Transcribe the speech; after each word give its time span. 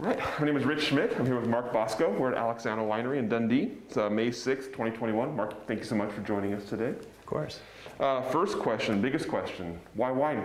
All 0.00 0.04
right, 0.04 0.20
my 0.38 0.46
name 0.46 0.56
is 0.56 0.64
Rich 0.64 0.84
Schmidt. 0.84 1.18
I'm 1.18 1.26
here 1.26 1.40
with 1.40 1.48
Mark 1.48 1.72
Bosko. 1.72 2.16
We're 2.16 2.32
at 2.32 2.38
Alexana 2.38 2.86
Winery 2.86 3.18
in 3.18 3.28
Dundee. 3.28 3.72
It's 3.88 3.96
uh, 3.96 4.08
May 4.08 4.28
6th, 4.28 4.66
2021. 4.66 5.34
Mark, 5.34 5.66
thank 5.66 5.80
you 5.80 5.84
so 5.84 5.96
much 5.96 6.12
for 6.12 6.20
joining 6.20 6.54
us 6.54 6.68
today. 6.68 6.90
Of 6.90 7.26
course. 7.26 7.58
Uh, 7.98 8.22
first 8.22 8.60
question, 8.60 9.02
biggest 9.02 9.26
question, 9.26 9.80
why 9.94 10.12
wine? 10.12 10.44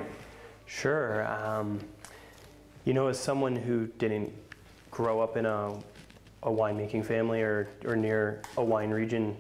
Sure. 0.66 1.28
Um, 1.28 1.80
you 2.84 2.96
know, 2.96 3.10
as 3.10 3.20
someone 3.20 3.56
who 3.56 3.86
didn't 4.00 4.34
grow 4.90 5.20
up 5.20 5.38
in 5.38 5.46
a, 5.46 5.78
a 6.42 6.50
winemaking 6.50 7.06
family 7.06 7.44
or, 7.44 7.68
or 7.86 7.96
near 7.96 8.42
a 8.58 8.64
wine 8.64 8.90
region, 8.90 9.38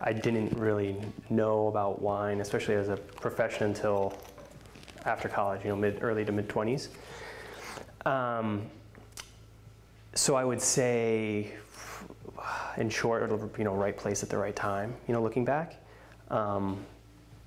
I 0.00 0.14
didn't 0.14 0.58
really 0.58 0.96
know 1.28 1.68
about 1.68 2.00
wine, 2.00 2.40
especially 2.40 2.76
as 2.76 2.88
a 2.88 2.96
profession, 2.96 3.66
until 3.66 4.16
after 5.04 5.28
college, 5.28 5.62
you 5.62 5.68
know, 5.68 5.76
mid, 5.76 6.02
early 6.02 6.24
to 6.24 6.32
mid 6.32 6.48
20s. 6.48 6.88
Um, 8.06 8.70
so 10.14 10.34
I 10.34 10.44
would 10.44 10.60
say, 10.60 11.52
in 12.76 12.90
short, 12.90 13.30
you 13.58 13.64
know, 13.64 13.74
right 13.74 13.96
place 13.96 14.22
at 14.22 14.28
the 14.28 14.36
right 14.36 14.54
time. 14.54 14.94
You 15.08 15.14
know, 15.14 15.22
looking 15.22 15.44
back, 15.44 15.76
um, 16.30 16.84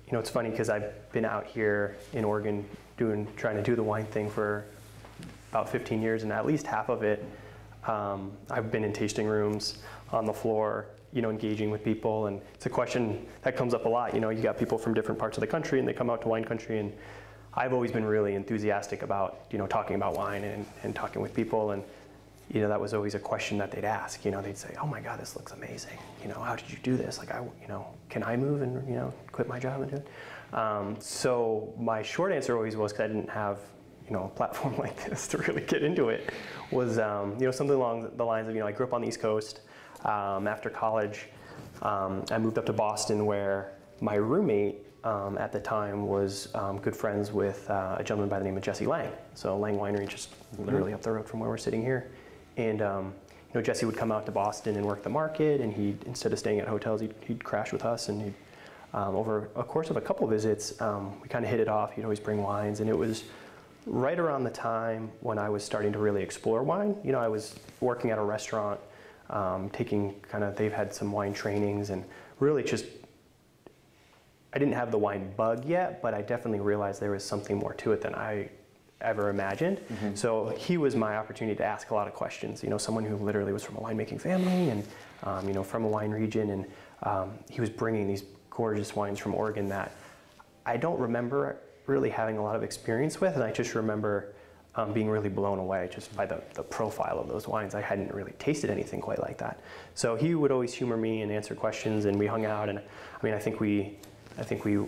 you 0.06 0.12
know, 0.12 0.18
it's 0.18 0.30
funny 0.30 0.50
because 0.50 0.68
I've 0.68 0.92
been 1.12 1.24
out 1.24 1.46
here 1.46 1.96
in 2.12 2.24
Oregon 2.24 2.64
doing, 2.96 3.26
trying 3.36 3.56
to 3.56 3.62
do 3.62 3.74
the 3.76 3.82
wine 3.82 4.06
thing 4.06 4.30
for 4.30 4.64
about 5.50 5.68
15 5.68 6.00
years, 6.02 6.22
and 6.22 6.32
at 6.32 6.46
least 6.46 6.66
half 6.66 6.88
of 6.88 7.02
it, 7.02 7.24
um, 7.86 8.32
I've 8.50 8.70
been 8.70 8.84
in 8.84 8.92
tasting 8.92 9.26
rooms 9.26 9.78
on 10.12 10.24
the 10.24 10.32
floor, 10.32 10.86
you 11.12 11.22
know, 11.22 11.30
engaging 11.30 11.70
with 11.70 11.84
people, 11.84 12.26
and 12.26 12.40
it's 12.54 12.66
a 12.66 12.70
question 12.70 13.26
that 13.42 13.56
comes 13.56 13.74
up 13.74 13.84
a 13.84 13.88
lot. 13.88 14.14
You 14.14 14.20
know, 14.20 14.30
you 14.30 14.42
got 14.42 14.58
people 14.58 14.78
from 14.78 14.94
different 14.94 15.18
parts 15.18 15.36
of 15.36 15.40
the 15.40 15.46
country, 15.46 15.78
and 15.78 15.86
they 15.86 15.92
come 15.92 16.10
out 16.10 16.22
to 16.22 16.28
wine 16.28 16.44
country, 16.44 16.78
and 16.78 16.92
I've 17.54 17.72
always 17.72 17.90
been 17.90 18.04
really 18.04 18.34
enthusiastic 18.34 19.02
about, 19.02 19.46
you 19.50 19.58
know, 19.58 19.66
talking 19.66 19.96
about 19.96 20.14
wine 20.14 20.44
and, 20.44 20.66
and 20.82 20.94
talking 20.94 21.22
with 21.22 21.32
people, 21.32 21.70
and 21.70 21.82
you 22.48 22.60
know, 22.60 22.68
that 22.68 22.80
was 22.80 22.94
always 22.94 23.14
a 23.14 23.18
question 23.18 23.58
that 23.58 23.70
they'd 23.70 23.84
ask. 23.84 24.24
You 24.24 24.30
know, 24.30 24.40
they'd 24.40 24.56
say, 24.56 24.74
"Oh 24.80 24.86
my 24.86 25.00
God, 25.00 25.18
this 25.20 25.36
looks 25.36 25.52
amazing. 25.52 25.98
You 26.22 26.28
know, 26.28 26.40
how 26.40 26.54
did 26.54 26.70
you 26.70 26.78
do 26.82 26.96
this? 26.96 27.18
Like, 27.18 27.32
I, 27.32 27.40
you 27.60 27.68
know, 27.68 27.86
can 28.08 28.22
I 28.22 28.36
move 28.36 28.62
and 28.62 28.88
you 28.88 28.94
know, 28.94 29.12
quit 29.32 29.48
my 29.48 29.58
job 29.58 29.80
and 29.80 29.90
do 29.90 29.96
it?" 29.96 30.08
Um, 30.52 30.96
so 31.00 31.74
my 31.78 32.02
short 32.02 32.32
answer 32.32 32.56
always 32.56 32.76
was, 32.76 32.92
because 32.92 33.04
I 33.04 33.08
didn't 33.08 33.30
have, 33.30 33.58
you 34.06 34.12
know, 34.12 34.24
a 34.24 34.28
platform 34.28 34.76
like 34.78 35.04
this 35.04 35.26
to 35.28 35.38
really 35.38 35.62
get 35.62 35.82
into 35.82 36.08
it, 36.08 36.30
was 36.70 36.98
um, 36.98 37.34
you 37.38 37.46
know 37.46 37.50
something 37.50 37.76
along 37.76 38.10
the 38.16 38.24
lines 38.24 38.48
of, 38.48 38.54
you 38.54 38.60
know, 38.60 38.66
I 38.66 38.72
grew 38.72 38.86
up 38.86 38.92
on 38.92 39.02
the 39.02 39.08
East 39.08 39.20
Coast. 39.20 39.60
Um, 40.04 40.46
after 40.46 40.70
college, 40.70 41.26
um, 41.82 42.24
I 42.30 42.38
moved 42.38 42.58
up 42.58 42.66
to 42.66 42.72
Boston, 42.72 43.26
where 43.26 43.72
my 44.00 44.14
roommate 44.14 44.86
um, 45.04 45.38
at 45.38 45.52
the 45.52 45.60
time 45.60 46.06
was 46.06 46.48
um, 46.54 46.78
good 46.78 46.94
friends 46.94 47.32
with 47.32 47.68
uh, 47.70 47.96
a 47.98 48.04
gentleman 48.04 48.28
by 48.28 48.38
the 48.38 48.44
name 48.44 48.56
of 48.56 48.62
Jesse 48.62 48.86
Lange. 48.86 49.12
So 49.34 49.56
Lange 49.56 49.78
Winery, 49.78 50.08
just 50.08 50.30
literally 50.58 50.92
up 50.92 51.02
the 51.02 51.12
road 51.12 51.28
from 51.28 51.40
where 51.40 51.48
we're 51.48 51.56
sitting 51.56 51.82
here. 51.82 52.10
And 52.56 52.82
um, 52.82 53.14
you 53.48 53.54
know, 53.54 53.62
Jesse 53.62 53.86
would 53.86 53.96
come 53.96 54.12
out 54.12 54.26
to 54.26 54.32
Boston 54.32 54.76
and 54.76 54.84
work 54.84 55.02
the 55.02 55.10
market, 55.10 55.60
and 55.60 55.72
he 55.72 55.96
instead 56.06 56.32
of 56.32 56.38
staying 56.38 56.60
at 56.60 56.68
hotels, 56.68 57.00
he'd, 57.00 57.14
he'd 57.26 57.42
crash 57.44 57.72
with 57.72 57.84
us. 57.84 58.08
And 58.08 58.34
um, 58.92 59.14
over 59.14 59.48
a 59.56 59.62
course 59.62 59.90
of 59.90 59.96
a 59.96 60.00
couple 60.00 60.26
visits, 60.26 60.80
um, 60.80 61.20
we 61.20 61.28
kind 61.28 61.44
of 61.44 61.50
hit 61.50 61.60
it 61.60 61.68
off. 61.68 61.92
He'd 61.92 62.04
always 62.04 62.20
bring 62.20 62.42
wines, 62.42 62.80
and 62.80 62.88
it 62.88 62.96
was 62.96 63.24
right 63.86 64.18
around 64.18 64.44
the 64.44 64.50
time 64.50 65.10
when 65.20 65.38
I 65.38 65.48
was 65.48 65.62
starting 65.62 65.92
to 65.92 65.98
really 65.98 66.22
explore 66.22 66.62
wine. 66.62 66.96
You 67.04 67.12
know, 67.12 67.20
I 67.20 67.28
was 67.28 67.54
working 67.80 68.10
at 68.10 68.18
a 68.18 68.22
restaurant, 68.22 68.80
um, 69.30 69.70
taking 69.70 70.14
kind 70.22 70.42
of 70.44 70.56
they've 70.56 70.72
had 70.72 70.92
some 70.92 71.12
wine 71.12 71.32
trainings, 71.32 71.90
and 71.90 72.04
really 72.40 72.62
just 72.62 72.86
I 74.52 74.58
didn't 74.58 74.74
have 74.74 74.90
the 74.90 74.98
wine 74.98 75.32
bug 75.36 75.66
yet, 75.66 76.00
but 76.00 76.14
I 76.14 76.22
definitely 76.22 76.60
realized 76.60 77.00
there 77.00 77.10
was 77.10 77.24
something 77.24 77.56
more 77.56 77.74
to 77.74 77.92
it 77.92 78.00
than 78.00 78.14
I 78.14 78.48
ever 79.00 79.28
imagined. 79.28 79.78
Mm-hmm. 79.78 80.14
So 80.14 80.54
he 80.56 80.78
was 80.78 80.96
my 80.96 81.16
opportunity 81.16 81.56
to 81.56 81.64
ask 81.64 81.90
a 81.90 81.94
lot 81.94 82.08
of 82.08 82.14
questions. 82.14 82.62
You 82.62 82.70
know, 82.70 82.78
someone 82.78 83.04
who 83.04 83.16
literally 83.16 83.52
was 83.52 83.62
from 83.62 83.76
a 83.76 83.80
winemaking 83.80 84.20
family 84.20 84.70
and 84.70 84.84
um, 85.24 85.46
you 85.46 85.54
know 85.54 85.62
from 85.62 85.84
a 85.84 85.88
wine 85.88 86.10
region, 86.10 86.50
and 86.50 86.66
um, 87.02 87.38
he 87.50 87.60
was 87.60 87.70
bringing 87.70 88.06
these 88.06 88.24
gorgeous 88.50 88.96
wines 88.96 89.18
from 89.18 89.34
Oregon 89.34 89.68
that 89.68 89.92
I 90.64 90.76
don't 90.76 90.98
remember 90.98 91.58
really 91.86 92.10
having 92.10 92.38
a 92.38 92.42
lot 92.42 92.56
of 92.56 92.62
experience 92.62 93.20
with, 93.20 93.34
and 93.34 93.44
I 93.44 93.52
just 93.52 93.74
remember. 93.74 94.32
Um, 94.78 94.92
being 94.92 95.08
really 95.08 95.30
blown 95.30 95.58
away 95.58 95.88
just 95.90 96.14
by 96.14 96.26
the, 96.26 96.42
the 96.52 96.62
profile 96.62 97.18
of 97.18 97.28
those 97.28 97.48
wines. 97.48 97.74
I 97.74 97.80
hadn't 97.80 98.12
really 98.12 98.32
tasted 98.32 98.68
anything 98.68 99.00
quite 99.00 99.18
like 99.22 99.38
that. 99.38 99.58
So 99.94 100.16
he 100.16 100.34
would 100.34 100.52
always 100.52 100.74
humor 100.74 100.98
me 100.98 101.22
and 101.22 101.32
answer 101.32 101.54
questions, 101.54 102.04
and 102.04 102.18
we 102.18 102.26
hung 102.26 102.44
out. 102.44 102.68
And 102.68 102.80
I 102.80 103.24
mean, 103.24 103.32
I 103.32 103.38
think 103.38 103.58
we 103.58 103.96
I 104.38 104.42
think 104.42 104.64
we 104.64 104.78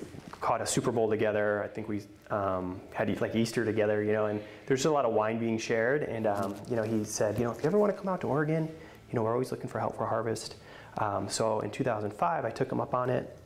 caught 0.40 0.60
a 0.60 0.66
Super 0.66 0.92
Bowl 0.92 1.08
together. 1.08 1.62
I 1.64 1.68
think 1.68 1.88
we 1.88 2.02
um, 2.30 2.80
had 2.92 3.20
like 3.20 3.34
Easter 3.34 3.64
together, 3.64 4.02
you 4.02 4.12
know, 4.12 4.26
and 4.26 4.40
there's 4.66 4.80
just 4.80 4.86
a 4.86 4.92
lot 4.92 5.04
of 5.04 5.14
wine 5.14 5.38
being 5.38 5.58
shared. 5.58 6.02
And, 6.02 6.26
um, 6.26 6.54
you 6.68 6.76
know, 6.76 6.82
he 6.82 7.04
said, 7.04 7.38
you 7.38 7.44
know, 7.44 7.50
if 7.50 7.62
you 7.62 7.66
ever 7.66 7.78
want 7.78 7.94
to 7.94 7.98
come 7.98 8.08
out 8.08 8.20
to 8.20 8.26
Oregon, 8.26 8.66
you 8.66 9.14
know, 9.14 9.22
we're 9.22 9.32
always 9.32 9.50
looking 9.50 9.68
for 9.68 9.80
help 9.80 9.96
for 9.96 10.06
harvest. 10.06 10.56
Um, 10.98 11.28
so 11.28 11.60
in 11.60 11.70
2005, 11.70 12.44
I 12.44 12.50
took 12.50 12.70
him 12.70 12.80
up 12.80 12.94
on 12.94 13.08
it, 13.08 13.36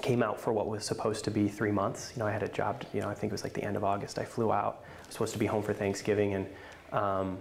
came 0.00 0.22
out 0.22 0.40
for 0.40 0.52
what 0.52 0.68
was 0.68 0.84
supposed 0.84 1.24
to 1.24 1.30
be 1.30 1.48
three 1.48 1.70
months. 1.70 2.12
You 2.14 2.20
know, 2.20 2.26
I 2.26 2.32
had 2.32 2.42
a 2.42 2.48
job, 2.48 2.84
you 2.92 3.00
know, 3.00 3.08
I 3.08 3.14
think 3.14 3.30
it 3.30 3.34
was 3.34 3.44
like 3.44 3.54
the 3.54 3.62
end 3.62 3.76
of 3.76 3.84
August. 3.84 4.18
I 4.18 4.24
flew 4.24 4.52
out, 4.52 4.84
I 5.04 5.06
was 5.06 5.14
supposed 5.14 5.32
to 5.34 5.38
be 5.38 5.46
home 5.46 5.62
for 5.62 5.72
Thanksgiving, 5.72 6.34
and 6.34 6.46
um, 6.92 7.38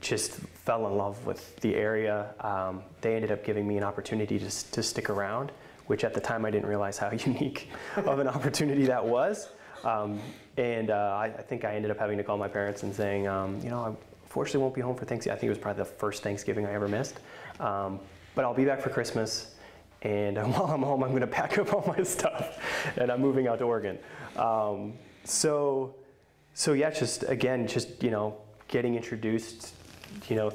just 0.00 0.32
fell 0.32 0.86
in 0.88 0.96
love 0.96 1.24
with 1.24 1.56
the 1.60 1.76
area. 1.76 2.34
Um, 2.40 2.82
they 3.00 3.14
ended 3.14 3.30
up 3.30 3.44
giving 3.44 3.68
me 3.68 3.76
an 3.76 3.84
opportunity 3.84 4.38
to, 4.38 4.70
to 4.72 4.82
stick 4.82 5.08
around 5.08 5.52
which 5.86 6.04
at 6.04 6.14
the 6.14 6.20
time 6.20 6.44
I 6.44 6.50
didn't 6.50 6.68
realize 6.68 6.98
how 6.98 7.10
unique 7.26 7.68
of 7.96 8.18
an 8.18 8.28
opportunity 8.28 8.86
that 8.86 9.04
was. 9.04 9.50
Um, 9.84 10.20
and 10.56 10.90
uh, 10.90 11.16
I, 11.18 11.24
I, 11.26 11.42
think 11.42 11.64
I 11.64 11.74
ended 11.74 11.90
up 11.90 11.98
having 11.98 12.16
to 12.18 12.24
call 12.24 12.36
my 12.38 12.46
parents 12.46 12.84
and 12.84 12.94
saying, 12.94 13.26
um, 13.26 13.58
you 13.62 13.70
know, 13.70 13.80
I 13.80 13.92
unfortunately 14.32 14.62
won't 14.62 14.74
be 14.74 14.80
home 14.80 14.96
for 14.96 15.04
Thanksgiving. 15.04 15.36
I 15.36 15.40
think 15.40 15.48
it 15.48 15.50
was 15.50 15.58
probably 15.58 15.82
the 15.82 15.90
first 15.90 16.22
Thanksgiving 16.22 16.66
I 16.66 16.72
ever 16.72 16.88
missed. 16.88 17.18
Um, 17.60 18.00
but 18.34 18.46
I'll 18.46 18.54
be 18.54 18.64
back 18.64 18.80
for 18.80 18.88
Christmas. 18.88 19.54
And 20.00 20.36
while 20.52 20.66
I'm 20.66 20.82
home, 20.82 21.02
I'm 21.02 21.10
going 21.10 21.20
to 21.20 21.26
pack 21.26 21.58
up 21.58 21.74
all 21.74 21.84
my 21.86 22.02
stuff, 22.16 22.58
and 22.96 23.10
I'm 23.10 23.20
moving 23.20 23.46
out 23.46 23.58
to 23.58 23.64
Oregon. 23.64 23.98
Um, 24.36 24.94
so, 25.24 25.94
so 26.54 26.72
yeah, 26.72 26.90
just 26.90 27.24
again, 27.28 27.66
just 27.66 28.02
you 28.02 28.10
know, 28.10 28.36
getting 28.68 28.94
introduced, 28.94 29.74
you 30.28 30.36
know, 30.36 30.52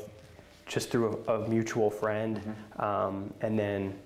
just 0.65 0.89
through 0.89 1.23
a, 1.27 1.35
a 1.35 1.47
mutual 1.47 1.89
friend, 1.91 2.37
mm-hmm. 2.37 2.81
Um, 2.81 3.33
and 3.41 3.57
then 3.57 3.97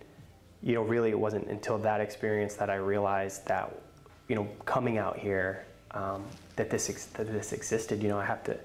you 0.63 0.75
know, 0.75 0.81
really 0.83 1.09
it 1.09 1.19
wasn't 1.19 1.47
until 1.47 1.77
that 1.79 2.01
experience 2.01 2.55
that 2.55 2.69
I 2.69 2.75
realized 2.75 3.47
that, 3.47 3.75
you 4.27 4.35
know, 4.35 4.47
coming 4.65 4.97
out 4.97 5.17
here, 5.17 5.65
um, 5.91 6.23
that 6.55 6.69
this 6.69 6.89
ex- 6.89 7.05
that 7.07 7.31
this 7.31 7.53
existed. 7.53 8.01
You 8.01 8.09
know, 8.09 8.19
I 8.19 8.25
have 8.25 8.43
to. 8.45 8.57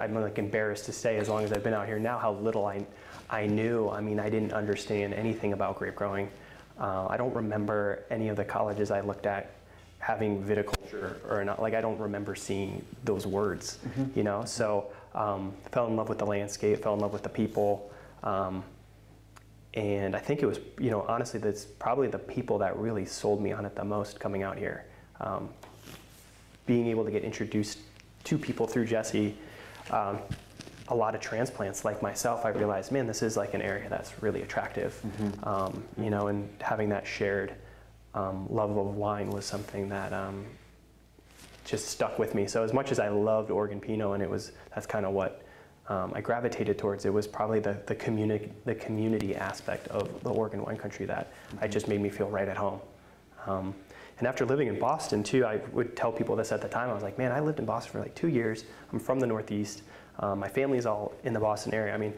I'm 0.00 0.14
like 0.14 0.38
embarrassed 0.38 0.86
to 0.86 0.92
say, 0.92 1.18
as 1.18 1.28
long 1.28 1.44
as 1.44 1.52
I've 1.52 1.62
been 1.62 1.74
out 1.74 1.86
here 1.86 1.98
now, 1.98 2.18
how 2.18 2.32
little 2.32 2.66
I 2.66 2.84
I 3.30 3.46
knew. 3.46 3.88
I 3.88 4.00
mean, 4.00 4.18
I 4.18 4.30
didn't 4.30 4.52
understand 4.52 5.14
anything 5.14 5.52
about 5.52 5.78
grape 5.78 5.96
growing. 5.96 6.28
Uh, 6.78 7.06
I 7.08 7.16
don't 7.16 7.34
remember 7.34 8.04
any 8.10 8.28
of 8.28 8.36
the 8.36 8.44
colleges 8.44 8.90
I 8.90 9.00
looked 9.00 9.26
at 9.26 9.54
having 9.98 10.42
viticulture 10.42 11.14
or 11.30 11.44
not. 11.44 11.62
Like 11.62 11.74
I 11.74 11.80
don't 11.80 11.98
remember 11.98 12.34
seeing 12.34 12.84
those 13.04 13.26
words. 13.26 13.78
Mm-hmm. 13.86 14.18
You 14.18 14.24
know, 14.24 14.44
so 14.44 14.90
um, 15.14 15.52
fell 15.70 15.86
in 15.86 15.96
love 15.96 16.08
with 16.08 16.18
the 16.18 16.26
landscape, 16.26 16.82
fell 16.82 16.94
in 16.94 17.00
love 17.00 17.12
with 17.12 17.22
the 17.22 17.28
people. 17.28 17.90
Um, 18.22 18.64
and 19.74 20.14
I 20.14 20.18
think 20.18 20.42
it 20.42 20.46
was, 20.46 20.60
you 20.78 20.90
know, 20.90 21.04
honestly, 21.08 21.40
that's 21.40 21.64
probably 21.64 22.08
the 22.08 22.18
people 22.18 22.58
that 22.58 22.76
really 22.76 23.06
sold 23.06 23.40
me 23.42 23.52
on 23.52 23.64
it 23.64 23.74
the 23.74 23.84
most 23.84 24.20
coming 24.20 24.42
out 24.42 24.58
here. 24.58 24.84
Um, 25.20 25.48
being 26.66 26.86
able 26.88 27.04
to 27.04 27.10
get 27.10 27.24
introduced 27.24 27.78
to 28.24 28.38
people 28.38 28.66
through 28.66 28.86
Jesse, 28.86 29.36
um, 29.90 30.18
a 30.88 30.94
lot 30.94 31.14
of 31.14 31.20
transplants 31.20 31.84
like 31.84 32.02
myself, 32.02 32.44
I 32.44 32.50
realized, 32.50 32.92
man, 32.92 33.06
this 33.06 33.22
is 33.22 33.36
like 33.36 33.54
an 33.54 33.62
area 33.62 33.88
that's 33.88 34.22
really 34.22 34.42
attractive. 34.42 35.00
Mm-hmm. 35.06 35.48
Um, 35.48 35.84
you 35.98 36.10
know, 36.10 36.26
and 36.26 36.48
having 36.60 36.90
that 36.90 37.06
shared 37.06 37.54
um, 38.14 38.46
love 38.50 38.76
of 38.76 38.94
wine 38.94 39.30
was 39.30 39.46
something 39.46 39.88
that 39.88 40.12
um, 40.12 40.44
just 41.64 41.88
stuck 41.88 42.18
with 42.18 42.34
me. 42.34 42.46
So 42.46 42.62
as 42.62 42.72
much 42.72 42.92
as 42.92 42.98
I 42.98 43.08
loved 43.08 43.50
Oregon 43.50 43.80
Pinot, 43.80 44.14
and 44.14 44.22
it 44.22 44.28
was 44.28 44.52
that's 44.74 44.86
kind 44.86 45.06
of 45.06 45.12
what 45.12 45.41
um, 45.92 46.12
I 46.14 46.22
gravitated 46.22 46.78
towards 46.78 47.04
it 47.04 47.12
was 47.12 47.26
probably 47.26 47.60
the, 47.60 47.76
the, 47.84 47.94
community, 47.94 48.50
the 48.64 48.74
community 48.74 49.36
aspect 49.36 49.88
of 49.88 50.22
the 50.22 50.30
Oregon 50.30 50.64
wine 50.64 50.78
country 50.78 51.04
that 51.06 51.30
mm-hmm. 51.30 51.64
I 51.64 51.68
just 51.68 51.86
made 51.86 52.00
me 52.00 52.08
feel 52.08 52.30
right 52.30 52.48
at 52.48 52.56
home. 52.56 52.80
Um, 53.46 53.74
and 54.18 54.26
after 54.26 54.46
living 54.46 54.68
in 54.68 54.78
Boston 54.78 55.22
too, 55.22 55.44
I 55.44 55.56
would 55.72 55.94
tell 55.94 56.10
people 56.10 56.34
this 56.34 56.50
at 56.50 56.62
the 56.62 56.68
time. 56.68 56.88
I 56.88 56.94
was 56.94 57.02
like, 57.02 57.18
man, 57.18 57.30
I 57.30 57.40
lived 57.40 57.58
in 57.58 57.66
Boston 57.66 57.92
for 57.92 58.00
like 58.00 58.14
two 58.14 58.28
years. 58.28 58.64
I'm 58.90 58.98
from 58.98 59.20
the 59.20 59.26
Northeast. 59.26 59.82
Um, 60.20 60.38
my 60.38 60.48
family's 60.48 60.86
all 60.86 61.12
in 61.24 61.34
the 61.34 61.40
Boston 61.40 61.74
area. 61.74 61.92
I 61.92 61.98
mean, 61.98 62.14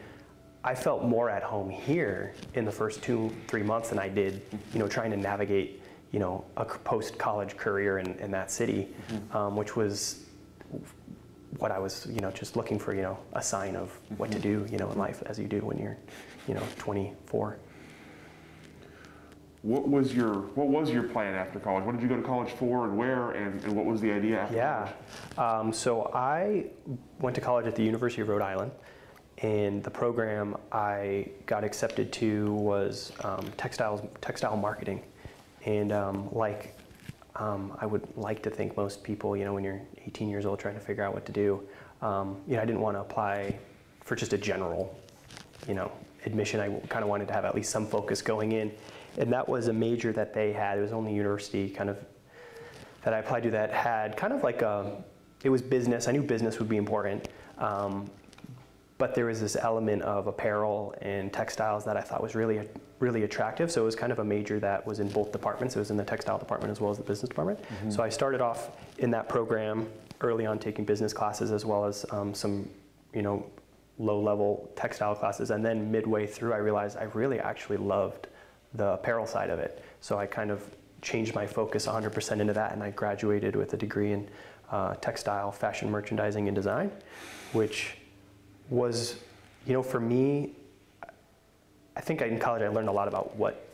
I 0.63 0.73
felt 0.73 1.03
more 1.03 1.29
at 1.29 1.43
home 1.43 1.69
here 1.69 2.33
in 2.53 2.63
the 2.63 2.71
first 2.71 3.03
two, 3.03 3.29
three 3.47 3.63
months 3.63 3.89
than 3.89 3.99
I 3.99 4.07
did, 4.07 4.41
you 4.71 4.79
know, 4.79 4.87
trying 4.87 5.11
to 5.11 5.17
navigate, 5.17 5.81
you 6.11 6.19
know, 6.19 6.45
a 6.55 6.63
post-college 6.63 7.57
career 7.57 7.97
in, 7.97 8.17
in 8.19 8.31
that 8.31 8.51
city, 8.51 8.87
um, 9.31 9.57
which 9.57 9.75
was 9.75 10.25
what 11.59 11.71
I 11.71 11.79
was, 11.79 12.05
you 12.09 12.19
know, 12.21 12.31
just 12.31 12.55
looking 12.55 12.79
for, 12.79 12.93
you 12.93 13.01
know, 13.01 13.17
a 13.33 13.41
sign 13.41 13.75
of 13.75 13.91
what 14.17 14.31
to 14.31 14.39
do, 14.39 14.65
you 14.71 14.77
know, 14.77 14.91
in 14.91 14.97
life 14.97 15.23
as 15.25 15.39
you 15.39 15.47
do 15.47 15.59
when 15.59 15.77
you're, 15.77 15.97
you 16.47 16.53
know, 16.53 16.63
24. 16.77 17.57
What 19.61 19.87
was 19.89 20.13
your 20.13 20.33
What 20.53 20.67
was 20.67 20.91
your 20.91 21.03
plan 21.03 21.33
after 21.33 21.59
college? 21.59 21.85
What 21.85 21.93
did 21.93 22.01
you 22.03 22.07
go 22.07 22.15
to 22.17 22.21
college 22.21 22.51
for, 22.51 22.85
and 22.85 22.95
where, 22.97 23.31
and, 23.31 23.63
and 23.63 23.75
what 23.75 23.85
was 23.85 23.99
the 23.99 24.11
idea 24.11 24.41
after 24.41 24.55
Yeah. 24.55 24.91
college? 25.35 25.65
Um, 25.67 25.73
so 25.73 26.11
I 26.13 26.67
went 27.19 27.35
to 27.35 27.41
college 27.41 27.65
at 27.65 27.75
the 27.75 27.83
University 27.83 28.21
of 28.21 28.27
Rhode 28.29 28.43
Island, 28.43 28.71
and 29.39 29.83
the 29.83 29.89
program 29.89 30.55
I 30.71 31.29
got 31.47 31.63
accepted 31.63 32.11
to 32.13 32.53
was 32.53 33.11
um, 33.23 33.49
textiles, 33.57 34.01
textile 34.21 34.55
marketing. 34.55 35.01
And 35.65 35.91
um, 35.91 36.29
like 36.31 36.74
um, 37.35 37.75
I 37.79 37.85
would 37.85 38.07
like 38.15 38.41
to 38.43 38.49
think 38.49 38.77
most 38.77 39.03
people, 39.03 39.35
you 39.35 39.45
know, 39.45 39.53
when 39.53 39.63
you're 39.63 39.81
18 40.05 40.29
years 40.29 40.45
old 40.45 40.59
trying 40.59 40.75
to 40.75 40.79
figure 40.79 41.03
out 41.03 41.13
what 41.13 41.25
to 41.25 41.31
do, 41.31 41.61
um, 42.01 42.37
you 42.47 42.55
know, 42.55 42.61
I 42.61 42.65
didn't 42.65 42.81
want 42.81 42.95
to 42.95 43.01
apply 43.01 43.57
for 44.01 44.15
just 44.15 44.33
a 44.33 44.37
general, 44.37 44.97
you 45.67 45.73
know, 45.73 45.91
admission. 46.25 46.59
I 46.59 46.69
kind 46.87 47.03
of 47.03 47.09
wanted 47.09 47.27
to 47.27 47.33
have 47.33 47.45
at 47.45 47.55
least 47.55 47.71
some 47.71 47.87
focus 47.87 48.21
going 48.21 48.53
in. 48.53 48.71
And 49.17 49.31
that 49.33 49.47
was 49.47 49.67
a 49.67 49.73
major 49.73 50.11
that 50.13 50.33
they 50.33 50.53
had. 50.53 50.77
It 50.77 50.81
was 50.81 50.93
only 50.93 51.13
university 51.13 51.69
kind 51.69 51.89
of 51.89 51.97
that 53.03 53.13
I 53.13 53.19
applied 53.19 53.43
to 53.43 53.51
that 53.51 53.71
had 53.71 54.17
kind 54.17 54.33
of 54.33 54.43
like 54.43 54.61
a, 54.61 55.03
it 55.43 55.49
was 55.49 55.61
business. 55.61 56.07
I 56.07 56.11
knew 56.11 56.23
business 56.23 56.59
would 56.59 56.69
be 56.69 56.77
important, 56.77 57.27
um, 57.59 58.09
but 58.97 59.13
there 59.13 59.25
was 59.25 59.41
this 59.41 59.55
element 59.55 60.01
of 60.03 60.27
apparel 60.27 60.95
and 61.01 61.31
textiles 61.33 61.83
that 61.83 61.97
I 61.97 62.01
thought 62.01 62.23
was 62.23 62.33
really, 62.33 62.67
really 62.99 63.23
attractive. 63.23 63.69
So 63.71 63.81
it 63.81 63.85
was 63.85 63.95
kind 63.95 64.11
of 64.11 64.19
a 64.19 64.23
major 64.23 64.59
that 64.61 64.85
was 64.87 64.99
in 64.99 65.09
both 65.09 65.31
departments. 65.33 65.75
It 65.75 65.79
was 65.79 65.91
in 65.91 65.97
the 65.97 66.03
textile 66.03 66.37
department 66.37 66.71
as 66.71 66.79
well 66.79 66.91
as 66.91 66.97
the 66.97 67.03
business 67.03 67.27
department. 67.27 67.59
So 67.89 68.01
I 68.01 68.09
started 68.09 68.39
off 68.39 68.71
in 68.99 69.11
that 69.11 69.27
program 69.27 69.89
early 70.21 70.45
on, 70.45 70.59
taking 70.59 70.85
business 70.85 71.11
classes 71.11 71.51
as 71.51 71.65
well 71.65 71.83
as 71.83 72.05
um, 72.11 72.33
some, 72.33 72.69
you 73.13 73.21
know, 73.21 73.45
low-level 73.97 74.71
textile 74.75 75.15
classes. 75.15 75.51
And 75.51 75.63
then 75.63 75.91
midway 75.91 76.25
through, 76.25 76.53
I 76.53 76.57
realized 76.57 76.97
I 76.97 77.03
really 77.13 77.39
actually 77.39 77.77
loved 77.77 78.27
the 78.73 78.93
apparel 78.93 79.25
side 79.25 79.49
of 79.49 79.59
it. 79.59 79.83
So 79.99 80.17
I 80.17 80.25
kind 80.25 80.51
of 80.51 80.63
changed 81.01 81.35
my 81.35 81.45
focus 81.45 81.85
100% 81.85 82.39
into 82.39 82.53
that, 82.53 82.73
and 82.73 82.81
I 82.81 82.91
graduated 82.91 83.55
with 83.55 83.73
a 83.73 83.77
degree 83.77 84.13
in 84.13 84.27
uh, 84.71 84.95
textile, 84.95 85.51
fashion 85.51 85.89
merchandising, 85.89 86.47
and 86.47 86.55
design, 86.55 86.91
which 87.53 87.97
was, 88.69 89.15
you 89.65 89.73
know, 89.73 89.83
for 89.83 89.99
me, 89.99 90.51
I 91.95 92.01
think 92.01 92.21
in 92.21 92.39
college 92.39 92.61
I 92.61 92.67
learned 92.67 92.89
a 92.89 92.91
lot 92.91 93.07
about 93.07 93.35
what 93.35 93.67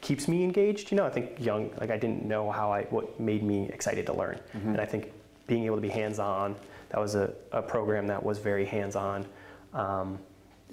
keeps 0.00 0.28
me 0.28 0.42
engaged. 0.44 0.90
You 0.90 0.96
know, 0.96 1.06
I 1.06 1.10
think 1.10 1.38
young, 1.38 1.70
like 1.80 1.90
I 1.90 1.96
didn't 1.96 2.24
know 2.24 2.50
how 2.50 2.72
I, 2.72 2.82
what 2.84 3.18
made 3.20 3.42
me 3.42 3.68
excited 3.68 4.06
to 4.06 4.12
learn. 4.12 4.40
And 4.70 4.80
I 4.80 4.86
think 4.86 5.12
being 5.46 5.64
able 5.64 5.76
to 5.76 5.82
be 5.82 5.88
hands-on, 5.88 6.56
that 6.90 7.00
was 7.00 7.14
a, 7.14 7.32
a 7.52 7.62
program 7.62 8.06
that 8.06 8.22
was 8.22 8.38
very 8.38 8.64
hands-on, 8.64 9.26
um, 9.74 10.18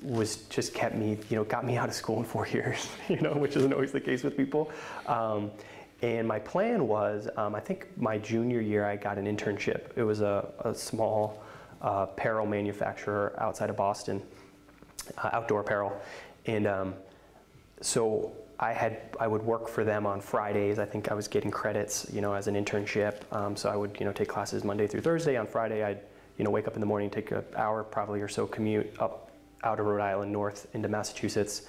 was 0.01 0.38
just 0.50 0.74
kept 0.74 0.95
me, 0.95 1.18
you 1.30 1.36
know, 1.36 1.44
got 1.44 1.66
me 1.66 1.78
out 1.81 1.89
of 1.89 1.95
school 1.95 2.18
in 2.18 2.25
four 2.25 2.48
years, 2.48 2.89
you 3.10 3.19
know, 3.19 3.33
which 3.33 3.56
isn't 3.56 3.74
always 3.74 3.92
the 3.92 4.01
case 4.01 4.24
with 4.24 4.36
people. 4.38 4.71
Um, 5.07 5.51
and 6.01 6.28
my 6.28 6.39
plan 6.39 6.88
was, 6.88 7.30
um, 7.38 7.56
I 7.56 7.60
think 7.60 7.88
my 7.98 8.18
junior 8.18 8.62
year 8.62 8.86
I 8.86 8.95
got 8.95 9.18
an 9.18 9.25
internship. 9.25 9.92
It 9.95 10.04
was 10.04 10.21
a, 10.21 10.51
a 10.60 10.75
small 10.75 11.42
uh, 11.81 12.07
apparel 12.10 12.45
manufacturer 12.45 13.36
outside 13.38 13.69
of 13.69 13.77
Boston, 13.77 14.22
uh, 15.18 15.30
outdoor 15.33 15.62
apparel. 15.62 16.00
And 16.45 16.68
um, 16.68 16.94
so 17.81 18.33
I 18.60 18.74
had 18.74 19.01
I 19.19 19.27
would 19.27 19.42
work 19.44 19.68
for 19.68 19.83
them 19.83 20.06
on 20.06 20.22
Fridays. 20.22 20.80
I 20.80 20.86
think 20.86 21.12
I 21.12 21.13
was 21.13 21.27
getting 21.27 21.51
credits, 21.51 22.07
you 22.12 22.22
know, 22.22 22.33
as 22.33 22.48
an 22.48 22.56
internship. 22.56 23.22
Um, 23.31 23.56
so 23.56 23.69
I 23.69 23.75
would 23.75 23.98
you 24.00 24.06
know 24.06 24.12
take 24.12 24.30
classes 24.30 24.63
Monday 24.63 24.88
through 24.88 25.01
Thursday. 25.01 25.38
On 25.38 25.48
Friday, 25.48 25.83
I'd 25.83 26.00
you 26.38 26.45
know 26.45 26.51
wake 26.51 26.68
up 26.68 26.75
in 26.75 26.80
the 26.80 26.86
morning, 26.86 27.10
take 27.10 27.31
an 27.31 27.44
hour 27.56 27.83
probably 27.83 28.21
or 28.21 28.28
so 28.28 28.48
commute 28.48 28.94
up 29.00 29.31
out 29.63 29.80
of 29.80 29.86
Rhode 29.86 30.01
Island 30.01 30.31
north 30.31 30.68
into 30.74 30.88
Massachusetts, 30.88 31.63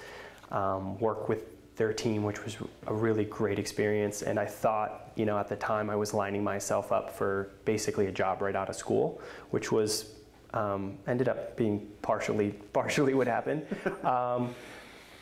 um, 0.51 0.99
work 0.99 1.27
with 1.27 1.56
their 1.77 1.93
team, 1.93 2.23
which 2.23 2.43
was 2.43 2.57
a 2.87 2.93
really 2.93 3.23
great 3.23 3.59
experience. 3.59 4.23
And 4.23 4.39
I 4.39 4.45
thought, 4.45 5.11
you 5.15 5.25
know, 5.25 5.37
at 5.37 5.47
the 5.47 5.55
time 5.55 5.89
I 5.89 5.95
was 5.95 6.13
lining 6.13 6.43
myself 6.43 6.91
up 6.91 7.11
for 7.11 7.51
basically 7.65 8.07
a 8.07 8.11
job 8.11 8.41
right 8.41 8.55
out 8.55 8.67
of 8.67 8.75
school, 8.75 9.21
which 9.51 9.71
was 9.71 10.11
um, 10.53 10.97
ended 11.07 11.29
up 11.29 11.55
being 11.55 11.87
partially 12.01 12.51
partially 12.73 13.13
what 13.13 13.27
happened. 13.27 13.65
Um, 14.03 14.53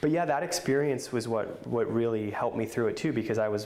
but 0.02 0.12
yeah, 0.12 0.26
that 0.26 0.44
experience 0.44 1.12
was 1.12 1.28
what 1.28 1.66
what 1.66 1.92
really 1.92 2.30
helped 2.30 2.56
me 2.56 2.66
through 2.66 2.88
it 2.88 2.98
too, 2.98 3.12
because 3.12 3.40
I 3.40 3.48
was, 3.48 3.66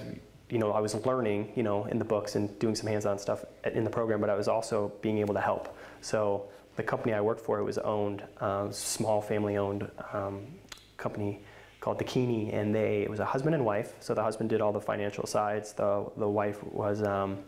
you 0.50 0.58
know, 0.58 0.72
I 0.72 0.80
was 0.80 0.94
learning, 1.06 1.52
you 1.56 1.64
know, 1.64 1.86
in 1.86 2.00
the 2.00 2.06
books 2.06 2.36
and 2.36 2.58
doing 2.60 2.76
some 2.76 2.88
hands-on 2.88 3.20
stuff 3.20 3.44
in 3.66 3.84
the 3.84 3.90
program, 3.90 4.22
but 4.22 4.30
I 4.30 4.36
was 4.36 4.48
also 4.48 4.94
being 5.02 5.18
able 5.18 5.34
to 5.34 5.42
help. 5.42 5.76
So 6.00 6.46
the 6.78 6.84
company 6.84 7.14
I 7.14 7.20
worked 7.20 7.42
for, 7.42 7.60
it 7.60 7.64
was 7.64 7.78
owned, 7.80 8.24
uh, 8.40 8.72
small 8.72 9.22
family-owned 9.22 9.92
um, 10.14 10.48
company 10.96 11.42
called 11.80 11.98
Dakini, 12.00 12.54
and 12.54 12.74
they 12.74 13.02
it 13.02 13.10
was 13.10 13.20
a 13.20 13.26
husband 13.26 13.56
and 13.56 13.66
wife. 13.66 13.94
So 14.00 14.14
the 14.14 14.24
husband 14.24 14.50
did 14.50 14.62
all 14.62 14.72
the 14.72 14.82
financial 14.82 15.26
sides. 15.26 15.74
The 15.74 16.06
the 16.18 16.28
wife 16.28 16.64
was 16.64 17.04
um, 17.04 17.40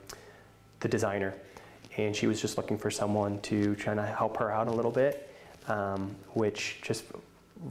the 0.79 0.87
designer, 0.87 1.33
and 1.97 2.15
she 2.15 2.27
was 2.27 2.41
just 2.41 2.57
looking 2.57 2.77
for 2.77 2.91
someone 2.91 3.39
to 3.41 3.75
try 3.75 3.93
to 3.93 4.05
help 4.05 4.37
her 4.37 4.51
out 4.51 4.67
a 4.67 4.71
little 4.71 4.91
bit, 4.91 5.29
um, 5.67 6.15
which 6.33 6.79
just 6.81 7.03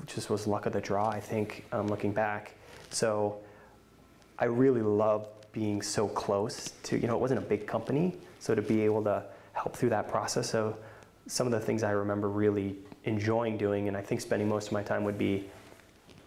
just 0.06 0.30
was 0.30 0.46
luck 0.46 0.66
of 0.66 0.72
the 0.72 0.80
draw, 0.80 1.08
I 1.08 1.20
think, 1.20 1.64
um, 1.72 1.88
looking 1.88 2.12
back. 2.12 2.54
So 2.90 3.38
I 4.38 4.44
really 4.44 4.82
love 4.82 5.28
being 5.52 5.82
so 5.82 6.06
close 6.08 6.72
to, 6.84 6.96
you 6.96 7.08
know, 7.08 7.16
it 7.16 7.20
wasn't 7.20 7.38
a 7.38 7.42
big 7.42 7.66
company, 7.66 8.14
so 8.38 8.54
to 8.54 8.62
be 8.62 8.82
able 8.82 9.02
to 9.04 9.24
help 9.52 9.74
through 9.74 9.90
that 9.90 10.08
process. 10.08 10.48
So 10.48 10.76
some 11.26 11.46
of 11.46 11.52
the 11.52 11.60
things 11.60 11.82
I 11.82 11.90
remember 11.90 12.28
really 12.28 12.76
enjoying 13.04 13.56
doing, 13.56 13.88
and 13.88 13.96
I 13.96 14.00
think 14.00 14.20
spending 14.20 14.48
most 14.48 14.68
of 14.68 14.72
my 14.72 14.82
time 14.82 15.04
would 15.04 15.18
be 15.18 15.48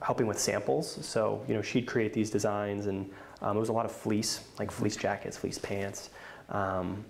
helping 0.03 0.27
with 0.27 0.37
samples. 0.37 0.99
So, 1.05 1.41
you 1.47 1.53
know, 1.53 1.61
she'd 1.61 1.87
create 1.87 2.13
these 2.13 2.29
designs, 2.29 2.87
and 2.87 3.09
um, 3.41 3.57
it 3.57 3.59
was 3.59 3.69
a 3.69 3.73
lot 3.73 3.85
of 3.85 3.91
fleece, 3.91 4.41
like 4.59 4.69
fleece 4.69 4.97
jackets, 4.97 5.37
fleece 5.37 5.57
pants. 5.57 6.09
Um, 6.49 7.05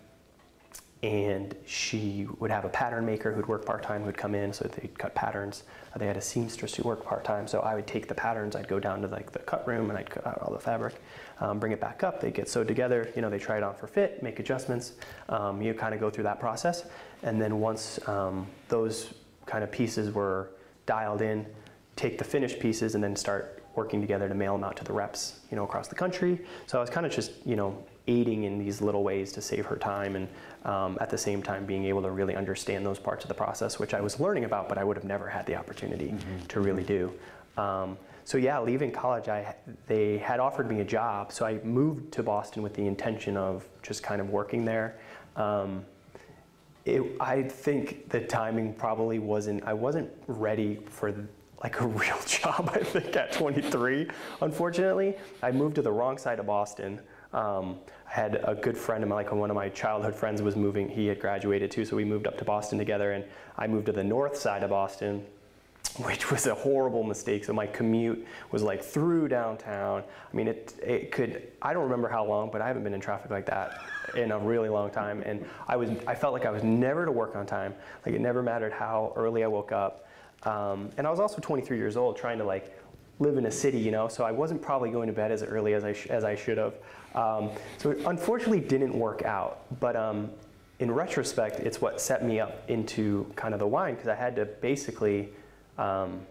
and 1.01 1.53
she 1.65 2.27
would 2.39 2.49
have 2.49 2.63
a 2.63 2.69
pattern 2.69 3.05
maker 3.05 3.33
who'd 3.33 3.45
work 3.45 3.65
part-time 3.65 4.03
who'd 4.03 4.17
come 4.17 4.33
in 4.33 4.53
so 4.53 4.65
they'd 4.65 4.97
cut 4.97 5.13
patterns 5.13 5.63
Uh, 5.93 5.99
they 5.99 6.07
had 6.07 6.15
a 6.15 6.21
seamstress 6.21 6.75
who 6.75 6.83
worked 6.83 7.05
part-time 7.05 7.45
so 7.45 7.59
i 7.59 7.75
would 7.75 7.85
take 7.85 8.07
the 8.07 8.15
patterns 8.15 8.55
i'd 8.55 8.69
go 8.69 8.79
down 8.79 9.01
to 9.01 9.07
like 9.09 9.29
the 9.33 9.39
cut 9.39 9.67
room 9.67 9.89
and 9.89 9.99
i'd 9.99 10.09
cut 10.09 10.25
out 10.25 10.39
all 10.41 10.53
the 10.53 10.59
fabric 10.59 10.95
um, 11.41 11.59
bring 11.59 11.73
it 11.73 11.81
back 11.81 12.03
up 12.03 12.21
They'd 12.21 12.33
get 12.33 12.47
sewed 12.47 12.69
together 12.69 13.11
you 13.17 13.21
know 13.21 13.29
they 13.29 13.37
try 13.37 13.57
it 13.57 13.63
on 13.63 13.75
for 13.75 13.87
fit 13.87 14.23
make 14.23 14.39
adjustments 14.39 14.93
um, 15.27 15.61
you 15.61 15.73
kind 15.73 15.93
of 15.93 15.99
go 15.99 16.09
through 16.09 16.23
that 16.23 16.39
process 16.39 16.85
and 17.21 17.41
then 17.41 17.59
once 17.59 17.99
um, 18.07 18.47
those 18.69 19.13
kind 19.45 19.61
of 19.61 19.71
pieces 19.73 20.13
were 20.13 20.51
dialed 20.85 21.21
in 21.21 21.45
take 21.95 22.17
the 22.17 22.23
finished 22.23 22.59
pieces 22.59 22.95
and 22.95 23.03
then 23.03 23.15
start 23.15 23.63
working 23.75 24.01
together 24.01 24.27
to 24.29 24.35
mail 24.35 24.53
them 24.53 24.63
out 24.63 24.77
to 24.77 24.83
the 24.83 24.93
reps 24.93 25.39
you 25.49 25.57
know 25.57 25.63
across 25.63 25.87
the 25.87 25.95
country. 25.95 26.39
So 26.67 26.77
i 26.77 26.81
was 26.81 26.89
kind 26.89 27.05
of 27.05 27.11
just 27.11 27.31
you 27.45 27.55
know 27.55 27.83
aiding 28.07 28.43
in 28.43 28.59
these 28.59 28.81
little 28.81 29.03
ways 29.03 29.31
to 29.31 29.41
save 29.41 29.65
her 29.65 29.77
time 29.77 30.15
and 30.15 30.27
um, 30.65 30.97
at 30.99 31.09
the 31.09 31.17
same 31.17 31.41
time 31.41 31.65
being 31.65 31.85
able 31.85 32.01
to 32.01 32.11
really 32.11 32.35
understand 32.35 32.85
those 32.85 32.99
parts 32.99 33.23
of 33.23 33.29
the 33.29 33.33
process 33.33 33.79
which 33.79 33.93
i 33.93 34.01
was 34.01 34.19
learning 34.19 34.43
about 34.43 34.67
but 34.67 34.77
i 34.77 34.83
would 34.83 34.97
have 34.97 35.05
never 35.05 35.29
had 35.29 35.45
the 35.45 35.55
opportunity 35.55 36.13
to 36.49 36.59
really 36.59 36.83
do. 36.83 37.11
Um, 37.57 37.97
so 38.25 38.37
yeah 38.37 38.59
leaving 38.59 38.91
college 38.91 39.29
I, 39.29 39.55
they 39.87 40.17
had 40.17 40.39
offered 40.39 40.69
me 40.69 40.81
a 40.81 40.85
job 40.85 41.31
so 41.31 41.45
i 41.45 41.59
moved 41.63 42.11
to 42.13 42.23
boston 42.23 42.61
with 42.61 42.73
the 42.73 42.85
intention 42.85 43.37
of 43.37 43.67
just 43.81 44.01
kind 44.01 44.19
of 44.19 44.29
working 44.29 44.65
there. 44.65 44.97
Um, 45.35 45.85
it, 46.85 47.01
I 47.19 47.43
think 47.43 48.09
the 48.09 48.19
timing 48.19 48.73
probably 48.73 49.19
wasn't. 49.19 49.63
I 49.63 49.73
wasn't 49.73 50.11
ready 50.27 50.79
for 50.89 51.13
like 51.63 51.79
a 51.79 51.87
real 52.03 52.19
job. 52.25 52.69
I 52.73 52.83
think 52.83 53.15
at 53.15 53.31
23, 53.31 54.07
unfortunately, 54.41 55.15
I 55.41 55.51
moved 55.51 55.75
to 55.75 55.81
the 55.81 55.91
wrong 55.91 56.17
side 56.17 56.39
of 56.39 56.45
Boston. 56.45 56.99
Um, 57.31 57.79
I 58.07 58.13
had 58.13 58.41
a 58.43 58.53
good 58.53 58.77
friend 58.77 59.03
of 59.03 59.09
mine, 59.09 59.25
like 59.25 59.31
one 59.31 59.49
of 59.49 59.55
my 59.55 59.69
childhood 59.69 60.13
friends, 60.13 60.41
was 60.41 60.55
moving. 60.55 60.87
He 60.87 61.07
had 61.07 61.19
graduated 61.19 61.71
too, 61.71 61.85
so 61.85 61.95
we 61.95 62.05
moved 62.05 62.27
up 62.27 62.37
to 62.37 62.45
Boston 62.45 62.77
together. 62.77 63.13
And 63.13 63.23
I 63.57 63.65
moved 63.65 63.87
to 63.87 63.91
the 63.91 64.03
north 64.03 64.37
side 64.37 64.61
of 64.61 64.69
Boston, 64.69 65.25
which 65.97 66.29
was 66.29 66.45
a 66.45 66.53
horrible 66.53 67.03
mistake. 67.03 67.43
So 67.43 67.53
my 67.53 67.65
commute 67.65 68.23
was 68.51 68.61
like 68.61 68.83
through 68.83 69.29
downtown. 69.29 70.03
I 70.31 70.35
mean, 70.35 70.47
it, 70.47 70.75
it 70.83 71.11
could, 71.11 71.47
I 71.59 71.73
don't 71.73 71.83
remember 71.83 72.07
how 72.07 72.23
long, 72.23 72.51
but 72.51 72.61
I 72.61 72.67
haven't 72.67 72.83
been 72.83 72.93
in 72.93 73.01
traffic 73.01 73.31
like 73.31 73.47
that 73.47 73.79
in 74.15 74.31
a 74.31 74.37
really 74.37 74.69
long 74.69 74.91
time. 74.91 75.23
And 75.25 75.43
I 75.67 75.75
was, 75.75 75.89
I 76.05 76.13
felt 76.13 76.33
like 76.33 76.45
I 76.45 76.51
was 76.51 76.63
never 76.63 77.05
to 77.05 77.11
work 77.11 77.35
on 77.35 77.47
time. 77.47 77.73
Like 78.05 78.13
it 78.13 78.21
never 78.21 78.43
mattered 78.43 78.73
how 78.73 79.11
early 79.15 79.43
I 79.43 79.47
woke 79.47 79.71
up. 79.71 80.05
Um, 80.45 80.89
and 80.97 81.07
I 81.07 81.09
was 81.09 81.19
also 81.19 81.39
23 81.39 81.77
years 81.77 81.97
old 81.97 82.17
trying 82.17 82.37
to 82.37 82.43
like 82.43 82.77
live 83.19 83.37
in 83.37 83.45
a 83.45 83.51
city, 83.51 83.79
you 83.79 83.91
know, 83.91 84.07
so 84.07 84.23
I 84.23 84.31
wasn't 84.31 84.61
probably 84.61 84.89
going 84.89 85.07
to 85.07 85.13
bed 85.13 85.31
as 85.31 85.43
early 85.43 85.73
as 85.73 85.83
I, 85.83 85.93
sh- 85.93 86.07
as 86.07 86.23
I 86.23 86.35
should 86.35 86.57
have. 86.57 86.73
Um, 87.15 87.51
so 87.77 87.91
it 87.91 87.99
unfortunately 88.05 88.59
didn't 88.59 88.97
work 88.97 89.23
out. 89.23 89.61
But 89.79 89.95
um, 89.95 90.29
in 90.79 90.91
retrospect, 90.91 91.59
it's 91.59 91.79
what 91.79 92.01
set 92.01 92.25
me 92.25 92.39
up 92.39 92.69
into 92.69 93.31
kind 93.35 93.53
of 93.53 93.59
the 93.59 93.67
wine 93.67 93.95
because 93.95 94.09
I 94.09 94.15
had 94.15 94.35
to 94.35 94.45
basically 94.45 95.29
um, 95.77 96.21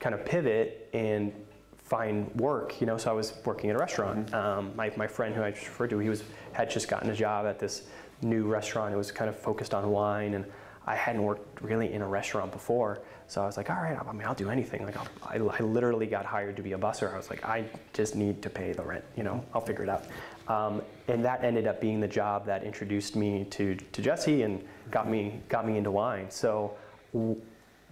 kind 0.00 0.14
of 0.14 0.24
pivot 0.24 0.90
and 0.92 1.32
find 1.76 2.34
work. 2.34 2.80
You 2.80 2.86
know, 2.86 2.98
so 2.98 3.10
I 3.10 3.14
was 3.14 3.34
working 3.44 3.70
at 3.70 3.76
a 3.76 3.78
restaurant. 3.78 4.34
Um, 4.34 4.72
my, 4.76 4.92
my 4.96 5.06
friend 5.06 5.34
who 5.34 5.42
I 5.42 5.52
just 5.52 5.66
referred 5.66 5.90
to, 5.90 5.98
he 5.98 6.08
was 6.08 6.24
had 6.52 6.68
just 6.68 6.88
gotten 6.88 7.10
a 7.10 7.14
job 7.14 7.46
at 7.46 7.58
this 7.58 7.84
new 8.22 8.46
restaurant. 8.46 8.92
It 8.92 8.96
was 8.96 9.12
kind 9.12 9.28
of 9.28 9.38
focused 9.38 9.72
on 9.72 9.88
wine, 9.90 10.34
and 10.34 10.44
I 10.86 10.94
hadn't 10.94 11.22
worked 11.22 11.60
really 11.62 11.92
in 11.92 12.02
a 12.02 12.08
restaurant 12.08 12.52
before. 12.52 13.00
So 13.26 13.42
I 13.42 13.46
was 13.46 13.56
like, 13.56 13.70
all 13.70 13.76
right, 13.76 13.98
I 13.98 14.12
mean, 14.12 14.24
I'll 14.24 14.34
do 14.34 14.50
anything. 14.50 14.84
Like, 14.84 14.96
I, 15.24 15.36
I 15.36 15.58
literally 15.58 16.06
got 16.06 16.24
hired 16.24 16.56
to 16.56 16.62
be 16.62 16.74
a 16.74 16.78
busser. 16.78 17.12
I 17.12 17.16
was 17.16 17.28
like, 17.28 17.44
I 17.44 17.64
just 17.92 18.14
need 18.14 18.40
to 18.42 18.50
pay 18.50 18.72
the 18.72 18.82
rent. 18.82 19.04
You 19.16 19.24
know, 19.24 19.44
I'll 19.52 19.60
figure 19.60 19.82
it 19.82 19.88
out. 19.88 20.04
Um, 20.46 20.80
and 21.08 21.24
that 21.24 21.42
ended 21.42 21.66
up 21.66 21.80
being 21.80 21.98
the 21.98 22.08
job 22.08 22.46
that 22.46 22.62
introduced 22.62 23.16
me 23.16 23.46
to, 23.50 23.74
to 23.74 24.02
Jesse 24.02 24.42
and 24.42 24.62
got 24.92 25.10
me 25.10 25.40
got 25.48 25.66
me 25.66 25.76
into 25.76 25.90
wine. 25.90 26.30
So 26.30 26.76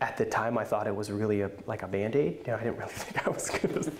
at 0.00 0.16
the 0.16 0.24
time, 0.24 0.58
I 0.58 0.64
thought 0.64 0.86
it 0.86 0.94
was 0.94 1.10
really 1.10 1.42
a, 1.42 1.50
like 1.66 1.82
a 1.82 1.88
band 1.88 2.14
aid. 2.14 2.38
You 2.46 2.52
know, 2.52 2.58
I 2.58 2.64
didn't 2.64 2.78
really 2.78 2.92
think 2.92 3.26
I 3.26 3.30
was 3.30 3.50
going 3.50 3.74
to 3.82 3.92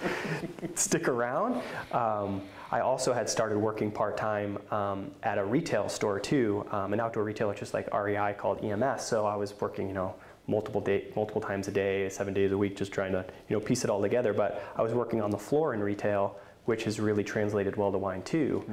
stick 0.75 1.09
around. 1.09 1.63
Um, 1.93 2.43
I 2.75 2.81
also 2.81 3.13
had 3.13 3.31
started 3.31 3.57
working 3.57 3.93
part 3.93 4.17
time 4.17 4.59
um, 4.73 5.13
at 5.23 5.39
a 5.39 5.45
retail 5.45 5.89
store 5.89 6.19
too, 6.19 6.67
um, 6.73 6.93
an 6.93 6.99
outdoor 6.99 7.23
retailer 7.23 7.55
just 7.55 7.73
like 7.73 7.87
REI 7.95 8.35
called 8.37 8.65
EMS. 8.65 9.05
So 9.05 9.27
I 9.27 9.37
was 9.37 9.55
working, 9.61 9.87
you 9.87 9.95
know, 9.95 10.17
multiple 10.49 10.81
day, 10.81 11.07
multiple 11.15 11.41
times 11.41 11.69
a 11.69 11.71
day, 11.71 12.09
seven 12.09 12.35
days 12.35 12.51
a 12.51 12.59
week, 12.59 12.77
just 12.77 12.91
trying 12.91 13.13
to 13.13 13.25
you 13.49 13.57
know 13.57 13.61
piece 13.61 13.85
it 13.85 13.91
all 13.91 14.03
together. 14.03 14.33
But 14.33 14.61
I 14.75 14.83
was 14.83 14.93
working 14.93 15.23
on 15.23 15.31
the 15.31 15.39
floor 15.39 15.73
in 15.73 15.85
retail, 15.85 16.37
which 16.65 16.83
has 16.83 16.99
really 16.99 17.23
translated 17.23 17.77
well 17.77 17.93
to 17.93 17.99
wine 17.99 18.23
too. 18.23 18.65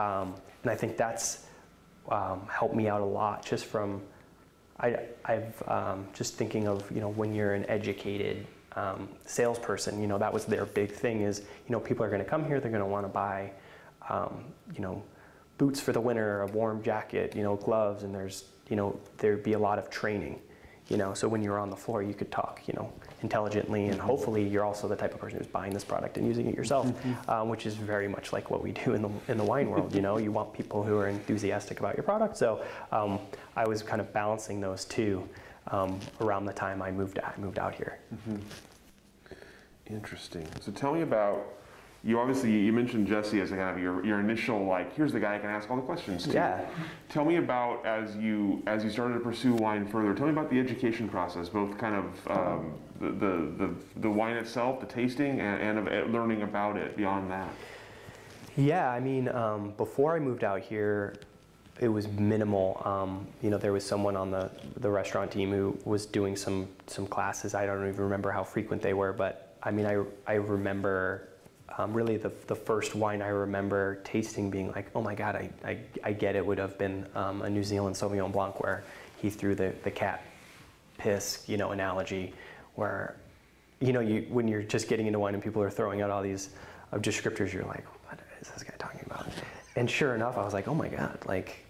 Um, 0.00 0.34
and 0.62 0.72
I 0.72 0.74
think 0.74 0.96
that's 0.96 1.44
um, 2.08 2.46
helped 2.50 2.74
me 2.74 2.88
out 2.88 3.02
a 3.02 3.04
lot 3.04 3.44
just 3.44 3.66
from 3.66 4.00
I, 4.78 5.00
I've 5.26 5.62
um, 5.68 6.08
just 6.14 6.36
thinking 6.36 6.66
of 6.66 6.90
you 6.90 7.02
know 7.02 7.10
when 7.10 7.34
you're 7.34 7.52
an 7.52 7.68
educated 7.68 8.46
um, 8.76 9.08
salesperson, 9.26 10.00
you 10.00 10.06
know 10.06 10.18
that 10.18 10.32
was 10.32 10.44
their 10.44 10.66
big 10.66 10.92
thing 10.92 11.22
is 11.22 11.40
you 11.40 11.72
know 11.72 11.80
people 11.80 12.04
are 12.04 12.10
going 12.10 12.22
to 12.22 12.28
come 12.28 12.44
here, 12.44 12.60
they're 12.60 12.70
going 12.70 12.82
to 12.82 12.88
want 12.88 13.04
to 13.04 13.12
buy 13.12 13.50
um, 14.08 14.44
you 14.74 14.80
know 14.80 15.02
boots 15.58 15.80
for 15.80 15.92
the 15.92 16.00
winter, 16.00 16.42
a 16.42 16.46
warm 16.46 16.82
jacket, 16.82 17.34
you 17.34 17.42
know 17.42 17.56
gloves, 17.56 18.02
and 18.02 18.14
there's 18.14 18.44
you 18.68 18.76
know 18.76 18.98
there'd 19.18 19.42
be 19.42 19.54
a 19.54 19.58
lot 19.58 19.78
of 19.78 19.90
training, 19.90 20.40
you 20.88 20.96
know 20.96 21.14
so 21.14 21.28
when 21.28 21.42
you're 21.42 21.58
on 21.58 21.70
the 21.70 21.76
floor 21.76 22.02
you 22.02 22.14
could 22.14 22.30
talk 22.30 22.60
you 22.66 22.74
know 22.74 22.92
intelligently 23.22 23.88
and 23.88 24.00
hopefully 24.00 24.46
you're 24.46 24.64
also 24.64 24.88
the 24.88 24.96
type 24.96 25.14
of 25.14 25.20
person 25.20 25.38
who's 25.38 25.46
buying 25.46 25.72
this 25.72 25.84
product 25.84 26.16
and 26.16 26.26
using 26.26 26.46
it 26.46 26.54
yourself, 26.54 26.92
um, 27.28 27.48
which 27.52 27.66
is 27.66 27.74
very 27.74 28.08
much 28.08 28.32
like 28.32 28.50
what 28.50 28.62
we 28.62 28.72
do 28.72 28.94
in 28.94 29.02
the 29.02 29.10
in 29.28 29.36
the 29.36 29.44
wine 29.44 29.68
world. 29.70 29.94
You 29.94 30.02
know 30.02 30.18
you 30.18 30.32
want 30.32 30.52
people 30.52 30.82
who 30.82 30.96
are 30.96 31.08
enthusiastic 31.08 31.80
about 31.80 31.96
your 31.96 32.04
product. 32.04 32.36
So 32.36 32.64
um, 32.92 33.18
I 33.56 33.66
was 33.66 33.82
kind 33.82 34.00
of 34.00 34.12
balancing 34.12 34.60
those 34.60 34.84
two 34.84 35.28
um, 35.68 35.98
around 36.20 36.44
the 36.44 36.52
time 36.52 36.82
I 36.82 36.90
moved 36.90 37.18
out, 37.18 37.38
moved 37.38 37.58
out 37.58 37.74
here. 37.74 37.98
Interesting. 39.86 40.46
So 40.60 40.70
tell 40.72 40.94
me 40.94 41.02
about 41.02 41.46
you. 42.04 42.18
Obviously, 42.18 42.52
you 42.52 42.72
mentioned 42.72 43.06
Jesse 43.06 43.40
as 43.40 43.50
kind 43.50 43.62
of 43.62 43.78
your, 43.78 44.04
your 44.04 44.20
initial 44.20 44.64
like. 44.64 44.94
Here's 44.94 45.12
the 45.12 45.20
guy 45.20 45.34
I 45.34 45.38
can 45.38 45.50
ask 45.50 45.68
all 45.68 45.76
the 45.76 45.82
questions 45.82 46.24
to. 46.28 46.32
Yeah. 46.32 46.64
Tell 47.08 47.24
me 47.24 47.36
about 47.36 47.84
as 47.84 48.16
you 48.16 48.62
as 48.66 48.84
you 48.84 48.90
started 48.90 49.14
to 49.14 49.20
pursue 49.20 49.52
wine 49.54 49.86
further. 49.86 50.14
Tell 50.14 50.26
me 50.26 50.32
about 50.32 50.48
the 50.48 50.60
education 50.60 51.08
process, 51.08 51.48
both 51.48 51.76
kind 51.76 51.96
of 51.96 52.30
um, 52.30 52.74
the, 53.00 53.08
the 53.08 53.66
the 53.66 53.74
the 53.96 54.10
wine 54.10 54.36
itself, 54.36 54.80
the 54.80 54.86
tasting, 54.86 55.40
and, 55.40 55.78
and 55.78 55.88
of 55.88 56.10
learning 56.10 56.42
about 56.42 56.76
it 56.76 56.96
beyond 56.96 57.30
that. 57.30 57.50
Yeah, 58.56 58.90
I 58.90 59.00
mean, 59.00 59.28
um, 59.28 59.72
before 59.76 60.14
I 60.14 60.18
moved 60.18 60.44
out 60.44 60.60
here, 60.60 61.14
it 61.80 61.88
was 61.88 62.06
minimal. 62.08 62.80
Um, 62.84 63.26
you 63.42 63.50
know, 63.50 63.56
there 63.56 63.72
was 63.72 63.84
someone 63.84 64.14
on 64.14 64.30
the, 64.30 64.50
the 64.76 64.90
restaurant 64.90 65.32
team 65.32 65.50
who 65.50 65.76
was 65.84 66.06
doing 66.06 66.36
some 66.36 66.68
some 66.86 67.06
classes. 67.06 67.54
I 67.54 67.66
don't 67.66 67.88
even 67.88 68.04
remember 68.04 68.30
how 68.30 68.44
frequent 68.44 68.82
they 68.82 68.92
were, 68.92 69.12
but 69.12 69.56
I 69.62 69.70
mean, 69.70 69.86
I 69.86 70.04
I 70.26 70.34
remember 70.34 71.28
um, 71.78 71.94
really 71.94 72.18
the 72.18 72.30
the 72.46 72.54
first 72.54 72.94
wine 72.94 73.22
I 73.22 73.28
remember 73.28 73.96
tasting 74.04 74.50
being 74.50 74.70
like, 74.72 74.90
oh 74.94 75.00
my 75.00 75.14
god, 75.14 75.36
I 75.36 75.50
I, 75.64 75.78
I 76.04 76.12
get 76.12 76.36
it. 76.36 76.44
Would 76.44 76.58
have 76.58 76.76
been 76.78 77.06
um, 77.14 77.42
a 77.42 77.50
New 77.50 77.64
Zealand 77.64 77.96
Sauvignon 77.96 78.30
Blanc 78.30 78.60
where 78.60 78.84
he 79.16 79.30
threw 79.30 79.54
the 79.54 79.72
the 79.82 79.90
cat 79.90 80.22
piss, 80.98 81.44
you 81.46 81.56
know, 81.56 81.70
analogy, 81.70 82.34
where 82.74 83.16
you 83.80 83.94
know, 83.94 84.00
you 84.00 84.26
when 84.28 84.46
you're 84.46 84.62
just 84.62 84.86
getting 84.88 85.06
into 85.06 85.18
wine 85.18 85.32
and 85.32 85.42
people 85.42 85.62
are 85.62 85.70
throwing 85.70 86.02
out 86.02 86.10
all 86.10 86.22
these 86.22 86.50
uh, 86.92 86.98
descriptors, 86.98 87.54
you're 87.54 87.64
like, 87.64 87.86
what 88.06 88.20
is 88.40 88.50
this 88.50 88.62
guy 88.62 88.74
talking 88.78 89.00
about? 89.06 89.26
And 89.76 89.90
sure 89.90 90.14
enough, 90.14 90.36
I 90.36 90.44
was 90.44 90.52
like, 90.52 90.68
oh 90.68 90.74
my 90.74 90.88
god, 90.88 91.18
like, 91.26 91.64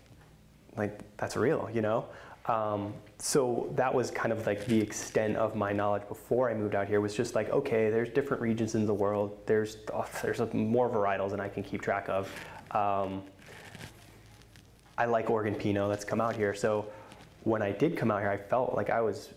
like 0.77 0.99
that's 1.17 1.37
real, 1.37 1.69
you 1.73 1.83
know. 1.83 2.07
Um, 2.47 2.95
so 3.19 3.71
that 3.77 3.93
was 3.95 4.11
kind 4.11 4.33
of 4.33 4.47
like 4.47 4.67
the 4.67 4.81
extent 4.81 5.37
of 5.37 5.55
my 5.55 5.73
knowledge 5.73 6.03
before 6.09 6.51
I 6.51 6.55
moved 6.55 6.75
out 6.75 6.89
here. 6.89 7.01
Was 7.01 7.15
just 7.15 7.35
like, 7.35 7.51
okay, 7.51 7.91
there's 7.91 8.09
different 8.09 8.43
regions 8.43 8.75
in 8.75 8.87
the 8.87 8.95
world. 8.95 9.37
There's 9.47 9.77
oh, 9.93 10.07
there's 10.23 10.41
more 10.53 10.89
varietals 10.89 11.31
than 11.31 11.41
I 11.41 11.49
can 11.49 11.63
keep 11.63 11.83
track 11.83 12.09
of. 12.09 12.33
Um, 12.71 13.23
I 14.97 15.07
like 15.07 15.31
Oregon 15.31 15.55
Pinot 15.55 15.89
that's 15.89 16.05
come 16.05 16.21
out 16.21 16.37
here. 16.37 16.55
So 16.55 16.87
when 17.45 17.63
I 17.63 17.73
did 17.73 17.97
come 17.97 18.11
out 18.11 18.21
here, 18.21 18.31
I 18.31 18.37
felt 18.37 18.75
like 18.75 18.91
I 18.91 19.01
was 19.01 19.31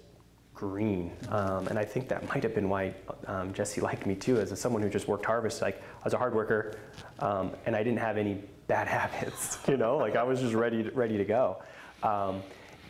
green, 0.53 1.11
um, 1.29 1.67
and 1.67 1.79
I 1.79 1.85
think 1.85 2.07
that 2.09 2.27
might 2.29 2.43
have 2.43 2.53
been 2.53 2.69
why 2.69 2.93
um, 3.27 3.53
Jesse 3.53 3.81
liked 3.81 4.05
me 4.05 4.15
too, 4.15 4.39
as 4.39 4.51
a, 4.51 4.55
someone 4.55 4.81
who 4.81 4.89
just 4.89 5.07
worked 5.07 5.25
harvest. 5.25 5.61
Like 5.61 5.77
I 5.81 6.03
was 6.03 6.13
a 6.13 6.17
hard 6.17 6.33
worker, 6.33 6.77
um, 7.19 7.51
and 7.65 7.75
I 7.75 7.83
didn't 7.83 7.99
have 7.99 8.17
any 8.17 8.41
bad 8.67 8.87
habits. 8.97 9.57
You 9.67 9.77
know, 9.77 9.97
like 9.97 10.15
I 10.15 10.23
was 10.23 10.39
just 10.39 10.53
ready 10.53 10.83
to, 10.83 10.91
ready 10.91 11.17
to 11.17 11.25
go. 11.25 11.61
Um, 12.01 12.41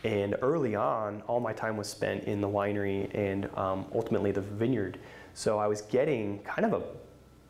and 0.02 0.36
early 0.42 0.74
on, 0.74 1.22
all 1.26 1.40
my 1.40 1.52
time 1.52 1.76
was 1.76 1.88
spent 1.88 2.24
in 2.24 2.40
the 2.40 2.48
winery 2.48 3.10
and 3.14 3.48
um, 3.56 3.86
ultimately 3.94 4.32
the 4.32 4.42
vineyard. 4.42 4.98
So 5.32 5.58
I 5.58 5.66
was 5.66 5.82
getting 5.82 6.40
kind 6.40 6.66
of 6.66 6.74
a 6.74 6.82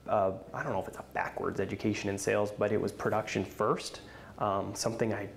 I 0.07 0.63
don't 0.63 0.73
know 0.73 0.81
if 0.81 0.89
it's 0.89 0.99
a 0.99 1.05
backwards 1.15 1.61
education 1.61 2.11
in 2.11 2.19
sales, 2.19 2.51
but 2.51 2.73
it 2.73 2.81
was 2.81 2.93
production 2.93 3.45
first. 3.45 4.01
Um, 4.39 4.75
something 4.75 5.15
I, 5.15 5.29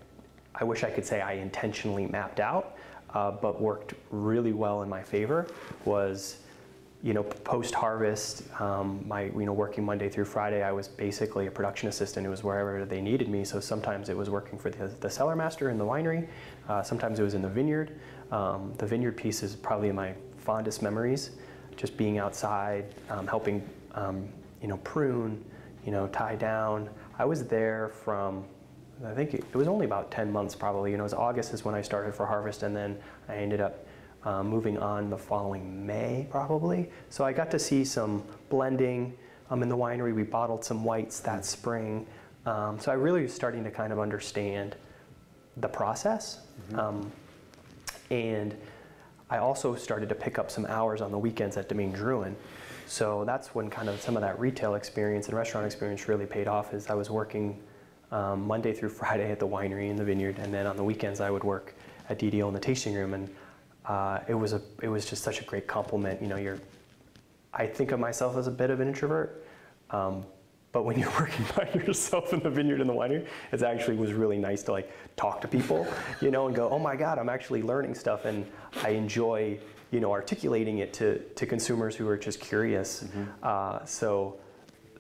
I 0.56 0.64
wish 0.64 0.84
I 0.84 0.90
could 0.90 1.06
say 1.06 1.22
I 1.22 1.34
intentionally 1.34 2.06
mapped 2.08 2.40
out, 2.40 2.76
uh, 3.14 3.32
but 3.32 3.62
worked 3.62 3.94
really 4.12 4.54
well 4.54 4.82
in 4.82 4.90
my 4.90 5.02
favor. 5.02 5.48
Was, 5.86 6.38
you 7.04 7.14
know, 7.14 7.24
post 7.24 7.76
harvest, 7.76 8.44
um, 8.60 9.04
my 9.08 9.26
you 9.26 9.46
know 9.46 9.54
working 9.54 9.86
Monday 9.86 10.10
through 10.10 10.26
Friday, 10.26 10.64
I 10.64 10.72
was 10.72 10.88
basically 10.88 11.48
a 11.48 11.52
production 11.52 11.90
assistant. 11.90 12.26
It 12.26 12.30
was 12.30 12.44
wherever 12.44 12.86
they 12.86 13.02
needed 13.02 13.30
me. 13.30 13.44
So 13.46 13.60
sometimes 13.60 14.10
it 14.10 14.18
was 14.18 14.30
working 14.30 14.58
for 14.58 14.70
the, 14.70 14.88
the 15.00 15.10
cellar 15.10 15.36
master 15.36 15.70
in 15.70 15.78
the 15.78 15.86
winery. 15.86 16.28
Uh, 16.68 16.82
sometimes 16.82 17.20
it 17.20 17.24
was 17.24 17.36
in 17.36 17.42
the 17.42 17.50
vineyard. 17.50 18.00
Um, 18.32 18.74
the 18.78 18.86
vineyard 18.86 19.16
piece 19.16 19.44
is 19.44 19.56
probably 19.56 19.92
my 19.92 20.14
fondest 20.38 20.82
memories. 20.82 21.32
Just 21.76 21.98
being 21.98 22.18
outside, 22.18 22.86
um, 23.10 23.28
helping 23.28 23.68
um, 23.94 24.28
you 24.62 24.68
know, 24.68 24.78
prune, 24.78 25.44
you 25.86 25.92
know, 25.92 26.08
tie 26.08 26.36
down. 26.36 26.90
I 27.20 27.26
was 27.26 27.46
there 27.46 27.90
from, 27.90 28.44
I 29.06 29.14
think 29.14 29.34
it 29.34 29.56
was 29.56 29.68
only 29.68 29.86
about 29.86 30.12
10 30.12 30.32
months 30.32 30.56
probably. 30.56 30.92
You 30.92 30.98
know, 30.98 31.04
it 31.04 31.06
was 31.06 31.14
August 31.14 31.54
is 31.54 31.64
when 31.64 31.76
I 31.76 31.82
started 31.82 32.16
for 32.16 32.26
harvest, 32.26 32.64
and 32.64 32.76
then 32.76 32.98
I 33.30 33.36
ended 33.36 33.62
up 33.62 33.87
uh, 34.28 34.44
moving 34.44 34.78
on 34.78 35.10
the 35.10 35.18
following 35.18 35.86
May 35.86 36.28
probably. 36.30 36.90
So 37.10 37.24
I 37.24 37.32
got 37.32 37.50
to 37.52 37.60
see 37.60 37.86
some 37.86 38.24
blending. 38.50 39.18
Um, 39.50 39.64
in 39.64 39.70
the 39.70 39.78
winery, 39.78 40.14
we 40.14 40.24
bottled 40.24 40.66
some 40.66 40.84
whites 40.84 41.22
that 41.22 41.46
spring. 41.46 42.06
Um, 42.46 42.78
so 42.78 42.92
I 42.92 42.96
really 42.96 43.22
was 43.22 43.34
starting 43.34 43.64
to 43.64 43.72
kind 43.72 43.94
of 43.94 44.00
understand 44.00 44.76
the 45.56 45.70
process. 45.70 46.42
Um, 46.76 47.10
and 48.12 48.54
I 49.30 49.38
also 49.38 49.76
started 49.76 50.10
to 50.10 50.16
pick 50.16 50.38
up 50.38 50.52
some 50.52 50.66
hours 50.66 51.00
on 51.00 51.12
the 51.12 51.18
weekends 51.18 51.56
at 51.56 51.70
Domaine 51.70 51.94
Drouhin. 51.94 52.36
So 52.86 53.24
that's 53.24 53.56
when 53.56 53.70
kind 53.70 53.88
of 53.88 54.02
some 54.02 54.18
of 54.18 54.22
that 54.24 54.38
retail 54.42 54.76
experience 54.76 55.28
and 55.30 55.38
restaurant 55.38 55.66
experience 55.66 56.10
really 56.10 56.26
paid 56.26 56.50
off. 56.50 56.74
Is 56.74 56.90
I 56.90 56.96
was 56.96 57.10
working 57.10 57.62
um, 58.12 58.46
Monday 58.46 58.74
through 58.74 58.90
Friday 59.02 59.32
at 59.32 59.40
the 59.40 59.48
winery 59.48 59.90
in 59.90 59.96
the 59.96 60.04
vineyard, 60.04 60.38
and 60.40 60.54
then 60.54 60.68
on 60.68 60.76
the 60.76 60.84
weekends 60.84 61.22
I 61.22 61.30
would 61.30 61.46
work 61.46 61.76
at 62.10 62.20
DDO 62.20 62.46
in 62.50 62.54
the 62.54 62.60
tasting 62.60 62.94
room, 62.94 63.14
and 63.14 63.30
uh, 63.88 64.20
it 64.28 64.34
was 64.34 64.54
a 64.54 64.62
it 64.82 64.88
was 64.88 65.06
just 65.06 65.24
such 65.24 65.42
a 65.42 65.44
great 65.44 65.68
compliment. 65.68 66.22
You 66.22 66.28
know, 66.28 66.38
you're 66.38 66.60
I 67.54 67.66
think 67.66 67.92
of 67.92 68.00
myself 68.00 68.38
as 68.38 68.48
a 68.48 68.52
bit 68.52 68.70
of 68.70 68.80
an 68.80 68.88
introvert, 68.88 69.46
um, 69.92 70.26
but 70.72 70.84
when 70.84 71.00
you're 71.00 71.12
working 71.20 71.46
by 71.56 71.70
yourself 71.74 72.34
in 72.34 72.40
the 72.40 72.50
vineyard 72.50 72.82
in 72.82 72.88
the 72.88 72.94
winery, 72.94 73.26
it 73.52 73.64
actually 73.64 73.98
was 73.98 74.14
really 74.14 74.38
nice 74.38 74.64
to 74.64 74.72
like 74.72 74.92
talk 75.16 75.42
to 75.42 75.48
people, 75.48 75.88
you 76.22 76.32
know, 76.32 76.48
and 76.48 76.56
go, 76.56 76.70
oh 76.70 76.80
my 76.80 76.96
God, 76.96 77.18
I'm 77.18 77.30
actually 77.30 77.62
learning 77.62 77.96
stuff, 77.96 78.26
and 78.26 78.46
I 78.84 78.90
enjoy 78.90 79.60
you 79.92 80.00
know, 80.00 80.12
articulating 80.12 80.80
it 80.80 80.94
to, 80.94 81.20
to 81.36 81.46
consumers 81.46 81.96
who 81.96 82.08
are 82.08 82.18
just 82.18 82.40
curious. 82.40 83.06
Uh, 83.42 83.84
so 83.86 84.38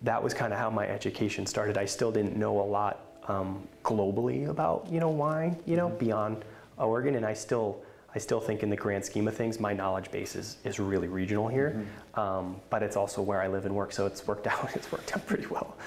that 0.01 0.21
was 0.21 0.33
kind 0.33 0.53
of 0.53 0.59
how 0.59 0.69
my 0.69 0.87
education 0.87 1.45
started. 1.45 1.77
I 1.77 1.85
still 1.85 2.11
didn't 2.11 2.37
know 2.37 2.61
a 2.61 2.63
lot 2.63 3.19
um, 3.27 3.67
globally 3.83 4.47
about, 4.47 4.87
you 4.89 4.99
know, 4.99 5.09
wine, 5.09 5.57
you 5.65 5.75
know, 5.75 5.89
beyond 5.89 6.45
Oregon, 6.77 7.15
and 7.15 7.25
I 7.25 7.33
still, 7.33 7.83
I 8.17 8.19
still 8.19 8.41
think 8.41 8.63
in 8.63 8.71
the 8.71 8.75
grand 8.75 9.05
scheme 9.05 9.27
of 9.27 9.35
things, 9.35 9.59
my 9.59 9.73
knowledge 9.73 10.09
base 10.09 10.35
is, 10.35 10.57
is 10.63 10.79
really 10.79 11.07
regional 11.07 11.47
here. 11.47 11.85
Um, 12.15 12.59
but 12.71 12.81
it's 12.81 12.95
also 12.95 13.21
where 13.21 13.39
I 13.43 13.47
live 13.47 13.67
and 13.67 13.75
work, 13.75 13.91
so 13.91 14.07
it's 14.07 14.25
worked 14.25 14.47
out. 14.53 14.75
It's 14.75 14.91
worked 14.91 15.15
out 15.15 15.23
pretty 15.27 15.45
well. 15.45 15.77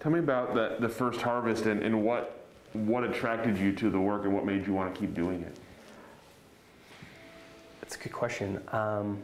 Tell 0.00 0.12
me 0.12 0.18
about 0.18 0.52
the, 0.52 0.76
the 0.80 0.88
first 0.88 1.22
harvest 1.22 1.64
and, 1.64 1.82
and 1.82 2.04
what 2.04 2.44
what 2.74 3.04
attracted 3.04 3.56
you 3.56 3.72
to 3.72 3.88
the 3.88 3.98
work 3.98 4.24
and 4.24 4.34
what 4.34 4.44
made 4.44 4.66
you 4.66 4.74
want 4.74 4.94
to 4.94 5.00
keep 5.00 5.14
doing 5.14 5.40
it. 5.40 5.56
That's 7.80 7.96
a 7.96 7.98
good 7.98 8.12
question. 8.12 8.60
Um, 8.70 9.22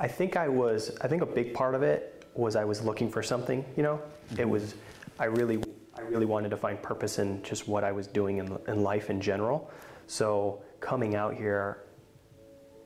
I 0.00 0.06
think 0.06 0.36
I 0.36 0.50
was. 0.50 0.98
I 1.00 1.08
think 1.08 1.22
a 1.22 1.26
big 1.26 1.54
part 1.54 1.74
of 1.74 1.82
it 1.82 2.26
was 2.34 2.56
I 2.56 2.66
was 2.66 2.82
looking 2.82 3.10
for 3.10 3.22
something. 3.22 3.64
You 3.74 3.84
know, 3.84 4.02
it 4.36 4.46
was. 4.46 4.74
I 5.18 5.24
really, 5.24 5.62
I 6.02 6.08
really 6.08 6.26
wanted 6.26 6.48
to 6.50 6.56
find 6.56 6.82
purpose 6.82 7.20
in 7.20 7.42
just 7.44 7.68
what 7.68 7.84
I 7.84 7.92
was 7.92 8.08
doing 8.08 8.38
in, 8.38 8.58
in 8.66 8.82
life 8.82 9.08
in 9.08 9.20
general. 9.20 9.70
So 10.08 10.62
coming 10.80 11.14
out 11.14 11.34
here, 11.34 11.84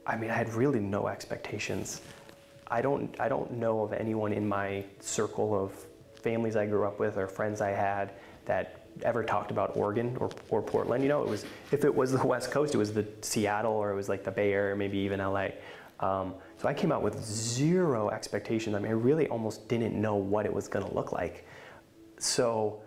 I 0.07 0.17
mean, 0.17 0.31
I 0.31 0.35
had 0.35 0.53
really 0.53 0.81
no 0.81 1.09
expectations. 1.09 2.03
I 2.69 2.83
don't. 2.83 3.19
I 3.21 3.29
don't 3.29 3.53
know 3.53 3.83
of 3.83 3.93
anyone 3.93 4.33
in 4.33 4.47
my 4.47 4.85
circle 5.01 5.59
of 5.59 5.73
families 6.21 6.57
I 6.57 6.67
grew 6.67 6.85
up 6.85 6.99
with 6.99 7.17
or 7.17 7.27
friends 7.27 7.61
I 7.61 7.71
had 7.71 8.13
that 8.45 8.87
ever 9.03 9.23
talked 9.23 9.51
about 9.51 9.77
Oregon 9.77 10.17
or, 10.21 10.31
or 10.51 10.61
Portland. 10.61 11.03
You 11.03 11.09
know, 11.09 11.23
it 11.23 11.29
was 11.29 11.47
if 11.73 11.85
it 11.85 11.95
was 11.95 12.13
the 12.13 12.27
West 12.35 12.51
Coast, 12.51 12.75
it 12.75 12.79
was 12.79 12.93
the 12.93 13.07
Seattle 13.23 13.73
or 13.73 13.93
it 13.93 13.97
was 13.97 14.09
like 14.09 14.25
the 14.25 14.31
Bay 14.31 14.53
Area, 14.53 14.77
maybe 14.77 14.99
even 14.99 15.21
LA. 15.21 15.49
Um, 16.01 16.35
so 16.59 16.69
I 16.69 16.75
came 16.75 16.93
out 16.93 17.03
with 17.03 17.25
zero 17.25 18.11
expectations. 18.11 18.77
I 18.77 18.81
mean, 18.81 18.91
I 18.91 18.95
really 18.95 19.27
almost 19.29 19.69
didn't 19.69 19.99
know 19.99 20.17
what 20.17 20.45
it 20.45 20.53
was 20.53 20.69
going 20.69 20.85
to 20.87 20.95
look 20.95 21.13
like. 21.13 21.47
So 22.19 22.83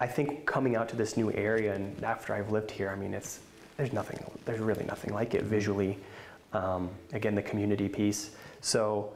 I 0.00 0.06
think 0.06 0.46
coming 0.46 0.76
out 0.76 0.88
to 0.88 0.96
this 0.96 1.16
new 1.16 1.30
area 1.32 1.74
and 1.74 2.02
after 2.02 2.34
I've 2.34 2.50
lived 2.50 2.70
here, 2.70 2.88
I 2.88 2.96
mean, 2.96 3.12
it's 3.12 3.40
there's 3.76 3.92
nothing, 3.92 4.18
there's 4.44 4.60
really 4.60 4.84
nothing 4.84 5.14
like 5.14 5.34
it 5.34 5.44
visually. 5.44 5.98
Um, 6.52 6.90
again, 7.12 7.34
the 7.34 7.42
community 7.42 7.88
piece. 7.88 8.30
So 8.60 9.12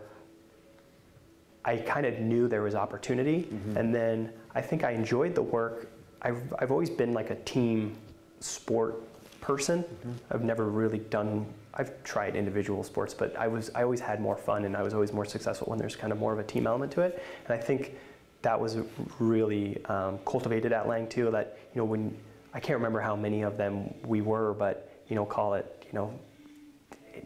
I 1.64 1.78
kind 1.78 2.06
of 2.06 2.20
knew 2.20 2.48
there 2.48 2.62
was 2.62 2.74
opportunity, 2.74 3.42
mm-hmm. 3.42 3.76
and 3.76 3.94
then 3.94 4.32
I 4.54 4.60
think 4.60 4.84
I 4.84 4.92
enjoyed 4.92 5.34
the 5.34 5.42
work. 5.42 5.90
I've 6.22 6.42
I've 6.58 6.70
always 6.70 6.90
been 6.90 7.12
like 7.12 7.30
a 7.30 7.36
team 7.36 7.96
sport 8.40 9.02
person. 9.40 9.82
Mm-hmm. 9.82 10.12
I've 10.30 10.44
never 10.44 10.66
really 10.68 10.98
done. 10.98 11.46
I've 11.74 12.02
tried 12.04 12.36
individual 12.36 12.84
sports, 12.84 13.14
but 13.14 13.34
I 13.36 13.48
was 13.48 13.70
I 13.74 13.82
always 13.82 14.00
had 14.00 14.20
more 14.20 14.36
fun, 14.36 14.64
and 14.64 14.76
I 14.76 14.82
was 14.82 14.94
always 14.94 15.12
more 15.12 15.24
successful 15.24 15.68
when 15.68 15.78
there's 15.78 15.96
kind 15.96 16.12
of 16.12 16.18
more 16.18 16.32
of 16.32 16.38
a 16.38 16.44
team 16.44 16.66
element 16.66 16.92
to 16.92 17.00
it. 17.00 17.22
And 17.46 17.54
I 17.54 17.60
think 17.60 17.96
that 18.44 18.60
was 18.60 18.76
really 19.18 19.82
um, 19.86 20.18
cultivated 20.26 20.72
at 20.72 20.86
Lange 20.86 21.08
too. 21.08 21.30
That 21.30 21.58
you 21.74 21.80
know 21.80 21.84
when 21.84 22.16
I 22.52 22.60
can't 22.60 22.76
remember 22.78 23.00
how 23.00 23.16
many 23.16 23.42
of 23.42 23.56
them 23.56 23.92
we 24.06 24.20
were, 24.20 24.52
but 24.52 25.02
you 25.08 25.16
know 25.16 25.24
call 25.24 25.54
it 25.54 25.84
you 25.86 25.98
know 25.98 26.18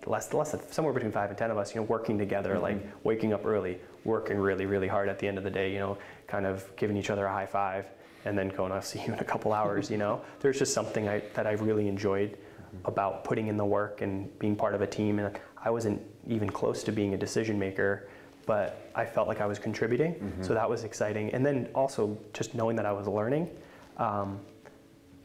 less 0.07 0.33
less 0.33 0.55
somewhere 0.71 0.95
between 0.95 1.13
five 1.13 1.29
and 1.29 1.37
ten 1.39 1.51
of 1.51 1.59
us, 1.59 1.75
you 1.75 1.81
know, 1.81 1.87
working 1.87 2.19
together, 2.19 2.55
mm-hmm. 2.55 2.63
like 2.63 3.05
waking 3.05 3.33
up 3.33 3.45
early, 3.45 3.79
working 4.05 4.39
really 4.39 4.65
really 4.65 4.89
hard 4.89 5.09
at 5.09 5.19
the 5.19 5.27
end 5.27 5.39
of 5.39 5.45
the 5.45 5.51
day, 5.51 5.73
you 5.73 5.81
know, 5.81 5.99
kind 6.27 6.47
of 6.47 6.65
giving 6.77 6.97
each 6.97 7.11
other 7.11 7.27
a 7.27 7.33
high 7.33 7.47
five, 7.47 7.87
and 8.25 8.39
then 8.39 8.49
going, 8.49 8.71
I'll 8.71 8.81
see 8.81 9.01
you 9.05 9.13
in 9.13 9.19
a 9.19 9.25
couple 9.25 9.53
hours. 9.53 9.91
You 9.91 9.99
know, 9.99 10.23
there's 10.41 10.59
just 10.59 10.73
something 10.73 11.09
I, 11.09 11.23
that 11.35 11.47
I 11.47 11.53
really 11.53 11.89
enjoyed 11.89 12.33
mm-hmm. 12.33 12.79
about 12.85 13.25
putting 13.25 13.49
in 13.49 13.57
the 13.57 13.67
work 13.67 14.03
and 14.03 14.37
being 14.39 14.55
part 14.55 14.75
of 14.75 14.83
a 14.83 14.87
team. 14.87 15.19
And 15.19 15.37
I 15.63 15.71
wasn't 15.71 16.01
even 16.29 16.49
close 16.49 16.85
to 16.85 16.93
being 16.93 17.15
a 17.15 17.19
decision 17.19 17.59
maker 17.59 18.09
but 18.49 18.91
I 18.95 19.05
felt 19.05 19.29
like 19.29 19.43
I 19.43 19.47
was 19.47 19.59
contributing. 19.59 20.15
Mm-hmm. 20.15 20.43
So 20.43 20.55
that 20.55 20.69
was 20.69 20.83
exciting. 20.83 21.29
And 21.35 21.45
then 21.45 21.69
also 21.75 22.17
just 22.33 22.55
knowing 22.55 22.77
that 22.77 22.87
I 22.87 22.93
was 22.93 23.07
learning. 23.07 23.51
Um, 23.99 24.41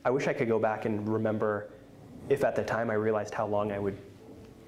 I 0.04 0.10
wish 0.10 0.28
I 0.28 0.34
could 0.34 0.50
go 0.50 0.60
back 0.60 0.84
and 0.84 1.08
remember 1.08 1.70
if 2.28 2.44
at 2.44 2.54
the 2.54 2.66
time 2.66 2.90
I 2.90 2.96
realized 2.96 3.34
how 3.34 3.48
long 3.48 3.72
I 3.72 3.80
would 3.80 3.98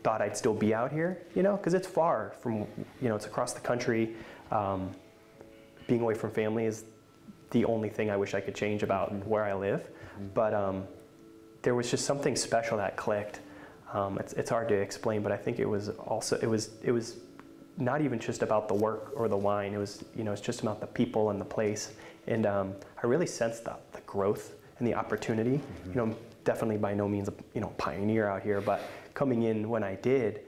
thought 0.06 0.22
I'd 0.22 0.38
still 0.38 0.54
be 0.54 0.74
out 0.74 0.90
here, 0.90 1.22
you 1.36 1.44
know, 1.44 1.58
because 1.58 1.74
it's 1.74 1.88
far 1.88 2.36
from, 2.40 2.60
you 3.02 3.10
know, 3.10 3.16
it's 3.18 3.26
across 3.26 3.52
the 3.52 3.60
country. 3.60 4.16
Um, 4.52 4.92
being 5.88 6.00
away 6.00 6.14
from 6.14 6.32
family 6.32 6.66
is 6.66 6.86
the 7.52 7.66
only 7.66 7.90
thing 7.90 8.10
I 8.10 8.16
wish 8.16 8.36
I 8.36 8.40
could 8.40 8.56
change 8.56 8.84
about 8.84 9.12
mm-hmm. 9.12 9.30
where 9.30 9.44
I 9.44 9.54
live. 9.54 9.82
Mm-hmm. 9.82 10.28
But 10.34 10.54
um, 10.54 10.86
there 11.62 11.76
was 11.76 11.92
just 11.92 12.06
something 12.06 12.38
special 12.38 12.78
that 12.78 12.96
clicked. 12.96 13.42
Um, 13.92 14.18
it's, 14.18 14.32
it's 14.34 14.50
hard 14.50 14.70
to 14.70 14.76
explain, 14.76 15.24
but 15.24 15.34
I 15.34 15.38
think 15.38 15.60
it 15.60 15.68
was 15.68 15.90
also 15.90 16.38
it 16.38 16.48
was 16.48 16.70
it 16.82 16.94
was 16.94 17.18
not 17.78 18.02
even 18.02 18.20
just 18.20 18.42
about 18.42 18.68
the 18.68 18.74
work 18.74 19.12
or 19.16 19.28
the 19.28 19.38
wine. 19.38 19.74
It 19.74 19.78
was, 19.78 20.04
you 20.16 20.24
know, 20.24 20.32
it's 20.32 20.42
just 20.42 20.62
about 20.62 20.80
the 20.80 20.88
people 20.88 21.30
and 21.30 21.40
the 21.40 21.46
place. 21.46 21.92
And 22.28 22.46
um, 22.46 22.74
I 23.02 23.08
really 23.08 23.28
sensed 23.28 23.66
the, 23.66 23.76
the 23.92 24.02
growth 24.02 24.54
and 24.80 24.88
the 24.88 24.94
opportunity. 24.94 25.58
Mm-hmm. 25.58 25.90
You 25.90 25.96
know, 25.96 26.16
definitely 26.46 26.78
by 26.78 26.94
no 26.94 27.08
means 27.08 27.28
a 27.28 27.34
you 27.54 27.60
know 27.60 27.74
pioneer 27.78 28.30
out 28.30 28.42
here, 28.42 28.62
but 28.62 28.82
coming 29.14 29.44
in 29.44 29.68
when 29.68 29.84
I 29.84 29.96
did, 29.96 30.42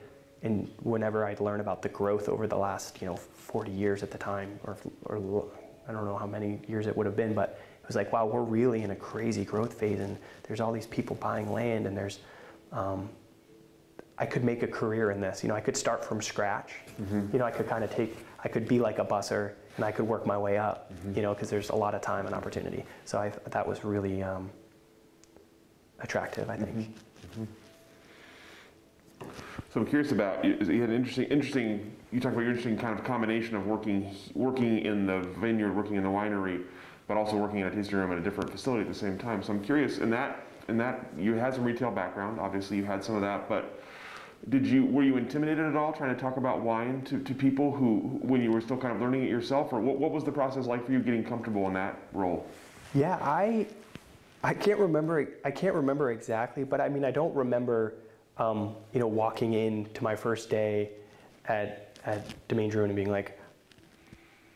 and 0.43 0.71
whenever 0.83 1.25
I'd 1.25 1.41
learn 1.41 1.59
about 1.59 1.81
the 1.81 1.89
growth 1.89 2.29
over 2.29 2.47
the 2.47 2.57
last 2.57 3.01
you 3.01 3.07
know 3.07 3.17
40 3.17 3.71
years 3.71 4.03
at 4.03 4.11
the 4.11 4.17
time, 4.17 4.59
or 4.63 4.77
or 5.05 5.45
I 5.89 5.91
don't 5.91 6.05
know 6.05 6.17
how 6.17 6.27
many 6.27 6.59
years 6.67 6.87
it 6.87 6.95
would 6.95 7.05
have 7.05 7.15
been, 7.15 7.33
but 7.33 7.59
it 7.81 7.87
was 7.87 7.95
like, 7.95 8.13
wow, 8.13 8.25
we're 8.25 8.41
really 8.41 8.83
in 8.83 8.91
a 8.91 8.95
crazy 8.95 9.43
growth 9.43 9.73
phase, 9.73 9.99
and 9.99 10.17
there's 10.43 10.61
all 10.61 10.71
these 10.71 10.87
people 10.87 11.15
buying 11.17 11.51
land, 11.51 11.87
and 11.87 11.97
there's 11.97 12.19
um, 12.71 13.09
I 14.19 14.25
could 14.25 14.43
make 14.43 14.63
a 14.63 14.67
career 14.67 15.11
in 15.11 15.21
this. 15.21 15.43
You 15.43 15.49
know, 15.49 15.55
I 15.55 15.61
could 15.61 15.77
start 15.77 16.03
from 16.03 16.21
scratch. 16.21 16.73
Mm-hmm. 17.01 17.27
You 17.33 17.39
know, 17.39 17.45
I 17.45 17.51
could 17.51 17.67
kind 17.67 17.83
of 17.83 17.91
take, 17.93 18.17
I 18.43 18.47
could 18.47 18.67
be 18.67 18.79
like 18.79 18.99
a 18.99 19.05
busser 19.05 19.53
and 19.75 19.85
I 19.85 19.91
could 19.91 20.07
work 20.07 20.25
my 20.25 20.37
way 20.37 20.57
up, 20.57 20.91
mm-hmm. 20.91 21.15
you 21.15 21.21
know, 21.21 21.33
because 21.33 21.49
there's 21.49 21.69
a 21.69 21.75
lot 21.75 21.93
of 21.93 22.01
time 22.01 22.25
and 22.25 22.33
opportunity. 22.33 22.83
So 23.05 23.19
I, 23.19 23.29
that 23.49 23.67
was 23.67 23.83
really 23.83 24.23
um, 24.23 24.49
attractive, 25.99 26.49
I 26.49 26.57
think. 26.57 26.75
Mm-hmm. 26.75 27.41
mm-hmm. 27.41 27.43
So 29.73 29.81
I'm 29.81 29.85
curious 29.85 30.11
about 30.11 30.43
you 30.45 30.81
had 30.81 30.89
an 30.89 30.95
interesting, 30.95 31.25
interesting. 31.25 31.95
You 32.11 32.19
talked 32.19 32.33
about 32.33 32.41
your 32.41 32.51
interesting 32.51 32.77
kind 32.77 32.97
of 32.97 33.05
combination 33.05 33.55
of 33.55 33.67
working, 33.67 34.15
working 34.33 34.79
in 34.79 35.05
the 35.05 35.19
vineyard, 35.39 35.75
working 35.75 35.95
in 35.95 36.03
the 36.03 36.09
winery, 36.09 36.63
but 37.07 37.17
also 37.17 37.35
working 37.35 37.59
in 37.59 37.67
a 37.67 37.71
tasting 37.71 37.97
room 37.97 38.11
at 38.11 38.17
a 38.17 38.21
different 38.21 38.49
facility 38.49 38.81
at 38.81 38.87
the 38.87 38.97
same 38.97 39.17
time. 39.17 39.43
So 39.43 39.53
I'm 39.53 39.63
curious 39.63 39.97
in 39.97 40.09
that, 40.11 40.47
in 40.67 40.77
that 40.77 41.05
you 41.17 41.33
had 41.33 41.53
some 41.53 41.63
retail 41.63 41.91
background. 41.91 42.39
Obviously, 42.39 42.77
you 42.77 42.85
had 42.85 43.03
some 43.03 43.15
of 43.15 43.21
that, 43.21 43.49
but 43.49 43.81
did 44.49 44.65
you 44.65 44.85
were 44.85 45.03
you 45.03 45.17
intimidated 45.17 45.65
at 45.65 45.75
all 45.75 45.91
trying 45.91 46.13
to 46.15 46.19
talk 46.19 46.37
about 46.37 46.61
wine 46.61 47.01
to, 47.03 47.19
to 47.19 47.33
people 47.33 47.71
who 47.71 48.19
when 48.21 48.41
you 48.41 48.51
were 48.51 48.61
still 48.61 48.77
kind 48.77 48.93
of 48.95 49.01
learning 49.01 49.23
it 49.23 49.29
yourself? 49.29 49.73
Or 49.73 49.79
what, 49.79 49.97
what 49.97 50.11
was 50.11 50.23
the 50.23 50.31
process 50.31 50.65
like 50.65 50.85
for 50.85 50.91
you 50.93 50.99
getting 50.99 51.23
comfortable 51.23 51.67
in 51.67 51.73
that 51.73 51.99
role? 52.13 52.45
Yeah 52.93 53.17
i 53.21 53.67
i 54.43 54.53
can't 54.53 54.79
remember 54.79 55.27
i 55.43 55.51
can't 55.51 55.75
remember 55.75 56.11
exactly 56.11 56.63
but 56.63 56.79
i 56.79 56.87
mean 56.87 57.03
i 57.03 57.11
don't 57.11 57.33
remember 57.35 57.95
um, 58.37 58.75
you 58.93 58.99
know 58.99 59.07
walking 59.07 59.53
in 59.53 59.85
to 59.93 60.03
my 60.03 60.15
first 60.15 60.49
day 60.49 60.91
at 61.45 61.97
at 62.05 62.47
domaine 62.47 62.71
drouhin 62.71 62.85
and 62.85 62.95
being 62.95 63.11
like 63.11 63.39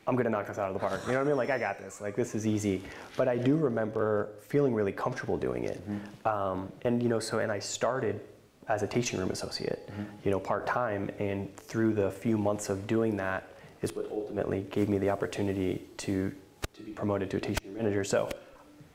i'm 0.06 0.14
going 0.14 0.24
to 0.24 0.30
knock 0.30 0.46
this 0.46 0.58
out 0.58 0.68
of 0.68 0.74
the 0.74 0.80
park. 0.80 1.00
You 1.06 1.12
know 1.12 1.18
what 1.18 1.24
i 1.24 1.28
mean? 1.28 1.36
Like 1.36 1.50
i 1.50 1.58
got 1.58 1.78
this. 1.78 2.00
Like 2.00 2.16
this 2.16 2.34
is 2.34 2.46
easy. 2.46 2.82
But 3.16 3.28
i 3.28 3.36
do 3.36 3.56
remember 3.56 4.30
feeling 4.40 4.74
really 4.74 4.92
comfortable 4.92 5.36
doing 5.36 5.64
it. 5.64 5.80
Mm-hmm. 5.88 6.28
um, 6.28 6.72
and 6.82 7.02
you 7.02 7.08
know 7.08 7.20
so 7.20 7.40
and 7.40 7.52
i 7.52 7.58
started 7.58 8.20
as 8.68 8.82
a 8.82 8.86
tasting 8.86 9.18
room 9.18 9.30
associate, 9.30 9.88
mm-hmm. 9.90 10.04
you 10.24 10.30
know, 10.30 10.40
part 10.40 10.66
time. 10.66 11.10
And 11.18 11.54
through 11.56 11.94
the 11.94 12.10
few 12.10 12.38
months 12.38 12.68
of 12.68 12.86
doing 12.86 13.16
that 13.16 13.48
is 13.82 13.94
what 13.94 14.08
ultimately 14.10 14.66
gave 14.70 14.88
me 14.88 14.98
the 14.98 15.10
opportunity 15.10 15.82
to, 15.98 16.32
to 16.74 16.82
be 16.82 16.92
promoted 16.92 17.30
to 17.30 17.36
a 17.38 17.40
tasting 17.40 17.68
room 17.68 17.82
manager. 17.82 18.04
So 18.04 18.30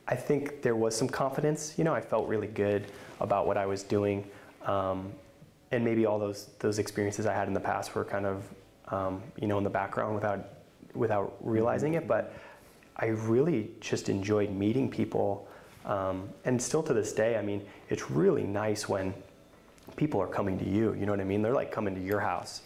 I 0.08 0.16
think 0.16 0.62
there 0.62 0.76
was 0.76 0.96
some 0.96 1.10
confidence. 1.10 1.74
You 1.78 1.84
know, 1.84 1.94
I 1.94 2.02
felt 2.02 2.28
really 2.28 2.48
good 2.48 2.86
about 3.20 3.46
what 3.46 3.58
I 3.58 3.66
was 3.66 3.84
doing. 3.84 4.26
Um, 4.66 5.12
and 5.72 5.84
maybe 5.84 6.06
all 6.06 6.18
those, 6.18 6.50
those 6.60 6.80
experiences 6.80 7.26
I 7.26 7.34
had 7.34 7.48
in 7.48 7.54
the 7.54 7.60
past 7.60 7.94
were 7.94 8.06
kind 8.06 8.26
of, 8.26 8.44
um, 8.88 9.22
you 9.40 9.48
know, 9.48 9.58
in 9.58 9.66
the 9.66 9.70
background 9.70 10.16
without, 10.16 10.48
without 10.94 11.36
realizing 11.42 11.96
it. 11.96 12.08
But 12.08 12.34
I 12.96 13.08
really 13.08 13.72
just 13.82 14.08
enjoyed 14.08 14.50
meeting 14.50 14.90
people. 14.90 15.48
Um, 15.86 16.30
and 16.46 16.62
still 16.62 16.84
to 16.84 16.94
this 16.94 17.12
day, 17.12 17.38
I 17.38 17.42
mean, 17.42 17.66
it's 17.90 18.10
really 18.10 18.44
nice 18.44 18.88
when 18.88 19.14
people 19.98 20.22
are 20.22 20.28
coming 20.28 20.58
to 20.60 20.66
you. 20.66 20.94
You 20.94 21.06
know 21.06 21.12
what 21.12 21.20
I 21.20 21.26
mean? 21.26 21.42
They're 21.42 21.54
like 21.54 21.72
coming 21.72 21.94
to 21.96 22.02
your 22.02 22.22
house. 22.22 22.62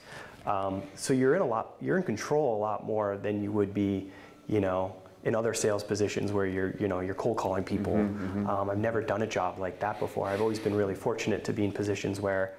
Um, 0.45 0.83
so 0.95 1.13
you're 1.13 1.35
in 1.35 1.41
a 1.41 1.45
lot, 1.45 1.73
you're 1.81 1.97
in 1.97 2.03
control 2.03 2.55
a 2.55 2.59
lot 2.59 2.85
more 2.85 3.17
than 3.17 3.41
you 3.41 3.51
would 3.51 3.73
be, 3.73 4.11
you 4.47 4.59
know, 4.59 4.95
in 5.23 5.35
other 5.35 5.53
sales 5.53 5.83
positions 5.83 6.31
where 6.31 6.45
you're, 6.45 6.75
you 6.79 6.87
know, 6.87 6.99
you're 6.99 7.15
cold 7.15 7.37
calling 7.37 7.63
people. 7.63 7.93
Mm-hmm, 7.93 8.39
mm-hmm. 8.39 8.49
Um, 8.49 8.69
I've 8.69 8.79
never 8.79 9.01
done 9.01 9.21
a 9.21 9.27
job 9.27 9.59
like 9.59 9.79
that 9.79 9.99
before. 9.99 10.27
I've 10.27 10.41
always 10.41 10.59
been 10.59 10.75
really 10.75 10.95
fortunate 10.95 11.43
to 11.45 11.53
be 11.53 11.63
in 11.63 11.71
positions 11.71 12.19
where 12.19 12.53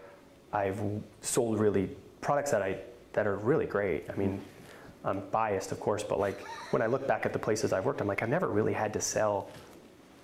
I've 0.53 0.81
sold 1.23 1.59
really 1.59 1.91
products 2.21 2.51
that 2.53 2.63
I 2.63 2.79
that 3.15 3.27
are 3.27 3.37
really 3.37 3.67
great. 3.67 4.09
I 4.09 4.15
mean, 4.17 4.41
I'm 5.05 5.21
biased, 5.31 5.73
of 5.73 5.81
course, 5.81 6.03
but 6.03 6.19
like 6.19 6.41
when 6.71 6.81
I 6.81 6.87
look 6.87 7.07
back 7.07 7.27
at 7.27 7.33
the 7.33 7.39
places 7.39 7.73
I've 7.73 7.85
worked, 7.85 8.01
I'm 8.01 8.07
like, 8.07 8.23
I've 8.23 8.31
never 8.31 8.49
really 8.49 8.73
had 8.73 8.93
to 8.95 9.01
sell 9.01 9.51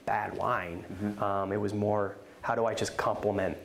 bad 0.06 0.34
wine. 0.37 0.84
Mm-hmm. 0.90 1.22
Um, 1.22 1.52
it 1.52 1.61
was 1.61 1.74
more, 1.74 2.16
how 2.40 2.54
do 2.54 2.64
I 2.64 2.72
just 2.72 2.96
complement 2.96 3.58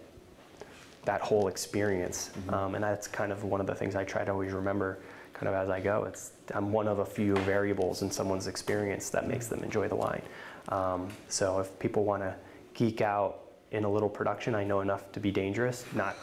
that 1.06 1.22
whole 1.22 1.48
experience. 1.48 2.32
Mm-hmm. 2.34 2.54
Um, 2.54 2.76
and 2.76 2.84
that's 2.84 3.08
kind 3.08 3.32
of 3.32 3.44
one 3.44 3.62
of 3.62 3.68
the 3.68 3.76
things 3.76 3.96
I 3.96 4.04
try 4.04 4.24
to 4.24 4.32
always 4.32 4.52
remember 4.52 5.00
kind 5.34 5.48
of 5.48 5.56
as 5.56 5.70
I 5.70 5.80
go. 5.80 6.06
It's 6.06 6.32
I'm 6.54 6.72
one 6.72 6.88
of 6.88 7.00
a 7.00 7.06
few 7.06 7.36
variables 7.38 8.02
in 8.02 8.12
someone's 8.12 8.48
experience 8.48 9.10
that 9.10 9.28
makes 9.28 9.48
them 9.48 9.64
enjoy 9.64 9.88
the 9.88 9.96
wine. 9.96 10.22
Um, 10.70 11.10
so 11.28 11.60
if 11.60 11.78
people 11.80 12.06
want 12.06 12.24
to 12.24 12.36
geek 12.74 13.02
out 13.02 13.40
in 13.72 13.84
a 13.84 13.90
little 13.90 14.10
production, 14.10 14.56
I 14.56 14.64
know 14.64 14.82
enough 14.82 15.12
to 15.14 15.20
be 15.20 15.32
dangerous. 15.32 15.86
Not 15.96 16.16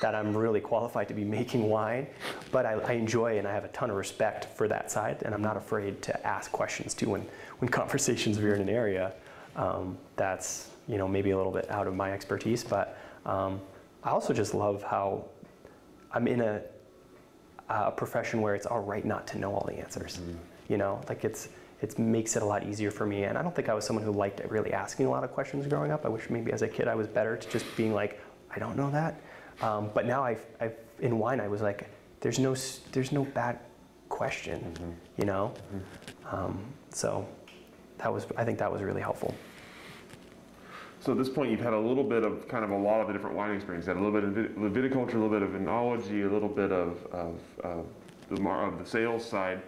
that 0.00 0.14
I'm 0.14 0.36
really 0.36 0.60
qualified 0.60 1.08
to 1.08 1.14
be 1.14 1.24
making 1.24 1.68
wine, 1.68 2.06
but 2.52 2.66
I, 2.66 2.74
I, 2.74 2.92
enjoy 2.92 3.38
and 3.38 3.48
I 3.48 3.52
have 3.52 3.64
a 3.64 3.68
ton 3.68 3.90
of 3.90 3.96
respect 3.96 4.44
for 4.56 4.68
that 4.68 4.92
side, 4.92 5.22
and 5.24 5.34
I'm 5.34 5.42
not 5.42 5.56
afraid 5.56 6.00
to 6.02 6.26
ask 6.26 6.52
questions 6.52 6.94
too 6.94 7.08
when 7.08 7.26
when 7.58 7.68
conversations 7.80 8.36
veer 8.36 8.54
in 8.54 8.60
an 8.60 8.68
area 8.68 9.12
um, 9.56 9.98
that's 10.14 10.68
you 10.86 10.98
know 10.98 11.08
maybe 11.08 11.30
a 11.30 11.36
little 11.36 11.50
bit 11.50 11.68
out 11.70 11.88
of 11.88 11.94
my 11.96 12.12
expertise, 12.12 12.62
but 12.62 12.96
Um, 13.26 13.60
I 14.04 14.10
also 14.10 14.32
just 14.32 14.54
love 14.54 14.82
how 14.82 15.24
I'm 16.12 16.26
in 16.28 16.40
a, 16.40 16.62
a 17.68 17.90
profession 17.90 18.40
where 18.40 18.54
it's 18.54 18.66
all 18.66 18.80
right 18.80 19.04
not 19.04 19.26
to 19.28 19.38
know 19.38 19.52
all 19.54 19.66
the 19.66 19.78
answers. 19.78 20.20
You 20.68 20.76
know, 20.76 21.00
like 21.08 21.24
it's 21.24 21.48
it 21.80 21.98
makes 21.98 22.36
it 22.36 22.42
a 22.42 22.44
lot 22.44 22.64
easier 22.64 22.90
for 22.90 23.06
me. 23.06 23.24
And 23.24 23.38
I 23.38 23.42
don't 23.42 23.54
think 23.54 23.68
I 23.68 23.74
was 23.74 23.84
someone 23.84 24.04
who 24.04 24.10
liked 24.10 24.40
really 24.48 24.72
asking 24.72 25.06
a 25.06 25.10
lot 25.10 25.22
of 25.22 25.32
questions 25.32 25.66
growing 25.66 25.92
up. 25.92 26.04
I 26.04 26.08
wish 26.08 26.28
maybe 26.28 26.52
as 26.52 26.62
a 26.62 26.68
kid 26.68 26.88
I 26.88 26.94
was 26.94 27.06
better 27.06 27.36
to 27.36 27.48
just 27.50 27.64
being 27.76 27.94
like, 27.94 28.20
I 28.54 28.58
don't 28.58 28.76
know 28.76 28.90
that. 28.90 29.20
Um, 29.62 29.90
but 29.94 30.04
now 30.06 30.24
I've, 30.24 30.44
I've, 30.60 30.74
in 31.00 31.18
wine, 31.18 31.40
I 31.40 31.48
was 31.48 31.62
like, 31.62 31.88
there's 32.20 32.38
no, 32.38 32.56
there's 32.92 33.12
no 33.12 33.24
bad 33.24 33.60
question, 34.08 34.74
you 35.16 35.24
know? 35.24 35.54
Um, 36.30 36.58
so 36.90 37.26
that 37.98 38.12
was, 38.12 38.26
I 38.36 38.44
think 38.44 38.58
that 38.58 38.72
was 38.72 38.82
really 38.82 39.00
helpful. 39.00 39.34
So 41.00 41.12
at 41.12 41.18
this 41.18 41.28
point, 41.28 41.50
you've 41.50 41.60
had 41.60 41.74
a 41.74 41.78
little 41.78 42.02
bit 42.02 42.24
of 42.24 42.48
kind 42.48 42.64
of 42.64 42.70
a 42.70 42.76
lot 42.76 43.00
of 43.00 43.06
the 43.06 43.12
different 43.12 43.36
wine 43.36 43.54
experience. 43.54 43.86
You 43.86 43.94
had 43.94 44.00
a 44.00 44.04
little 44.04 44.20
bit 44.20 44.24
of 44.24 44.32
vit- 44.32 44.92
viticulture, 44.92 45.14
a 45.14 45.18
little 45.18 45.28
bit 45.28 45.42
of 45.42 45.50
enology, 45.50 46.28
a 46.28 46.32
little 46.32 46.48
bit 46.48 46.72
of, 46.72 47.06
of, 47.12 47.38
of 47.62 47.86
the 48.30 48.48
of 48.48 48.78
the 48.78 48.84
sales 48.84 49.24
side. 49.24 49.62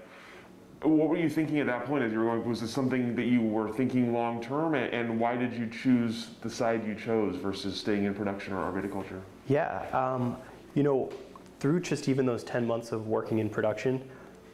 What 0.82 1.08
were 1.08 1.16
you 1.16 1.28
thinking 1.28 1.60
at 1.60 1.66
that 1.66 1.84
point 1.84 2.02
as 2.02 2.12
you 2.12 2.18
were 2.18 2.24
going? 2.24 2.48
Was 2.48 2.62
this 2.62 2.72
something 2.72 3.14
that 3.14 3.26
you 3.26 3.42
were 3.42 3.70
thinking 3.70 4.12
long 4.12 4.42
term, 4.42 4.74
and, 4.74 4.92
and 4.92 5.20
why 5.20 5.36
did 5.36 5.52
you 5.52 5.68
choose 5.68 6.30
the 6.40 6.50
side 6.50 6.86
you 6.86 6.94
chose 6.94 7.36
versus 7.36 7.78
staying 7.78 8.04
in 8.04 8.14
production 8.14 8.54
or 8.54 8.72
viticulture? 8.72 9.20
Yeah, 9.46 9.86
um, 9.92 10.36
you 10.74 10.82
know, 10.82 11.12
through 11.60 11.80
just 11.80 12.08
even 12.08 12.24
those 12.24 12.42
10 12.44 12.66
months 12.66 12.92
of 12.92 13.08
working 13.08 13.38
in 13.38 13.50
production, 13.50 14.02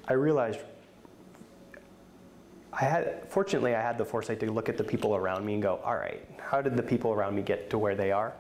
I 0.09 0.15
realized 0.15 0.61
I 2.79 2.85
had, 2.85 3.23
fortunately, 3.29 3.75
I 3.75 3.81
had 3.81 3.97
the 3.97 4.05
foresight 4.05 4.39
to 4.41 4.53
look 4.53 4.69
at 4.69 4.77
the 4.77 4.85
people 4.85 5.17
around 5.17 5.47
me 5.47 5.55
and 5.55 5.63
go, 5.63 5.81
all 5.83 5.97
right, 5.97 6.23
how 6.39 6.61
did 6.61 6.77
the 6.77 6.83
people 6.83 7.13
around 7.13 7.35
me 7.35 7.41
get 7.41 7.71
to 7.71 7.79
where 7.79 7.95
they 7.95 8.13
are? 8.13 8.35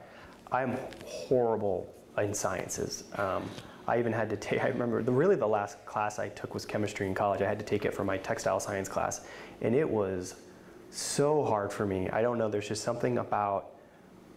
I'm 0.52 0.78
horrible 1.06 1.92
in 2.18 2.34
sciences. 2.34 3.04
Um, 3.16 3.48
I 3.88 3.98
even 3.98 4.12
had 4.12 4.28
to 4.30 4.36
take, 4.36 4.62
I 4.62 4.68
remember, 4.68 5.02
the, 5.02 5.12
really 5.12 5.36
the 5.36 5.46
last 5.46 5.84
class 5.86 6.18
I 6.18 6.28
took 6.28 6.52
was 6.52 6.66
chemistry 6.66 7.06
in 7.06 7.14
college. 7.14 7.40
I 7.40 7.48
had 7.48 7.58
to 7.58 7.64
take 7.64 7.86
it 7.86 7.94
for 7.94 8.04
my 8.04 8.18
textile 8.18 8.60
science 8.60 8.90
class, 8.90 9.22
and 9.62 9.74
it 9.74 9.88
was 9.88 10.34
so 10.90 11.42
hard 11.42 11.72
for 11.72 11.86
me. 11.86 12.10
I 12.10 12.20
don't 12.20 12.36
know, 12.36 12.48
there's 12.48 12.68
just 12.68 12.84
something 12.84 13.18
about 13.18 13.70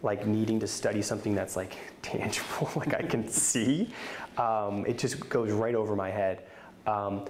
like 0.02 0.26
needing 0.26 0.58
to 0.60 0.66
study 0.66 1.02
something 1.02 1.34
that's 1.34 1.56
like 1.56 1.76
tangible, 2.02 2.70
like 2.76 2.94
I 2.94 3.02
can 3.02 3.28
see. 3.28 3.90
Um, 4.38 4.86
it 4.86 4.96
just 4.96 5.28
goes 5.28 5.52
right 5.52 5.74
over 5.74 5.94
my 5.94 6.10
head. 6.10 6.44
Um, 6.86 7.26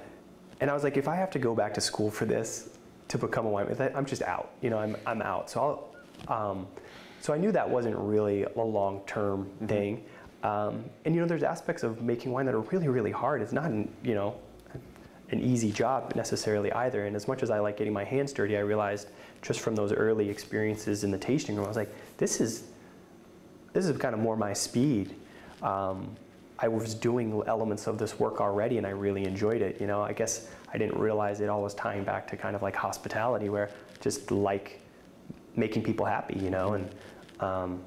and 0.60 0.70
I 0.70 0.74
was 0.74 0.84
like, 0.84 0.96
if 0.96 1.08
I 1.08 1.16
have 1.16 1.30
to 1.30 1.38
go 1.38 1.54
back 1.54 1.74
to 1.74 1.80
school 1.80 2.10
for 2.10 2.26
this 2.26 2.70
to 3.08 3.18
become 3.18 3.46
a 3.46 3.50
winemaker, 3.50 3.94
I'm 3.94 4.06
just 4.06 4.22
out. 4.22 4.52
You 4.60 4.70
know, 4.70 4.78
I'm, 4.78 4.96
I'm 5.06 5.22
out. 5.22 5.50
So 5.50 5.90
I'll, 6.28 6.50
um, 6.50 6.66
so 7.20 7.32
I 7.32 7.38
knew 7.38 7.52
that 7.52 7.68
wasn't 7.68 7.96
really 7.96 8.44
a 8.44 8.60
long-term 8.60 9.50
thing. 9.66 10.04
Um, 10.42 10.84
and 11.04 11.14
you 11.14 11.20
know, 11.20 11.26
there's 11.26 11.42
aspects 11.42 11.82
of 11.82 12.02
making 12.02 12.30
wine 12.32 12.46
that 12.46 12.54
are 12.54 12.60
really, 12.60 12.88
really 12.88 13.10
hard. 13.10 13.42
It's 13.42 13.52
not, 13.52 13.66
an, 13.66 13.90
you 14.02 14.14
know, 14.14 14.38
an 15.30 15.40
easy 15.40 15.70
job 15.70 16.14
necessarily 16.16 16.72
either. 16.72 17.06
And 17.06 17.14
as 17.14 17.28
much 17.28 17.42
as 17.42 17.50
I 17.50 17.58
like 17.58 17.76
getting 17.76 17.92
my 17.92 18.04
hands 18.04 18.32
dirty, 18.32 18.56
I 18.56 18.60
realized 18.60 19.08
just 19.42 19.60
from 19.60 19.74
those 19.74 19.92
early 19.92 20.28
experiences 20.28 21.04
in 21.04 21.10
the 21.10 21.18
tasting 21.18 21.56
room, 21.56 21.64
I 21.64 21.68
was 21.68 21.76
like, 21.76 21.92
this 22.16 22.40
is, 22.40 22.64
this 23.72 23.86
is 23.86 23.96
kind 23.96 24.14
of 24.14 24.20
more 24.20 24.36
my 24.36 24.52
speed. 24.52 25.14
Um, 25.62 26.16
I 26.62 26.68
was 26.68 26.94
doing 26.94 27.42
elements 27.46 27.86
of 27.86 27.96
this 27.98 28.18
work 28.18 28.40
already 28.40 28.78
and 28.78 28.86
I 28.86 28.90
really 28.90 29.24
enjoyed 29.24 29.62
it. 29.62 29.80
You 29.80 29.86
know, 29.86 30.02
I 30.02 30.12
guess 30.12 30.48
I 30.72 30.78
didn't 30.78 30.98
realize 30.98 31.40
it 31.40 31.48
all 31.48 31.62
was 31.62 31.74
tying 31.74 32.04
back 32.04 32.28
to 32.28 32.36
kind 32.36 32.54
of 32.54 32.62
like 32.62 32.76
hospitality 32.76 33.48
where 33.48 33.70
just 34.00 34.30
like 34.30 34.80
making 35.56 35.82
people 35.82 36.04
happy, 36.04 36.38
you 36.38 36.50
know, 36.50 36.74
and 36.74 36.90
um, 37.40 37.82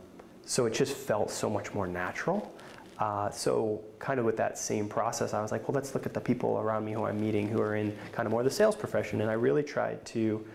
so 0.46 0.66
it 0.66 0.74
just 0.74 0.94
felt 0.94 1.30
so 1.30 1.50
much 1.50 1.74
more 1.74 1.88
natural. 1.88 2.54
Uh, 3.00 3.30
so 3.30 3.82
kind 4.00 4.20
of 4.20 4.26
with 4.26 4.38
that 4.38 4.58
same 4.58 4.88
process, 4.88 5.34
I 5.34 5.42
was 5.42 5.52
like, 5.52 5.68
well, 5.68 5.76
let's 5.76 5.94
look 5.94 6.06
at 6.06 6.14
the 6.14 6.22
people 6.22 6.60
around 6.60 6.86
me 6.86 6.94
who 6.94 7.06
I'm 7.06 7.20
meeting 7.20 7.48
who 7.48 7.62
are 7.62 7.76
in 7.76 7.96
kind 8.12 8.26
of 8.26 8.32
more 8.32 8.44
the 8.44 8.52
sales 8.52 8.76
profession. 8.76 9.22
And 9.22 9.30
I 9.30 9.34
really 9.34 9.64
tried 9.64 10.04
to, 10.06 10.46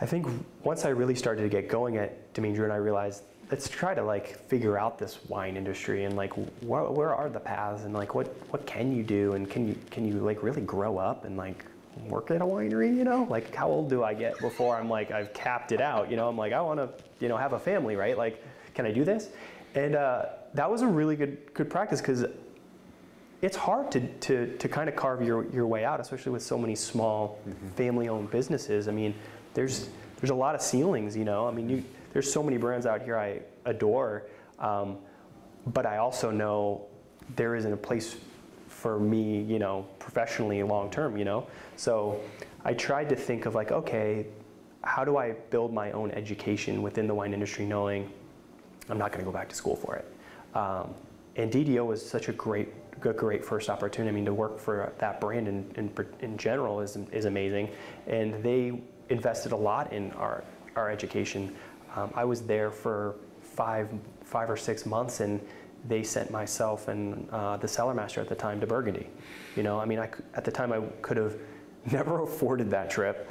I 0.00 0.06
think 0.06 0.26
once 0.62 0.84
I 0.84 0.88
really 0.90 1.14
started 1.14 1.42
to 1.42 1.48
get 1.48 1.68
going 1.68 1.96
at 1.96 2.32
Domaine 2.34 2.56
and 2.56 2.72
I 2.72 2.76
realized 2.76 3.24
let's 3.50 3.68
try 3.68 3.94
to 3.94 4.02
like 4.02 4.38
figure 4.48 4.78
out 4.78 4.98
this 4.98 5.18
wine 5.28 5.56
industry 5.56 6.04
and 6.04 6.16
like 6.16 6.32
where, 6.62 6.84
where 6.84 7.14
are 7.14 7.28
the 7.28 7.40
paths 7.40 7.84
and 7.84 7.92
like 7.92 8.14
what 8.14 8.28
what 8.52 8.64
can 8.66 8.94
you 8.94 9.02
do 9.02 9.32
and 9.32 9.50
can 9.50 9.66
you 9.66 9.76
can 9.90 10.06
you 10.06 10.14
like 10.14 10.42
really 10.42 10.62
grow 10.62 10.98
up 10.98 11.24
and 11.24 11.36
like 11.36 11.64
work 12.06 12.30
at 12.30 12.40
a 12.40 12.44
winery 12.44 12.96
you 12.96 13.04
know? 13.04 13.26
Like 13.28 13.54
how 13.54 13.68
old 13.68 13.90
do 13.90 14.04
i 14.04 14.14
get 14.14 14.38
before 14.40 14.76
i'm 14.76 14.88
like 14.88 15.10
i've 15.10 15.32
capped 15.32 15.72
it 15.72 15.80
out 15.80 16.10
you 16.10 16.16
know? 16.16 16.28
I'm 16.28 16.36
like 16.36 16.52
i 16.52 16.60
want 16.60 16.78
to 16.78 16.88
you 17.18 17.28
know 17.28 17.36
have 17.36 17.52
a 17.52 17.58
family 17.58 17.96
right? 17.96 18.16
Like 18.16 18.42
can 18.74 18.86
i 18.86 18.92
do 18.92 19.04
this? 19.04 19.28
And 19.74 19.94
uh, 19.94 20.26
that 20.54 20.70
was 20.70 20.82
a 20.82 20.86
really 20.86 21.16
good 21.16 21.52
good 21.54 21.70
practice 21.70 22.00
because 22.00 22.24
it's 23.42 23.56
hard 23.56 23.90
to, 23.92 24.00
to, 24.00 24.56
to 24.58 24.68
kind 24.68 24.88
of 24.88 24.96
carve 24.96 25.22
your, 25.22 25.46
your 25.50 25.66
way 25.66 25.82
out, 25.82 25.98
especially 25.98 26.30
with 26.30 26.42
so 26.42 26.58
many 26.58 26.74
small 26.74 27.38
family-owned 27.74 28.30
businesses. 28.30 28.86
I 28.86 28.92
mean, 28.92 29.14
there's 29.54 29.88
there's 30.16 30.30
a 30.30 30.34
lot 30.34 30.54
of 30.54 30.60
ceilings, 30.60 31.16
you 31.16 31.24
know. 31.24 31.48
I 31.48 31.50
mean, 31.50 31.70
you, 31.70 31.84
there's 32.12 32.30
so 32.30 32.42
many 32.42 32.56
brands 32.56 32.86
out 32.86 33.02
here 33.02 33.18
I 33.18 33.40
adore, 33.64 34.26
um, 34.58 34.98
but 35.68 35.86
I 35.86 35.98
also 35.98 36.30
know 36.30 36.86
there 37.36 37.54
isn't 37.54 37.72
a 37.72 37.76
place 37.76 38.16
for 38.68 38.98
me, 38.98 39.42
you 39.42 39.58
know, 39.58 39.86
professionally 39.98 40.62
long 40.62 40.90
term, 40.90 41.16
you 41.16 41.24
know. 41.24 41.46
So 41.76 42.20
I 42.64 42.74
tried 42.74 43.08
to 43.10 43.16
think 43.16 43.46
of 43.46 43.54
like, 43.54 43.72
okay, 43.72 44.26
how 44.82 45.04
do 45.04 45.16
I 45.18 45.32
build 45.50 45.72
my 45.72 45.92
own 45.92 46.10
education 46.12 46.82
within 46.82 47.06
the 47.06 47.14
wine 47.14 47.34
industry, 47.34 47.66
knowing 47.66 48.10
I'm 48.88 48.98
not 48.98 49.12
going 49.12 49.24
to 49.24 49.30
go 49.30 49.32
back 49.32 49.48
to 49.50 49.54
school 49.54 49.76
for 49.76 49.96
it. 49.96 50.56
Um, 50.56 50.94
and 51.36 51.52
DDO 51.52 51.86
was 51.86 52.04
such 52.04 52.28
a 52.28 52.32
great, 52.32 52.68
good, 53.00 53.16
great 53.16 53.44
first 53.44 53.70
opportunity. 53.70 54.10
I 54.10 54.14
mean, 54.14 54.24
to 54.24 54.34
work 54.34 54.58
for 54.58 54.92
that 54.98 55.20
brand 55.20 55.46
in, 55.48 55.70
in, 55.76 55.92
in 56.20 56.36
general 56.36 56.80
is, 56.80 56.96
is 57.12 57.26
amazing. 57.26 57.70
And 58.06 58.42
they 58.42 58.80
invested 59.10 59.52
a 59.52 59.56
lot 59.56 59.92
in 59.92 60.10
our, 60.12 60.42
our 60.76 60.90
education. 60.90 61.54
Um, 61.96 62.10
I 62.14 62.24
was 62.24 62.42
there 62.42 62.70
for 62.70 63.16
five, 63.40 63.88
five 64.22 64.48
or 64.48 64.56
six 64.56 64.86
months, 64.86 65.20
and 65.20 65.40
they 65.88 66.02
sent 66.02 66.30
myself 66.30 66.88
and 66.88 67.28
uh, 67.30 67.56
the 67.56 67.68
cellar 67.68 67.94
master 67.94 68.20
at 68.20 68.28
the 68.28 68.34
time 68.34 68.60
to 68.60 68.66
Burgundy. 68.66 69.08
You 69.56 69.62
know, 69.62 69.80
I 69.80 69.84
mean, 69.84 69.98
I, 69.98 70.08
at 70.34 70.44
the 70.44 70.50
time 70.50 70.72
I 70.72 70.80
could 71.02 71.16
have 71.16 71.36
never 71.90 72.22
afforded 72.22 72.70
that 72.70 72.90
trip 72.90 73.28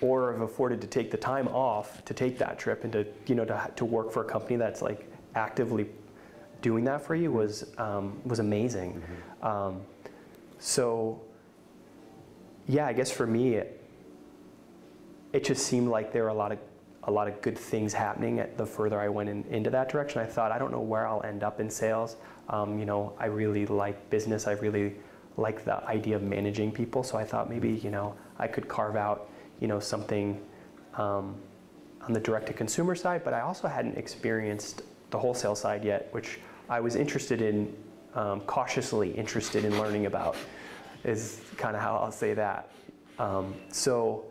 or 0.00 0.32
have 0.32 0.42
afforded 0.42 0.80
to 0.80 0.86
take 0.86 1.10
the 1.10 1.16
time 1.16 1.48
off 1.48 2.04
to 2.04 2.12
take 2.12 2.36
that 2.38 2.58
trip 2.58 2.84
and 2.84 2.92
to 2.92 3.06
you 3.26 3.34
know 3.34 3.46
to, 3.46 3.70
to 3.76 3.84
work 3.84 4.12
for 4.12 4.22
a 4.22 4.28
company 4.28 4.56
that's 4.56 4.82
like 4.82 5.10
actively 5.34 5.88
doing 6.60 6.84
that 6.84 7.02
for 7.02 7.14
you 7.14 7.30
was 7.30 7.72
um, 7.78 8.20
was 8.24 8.38
amazing. 8.38 9.02
Um, 9.42 9.82
so 10.58 11.22
yeah, 12.66 12.86
I 12.86 12.92
guess 12.92 13.10
for 13.10 13.26
me, 13.26 13.54
it, 13.54 13.80
it 15.32 15.44
just 15.44 15.66
seemed 15.66 15.88
like 15.88 16.12
there 16.12 16.24
were 16.24 16.30
a 16.30 16.34
lot 16.34 16.52
of 16.52 16.58
a 17.06 17.10
lot 17.10 17.28
of 17.28 17.40
good 17.40 17.56
things 17.56 17.92
happening 17.92 18.40
at 18.40 18.58
the 18.58 18.66
further 18.66 19.00
I 19.00 19.08
went 19.08 19.28
in, 19.28 19.44
into 19.44 19.70
that 19.70 19.88
direction. 19.88 20.20
I 20.20 20.26
thought 20.26 20.52
I 20.52 20.58
don't 20.58 20.72
know 20.72 20.80
where 20.80 21.06
I'll 21.06 21.22
end 21.22 21.42
up 21.42 21.60
in 21.60 21.70
sales. 21.70 22.16
Um, 22.48 22.78
you 22.78 22.84
know, 22.84 23.14
I 23.18 23.26
really 23.26 23.66
like 23.66 24.10
business. 24.10 24.46
I 24.46 24.52
really 24.52 24.94
like 25.36 25.64
the 25.64 25.84
idea 25.86 26.16
of 26.16 26.22
managing 26.22 26.72
people. 26.72 27.02
So 27.02 27.16
I 27.16 27.24
thought 27.24 27.48
maybe 27.48 27.70
you 27.70 27.90
know 27.90 28.14
I 28.38 28.48
could 28.48 28.68
carve 28.68 28.96
out 28.96 29.30
you 29.60 29.68
know 29.68 29.80
something 29.80 30.40
um, 30.94 31.36
on 32.02 32.12
the 32.12 32.20
direct 32.20 32.46
to 32.46 32.52
consumer 32.52 32.94
side, 32.94 33.24
but 33.24 33.34
I 33.34 33.40
also 33.40 33.68
hadn't 33.68 33.96
experienced 33.96 34.82
the 35.10 35.18
wholesale 35.18 35.54
side 35.54 35.84
yet, 35.84 36.08
which 36.12 36.38
I 36.68 36.80
was 36.80 36.96
interested 36.96 37.42
in, 37.42 37.74
um, 38.14 38.40
cautiously 38.42 39.10
interested 39.10 39.64
in 39.64 39.78
learning 39.78 40.06
about, 40.06 40.36
is 41.04 41.40
kind 41.56 41.76
of 41.76 41.82
how 41.82 41.96
I'll 41.96 42.12
say 42.12 42.34
that. 42.34 42.70
Um, 43.18 43.54
so, 43.70 44.24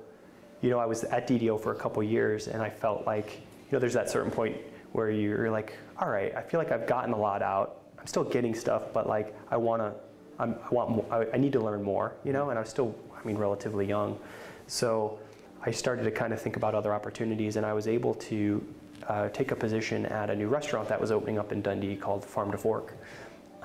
you 0.65 0.71
know, 0.71 0.80
I 0.80 0.88
was 0.88 1.04
at 1.04 1.28
DDO 1.28 1.62
for 1.62 1.73
a 1.73 1.75
couple 1.75 2.01
years, 2.01 2.47
and 2.47 2.60
I 2.60 2.71
felt 2.71 3.06
like, 3.06 3.34
you 3.36 3.71
know, 3.71 3.78
there's 3.78 3.93
that 3.93 4.10
certain 4.10 4.32
point 4.32 4.58
where 4.93 5.12
you're 5.12 5.51
like, 5.51 5.78
all 5.99 6.10
right, 6.10 6.36
I 6.36 6.41
feel 6.41 6.60
like 6.60 6.71
I've 6.71 6.88
gotten 6.88 7.13
a 7.13 7.17
lot 7.17 7.43
out. 7.43 7.82
I'm 7.99 8.08
still 8.08 8.23
getting 8.23 8.56
stuff, 8.56 8.91
but 8.91 9.08
like 9.08 9.36
I 9.51 9.58
want 9.58 9.84
to, 9.84 9.93
I 10.39 10.47
want, 10.71 10.89
more, 10.89 11.06
I, 11.12 11.28
I 11.36 11.38
need 11.38 11.54
to 11.54 11.60
learn 11.60 11.84
more, 11.84 12.15
you 12.23 12.34
know. 12.34 12.49
And 12.49 12.58
I'm 12.58 12.65
still, 12.65 12.95
I 13.15 13.25
mean, 13.28 13.38
relatively 13.38 13.86
young, 13.86 14.17
so 14.65 15.19
I 15.62 15.69
started 15.69 16.04
to 16.04 16.12
kind 16.12 16.34
of 16.34 16.41
think 16.41 16.56
about 16.56 16.73
other 16.73 16.95
opportunities, 16.95 17.58
and 17.58 17.65
I 17.65 17.73
was 17.73 17.88
able 17.88 18.15
to 18.15 18.65
uh, 19.08 19.30
take 19.30 19.51
a 19.51 19.56
position 19.56 20.08
at 20.08 20.32
a 20.32 20.36
new 20.36 20.47
restaurant 20.47 20.89
that 20.89 20.99
was 20.99 21.12
opening 21.12 21.38
up 21.38 21.51
in 21.51 21.62
Dundee 21.62 21.95
called 21.95 22.25
Farm 22.25 22.49
to 22.51 22.58
Fork. 22.58 22.95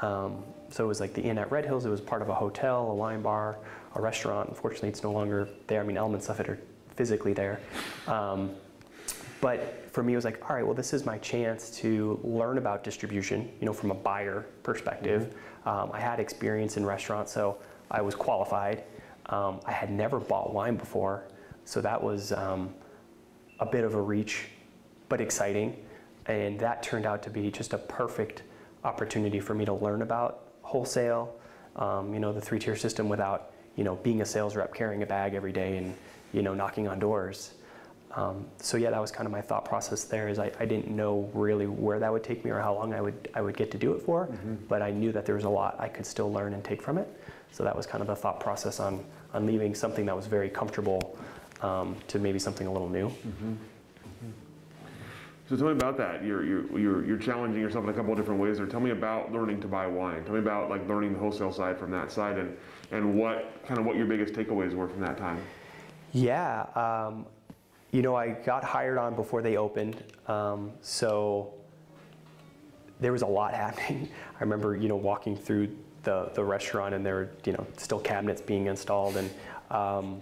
Um, 0.02 0.42
so 0.68 0.84
it 0.84 0.88
was 0.88 1.00
like 1.00 1.14
the 1.14 1.22
inn 1.22 1.38
at 1.38 1.50
Red 1.50 1.64
Hills. 1.64 1.86
It 1.86 1.90
was 1.90 2.02
part 2.02 2.20
of 2.20 2.28
a 2.28 2.34
hotel, 2.34 2.90
a 2.90 2.94
wine 2.94 3.22
bar, 3.22 3.56
a 3.94 4.02
restaurant. 4.02 4.50
Unfortunately, 4.50 4.90
it's 4.90 5.02
no 5.02 5.12
longer 5.12 5.48
there. 5.66 5.80
I 5.80 5.84
mean, 5.84 5.96
elements 5.96 6.28
of 6.28 6.40
it 6.40 6.48
are 6.48 6.58
physically 7.00 7.32
there. 7.32 7.58
Um, 8.06 8.50
but 9.40 9.86
for 9.90 10.02
me, 10.02 10.12
it 10.12 10.16
was 10.16 10.26
like, 10.26 10.38
all 10.50 10.54
right, 10.54 10.66
well, 10.66 10.74
this 10.74 10.92
is 10.92 11.06
my 11.06 11.16
chance 11.16 11.70
to 11.78 12.20
learn 12.22 12.58
about 12.58 12.84
distribution, 12.84 13.50
you 13.58 13.64
know, 13.64 13.72
from 13.72 13.90
a 13.90 13.94
buyer 13.94 14.44
perspective. 14.62 15.34
Um, 15.64 15.88
I 15.94 15.98
had 15.98 16.20
experience 16.20 16.76
in 16.76 16.84
restaurants, 16.84 17.32
so 17.32 17.56
I 17.90 18.02
was 18.02 18.14
qualified. 18.14 18.84
Um, 19.30 19.60
I 19.64 19.72
had 19.72 19.90
never 19.90 20.20
bought 20.20 20.52
wine 20.52 20.76
before, 20.76 21.24
so 21.64 21.80
that 21.80 22.02
was 22.02 22.32
um, 22.32 22.74
a 23.60 23.64
bit 23.64 23.84
of 23.84 23.94
a 23.94 24.02
reach, 24.02 24.48
but 25.08 25.22
exciting. 25.22 25.78
and 26.26 26.58
that 26.60 26.82
turned 26.82 27.06
out 27.06 27.22
to 27.22 27.30
be 27.30 27.50
just 27.50 27.72
a 27.72 27.78
perfect 27.78 28.42
opportunity 28.84 29.40
for 29.40 29.54
me 29.54 29.64
to 29.64 29.72
learn 29.72 30.02
about 30.02 30.44
wholesale, 30.62 31.34
um, 31.76 32.12
you 32.14 32.20
know, 32.20 32.32
the 32.32 32.40
three-tier 32.40 32.76
system 32.76 33.08
without, 33.08 33.52
you 33.76 33.85
know, 33.85 33.96
being 33.96 34.20
a 34.20 34.26
sales 34.26 34.56
rep 34.56 34.74
carrying 34.74 35.02
a 35.02 35.06
bag 35.06 35.35
every 35.35 35.52
day 35.52 35.76
and, 35.76 35.94
you 36.33 36.42
know, 36.42 36.54
knocking 36.54 36.88
on 36.88 36.98
doors. 36.98 37.52
Um, 38.12 38.46
so 38.59 38.76
yeah, 38.76 38.90
that 38.90 39.00
was 39.00 39.12
kind 39.12 39.26
of 39.26 39.33
my 39.33 39.40
thought 39.40 39.64
process 39.64 40.04
there. 40.04 40.28
Is 40.28 40.38
I, 40.38 40.50
I, 40.59 40.64
didn't 40.64 40.88
know 40.88 41.30
really 41.33 41.68
where 41.68 42.00
that 42.00 42.12
would 42.12 42.24
take 42.24 42.44
me 42.44 42.50
or 42.50 42.59
how 42.59 42.74
long 42.74 42.92
I 42.92 43.00
would 43.00 43.30
I 43.35 43.40
would 43.40 43.56
get 43.56 43.70
to 43.70 43.78
do 43.78 43.92
it 43.92 44.02
for, 44.02 44.26
mm-hmm. 44.26 44.56
but 44.68 44.83
I 44.83 44.90
knew 44.90 45.12
that 45.12 45.26
there 45.26 45.37
was 45.37 45.44
a 45.44 45.48
lot 45.48 45.76
I 45.78 45.87
could 45.87 46.04
still 46.04 46.33
learn 46.33 46.52
and 46.52 46.64
take 46.64 46.83
from 46.83 46.98
it. 46.98 47.09
So 47.52 47.62
that 47.62 47.76
was 47.76 47.87
kind 47.87 48.00
of 48.00 48.09
the 48.09 48.16
thought 48.16 48.40
process 48.40 48.80
on 48.80 49.04
on 49.33 49.46
leaving 49.46 49.76
something 49.76 50.06
that 50.06 50.16
was 50.16 50.26
very 50.26 50.50
comfortable 50.50 51.16
um, 51.62 51.94
to 52.09 52.18
maybe 52.18 52.40
something 52.40 52.66
a 52.66 52.72
little 52.72 52.88
new. 52.88 53.11
Mm-hmm. 53.11 53.54
So 55.50 55.56
tell 55.56 55.66
me 55.66 55.72
about 55.72 55.96
that. 55.96 56.24
You're, 56.24 56.44
you're, 56.44 57.04
you're, 57.04 57.16
challenging 57.16 57.60
yourself 57.60 57.82
in 57.82 57.90
a 57.90 57.92
couple 57.92 58.12
of 58.12 58.16
different 58.16 58.40
ways 58.40 58.58
there. 58.58 58.66
Tell 58.66 58.78
me 58.78 58.90
about 58.90 59.32
learning 59.32 59.60
to 59.62 59.66
buy 59.66 59.84
wine. 59.84 60.22
Tell 60.22 60.34
me 60.34 60.38
about 60.38 60.70
like 60.70 60.88
learning 60.88 61.14
the 61.14 61.18
wholesale 61.18 61.50
side 61.50 61.76
from 61.76 61.90
that 61.90 62.12
side 62.12 62.38
and, 62.38 62.56
and 62.92 63.18
what 63.18 63.60
kind 63.66 63.80
of 63.80 63.84
what 63.84 63.96
your 63.96 64.06
biggest 64.06 64.32
takeaways 64.32 64.74
were 64.74 64.86
from 64.86 65.00
that 65.00 65.18
time. 65.18 65.42
Yeah, 66.12 66.66
um, 66.76 67.26
you 67.90 68.00
know, 68.00 68.14
I 68.14 68.28
got 68.28 68.62
hired 68.62 68.96
on 68.96 69.16
before 69.16 69.42
they 69.42 69.56
opened, 69.56 70.04
um, 70.28 70.70
so 70.82 71.52
there 73.00 73.10
was 73.10 73.22
a 73.22 73.26
lot 73.26 73.52
happening. 73.64 74.08
I 74.36 74.40
remember, 74.44 74.76
you 74.76 74.86
know, 74.86 74.94
walking 74.94 75.36
through 75.36 75.76
the, 76.04 76.30
the 76.32 76.44
restaurant 76.44 76.94
and 76.94 77.04
there 77.04 77.14
were, 77.16 77.30
you 77.44 77.54
know, 77.54 77.66
still 77.76 77.98
cabinets 77.98 78.40
being 78.40 78.66
installed 78.66 79.16
and 79.16 79.28
um, 79.72 80.20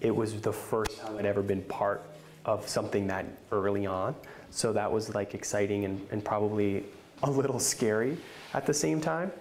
it 0.00 0.14
was 0.14 0.40
the 0.40 0.54
first 0.54 0.98
time 1.00 1.18
I'd 1.18 1.26
ever 1.26 1.42
been 1.42 1.62
part 1.64 2.02
of 2.46 2.66
something 2.66 3.06
that 3.08 3.26
early 3.52 3.84
on. 3.84 4.14
So 4.50 4.72
that 4.72 4.90
was 4.90 5.14
like 5.14 5.34
exciting 5.34 5.84
and, 5.84 6.06
and 6.10 6.24
probably 6.24 6.84
a 7.22 7.30
little 7.30 7.58
scary 7.58 8.16
at 8.54 8.66
the 8.66 8.74
same 8.74 9.00
time. 9.00 9.32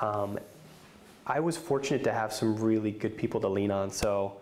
Um, 0.00 0.38
I 1.26 1.40
was 1.40 1.56
fortunate 1.56 2.02
to 2.04 2.12
have 2.12 2.32
some 2.32 2.56
really 2.56 2.90
good 2.90 3.16
people 3.16 3.40
to 3.40 3.48
lean 3.48 3.70
on. 3.70 3.90
So 3.90 4.40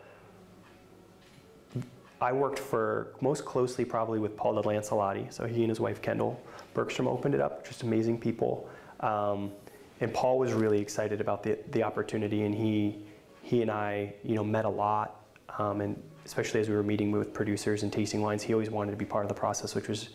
I 2.21 2.33
worked 2.33 2.59
for 2.59 3.15
most 3.21 3.45
closely 3.45 3.85
probably 3.85 4.19
with 4.19 4.37
Paul 4.37 4.61
DeLancelotti. 4.61 5.33
So 5.33 5.47
he 5.47 5.63
and 5.63 5.69
his 5.69 5.81
wife 5.81 6.03
Kendall 6.03 6.41
Bergstrom 6.75 7.09
opened 7.09 7.35
it 7.35 7.41
up, 7.41 7.67
just 7.67 7.83
amazing 7.83 8.19
people. 8.19 8.69
Um, 9.01 9.53
and 10.01 10.15
Paul 10.15 10.39
was 10.39 10.53
really 10.53 10.81
excited 10.81 11.21
about 11.21 11.43
the, 11.43 11.59
the 11.73 11.83
opportunity, 11.83 12.45
and 12.45 12.55
he 12.55 13.05
he 13.43 13.63
and 13.63 13.71
I 13.71 14.15
you 14.23 14.37
know 14.37 14.45
met 14.45 14.65
a 14.65 14.69
lot, 14.69 15.25
um, 15.59 15.81
and 15.81 16.01
especially 16.29 16.61
as 16.61 16.69
we 16.69 16.77
were 16.77 16.83
meeting 16.83 17.11
with 17.11 17.33
producers 17.33 17.85
and 17.85 17.91
tasting 17.91 18.21
wines, 18.21 18.43
he 18.43 18.53
always 18.53 18.69
wanted 18.69 18.91
to 18.91 18.99
be 18.99 19.05
part 19.07 19.25
of 19.25 19.31
the 19.31 19.35
process, 19.35 19.75
which 19.75 19.89
was 19.89 20.11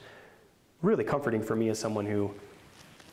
really 0.84 1.04
comforting 1.04 1.41
for 1.41 1.56
me 1.56 1.69
as 1.69 1.80
someone 1.80 2.06
who 2.06 2.32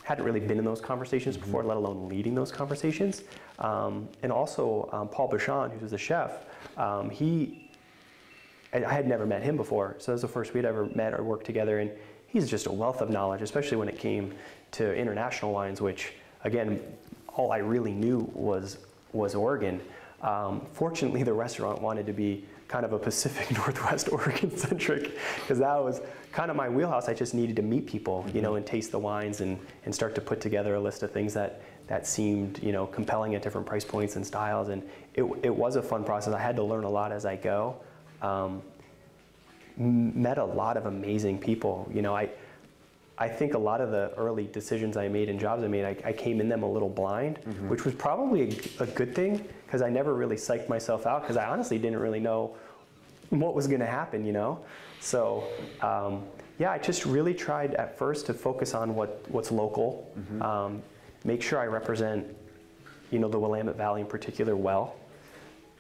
hadn't 0.05 0.23
really 0.23 0.39
been 0.39 0.59
in 0.59 0.67
those 0.67 0.83
conversations 0.83 1.39
mm-hmm. 1.39 1.47
before, 1.47 1.65
let 1.65 1.79
alone 1.79 2.11
leading 2.11 2.35
those 2.35 2.53
conversations. 2.53 3.23
Um, 3.59 4.07
and 4.23 4.31
also, 4.31 4.91
um, 4.93 5.09
Paul 5.09 5.31
Bachand, 5.31 5.73
who 5.73 5.79
was 5.79 5.93
the 5.93 5.99
chef, 5.99 6.45
um, 6.77 7.09
he, 7.09 7.71
I 8.75 8.81
had 8.81 9.09
never 9.09 9.25
met 9.25 9.43
him 9.43 9.57
before, 9.57 9.97
so 9.99 10.13
that 10.13 10.17
was 10.17 10.23
the 10.23 10.29
first 10.29 10.53
we'd 10.53 10.67
ever 10.67 10.85
met 10.95 11.15
or 11.15 11.23
worked 11.23 11.47
together. 11.47 11.79
And 11.79 11.91
he's 12.27 12.51
just 12.51 12.67
a 12.67 12.73
wealth 12.73 13.01
of 13.01 13.09
knowledge, 13.09 13.41
especially 13.41 13.79
when 13.79 13.89
it 13.89 13.99
came 13.99 14.35
to 14.73 14.95
international 14.95 15.55
wines, 15.55 15.81
which, 15.81 16.13
again, 16.45 16.79
all 17.29 17.51
I 17.51 17.59
really 17.59 17.93
knew 17.93 18.31
was 18.35 18.77
was 19.13 19.35
Oregon. 19.35 19.81
Um, 20.23 20.67
fortunately, 20.73 21.23
the 21.23 21.33
restaurant 21.33 21.81
wanted 21.81 22.07
to 22.07 22.13
be 22.13 22.45
kind 22.71 22.85
of 22.85 22.93
a 22.93 22.99
Pacific 22.99 23.51
Northwest 23.59 24.11
Oregon 24.13 24.57
centric 24.57 25.19
because 25.41 25.59
that 25.59 25.83
was 25.83 26.01
kind 26.33 26.51
of 26.51 26.57
my 26.57 26.69
wheelhouse. 26.69 27.09
I 27.09 27.15
just 27.15 27.35
needed 27.35 27.57
to 27.57 27.63
meet 27.63 27.85
people, 27.85 28.25
you 28.33 28.41
know, 28.41 28.55
and 28.55 28.65
taste 28.65 28.93
the 28.93 28.99
wines 28.99 29.41
and, 29.41 29.59
and 29.85 29.93
start 29.93 30.15
to 30.15 30.21
put 30.21 30.41
together 30.41 30.77
a 30.77 30.81
list 30.81 31.03
of 31.03 31.11
things 31.11 31.35
that, 31.35 31.63
that 31.89 32.07
seemed, 32.07 32.63
you 32.63 32.71
know, 32.71 32.87
compelling 32.87 33.35
at 33.35 33.43
different 33.43 33.67
price 33.67 33.85
points 33.85 34.15
and 34.15 34.25
styles. 34.25 34.69
And 34.69 34.89
it, 35.15 35.25
it 35.43 35.55
was 35.55 35.75
a 35.75 35.83
fun 35.83 36.05
process. 36.05 36.33
I 36.33 36.39
had 36.39 36.55
to 36.57 36.63
learn 36.63 36.85
a 36.85 36.91
lot 36.91 37.11
as 37.11 37.27
I 37.27 37.35
go. 37.35 37.77
Um, 38.23 38.63
met 39.77 40.39
a 40.39 40.45
lot 40.45 40.77
of 40.77 40.87
amazing 40.87 41.39
people. 41.39 41.91
You 41.93 42.03
know, 42.03 42.15
I, 42.15 42.29
I 43.19 43.29
think 43.29 43.55
a 43.55 43.59
lot 43.59 43.81
of 43.81 43.91
the 43.91 44.13
early 44.17 44.47
decisions 44.47 44.97
I 44.97 45.09
made 45.09 45.29
and 45.29 45.41
jobs 45.41 45.65
I 45.65 45.67
made, 45.67 45.85
I, 45.85 45.97
I 46.05 46.13
came 46.13 46.41
in 46.41 46.49
them 46.49 46.63
a 46.63 46.71
little 46.71 46.89
blind, 46.89 47.41
mm-hmm. 47.41 47.69
which 47.69 47.85
was 47.85 47.95
probably 47.95 48.57
a, 48.79 48.85
a 48.85 48.87
good 48.87 49.13
thing 49.15 49.45
because 49.71 49.83
I 49.83 49.89
never 49.89 50.15
really 50.15 50.35
psyched 50.35 50.69
myself 50.69 51.07
out 51.07 51.23
because 51.23 51.37
I 51.37 51.47
honestly 51.47 51.79
didn't 51.79 52.01
really 52.01 52.19
know 52.19 52.57
what 53.29 53.55
was 53.55 53.69
going 53.69 53.79
to 53.79 53.87
happen, 53.87 54.25
you 54.25 54.33
know? 54.33 54.59
So, 54.99 55.45
um, 55.81 56.25
yeah, 56.59 56.73
I 56.73 56.79
just 56.79 57.07
really 57.07 57.33
tried 57.33 57.75
at 57.75 57.97
first 57.97 58.27
to 58.27 58.35
focus 58.35 58.75
on 58.75 58.97
what, 58.97 59.25
what's 59.29 59.53
local, 59.53 60.13
mm-hmm. 60.19 60.43
um, 60.43 60.83
make 61.25 61.41
sure 61.41 61.61
I 61.61 61.67
represent, 61.67 62.27
you 63.13 63.21
know, 63.21 63.29
the 63.29 63.39
Willamette 63.39 63.77
Valley 63.77 64.01
in 64.01 64.09
particular 64.09 64.57
well. 64.57 64.97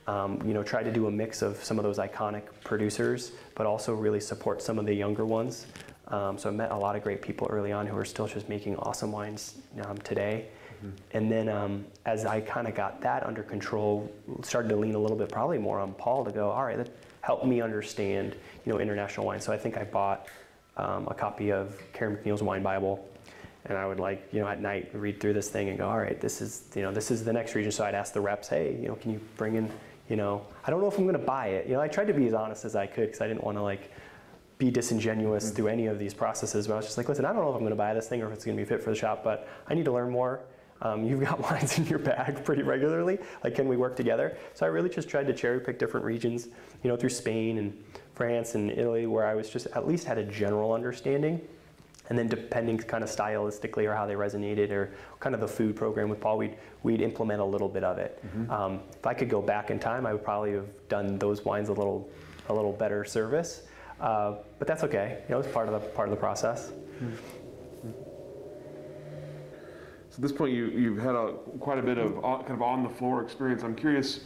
Um, 0.06 0.40
you 0.46 0.54
know, 0.54 0.62
try 0.62 0.84
to 0.84 0.92
do 0.92 1.08
a 1.08 1.10
mix 1.10 1.42
of 1.42 1.56
some 1.56 1.76
of 1.76 1.82
those 1.82 1.98
iconic 1.98 2.44
producers, 2.62 3.32
but 3.56 3.66
also 3.66 3.92
really 3.92 4.20
support 4.20 4.62
some 4.62 4.78
of 4.78 4.86
the 4.86 4.94
younger 4.94 5.26
ones. 5.26 5.66
Um, 6.06 6.38
so 6.38 6.48
I 6.48 6.52
met 6.52 6.70
a 6.70 6.76
lot 6.76 6.94
of 6.94 7.02
great 7.02 7.22
people 7.22 7.48
early 7.50 7.72
on 7.72 7.88
who 7.88 7.96
are 7.96 8.04
still 8.04 8.28
just 8.28 8.48
making 8.48 8.76
awesome 8.76 9.10
wines 9.10 9.56
um, 9.84 9.98
today. 9.98 10.46
Mm-hmm. 10.84 11.16
And 11.16 11.30
then 11.30 11.48
um, 11.48 11.84
as 12.06 12.24
I 12.24 12.40
kind 12.40 12.66
of 12.66 12.74
got 12.74 13.00
that 13.02 13.26
under 13.26 13.42
control, 13.42 14.10
started 14.42 14.68
to 14.70 14.76
lean 14.76 14.94
a 14.94 14.98
little 14.98 15.16
bit 15.16 15.28
probably 15.28 15.58
more 15.58 15.78
on 15.78 15.92
Paul 15.94 16.24
to 16.24 16.32
go, 16.32 16.50
all 16.50 16.64
right, 16.64 16.76
that 16.76 16.90
help 17.20 17.44
me 17.44 17.60
understand, 17.60 18.34
you 18.64 18.72
know, 18.72 18.78
international 18.78 19.26
wine. 19.26 19.40
So 19.40 19.52
I 19.52 19.58
think 19.58 19.76
I 19.76 19.84
bought 19.84 20.28
um, 20.76 21.06
a 21.08 21.14
copy 21.14 21.52
of 21.52 21.76
Karen 21.92 22.16
MacNeil's 22.16 22.42
Wine 22.42 22.62
Bible. 22.62 23.06
And 23.66 23.76
I 23.76 23.86
would 23.86 24.00
like, 24.00 24.26
you 24.32 24.40
know, 24.40 24.48
at 24.48 24.60
night 24.60 24.90
read 24.94 25.20
through 25.20 25.34
this 25.34 25.50
thing 25.50 25.68
and 25.68 25.76
go, 25.76 25.86
all 25.86 25.98
right, 25.98 26.18
this 26.18 26.40
is, 26.40 26.64
you 26.74 26.82
know, 26.82 26.90
this 26.90 27.10
is 27.10 27.24
the 27.24 27.32
next 27.32 27.54
region. 27.54 27.70
So 27.70 27.84
I'd 27.84 27.94
ask 27.94 28.14
the 28.14 28.20
reps, 28.20 28.48
hey, 28.48 28.76
you 28.80 28.88
know, 28.88 28.94
can 28.94 29.12
you 29.12 29.20
bring 29.36 29.56
in, 29.56 29.70
you 30.08 30.16
know, 30.16 30.46
I 30.64 30.70
don't 30.70 30.80
know 30.80 30.88
if 30.88 30.96
I'm 30.96 31.04
going 31.04 31.18
to 31.18 31.24
buy 31.24 31.48
it. 31.48 31.66
You 31.66 31.74
know, 31.74 31.80
I 31.80 31.88
tried 31.88 32.06
to 32.06 32.14
be 32.14 32.26
as 32.26 32.32
honest 32.32 32.64
as 32.64 32.74
I 32.74 32.86
could 32.86 33.06
because 33.06 33.20
I 33.20 33.28
didn't 33.28 33.44
want 33.44 33.58
to 33.58 33.62
like 33.62 33.92
be 34.56 34.70
disingenuous 34.70 35.46
mm-hmm. 35.46 35.56
through 35.56 35.68
any 35.68 35.86
of 35.86 35.98
these 35.98 36.14
processes. 36.14 36.66
But 36.66 36.74
I 36.74 36.76
was 36.78 36.86
just 36.86 36.96
like, 36.96 37.08
listen, 37.08 37.26
I 37.26 37.32
don't 37.32 37.42
know 37.42 37.50
if 37.50 37.54
I'm 37.54 37.60
going 37.60 37.70
to 37.70 37.76
buy 37.76 37.92
this 37.92 38.08
thing 38.08 38.22
or 38.22 38.28
if 38.28 38.32
it's 38.32 38.44
going 38.44 38.56
to 38.56 38.62
be 38.62 38.68
fit 38.68 38.82
for 38.82 38.90
the 38.90 38.96
shop, 38.96 39.22
but 39.22 39.46
I 39.68 39.74
need 39.74 39.84
to 39.84 39.92
learn 39.92 40.10
more. 40.10 40.40
Um, 40.82 41.04
you've 41.04 41.20
got 41.20 41.40
wines 41.50 41.78
in 41.78 41.86
your 41.86 41.98
bag 41.98 42.44
pretty 42.44 42.62
regularly. 42.62 43.18
Like, 43.44 43.54
can 43.54 43.68
we 43.68 43.76
work 43.76 43.96
together? 43.96 44.36
So 44.54 44.66
I 44.66 44.68
really 44.68 44.88
just 44.88 45.08
tried 45.08 45.26
to 45.26 45.34
cherry 45.34 45.60
pick 45.60 45.78
different 45.78 46.06
regions, 46.06 46.48
you 46.82 46.90
know, 46.90 46.96
through 46.96 47.10
Spain 47.10 47.58
and 47.58 47.84
France 48.14 48.54
and 48.54 48.70
Italy, 48.70 49.06
where 49.06 49.26
I 49.26 49.34
was 49.34 49.50
just 49.50 49.66
at 49.68 49.86
least 49.86 50.06
had 50.06 50.18
a 50.18 50.24
general 50.24 50.72
understanding. 50.72 51.40
And 52.08 52.18
then 52.18 52.26
depending 52.26 52.76
kind 52.76 53.04
of 53.04 53.10
stylistically 53.10 53.84
or 53.84 53.94
how 53.94 54.04
they 54.04 54.14
resonated 54.14 54.72
or 54.72 54.92
kind 55.20 55.32
of 55.32 55.40
the 55.40 55.46
food 55.46 55.76
program 55.76 56.08
with 56.08 56.20
Paul, 56.20 56.38
we'd, 56.38 56.56
we'd 56.82 57.02
implement 57.02 57.40
a 57.40 57.44
little 57.44 57.68
bit 57.68 57.84
of 57.84 57.98
it. 57.98 58.20
Mm-hmm. 58.26 58.50
Um, 58.50 58.80
if 58.98 59.06
I 59.06 59.14
could 59.14 59.28
go 59.28 59.40
back 59.40 59.70
in 59.70 59.78
time, 59.78 60.06
I 60.06 60.12
would 60.12 60.24
probably 60.24 60.54
have 60.54 60.66
done 60.88 61.18
those 61.20 61.44
wines 61.44 61.68
a 61.68 61.72
little, 61.72 62.10
a 62.48 62.54
little 62.54 62.72
better 62.72 63.04
service. 63.04 63.62
Uh, 64.00 64.36
but 64.58 64.66
that's 64.66 64.82
okay. 64.84 65.22
You 65.28 65.34
know, 65.34 65.40
it's 65.40 65.52
part 65.52 65.68
of 65.68 65.80
the 65.80 65.88
part 65.90 66.08
of 66.08 66.10
the 66.10 66.20
process. 66.20 66.70
Mm-hmm. 66.70 67.14
At 70.20 70.22
this 70.24 70.32
point, 70.32 70.52
you 70.52 70.66
you've 70.66 70.98
had 70.98 71.14
a 71.14 71.32
quite 71.60 71.78
a 71.78 71.82
bit 71.82 71.96
of 71.96 72.20
kind 72.20 72.50
of 72.50 72.60
on 72.60 72.82
the 72.82 72.90
floor 72.90 73.22
experience. 73.22 73.62
I'm 73.62 73.74
curious 73.74 74.20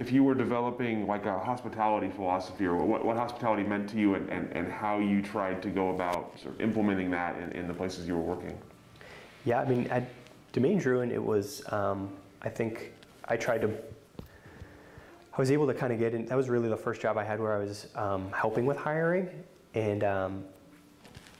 if 0.00 0.10
you 0.10 0.24
were 0.24 0.34
developing 0.34 1.06
like 1.06 1.26
a 1.26 1.38
hospitality 1.38 2.08
philosophy 2.08 2.66
or 2.66 2.74
what, 2.74 3.04
what 3.04 3.16
hospitality 3.16 3.62
meant 3.62 3.88
to 3.90 3.98
you 3.98 4.16
and, 4.16 4.28
and, 4.30 4.50
and 4.50 4.66
how 4.66 4.98
you 4.98 5.22
tried 5.22 5.62
to 5.62 5.70
go 5.70 5.90
about 5.90 6.36
sort 6.40 6.56
of 6.56 6.60
implementing 6.60 7.08
that 7.12 7.40
in, 7.40 7.52
in 7.52 7.68
the 7.68 7.74
places 7.74 8.08
you 8.08 8.16
were 8.16 8.34
working. 8.34 8.58
Yeah, 9.44 9.60
I 9.60 9.64
mean, 9.64 9.86
at 9.86 10.10
Domaine 10.50 10.80
Drouhin, 10.80 11.12
it 11.12 11.22
was, 11.22 11.62
um, 11.72 12.12
I 12.42 12.48
think 12.48 12.92
I 13.26 13.36
tried 13.36 13.60
to 13.60 13.70
I 14.18 15.40
was 15.40 15.52
able 15.52 15.68
to 15.68 15.74
kind 15.74 15.92
of 15.92 16.00
get 16.00 16.14
in. 16.14 16.26
That 16.26 16.36
was 16.36 16.48
really 16.48 16.68
the 16.68 16.76
first 16.76 17.00
job 17.00 17.16
I 17.16 17.22
had 17.22 17.38
where 17.38 17.54
I 17.54 17.60
was 17.60 17.86
um, 17.94 18.32
helping 18.32 18.66
with 18.66 18.76
hiring 18.76 19.30
and 19.74 20.02
um, 20.02 20.44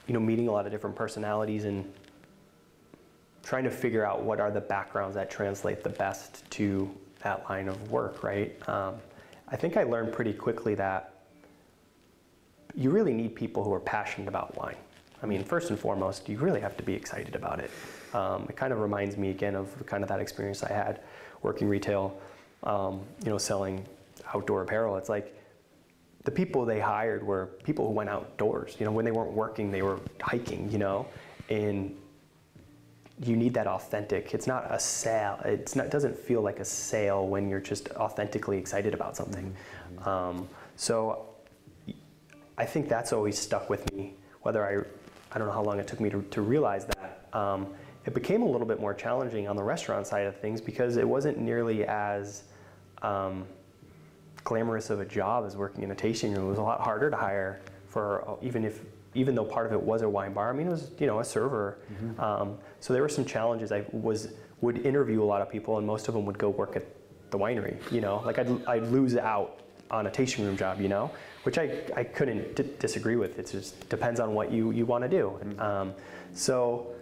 you 0.07 0.13
know 0.13 0.21
meeting 0.21 0.47
a 0.47 0.51
lot 0.53 0.65
of 0.65 0.71
different 0.71 0.95
personalities 0.95 1.65
and 1.65 1.83
trying 3.43 3.63
to 3.63 3.71
figure 3.71 4.05
out 4.05 4.23
what 4.23 4.39
are 4.39 4.51
the 4.51 4.61
backgrounds 4.61 5.15
that 5.15 5.29
translate 5.29 5.83
the 5.83 5.89
best 5.89 6.49
to 6.51 6.89
that 7.23 7.49
line 7.49 7.67
of 7.67 7.91
work. 7.91 8.23
Right. 8.23 8.57
Um, 8.69 8.95
I 9.47 9.55
think 9.55 9.77
I 9.77 9.83
learned 9.83 10.13
pretty 10.13 10.33
quickly 10.33 10.75
that 10.75 11.13
you 12.75 12.91
really 12.91 13.13
need 13.13 13.35
people 13.35 13.63
who 13.63 13.73
are 13.73 13.79
passionate 13.79 14.27
about 14.27 14.55
wine. 14.55 14.77
I 15.21 15.25
mean, 15.25 15.43
first 15.43 15.69
and 15.69 15.77
foremost, 15.77 16.29
you 16.29 16.37
really 16.37 16.61
have 16.61 16.77
to 16.77 16.83
be 16.83 16.93
excited 16.93 17.35
about 17.35 17.59
it. 17.59 17.71
Um, 18.13 18.45
it 18.47 18.55
kind 18.55 18.71
of 18.71 18.79
reminds 18.79 19.17
me 19.17 19.29
again 19.31 19.55
of 19.55 19.85
kind 19.85 20.03
of 20.03 20.09
that 20.09 20.19
experience 20.19 20.63
I 20.63 20.71
had 20.71 21.01
working 21.41 21.67
retail 21.67 22.19
um, 22.63 23.01
you 23.23 23.29
know, 23.29 23.37
selling 23.37 23.85
outdoor 24.33 24.63
apparel. 24.63 24.97
It's 24.97 25.09
like 25.09 25.35
the 26.23 26.31
people 26.31 26.65
they 26.65 26.79
hired 26.79 27.25
were 27.25 27.47
people 27.63 27.87
who 27.87 27.93
went 27.93 28.09
outdoors. 28.09 28.75
You 28.79 28.85
know, 28.85 28.91
when 28.91 29.05
they 29.05 29.11
weren't 29.11 29.31
working, 29.31 29.71
they 29.71 29.81
were 29.81 29.99
hiking. 30.21 30.71
You 30.71 30.77
know, 30.77 31.07
and 31.49 31.95
you 33.21 33.35
need 33.35 33.53
that 33.53 33.67
authentic. 33.67 34.33
It's 34.33 34.47
not 34.47 34.65
a 34.69 34.79
sale. 34.79 35.39
It's 35.43 35.75
not. 35.75 35.85
It 35.87 35.91
doesn't 35.91 36.17
feel 36.17 36.41
like 36.41 36.59
a 36.59 36.65
sale 36.65 37.27
when 37.27 37.49
you're 37.49 37.59
just 37.59 37.89
authentically 37.91 38.57
excited 38.57 38.93
about 38.93 39.17
something. 39.17 39.53
Mm-hmm. 39.95 40.09
Um, 40.09 40.49
so 40.75 41.25
I 42.57 42.65
think 42.65 42.87
that's 42.87 43.11
always 43.11 43.37
stuck 43.37 43.69
with 43.69 43.91
me. 43.93 44.13
Whether 44.41 44.65
I 44.65 45.35
I 45.35 45.37
don't 45.37 45.47
know 45.47 45.53
how 45.53 45.63
long 45.63 45.79
it 45.79 45.87
took 45.87 45.99
me 45.99 46.09
to, 46.09 46.21
to 46.21 46.41
realize 46.41 46.85
that. 46.85 47.27
Um, 47.33 47.67
it 48.05 48.13
became 48.13 48.41
a 48.41 48.47
little 48.49 48.65
bit 48.65 48.79
more 48.79 48.93
challenging 48.93 49.47
on 49.47 49.55
the 49.55 49.61
restaurant 49.61 50.07
side 50.07 50.25
of 50.25 50.39
things 50.39 50.61
because 50.61 50.97
it 50.97 51.07
wasn't 51.07 51.37
nearly 51.37 51.85
as 51.85 52.43
um, 53.01 53.45
glamorous 54.43 54.89
of 54.89 54.99
a 54.99 55.05
job 55.05 55.45
as 55.45 55.55
working 55.55 55.83
in 55.83 55.91
a 55.91 55.95
tasting 55.95 56.33
room. 56.33 56.45
It 56.45 56.49
was 56.49 56.57
a 56.57 56.63
lot 56.63 56.79
harder 56.79 57.09
to 57.09 57.17
hire 57.17 57.61
for 57.87 58.37
even 58.41 58.63
if 58.63 58.81
even 59.19 59.35
though 59.35 59.45
part 59.45 59.65
of 59.65 59.73
it 59.73 59.81
was 59.81 60.01
a 60.01 60.09
wine 60.09 60.33
bar. 60.33 60.49
I 60.49 60.53
mean, 60.53 60.67
it 60.67 60.71
was 60.71 60.91
you 60.97 61.07
know 61.07 61.19
a 61.19 61.25
server. 61.25 61.79
Mm-hmm. 61.91 62.21
Um, 62.21 62.57
so 62.79 62.93
there 62.93 63.01
were 63.01 63.09
some 63.09 63.25
challenges. 63.25 63.71
I 63.71 63.85
was 63.91 64.29
would 64.61 64.85
interview 64.85 65.21
a 65.21 65.29
lot 65.33 65.41
of 65.41 65.49
people, 65.49 65.77
and 65.77 65.85
most 65.85 66.07
of 66.07 66.13
them 66.13 66.25
would 66.25 66.37
go 66.37 66.49
work 66.49 66.75
at 66.75 66.85
the 67.31 67.37
winery. 67.37 67.77
You 67.91 68.01
know, 68.01 68.21
like 68.25 68.39
I'd, 68.39 68.65
I'd 68.65 68.83
lose 68.83 69.15
out 69.17 69.59
on 69.91 70.07
a 70.07 70.11
tasting 70.11 70.45
room 70.45 70.55
job. 70.55 70.79
You 70.79 70.87
know, 70.87 71.11
which 71.43 71.57
I, 71.57 71.81
I 71.95 72.03
couldn't 72.03 72.55
d- 72.55 72.69
disagree 72.79 73.15
with. 73.15 73.37
It 73.39 73.49
just 73.51 73.89
depends 73.89 74.19
on 74.19 74.33
what 74.33 74.51
you, 74.51 74.71
you 74.71 74.85
want 74.85 75.03
to 75.03 75.09
do. 75.09 75.39
Mm-hmm. 75.43 75.59
Um, 75.59 75.93
so 76.33 76.93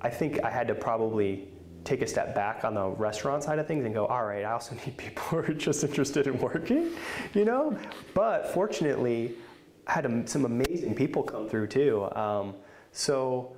I 0.00 0.10
think 0.10 0.42
I 0.44 0.50
had 0.50 0.68
to 0.68 0.74
probably 0.74 1.48
take 1.84 2.02
a 2.02 2.06
step 2.06 2.34
back 2.34 2.64
on 2.64 2.74
the 2.74 2.88
restaurant 2.88 3.44
side 3.44 3.58
of 3.60 3.66
things 3.66 3.84
and 3.84 3.94
go, 3.94 4.06
all 4.06 4.24
right, 4.24 4.44
I 4.44 4.52
also 4.52 4.74
need 4.86 4.96
people 4.96 5.22
who 5.22 5.36
are 5.38 5.54
just 5.54 5.84
interested 5.84 6.26
in 6.26 6.38
working, 6.38 6.90
you 7.32 7.44
know? 7.44 7.78
But 8.12 8.52
fortunately, 8.52 9.36
had 9.86 10.28
some 10.28 10.44
amazing 10.44 10.94
people 10.94 11.22
come 11.22 11.48
through 11.48 11.68
too. 11.68 12.08
Um, 12.12 12.54
so, 12.92 13.56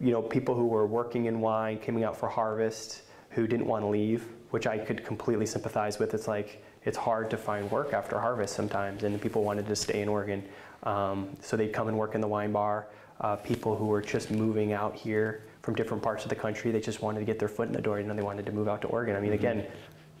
you 0.00 0.12
know, 0.12 0.22
people 0.22 0.54
who 0.54 0.66
were 0.66 0.86
working 0.86 1.26
in 1.26 1.40
wine, 1.40 1.78
coming 1.78 2.04
out 2.04 2.16
for 2.16 2.28
harvest, 2.28 3.02
who 3.30 3.46
didn't 3.46 3.66
want 3.66 3.82
to 3.82 3.88
leave, 3.88 4.26
which 4.50 4.66
I 4.66 4.78
could 4.78 5.04
completely 5.04 5.46
sympathize 5.46 5.98
with. 5.98 6.14
It's 6.14 6.28
like, 6.28 6.62
it's 6.84 6.98
hard 6.98 7.30
to 7.30 7.36
find 7.36 7.70
work 7.70 7.92
after 7.92 8.20
harvest 8.20 8.54
sometimes, 8.54 9.04
and 9.04 9.20
people 9.20 9.42
wanted 9.42 9.66
to 9.66 9.76
stay 9.76 10.02
in 10.02 10.08
Oregon. 10.08 10.44
Um, 10.82 11.36
so 11.40 11.56
they'd 11.56 11.72
come 11.72 11.88
and 11.88 11.98
work 11.98 12.14
in 12.14 12.20
the 12.20 12.28
wine 12.28 12.52
bar. 12.52 12.86
Uh, 13.20 13.36
people 13.36 13.74
who 13.74 13.86
were 13.86 14.02
just 14.02 14.30
moving 14.30 14.72
out 14.72 14.94
here 14.94 15.44
from 15.62 15.74
different 15.74 16.02
parts 16.02 16.24
of 16.24 16.28
the 16.28 16.34
country, 16.34 16.70
they 16.72 16.80
just 16.80 17.00
wanted 17.00 17.20
to 17.20 17.24
get 17.24 17.38
their 17.38 17.48
foot 17.48 17.68
in 17.68 17.72
the 17.72 17.80
door, 17.80 17.98
and 17.98 18.08
then 18.08 18.16
they 18.16 18.22
wanted 18.22 18.44
to 18.44 18.52
move 18.52 18.68
out 18.68 18.82
to 18.82 18.88
Oregon. 18.88 19.16
I 19.16 19.20
mean, 19.20 19.30
mm-hmm. 19.30 19.38
again, 19.38 19.66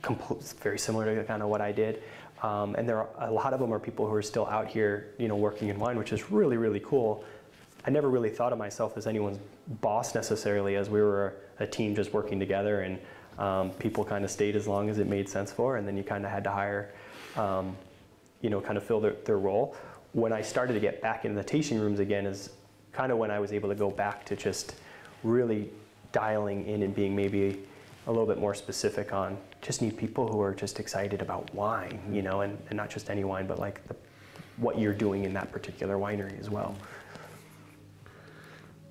compl- 0.02 0.54
very 0.60 0.78
similar 0.78 1.14
to 1.14 1.24
kind 1.24 1.42
of 1.42 1.48
what 1.48 1.60
I 1.60 1.70
did. 1.70 2.02
Um, 2.44 2.74
and 2.74 2.86
there 2.86 2.98
are 2.98 3.08
a 3.26 3.32
lot 3.32 3.54
of 3.54 3.60
them 3.60 3.72
are 3.72 3.78
people 3.78 4.06
who 4.06 4.12
are 4.12 4.20
still 4.20 4.46
out 4.46 4.68
here, 4.68 5.14
you 5.16 5.28
know, 5.28 5.36
working 5.36 5.70
in 5.70 5.78
wine, 5.78 5.96
which 5.96 6.12
is 6.12 6.30
really, 6.30 6.58
really 6.58 6.80
cool. 6.80 7.24
I 7.86 7.90
never 7.90 8.10
really 8.10 8.28
thought 8.28 8.52
of 8.52 8.58
myself 8.58 8.98
as 8.98 9.06
anyone's 9.06 9.38
boss 9.80 10.14
necessarily, 10.14 10.76
as 10.76 10.90
we 10.90 11.00
were 11.00 11.36
a 11.58 11.66
team 11.66 11.96
just 11.96 12.12
working 12.12 12.38
together 12.38 12.82
and 12.82 12.98
um, 13.38 13.70
people 13.70 14.04
kind 14.04 14.26
of 14.26 14.30
stayed 14.30 14.56
as 14.56 14.68
long 14.68 14.90
as 14.90 14.98
it 14.98 15.08
made 15.08 15.26
sense 15.26 15.50
for, 15.50 15.78
and 15.78 15.88
then 15.88 15.96
you 15.96 16.02
kind 16.04 16.22
of 16.26 16.30
had 16.30 16.44
to 16.44 16.50
hire, 16.50 16.92
um, 17.36 17.74
you 18.42 18.50
know, 18.50 18.60
kind 18.60 18.76
of 18.76 18.84
fill 18.84 19.00
their, 19.00 19.14
their 19.24 19.38
role. 19.38 19.74
When 20.12 20.32
I 20.32 20.42
started 20.42 20.74
to 20.74 20.80
get 20.80 21.00
back 21.00 21.24
into 21.24 21.36
the 21.36 21.44
tasting 21.44 21.80
rooms 21.80 21.98
again 21.98 22.26
is 22.26 22.50
kind 22.92 23.10
of 23.10 23.16
when 23.16 23.30
I 23.30 23.38
was 23.38 23.54
able 23.54 23.70
to 23.70 23.74
go 23.74 23.90
back 23.90 24.26
to 24.26 24.36
just 24.36 24.74
really 25.22 25.70
dialing 26.12 26.66
in 26.66 26.82
and 26.82 26.94
being 26.94 27.16
maybe 27.16 27.62
a 28.06 28.10
little 28.10 28.26
bit 28.26 28.38
more 28.38 28.54
specific 28.54 29.14
on 29.14 29.38
just 29.64 29.80
need 29.80 29.96
people 29.96 30.28
who 30.28 30.40
are 30.42 30.54
just 30.54 30.78
excited 30.78 31.22
about 31.22 31.52
wine, 31.54 31.98
you 32.12 32.20
know, 32.20 32.42
and, 32.42 32.58
and 32.68 32.76
not 32.76 32.90
just 32.90 33.08
any 33.08 33.24
wine, 33.24 33.46
but 33.46 33.58
like 33.58 33.86
the, 33.88 33.96
what 34.58 34.78
you're 34.78 34.92
doing 34.92 35.24
in 35.24 35.32
that 35.32 35.50
particular 35.50 35.96
winery 35.96 36.38
as 36.38 36.50
well. 36.50 36.76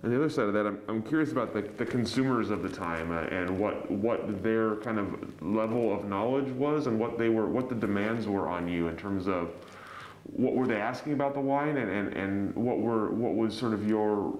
On 0.03 0.09
the 0.09 0.15
other 0.17 0.29
side 0.29 0.47
of 0.47 0.53
that, 0.53 0.65
I'm, 0.65 0.81
I'm 0.89 1.03
curious 1.03 1.31
about 1.31 1.53
the, 1.53 1.61
the 1.61 1.85
consumers 1.85 2.49
of 2.49 2.63
the 2.63 2.69
time 2.69 3.11
uh, 3.11 3.21
and 3.21 3.57
what 3.57 3.89
what 3.89 4.43
their 4.43 4.75
kind 4.77 4.99
of 4.99 5.41
level 5.41 5.93
of 5.93 6.05
knowledge 6.05 6.49
was 6.49 6.87
and 6.87 6.99
what 6.99 7.17
they 7.17 7.29
were 7.29 7.45
what 7.45 7.69
the 7.69 7.75
demands 7.75 8.27
were 8.27 8.49
on 8.49 8.67
you 8.67 8.89
in 8.89 8.97
terms 8.97 9.29
of 9.29 9.51
what 10.23 10.55
were 10.55 10.67
they 10.67 10.75
asking 10.75 11.13
about 11.13 11.33
the 11.33 11.39
wine 11.39 11.77
and, 11.77 11.89
and, 11.89 12.13
and 12.17 12.55
what 12.55 12.79
were 12.79 13.11
what 13.11 13.35
was 13.35 13.57
sort 13.57 13.73
of 13.73 13.87
your 13.87 14.37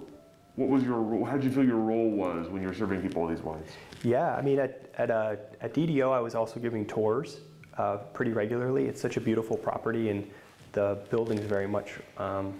what 0.56 0.70
was 0.70 0.84
your 0.84 1.02
role? 1.02 1.26
how 1.26 1.34
did 1.34 1.44
you 1.44 1.52
feel 1.52 1.66
your 1.66 1.78
role 1.78 2.10
was 2.10 2.48
when 2.50 2.62
you 2.62 2.68
were 2.68 2.74
serving 2.74 3.02
people 3.02 3.28
these 3.28 3.42
wines? 3.42 3.70
Yeah, 4.04 4.36
I 4.36 4.42
mean 4.42 4.60
at 4.60 4.90
at, 4.98 5.10
uh, 5.10 5.36
at 5.62 5.74
DDO 5.74 6.12
I 6.12 6.20
was 6.20 6.36
also 6.36 6.60
giving 6.60 6.86
tours 6.86 7.40
uh, 7.78 7.98
pretty 8.14 8.32
regularly. 8.32 8.86
It's 8.86 9.02
such 9.02 9.18
a 9.18 9.22
beautiful 9.22 9.58
property 9.58 10.10
and 10.10 10.30
the 10.74 11.00
building 11.10 11.38
is 11.38 11.46
very 11.46 11.68
much 11.68 12.00
um, 12.18 12.54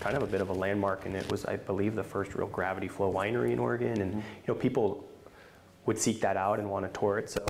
kind 0.00 0.16
of 0.16 0.22
a 0.22 0.26
bit 0.26 0.40
of 0.40 0.50
a 0.50 0.52
landmark, 0.52 1.06
and 1.06 1.16
it 1.16 1.30
was, 1.30 1.44
I 1.46 1.56
believe, 1.56 1.94
the 1.94 2.04
first 2.04 2.34
real 2.34 2.46
gravity 2.46 2.88
flow 2.88 3.12
winery 3.12 3.50
in 3.50 3.58
Oregon. 3.58 4.00
And 4.00 4.10
mm-hmm. 4.12 4.20
you 4.20 4.46
know, 4.46 4.54
people 4.54 5.08
would 5.86 5.98
seek 5.98 6.20
that 6.20 6.36
out 6.36 6.58
and 6.58 6.70
want 6.70 6.92
to 6.92 6.98
tour 7.00 7.18
it. 7.18 7.30
So 7.30 7.44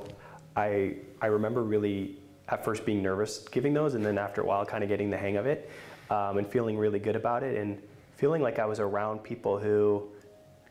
I 0.55 0.96
I 1.20 1.27
remember 1.27 1.62
really 1.62 2.18
at 2.49 2.64
first 2.64 2.87
being 2.87 3.03
nervous 3.03 3.38
giving 3.49 3.75
those, 3.75 3.94
and 3.94 4.05
then 4.05 4.18
after 4.18 4.40
a 4.40 4.46
while, 4.46 4.64
kind 4.64 4.83
of 4.83 4.88
getting 4.88 5.11
the 5.11 5.18
hang 5.18 5.37
of 5.37 5.46
it, 5.46 5.70
um, 6.11 6.38
and 6.38 6.46
feeling 6.46 6.79
really 6.79 6.99
good 6.99 7.16
about 7.16 7.42
it, 7.42 7.57
and 7.57 7.83
feeling 8.16 8.42
like 8.42 8.59
I 8.59 8.66
was 8.66 8.81
around 8.81 9.22
people 9.22 9.59
who 9.59 10.09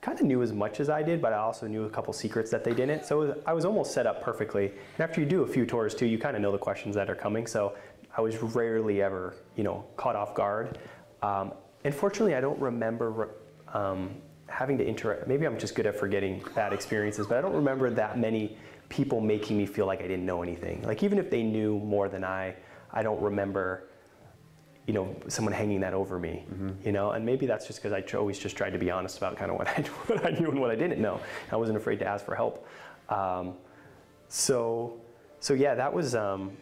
kind 0.02 0.20
of 0.20 0.26
knew 0.26 0.44
as 0.44 0.54
much 0.54 0.80
as 0.80 0.90
I 0.90 1.02
did, 1.02 1.22
but 1.22 1.34
I 1.34 1.38
also 1.38 1.68
knew 1.68 1.86
a 1.86 1.90
couple 1.90 2.14
secrets 2.14 2.52
that 2.52 2.64
they 2.64 2.74
didn't. 2.74 3.06
So 3.06 3.42
I 3.46 3.54
was 3.54 3.66
almost 3.66 3.94
set 3.94 4.06
up 4.06 4.22
perfectly. 4.22 4.68
And 4.68 5.00
after 5.00 5.20
you 5.20 5.26
do 5.26 5.42
a 5.42 5.48
few 5.48 5.66
tours 5.66 5.96
too, 5.96 6.06
you 6.06 6.20
kind 6.20 6.36
of 6.36 6.42
know 6.42 6.52
the 6.52 6.58
questions 6.58 6.96
that 6.96 7.10
are 7.10 7.16
coming. 7.16 7.48
So 7.48 7.76
I 8.16 8.22
was 8.22 8.38
rarely 8.38 9.02
ever, 9.02 9.36
you 9.56 9.64
know, 9.64 9.86
caught 9.98 10.16
off 10.16 10.36
guard. 10.36 10.78
Um, 11.24 11.54
Unfortunately, 11.86 12.34
I 12.34 12.42
don't 12.42 12.60
remember 12.60 13.30
um, 13.72 14.16
having 14.48 14.78
to 14.80 14.86
interact. 14.86 15.28
Maybe 15.28 15.46
I'm 15.46 15.58
just 15.58 15.76
good 15.76 15.86
at 15.86 15.96
forgetting 15.96 16.44
bad 16.56 16.74
experiences, 16.74 17.28
but 17.28 17.38
I 17.38 17.42
don't 17.42 17.54
remember 17.54 17.92
that 17.92 18.18
many 18.18 18.58
people 18.90 19.22
making 19.22 19.56
me 19.56 19.68
feel 19.68 19.86
like 19.86 20.00
I 20.00 20.08
didn't 20.08 20.26
know 20.26 20.42
anything. 20.42 20.82
Like 20.82 21.04
even 21.04 21.20
if 21.20 21.30
they 21.30 21.44
knew 21.44 21.78
more 21.80 22.10
than 22.10 22.24
I, 22.24 22.56
I 22.92 23.04
don't 23.04 23.22
remember, 23.22 23.90
you 24.88 24.94
know, 24.94 25.16
someone 25.28 25.54
hanging 25.54 25.82
that 25.82 25.94
over 25.94 26.20
me. 26.20 26.46
Mm-hmm. 26.52 26.70
You 26.86 26.92
know, 26.92 27.12
and 27.12 27.26
maybe 27.26 27.46
that's 27.46 27.68
just 27.68 27.82
because 27.82 27.94
I 27.94 28.18
always 28.18 28.38
just 28.38 28.56
tried 28.56 28.72
to 28.72 28.80
be 28.80 28.92
honest 28.92 29.18
about 29.18 29.38
kind 29.38 29.52
of 29.52 29.58
what 29.58 29.68
I, 29.78 29.82
what 29.82 30.26
I 30.26 30.30
knew 30.32 30.50
and 30.50 30.60
what 30.60 30.72
I 30.72 30.76
didn't 30.76 31.02
know. 31.02 31.20
I 31.52 31.56
wasn't 31.56 31.78
afraid 31.78 32.00
to 32.00 32.08
ask 32.08 32.26
for 32.26 32.36
help. 32.36 32.68
Um, 33.10 33.54
so, 34.30 35.00
so 35.40 35.54
yeah, 35.54 35.76
that 35.76 35.92
was. 35.92 36.16
Um, 36.16 36.58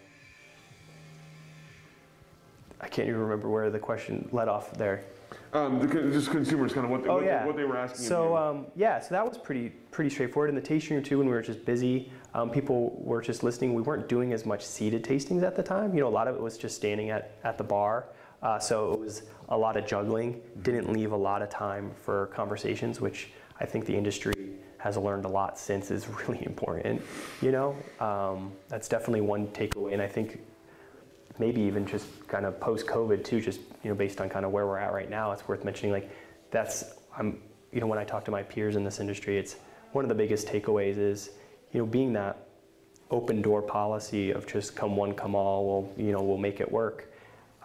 I 2.80 2.88
can't 2.90 3.08
even 3.08 3.22
remember 3.22 3.50
where 3.50 3.70
the 3.70 3.80
question 3.80 4.28
led 4.34 4.50
off 4.50 4.74
there. 4.74 5.06
Um, 5.54 5.80
the, 5.80 5.88
just 6.12 6.32
consumers, 6.32 6.74
kind 6.74 6.84
of 6.84 6.92
what, 6.92 7.04
they, 7.04 7.10
oh, 7.10 7.16
what, 7.16 7.26
yeah. 7.26 7.46
what 7.46 7.56
they 7.56 7.64
were 7.64 7.78
asking. 7.78 8.06
So 8.06 8.36
um, 8.36 8.66
yeah, 8.76 9.00
so 9.00 9.10
that 9.12 9.26
was 9.26 9.38
pretty 9.38 9.70
pretty 9.92 10.10
straightforward. 10.10 10.50
In 10.50 10.56
the 10.56 10.62
tasting 10.62 10.96
room 10.96 11.04
too, 11.04 11.18
when 11.18 11.28
we 11.28 11.34
were 11.34 11.42
just 11.42 11.64
busy, 11.64 12.12
um, 12.34 12.50
people 12.50 13.00
were 13.04 13.22
just 13.22 13.44
listening. 13.44 13.74
We 13.74 13.82
weren't 13.82 14.10
doing 14.10 14.34
as 14.34 14.46
much 14.46 14.66
seated 14.66 15.04
tastings 15.04 15.44
at 15.44 15.56
the 15.56 15.64
time. 15.64 15.94
You 15.94 16.02
know, 16.02 16.08
a 16.08 16.10
lot 16.10 16.28
of 16.28 16.36
it 16.36 16.42
was 16.42 16.58
just 16.58 16.76
standing 16.76 17.10
at 17.10 17.32
at 17.44 17.58
the 17.58 17.64
bar. 17.64 18.06
Uh, 18.42 18.60
so 18.60 18.94
it 18.94 19.00
was 19.00 19.24
a 19.50 19.58
lot 19.58 19.78
of 19.78 19.86
juggling. 19.86 20.42
Didn't 20.64 20.92
leave 20.92 21.12
a 21.12 21.18
lot 21.18 21.42
of 21.42 21.50
time 21.50 21.92
for 22.04 22.28
conversations, 22.28 23.00
which 23.00 23.30
I 23.60 23.66
think 23.66 23.86
the 23.86 23.96
industry 23.96 24.54
has 24.80 24.98
learned 24.98 25.24
a 25.24 25.30
lot 25.30 25.58
since 25.58 25.92
is 25.92 26.08
really 26.28 26.46
important. 26.46 27.02
You 27.42 27.52
know, 27.52 27.78
um, 28.00 28.52
that's 28.68 28.90
definitely 28.90 29.22
one 29.22 29.48
takeaway, 29.48 29.94
and 29.94 30.02
I 30.02 30.08
think 30.08 30.40
maybe 31.40 31.62
even 31.62 31.86
just 31.86 32.28
kind 32.28 32.46
of 32.46 32.60
post 32.60 32.86
COVID 32.86 33.24
too, 33.24 33.42
just 33.42 33.62
you 33.84 33.90
know 33.90 33.96
based 33.96 34.20
on 34.20 34.28
kind 34.28 34.46
of 34.46 34.52
where 34.52 34.66
we're 34.66 34.80
at 34.80 34.94
right 34.94 35.10
now, 35.10 35.32
it's 35.32 35.48
worth 35.48 35.64
mentioning 35.64 35.92
like 35.92 36.10
that's 36.52 36.96
I'm 37.18 37.40
you 37.72 37.80
know 37.80 37.88
when 37.88 38.00
I 38.00 38.04
talk 38.04 38.26
to 38.26 38.32
my 38.32 38.44
peers 38.44 38.76
in 38.76 38.84
this 38.84 39.00
industry, 39.00 39.38
it's 39.38 39.56
one 39.94 40.04
of 40.04 40.10
the 40.10 40.16
biggest 40.16 40.48
takeaways 40.48 40.98
is 40.98 41.30
you 41.74 41.80
know 41.80 41.86
being 41.86 42.14
that 42.14 42.38
open 43.12 43.42
door 43.42 43.62
policy 43.62 44.32
of 44.32 44.48
just 44.48 44.76
come 44.76 44.96
one 44.96 45.14
come 45.14 45.36
all, 45.36 45.66
we'll 45.66 46.06
you 46.06 46.12
know 46.12 46.22
we'll 46.22 46.38
make 46.38 46.62
it 46.62 46.72
work. 46.72 47.12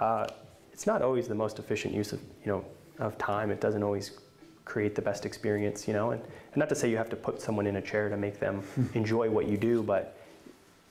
Uh, 0.01 0.27
it's 0.73 0.87
not 0.87 1.03
always 1.03 1.29
the 1.29 1.35
most 1.35 1.59
efficient 1.59 1.95
use 1.95 2.13
of 2.13 2.21
you 2.45 2.53
know 2.53 2.65
of 2.99 3.17
time. 3.19 3.51
It 3.51 3.61
doesn't 3.61 3.83
always 3.83 4.19
create 4.65 4.95
the 4.95 5.03
best 5.03 5.25
experience, 5.25 5.89
you 5.89 5.95
know, 5.95 6.11
and, 6.11 6.21
and 6.23 6.57
not 6.57 6.69
to 6.69 6.75
say 6.75 6.91
you 6.91 6.97
have 6.97 7.09
to 7.09 7.17
put 7.17 7.41
someone 7.41 7.67
in 7.67 7.77
a 7.77 7.83
chair 7.83 8.09
to 8.09 8.17
make 8.17 8.39
them 8.39 8.63
enjoy 8.95 9.31
what 9.31 9.49
you 9.49 9.57
do, 9.57 9.83
but 9.83 10.19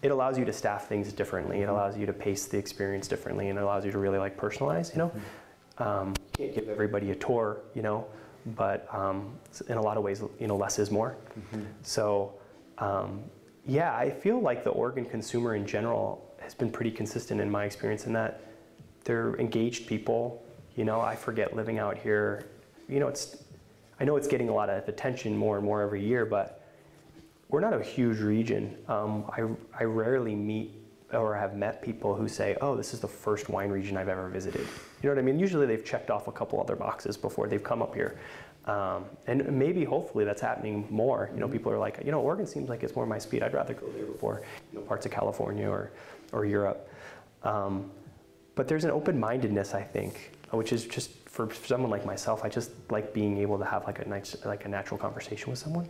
it 0.02 0.12
allows 0.12 0.38
you 0.38 0.46
to 0.46 0.54
staff 0.54 0.88
things 0.88 1.14
differently. 1.14 1.62
It 1.62 1.70
allows 1.70 1.98
you 1.98 2.06
to 2.06 2.14
pace 2.14 2.46
the 2.48 2.58
experience 2.58 3.08
differently, 3.08 3.50
and 3.50 3.58
it 3.58 3.62
allows 3.62 3.86
you 3.86 3.92
to 3.92 3.98
really 3.98 4.18
like 4.18 4.38
personalize. 4.38 4.92
You 4.94 5.00
know, 5.00 5.10
mm-hmm. 5.10 5.84
um, 5.84 6.14
can't 6.34 6.54
give 6.54 6.70
everybody 6.70 7.12
a 7.12 7.16
tour. 7.16 7.58
You 7.74 7.82
know, 7.82 8.08
but 8.56 8.88
um, 8.94 9.38
in 9.68 9.78
a 9.78 9.82
lot 9.82 9.98
of 9.98 10.04
ways, 10.04 10.22
you 10.40 10.48
know, 10.48 10.56
less 10.56 10.80
is 10.80 10.92
more. 10.92 11.16
Mm-hmm. 11.40 11.64
So, 11.82 12.34
um, 12.78 13.24
yeah, 13.66 13.96
I 13.96 14.10
feel 14.10 14.40
like 14.40 14.64
the 14.64 14.70
Oregon 14.70 15.06
consumer 15.06 15.56
in 15.56 15.66
general 15.66 16.24
has 16.40 16.54
been 16.54 16.72
pretty 16.72 16.92
consistent 16.92 17.42
in 17.42 17.50
my 17.50 17.66
experience 17.66 18.06
in 18.06 18.14
that 18.14 18.42
they're 19.04 19.36
engaged 19.36 19.88
people. 19.88 20.44
You 20.76 20.86
know, 20.86 21.02
I 21.02 21.16
forget 21.16 21.56
living 21.56 21.80
out 21.80 21.98
here. 21.98 22.46
You 22.88 23.00
know, 23.00 23.08
it's 23.08 23.44
I 24.00 24.06
know 24.06 24.16
it's 24.16 24.28
getting 24.28 24.50
a 24.50 24.54
lot 24.54 24.70
of 24.70 24.88
attention 24.88 25.36
more 25.36 25.58
and 25.58 25.66
more 25.66 25.82
every 25.82 26.04
year, 26.06 26.26
but 26.26 26.64
we're 27.50 27.62
not 27.62 27.74
a 27.74 27.82
huge 27.82 28.20
region. 28.20 28.78
Um, 28.88 29.26
I, 29.30 29.48
I 29.80 29.86
rarely 29.86 30.36
meet 30.36 30.74
or 31.14 31.36
have 31.36 31.56
met 31.56 31.82
people 31.82 32.14
who 32.14 32.28
say, 32.28 32.58
oh, 32.60 32.76
this 32.76 32.94
is 32.94 33.00
the 33.00 33.08
first 33.08 33.50
wine 33.50 33.70
region 33.70 33.96
I've 33.96 34.10
ever 34.10 34.28
visited. 34.28 34.62
You 34.62 35.10
know 35.10 35.16
what 35.16 35.20
I 35.20 35.22
mean? 35.22 35.40
Usually 35.40 35.66
they've 35.66 35.86
checked 35.86 36.10
off 36.10 36.28
a 36.28 36.32
couple 36.32 36.60
other 36.60 36.76
boxes 36.76 37.16
before 37.16 37.48
they've 37.48 37.64
come 37.64 37.82
up 37.82 37.96
here. 37.96 38.20
Um, 38.68 39.06
and 39.28 39.50
maybe 39.58 39.86
hopefully 39.86 40.26
that's 40.26 40.42
happening 40.42 40.86
more. 40.90 41.32
You 41.34 41.40
know, 41.40 41.48
people 41.48 41.72
are 41.72 41.78
like, 41.78 42.02
you 42.06 42.12
know, 42.12 42.20
Oregon 42.20 42.46
seems 42.46 42.68
like 42.68 42.84
it's 42.84 42.96
more 42.96 43.06
my 43.06 43.18
speed. 43.18 43.42
I'd 43.42 43.54
rather 43.54 43.74
go 43.74 43.88
there 43.96 44.06
before 44.06 44.42
you 44.74 44.80
know, 44.80 44.86
parts 44.86 45.06
of 45.06 45.12
California 45.12 45.70
or, 45.70 45.92
or 46.34 46.46
Europe. 46.46 46.90
Um, 47.44 47.90
but 48.56 48.68
there's 48.68 48.84
an 48.84 48.92
open 48.92 49.18
mindedness, 49.18 49.74
I 49.74 49.84
think, 49.84 50.38
which 50.52 50.74
is 50.74 50.86
just 50.86 51.12
for 51.38 51.54
someone 51.54 51.92
like 51.92 52.06
myself, 52.06 52.44
I 52.44 52.50
just 52.50 52.72
like 52.90 53.14
being 53.14 53.38
able 53.38 53.60
to 53.60 53.66
have 53.66 53.86
like 53.86 54.00
a 54.00 54.10
nice, 54.10 54.36
like 54.44 54.66
a 54.66 54.68
natural 54.68 54.98
conversation 54.98 55.52
with 55.52 55.60
someone, 55.60 55.88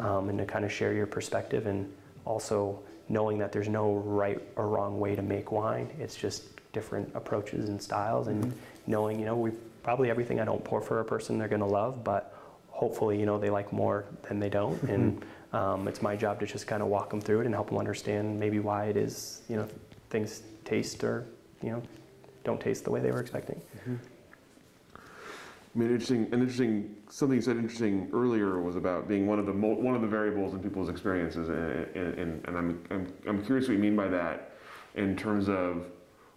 um, 0.00 0.28
and 0.28 0.36
to 0.38 0.44
kind 0.44 0.64
of 0.64 0.72
share 0.72 0.92
your 0.92 1.06
perspective, 1.06 1.66
and 1.66 1.90
also 2.24 2.80
knowing 3.08 3.38
that 3.38 3.52
there's 3.52 3.68
no 3.68 3.94
right 4.04 4.42
or 4.56 4.66
wrong 4.66 4.98
way 4.98 5.14
to 5.14 5.22
make 5.22 5.52
wine. 5.52 5.88
It's 6.00 6.16
just 6.16 6.42
different 6.72 7.08
approaches 7.14 7.68
and 7.68 7.80
styles, 7.80 8.26
and 8.26 8.52
knowing, 8.88 9.20
you 9.20 9.26
know, 9.26 9.36
we 9.36 9.52
probably 9.82 10.10
everything 10.10 10.40
I 10.40 10.44
don't 10.44 10.62
pour 10.64 10.80
for 10.80 11.00
a 11.00 11.04
person 11.04 11.38
they're 11.38 11.48
gonna 11.48 11.66
love, 11.66 12.02
but 12.04 12.34
hopefully, 12.68 13.18
you 13.18 13.26
know, 13.26 13.38
they 13.38 13.50
like 13.50 13.72
more 13.72 14.04
than 14.28 14.38
they 14.40 14.48
don't, 14.48 14.80
and 14.84 15.24
um, 15.52 15.88
it's 15.88 16.02
my 16.02 16.16
job 16.16 16.40
to 16.40 16.46
just 16.46 16.66
kind 16.66 16.82
of 16.82 16.88
walk 16.88 17.10
them 17.10 17.20
through 17.20 17.40
it 17.40 17.46
and 17.46 17.54
help 17.54 17.68
them 17.68 17.78
understand 17.78 18.38
maybe 18.38 18.58
why 18.58 18.86
it 18.86 18.96
is, 18.96 19.42
you 19.48 19.56
know, 19.56 19.66
things 20.10 20.42
taste 20.64 21.02
or, 21.04 21.26
you 21.62 21.70
know, 21.70 21.82
don't 22.44 22.60
taste 22.60 22.84
the 22.84 22.90
way 22.90 23.00
they 23.00 23.10
were 23.10 23.20
expecting. 23.20 23.60
I 24.94 25.78
mean, 25.78 25.90
interesting, 25.90 26.24
an 26.32 26.40
interesting, 26.40 26.96
something 27.10 27.36
you 27.36 27.42
said 27.42 27.56
interesting 27.56 28.08
earlier 28.12 28.60
was 28.60 28.74
about 28.76 29.06
being 29.06 29.26
one 29.28 29.38
of 29.38 29.46
the, 29.46 29.52
mo- 29.52 29.74
one 29.74 29.94
of 29.94 30.00
the 30.00 30.08
variables 30.08 30.52
in 30.52 30.60
people's 30.60 30.88
experiences. 30.88 31.48
And, 31.48 31.96
and, 31.96 32.18
and- 32.18 32.48
and 32.48 32.56
I'm, 32.58 32.84
I'm, 32.90 33.12
I'm 33.26 33.44
curious 33.44 33.68
what 33.68 33.74
you 33.74 33.80
mean 33.80 33.94
by 33.94 34.08
that 34.08 34.52
in 34.96 35.16
terms 35.16 35.48
of 35.48 35.86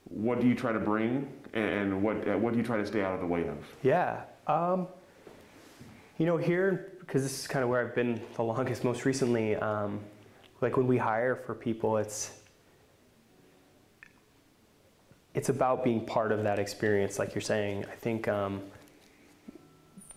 what 0.06 0.39
do 0.39 0.47
you 0.47 0.56
try 0.56 0.72
to 0.72 0.80
bring 0.80 1.28
and 1.54 2.01
what, 2.01 2.28
uh, 2.28 2.38
what 2.38 2.54
do 2.54 2.60
you 2.60 2.66
try 2.66 2.78
to 2.78 2.86
stay 2.86 3.01
out 3.01 3.14
of 3.14 3.20
the 3.20 3.28
way 3.28 3.47
of? 3.47 3.58
Yeah. 3.82 4.22
Um, 4.47 4.88
you 6.18 6.26
know, 6.26 6.38
here, 6.38 6.93
because 6.99 7.24
this 7.24 7.39
is 7.39 7.47
kind 7.47 7.64
of 7.64 7.70
where 7.70 7.86
I've 7.86 7.95
been 7.95 8.22
the 8.36 8.43
longest, 8.43 8.84
most 8.84 9.06
recently, 9.06 9.56
um, 9.56 9.99
like 10.62 10.78
when 10.78 10.88
we 10.88 10.97
hire 10.97 11.36
for 11.36 11.54
people, 11.54 11.97
it's 11.97 12.39
it's 15.34 15.49
about 15.49 15.84
being 15.84 16.06
part 16.06 16.32
of 16.32 16.43
that 16.43 16.60
experience, 16.60 17.18
like 17.18 17.34
you're 17.34 17.41
saying. 17.41 17.86
I 17.86 17.95
think 17.95 18.28
um, 18.28 18.62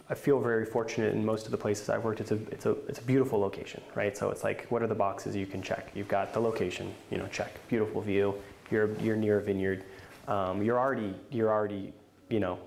I 0.09 0.15
feel 0.15 0.41
very 0.41 0.67
fortunate 0.67 1.15
in 1.15 1.25
most 1.25 1.47
of 1.47 1.53
the 1.53 1.57
places 1.57 1.89
I've 1.89 2.05
worked. 2.05 2.21
It's 2.21 2.31
a 2.31 2.39
it's 2.53 2.67
a 2.67 2.73
it's 2.87 2.99
a 2.99 3.03
beautiful 3.03 3.41
location, 3.41 3.83
right? 3.95 4.17
So 4.17 4.31
it's 4.31 4.45
like, 4.45 4.67
what 4.69 4.83
are 4.83 4.87
the 4.87 4.95
boxes 4.95 5.35
you 5.35 5.47
can 5.47 5.63
check? 5.63 5.91
You've 5.95 6.09
got 6.09 6.33
the 6.33 6.41
location, 6.41 6.95
you 7.11 7.19
know, 7.19 7.27
check. 7.29 7.53
Beautiful 7.69 8.03
view. 8.03 8.35
You're 8.71 8.95
you're 9.01 9.17
near 9.17 9.39
a 9.39 9.43
vineyard. 9.43 9.85
Um, 10.29 10.63
you're 10.63 10.79
already 10.79 11.15
you're 11.31 11.51
already 11.51 11.93
you 12.29 12.41
know 12.41 12.59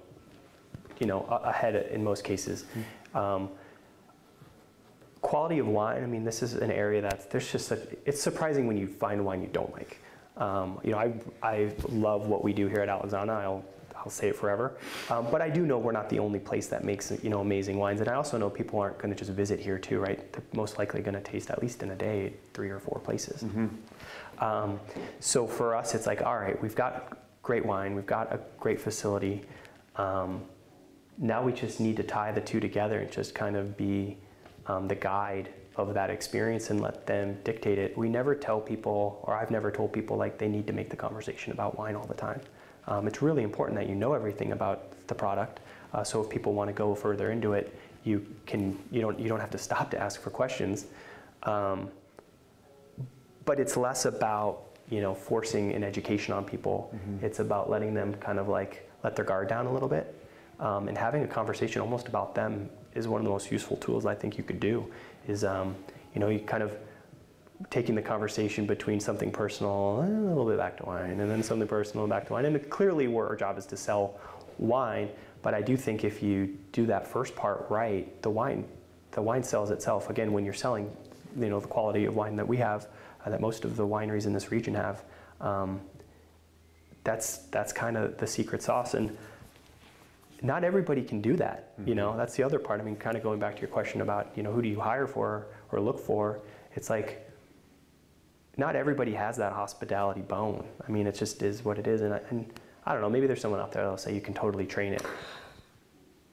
you 0.99 1.07
know 1.07 1.21
ahead 1.43 1.75
in 1.91 2.03
most 2.03 2.23
cases. 2.23 2.65
Um, 3.13 3.49
quality 5.21 5.59
of 5.59 5.67
wine. 5.67 6.03
I 6.03 6.05
mean, 6.05 6.23
this 6.23 6.41
is 6.41 6.53
an 6.53 6.71
area 6.71 7.01
that's 7.01 7.25
there's 7.25 7.51
just 7.51 7.67
such. 7.67 7.79
It's 8.05 8.21
surprising 8.21 8.67
when 8.67 8.77
you 8.77 8.87
find 8.87 9.25
wine 9.25 9.41
you 9.41 9.49
don't 9.49 9.71
like. 9.73 9.99
Um, 10.37 10.79
you 10.83 10.91
know, 10.91 10.97
I 10.97 11.13
I 11.43 11.71
love 11.89 12.27
what 12.27 12.43
we 12.43 12.53
do 12.53 12.67
here 12.67 12.79
at 12.79 12.89
Alexana. 12.89 13.31
I'll 13.31 13.65
I'll 13.95 14.09
say 14.09 14.29
it 14.29 14.35
forever. 14.35 14.77
Um, 15.09 15.27
but 15.29 15.41
I 15.41 15.49
do 15.49 15.65
know 15.65 15.77
we're 15.77 15.91
not 15.91 16.09
the 16.09 16.19
only 16.19 16.39
place 16.39 16.67
that 16.67 16.83
makes 16.85 17.11
you 17.21 17.29
know 17.29 17.41
amazing 17.41 17.77
wines, 17.77 17.99
and 17.99 18.09
I 18.09 18.13
also 18.13 18.37
know 18.37 18.49
people 18.49 18.79
aren't 18.79 18.97
going 18.97 19.13
to 19.13 19.17
just 19.17 19.31
visit 19.31 19.59
here 19.59 19.77
too, 19.77 19.99
right? 19.99 20.31
They're 20.31 20.43
most 20.53 20.77
likely 20.77 21.01
going 21.01 21.15
to 21.15 21.21
taste 21.21 21.49
at 21.49 21.61
least 21.61 21.83
in 21.83 21.91
a 21.91 21.95
day 21.95 22.33
three 22.53 22.69
or 22.69 22.79
four 22.79 22.99
places. 22.99 23.43
Um, 24.39 24.79
so 25.19 25.45
for 25.45 25.75
us, 25.75 25.95
it's 25.95 26.07
like, 26.07 26.21
all 26.21 26.37
right, 26.37 26.59
we've 26.61 26.75
got 26.75 27.17
great 27.41 27.65
wine, 27.65 27.95
we've 27.95 28.05
got 28.05 28.31
a 28.33 28.39
great 28.59 28.79
facility. 28.79 29.43
Um, 29.95 30.43
now 31.17 31.43
we 31.43 31.51
just 31.51 31.79
need 31.79 31.97
to 31.97 32.03
tie 32.03 32.31
the 32.31 32.41
two 32.41 32.59
together 32.59 32.99
and 32.99 33.11
just 33.11 33.35
kind 33.35 33.55
of 33.55 33.75
be 33.75 34.17
um, 34.67 34.87
the 34.87 34.95
guide 34.95 35.49
of 35.75 35.93
that 35.93 36.09
experience 36.09 36.69
and 36.69 36.81
let 36.81 37.05
them 37.05 37.37
dictate 37.43 37.77
it. 37.77 37.97
We 37.97 38.09
never 38.09 38.35
tell 38.35 38.59
people, 38.59 39.19
or 39.23 39.35
I've 39.35 39.51
never 39.51 39.71
told 39.71 39.93
people, 39.93 40.17
like 40.17 40.37
they 40.37 40.47
need 40.47 40.67
to 40.67 40.73
make 40.73 40.89
the 40.89 40.95
conversation 40.95 41.51
about 41.51 41.77
wine 41.77 41.95
all 41.95 42.05
the 42.05 42.13
time. 42.13 42.41
Um, 42.87 43.07
it's 43.07 43.21
really 43.21 43.43
important 43.43 43.77
that 43.79 43.87
you 43.87 43.95
know 43.95 44.13
everything 44.13 44.51
about 44.51 44.91
the 45.07 45.15
product. 45.15 45.59
Uh, 45.93 46.03
so 46.03 46.21
if 46.21 46.29
people 46.29 46.53
want 46.53 46.69
to 46.69 46.73
go 46.73 46.95
further 46.95 47.31
into 47.31 47.53
it, 47.53 47.77
you 48.03 48.25
can. 48.45 48.77
You 48.91 49.01
don't. 49.01 49.19
You 49.19 49.27
don't 49.27 49.39
have 49.39 49.51
to 49.51 49.57
stop 49.57 49.91
to 49.91 49.99
ask 49.99 50.21
for 50.21 50.29
questions. 50.29 50.85
Um, 51.43 51.89
but 53.49 53.59
it's 53.59 53.75
less 53.75 54.05
about 54.05 54.61
you 54.91 55.01
know 55.01 55.15
forcing 55.15 55.73
an 55.73 55.83
education 55.83 56.35
on 56.35 56.45
people. 56.45 56.93
It's 57.25 57.39
about 57.39 57.67
letting 57.67 57.95
them 57.95 58.13
kind 58.13 58.37
of 58.37 58.47
like 58.47 58.87
let 59.03 59.15
their 59.15 59.25
guard 59.25 59.47
down 59.49 59.65
a 59.65 59.73
little 59.73 59.89
bit, 59.89 60.05
um, 60.59 60.87
and 60.87 60.95
having 60.95 61.23
a 61.23 61.27
conversation 61.27 61.81
almost 61.81 62.07
about 62.07 62.35
them 62.35 62.69
is 62.93 63.07
one 63.07 63.19
of 63.21 63.25
the 63.25 63.31
most 63.31 63.51
useful 63.51 63.77
tools 63.77 64.05
I 64.05 64.13
think 64.13 64.37
you 64.37 64.43
could 64.43 64.59
do. 64.59 64.85
Is 65.27 65.43
um, 65.43 65.75
you 66.13 66.19
know 66.21 66.29
you 66.29 66.41
kind 66.41 66.61
of 66.61 66.77
taking 67.71 67.95
the 67.95 68.03
conversation 68.03 68.67
between 68.67 68.99
something 68.99 69.31
personal, 69.31 70.05
eh, 70.05 70.07
a 70.07 70.29
little 70.29 70.45
bit 70.45 70.59
back 70.59 70.77
to 70.77 70.85
wine, 70.85 71.19
and 71.19 71.31
then 71.31 71.41
something 71.41 71.67
personal 71.67 72.05
back 72.05 72.27
to 72.27 72.33
wine. 72.33 72.45
And 72.45 72.69
clearly, 72.69 73.07
where 73.07 73.25
our 73.25 73.35
job 73.35 73.57
is 73.57 73.65
to 73.65 73.77
sell 73.77 74.19
wine, 74.59 75.09
but 75.41 75.55
I 75.55 75.63
do 75.63 75.75
think 75.75 76.03
if 76.03 76.21
you 76.21 76.55
do 76.71 76.85
that 76.85 77.07
first 77.07 77.35
part 77.35 77.65
right, 77.71 78.21
the 78.21 78.29
wine, 78.29 78.63
the 79.09 79.23
wine 79.23 79.41
sells 79.41 79.71
itself. 79.71 80.11
Again, 80.11 80.33
when 80.33 80.45
you're 80.45 80.61
selling, 80.65 80.87
you 81.35 81.49
know, 81.49 81.59
the 81.59 81.67
quality 81.67 82.05
of 82.05 82.15
wine 82.15 82.35
that 82.35 82.47
we 82.47 82.57
have, 82.57 82.87
uh, 83.26 83.30
that 83.30 83.41
most 83.41 83.65
of 83.65 83.76
the 83.76 83.86
wineries 83.86 84.26
in 84.26 84.34
this 84.34 84.51
region 84.51 84.74
have, 84.74 85.03
um, 85.41 85.82
that's 87.03 87.38
that's 87.47 87.72
kind 87.74 87.97
of 87.97 88.17
the 88.17 88.28
secret 88.28 88.61
sauce. 88.61 88.93
And 88.93 89.17
not 90.41 90.63
everybody 90.63 91.03
can 91.03 91.22
do 91.22 91.36
that. 91.38 91.74
You 91.86 91.95
know, 91.95 92.15
that's 92.15 92.36
the 92.36 92.43
other 92.43 92.59
part. 92.59 92.80
I 92.80 92.84
mean, 92.84 92.95
kind 92.95 93.17
of 93.17 93.24
going 93.24 93.39
back 93.39 93.55
to 93.55 93.61
your 93.61 93.70
question 93.70 94.01
about, 94.01 94.32
you 94.36 94.43
know, 94.43 94.51
who 94.51 94.61
do 94.61 94.70
you 94.70 94.80
hire 94.80 95.07
for 95.07 95.47
or 95.72 95.80
look 95.80 95.99
for? 95.99 96.39
It's 96.76 96.89
like 96.89 97.30
not 98.57 98.76
everybody 98.76 99.13
has 99.13 99.38
that 99.38 99.53
hospitality 99.53 100.22
bone. 100.22 100.65
I 100.88 100.91
mean, 100.91 101.07
it 101.07 101.15
just 101.15 101.41
is 101.41 101.63
what 101.63 101.80
it 101.80 101.88
is. 101.88 102.01
And 102.01 102.13
I, 102.13 102.22
and 102.30 102.45
I 102.86 102.93
don't 102.93 103.01
know, 103.01 103.09
maybe 103.09 103.28
there's 103.28 103.41
someone 103.41 103.59
out 103.59 103.72
there 103.72 103.84
that'll 103.84 103.97
say 103.97 104.13
you 104.13 104.22
can 104.22 104.34
totally 104.34 104.65
train 104.65 104.93
it. 104.93 105.01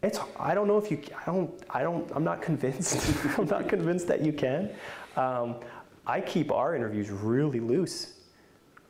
It's, 0.03 0.18
I 0.39 0.55
don't 0.55 0.68
know 0.68 0.78
if 0.78 0.91
you, 0.91 1.01
I 1.16 1.24
don't, 1.24 1.51
I 1.70 1.82
don't, 1.82 2.11
I'm 2.14 2.24
not 2.24 2.43
convinced. 2.43 3.16
I'm 3.39 3.47
not 3.47 3.68
convinced 3.68 4.07
that 4.09 4.20
you 4.20 4.32
can. 4.32 4.70
Um, 5.16 5.57
I 6.07 6.20
keep 6.20 6.52
our 6.52 6.74
interviews 6.76 7.11
really 7.11 7.61
loose. 7.61 8.14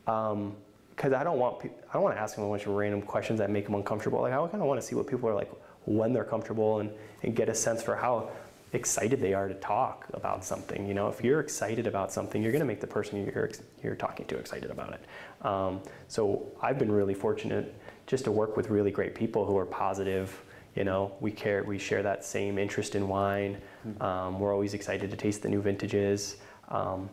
Um, 0.06 0.56
because 0.96 1.12
I 1.12 1.24
don't 1.24 1.38
want 1.38 1.60
peop 1.60 1.72
I 1.90 1.92
don't 1.92 2.02
want 2.02 2.16
to 2.16 2.20
ask 2.20 2.36
them 2.36 2.44
a 2.44 2.48
bunch 2.48 2.62
of 2.62 2.72
random 2.72 3.02
questions 3.02 3.38
that 3.38 3.50
make 3.50 3.66
them 3.66 3.74
uncomfortable. 3.74 4.22
Like 4.22 4.32
I 4.32 4.36
kind 4.36 4.62
of 4.62 4.66
want 4.66 4.80
to 4.80 4.86
see 4.86 4.94
what 4.94 5.06
people 5.06 5.28
are 5.28 5.34
like 5.34 5.50
when 5.84 6.12
they're 6.12 6.24
comfortable 6.24 6.80
and, 6.80 6.90
and 7.22 7.36
get 7.36 7.48
a 7.48 7.54
sense 7.54 7.82
for 7.82 7.94
how 7.94 8.30
excited 8.72 9.20
they 9.20 9.34
are 9.34 9.46
to 9.46 9.54
talk 9.54 10.06
about 10.12 10.44
something. 10.44 10.86
You 10.86 10.94
know, 10.94 11.08
if 11.08 11.22
you're 11.22 11.40
excited 11.40 11.86
about 11.86 12.12
something, 12.12 12.42
you're 12.42 12.52
going 12.52 12.60
to 12.60 12.66
make 12.66 12.80
the 12.80 12.86
person 12.86 13.24
you're 13.24 13.44
ex- 13.44 13.62
you're 13.82 13.94
talking 13.94 14.26
to 14.26 14.36
excited 14.36 14.70
about 14.70 14.94
it. 14.94 15.46
Um, 15.46 15.80
so 16.08 16.46
I've 16.62 16.78
been 16.78 16.90
really 16.90 17.14
fortunate 17.14 17.74
just 18.06 18.24
to 18.24 18.32
work 18.32 18.56
with 18.56 18.70
really 18.70 18.90
great 18.90 19.14
people 19.14 19.44
who 19.44 19.56
are 19.58 19.66
positive. 19.66 20.42
You 20.74 20.84
know, 20.84 21.12
we 21.20 21.30
care, 21.30 21.62
we 21.62 21.78
share 21.78 22.02
that 22.02 22.24
same 22.24 22.58
interest 22.58 22.94
in 22.94 23.08
wine. 23.08 23.58
Um, 24.00 24.40
we're 24.40 24.52
always 24.52 24.74
excited 24.74 25.10
to 25.10 25.16
taste 25.16 25.42
the 25.42 25.48
new 25.48 25.62
vintages. 25.62 26.36
Um, 26.68 27.08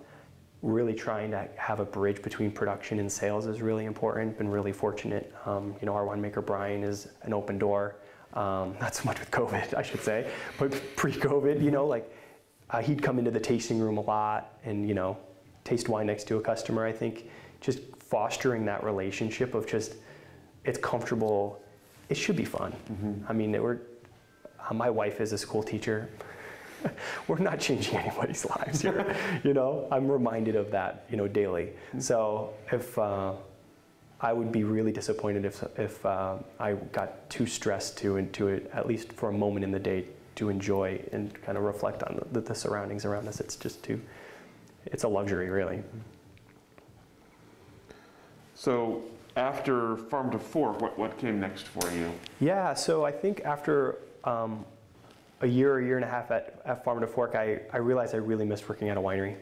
really 0.63 0.93
trying 0.93 1.29
to 1.29 1.47
have 1.57 1.81
a 1.81 1.85
bridge 1.85 2.21
between 2.21 2.49
production 2.49 2.99
and 2.99 3.11
sales 3.11 3.45
is 3.47 3.61
really 3.61 3.85
important. 3.85 4.37
Been 4.37 4.47
really 4.47 4.71
fortunate. 4.71 5.33
Um, 5.45 5.75
you 5.81 5.85
know, 5.85 5.93
our 5.93 6.05
winemaker 6.05 6.43
Brian 6.43 6.83
is 6.83 7.09
an 7.23 7.33
open 7.33 7.59
door. 7.59 7.97
Um, 8.33 8.75
not 8.81 8.95
so 8.95 9.03
much 9.03 9.19
with 9.19 9.29
COVID, 9.29 9.75
I 9.75 9.81
should 9.81 10.01
say, 10.01 10.31
but 10.57 10.73
pre-COVID, 10.95 11.61
you 11.61 11.69
know, 11.69 11.85
like 11.85 12.09
uh, 12.69 12.81
he'd 12.81 13.03
come 13.03 13.19
into 13.19 13.29
the 13.29 13.39
tasting 13.39 13.79
room 13.79 13.97
a 13.97 14.01
lot 14.01 14.57
and 14.63 14.87
you 14.87 14.95
know, 14.95 15.17
taste 15.65 15.89
wine 15.89 16.07
next 16.07 16.27
to 16.29 16.37
a 16.37 16.41
customer. 16.41 16.85
I 16.85 16.93
think 16.93 17.29
just 17.59 17.79
fostering 17.99 18.65
that 18.65 18.83
relationship 18.83 19.53
of 19.53 19.67
just 19.67 19.95
it's 20.63 20.79
comfortable. 20.79 21.61
It 22.09 22.15
should 22.15 22.37
be 22.37 22.45
fun. 22.45 22.73
I 23.27 23.33
mean, 23.33 23.51
we're. 23.61 23.79
Uh, 24.69 24.73
my 24.73 24.89
wife 24.89 25.19
is 25.19 25.33
a 25.33 25.37
school 25.37 25.61
teacher 25.61 26.09
we're 27.27 27.39
not 27.39 27.59
changing 27.59 27.97
anybody's 27.97 28.45
lives 28.45 28.81
here. 28.81 29.15
you 29.43 29.53
know, 29.53 29.87
I'm 29.91 30.09
reminded 30.09 30.55
of 30.55 30.71
that, 30.71 31.05
you 31.09 31.17
know, 31.17 31.27
daily. 31.27 31.71
So 31.99 32.53
if 32.71 32.97
uh, 32.97 33.33
I 34.21 34.33
would 34.33 34.51
be 34.51 34.63
really 34.63 34.91
disappointed 34.91 35.45
if 35.45 35.63
if 35.77 36.05
uh, 36.05 36.37
I 36.59 36.73
got 36.73 37.29
too 37.29 37.45
stressed 37.45 37.97
to 37.99 38.17
into 38.17 38.47
it, 38.47 38.69
at 38.73 38.87
least 38.87 39.11
for 39.13 39.29
a 39.29 39.33
moment 39.33 39.63
in 39.63 39.71
the 39.71 39.79
day, 39.79 40.05
to 40.35 40.49
enjoy 40.49 41.01
and 41.11 41.33
kind 41.43 41.57
of 41.57 41.63
reflect 41.63 42.03
on 42.03 42.25
the, 42.31 42.41
the 42.41 42.55
surroundings 42.55 43.05
around 43.05 43.27
us. 43.27 43.39
It's 43.39 43.55
just 43.55 43.83
too. 43.83 44.01
It's 44.85 45.03
a 45.03 45.07
luxury, 45.07 45.49
really. 45.49 45.83
So 48.55 49.03
after 49.35 49.97
Farm 49.97 50.31
to 50.31 50.39
Fork, 50.39 50.81
what, 50.81 50.97
what 50.97 51.17
came 51.17 51.39
next 51.39 51.63
for 51.63 51.89
you? 51.91 52.11
Yeah, 52.39 52.73
so 52.73 53.03
I 53.03 53.11
think 53.11 53.41
after 53.41 53.97
um, 54.23 54.65
a 55.43 55.47
year, 55.47 55.73
or 55.73 55.79
a 55.79 55.85
year 55.85 55.97
and 55.97 56.05
a 56.05 56.07
half 56.07 56.31
at, 56.31 56.61
at 56.65 56.83
Farm 56.83 57.01
to 57.01 57.07
Fork, 57.07 57.35
I, 57.35 57.59
I 57.71 57.77
realized 57.77 58.15
I 58.15 58.17
really 58.17 58.45
missed 58.45 58.67
working 58.67 58.89
at 58.89 58.97
a 58.97 59.01
winery. 59.01 59.35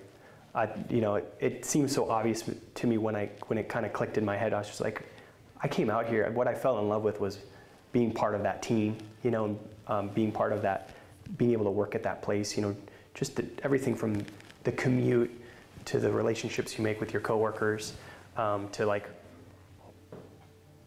I, 0.54 0.68
you 0.89 0.99
know, 0.99 1.16
it, 1.16 1.34
it 1.39 1.66
seemed 1.66 1.91
so 1.91 2.10
obvious 2.10 2.43
to 2.76 2.88
me 2.88 2.97
when 2.97 3.16
I 3.16 3.30
when 3.47 3.58
it 3.58 3.70
kind 3.70 3.86
of 3.86 3.93
clicked 3.93 4.18
in 4.18 4.26
my 4.26 4.36
head. 4.36 4.52
I 4.52 4.58
was 4.58 4.68
just 4.68 4.82
like, 4.82 5.04
I 5.62 5.68
came 5.68 5.89
out 5.89 6.08
here. 6.08 6.30
What 6.32 6.47
I 6.47 6.56
fell 6.56 6.80
in 6.80 6.89
love 6.89 7.04
with 7.04 7.22
was 7.22 7.38
being 7.93 8.12
part 8.12 8.36
of 8.36 8.43
that 8.43 8.62
team. 8.62 8.97
You 9.24 9.32
know, 9.32 9.60
um, 9.88 10.10
being 10.10 10.32
part 10.32 10.52
of 10.52 10.64
that, 10.64 10.89
being 11.38 11.52
able 11.52 11.66
to 11.66 11.72
work 11.72 11.93
at 11.95 12.04
that 12.04 12.22
place. 12.22 12.58
You 12.58 12.64
know, 12.64 12.76
just 13.14 13.36
the, 13.36 13.45
everything 13.64 13.95
from 13.95 14.26
the 14.64 14.72
commute 14.72 15.32
to 15.86 15.99
the 15.99 16.12
relationships 16.12 16.78
you 16.78 16.84
make 16.84 16.99
with 16.99 17.14
your 17.14 17.22
coworkers, 17.22 17.93
um, 18.38 18.68
to 18.70 18.86
like 18.86 19.08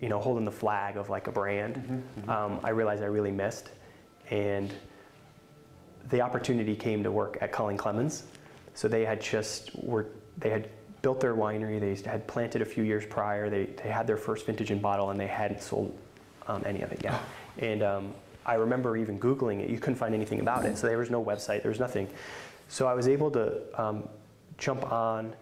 you 0.00 0.08
know, 0.10 0.20
holding 0.20 0.44
the 0.44 0.52
flag 0.52 0.98
of 0.98 1.08
like 1.08 1.28
a 1.28 1.32
brand, 1.32 2.04
um, 2.28 2.60
I 2.62 2.70
realized 2.70 3.02
I 3.02 3.06
really 3.06 3.30
missed. 3.30 3.70
And 4.30 4.70
the 6.10 6.20
opportunity 6.20 6.74
came 6.76 7.02
to 7.02 7.10
work 7.10 7.38
at 7.40 7.52
Colene 7.52 7.78
Clemens. 7.78 8.24
So 8.74 8.88
they 8.88 9.04
had 9.04 9.20
just 9.20 9.70
were 9.82 10.06
they 10.38 10.50
had 10.50 10.68
built 11.02 11.20
their 11.20 11.34
winery. 11.34 11.78
They 11.78 12.10
had 12.10 12.26
planted 12.26 12.62
a 12.62 12.64
few 12.64 12.82
years 12.82 13.04
prior. 13.04 13.50
They, 13.50 13.66
they 13.66 13.90
had 13.90 14.06
their 14.06 14.16
first 14.16 14.46
vintage 14.46 14.70
in 14.70 14.80
bottle, 14.80 15.10
and 15.10 15.20
they 15.20 15.26
hadn't 15.26 15.62
sold 15.62 15.96
um, 16.46 16.62
any 16.64 16.80
of 16.82 16.92
it 16.92 17.04
yet. 17.04 17.20
And 17.58 17.82
um, 17.82 18.14
I 18.46 18.54
remember 18.54 18.96
even 18.96 19.20
Googling 19.20 19.60
it. 19.60 19.70
You 19.70 19.78
couldn't 19.78 19.96
find 19.96 20.14
anything 20.14 20.40
about 20.40 20.64
it. 20.64 20.76
So 20.76 20.86
there 20.86 20.98
was 20.98 21.10
no 21.10 21.22
website. 21.22 21.62
There 21.62 21.70
was 21.70 21.78
nothing. 21.78 22.08
So 22.68 22.86
I 22.86 22.94
was 22.94 23.06
able 23.06 23.30
to 23.32 23.60
um, 23.80 24.08
jump 24.58 24.90
on 24.90 25.34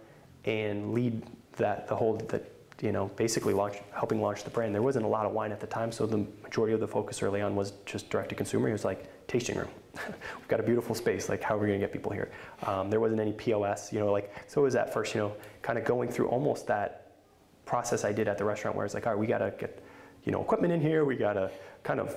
and 0.45 0.93
lead 0.93 1.23
that 1.53 1.87
the 1.87 1.95
whole 1.95 2.17
that 2.17 2.51
you 2.81 2.91
know 2.91 3.07
basically 3.15 3.53
launch 3.53 3.77
helping 3.93 4.21
launch 4.21 4.43
the 4.43 4.49
brand. 4.49 4.75
There 4.75 4.81
wasn't 4.81 5.05
a 5.05 5.07
lot 5.07 5.25
of 5.25 5.31
wine 5.31 5.51
at 5.51 5.59
the 5.59 5.67
time, 5.67 5.91
so 5.91 6.05
the 6.05 6.25
majority 6.43 6.73
of 6.73 6.79
the 6.79 6.87
focus 6.87 7.23
early 7.23 7.41
on 7.41 7.55
was 7.55 7.73
just 7.85 8.09
direct 8.09 8.29
to 8.29 8.35
consumer. 8.35 8.69
It 8.69 8.73
was 8.73 8.85
like 8.85 9.05
tasting 9.27 9.57
room. 9.57 9.69
We've 10.07 10.47
got 10.47 10.59
a 10.59 10.63
beautiful 10.63 10.95
space. 10.95 11.29
Like 11.29 11.41
how 11.41 11.55
are 11.55 11.59
we 11.59 11.67
going 11.67 11.79
to 11.79 11.85
get 11.85 11.93
people 11.93 12.11
here? 12.11 12.31
Um, 12.65 12.89
there 12.89 12.99
wasn't 12.99 13.21
any 13.21 13.33
POS. 13.33 13.93
You 13.93 13.99
know, 13.99 14.11
like 14.11 14.33
so 14.47 14.61
it 14.61 14.63
was 14.65 14.75
at 14.75 14.93
first. 14.93 15.13
You 15.13 15.21
know, 15.21 15.33
kind 15.61 15.77
of 15.77 15.85
going 15.85 16.09
through 16.09 16.27
almost 16.27 16.67
that 16.67 17.11
process 17.65 18.03
I 18.03 18.11
did 18.11 18.27
at 18.27 18.37
the 18.37 18.45
restaurant 18.45 18.75
where 18.75 18.85
it's 18.85 18.93
like, 18.93 19.07
all 19.07 19.13
right, 19.13 19.19
we 19.19 19.27
got 19.27 19.39
to 19.39 19.53
get 19.59 19.83
you 20.23 20.31
know 20.31 20.41
equipment 20.41 20.73
in 20.73 20.81
here. 20.81 21.05
We 21.05 21.15
got 21.15 21.33
to 21.33 21.51
kind 21.83 21.99
of 21.99 22.15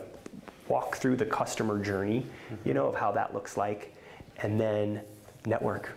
walk 0.68 0.96
through 0.96 1.16
the 1.16 1.26
customer 1.26 1.82
journey. 1.82 2.26
You 2.64 2.74
know 2.74 2.86
of 2.86 2.94
how 2.94 3.12
that 3.12 3.34
looks 3.34 3.57
like, 3.57 3.94
and 4.38 4.61
then 4.61 5.02
network 5.44 5.90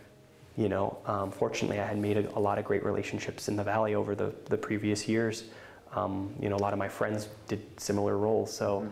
you 0.59 0.67
know, 0.67 0.97
um, 1.05 1.31
fortunately, 1.31 1.79
I 1.79 1.85
had 1.85 1.97
made 1.97 2.17
a, 2.17 2.37
a, 2.37 2.39
lot 2.39 2.59
of 2.59 2.65
great 2.65 2.83
relationships 2.83 3.47
in 3.47 3.55
the 3.55 3.63
valley 3.63 3.95
over 3.95 4.13
the, 4.13 4.33
the 4.45 4.57
previous 4.57 5.07
years. 5.07 5.45
Um, 5.95 6.33
you 6.37 6.49
know, 6.49 6.57
a 6.57 6.59
lot 6.59 6.73
of 6.73 6.79
my 6.79 6.89
friends 6.89 7.29
did 7.47 7.61
similar 7.79 8.17
roles, 8.17 8.53
so 8.53 8.85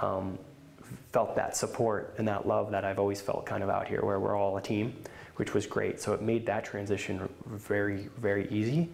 um, 0.00 0.38
felt 1.18 1.34
that 1.34 1.56
support 1.56 2.14
and 2.18 2.28
that 2.28 2.46
love 2.46 2.70
that 2.70 2.84
I've 2.84 3.00
always 3.00 3.20
felt 3.20 3.44
kind 3.44 3.64
of 3.64 3.68
out 3.68 3.88
here, 3.88 4.04
where 4.04 4.20
we're 4.20 4.36
all 4.36 4.56
a 4.56 4.62
team, 4.62 4.94
which 5.34 5.52
was 5.52 5.66
great. 5.66 6.00
So 6.00 6.12
it 6.12 6.22
made 6.22 6.46
that 6.46 6.64
transition 6.64 7.28
very, 7.44 8.08
very 8.18 8.48
easy. 8.52 8.88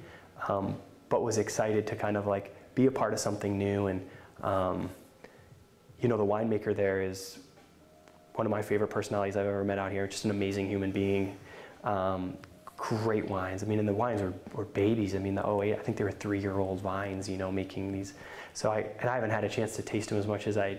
Um, 0.49 0.75
but 1.11 1.22
was 1.22 1.37
excited 1.37 1.87
to 1.87 1.95
kind 1.95 2.16
of 2.16 2.27
like 2.27 2.57
be 2.75 2.87
a 2.87 2.91
part 2.91 3.12
of 3.12 3.18
something 3.18 3.59
new, 3.59 3.89
and 3.89 4.09
um, 4.43 4.89
you 6.01 6.09
know, 6.09 6.16
the 6.16 6.25
winemaker 6.25 6.75
there 6.75 7.03
is 7.03 7.41
one 8.37 8.47
of 8.47 8.51
my 8.51 8.62
favorite 8.62 8.89
personalities 8.89 9.37
I've 9.37 9.47
ever 9.47 9.62
met 9.62 9.79
out 9.79 9.93
here. 9.93 10.07
Just 10.07 10.25
an 10.25 10.31
amazing 10.31 10.66
human 10.66 10.93
being. 10.93 11.37
Um, 11.85 12.39
great 12.79 13.29
wines. 13.29 13.62
I 13.62 13.66
mean, 13.66 13.81
and 13.81 13.87
the 13.87 13.93
wines 13.93 14.22
were, 14.22 14.33
were 14.55 14.64
babies. 14.64 15.14
I 15.14 15.18
mean, 15.18 15.35
the 15.35 15.47
08, 15.47 15.75
I 15.75 15.77
think 15.77 15.99
they 15.99 16.05
were 16.05 16.11
three-year-old 16.11 16.81
vines, 16.81 17.29
you 17.29 17.37
know, 17.37 17.53
making 17.53 17.93
these. 17.93 18.14
So 18.55 18.70
I, 18.70 18.87
and 18.99 19.11
I 19.11 19.14
haven't 19.14 19.31
had 19.31 19.45
a 19.45 19.49
chance 19.49 19.77
to 19.77 19.83
taste 19.83 20.09
them 20.09 20.18
as 20.18 20.27
much 20.27 20.47
as 20.47 20.57
I, 20.57 20.79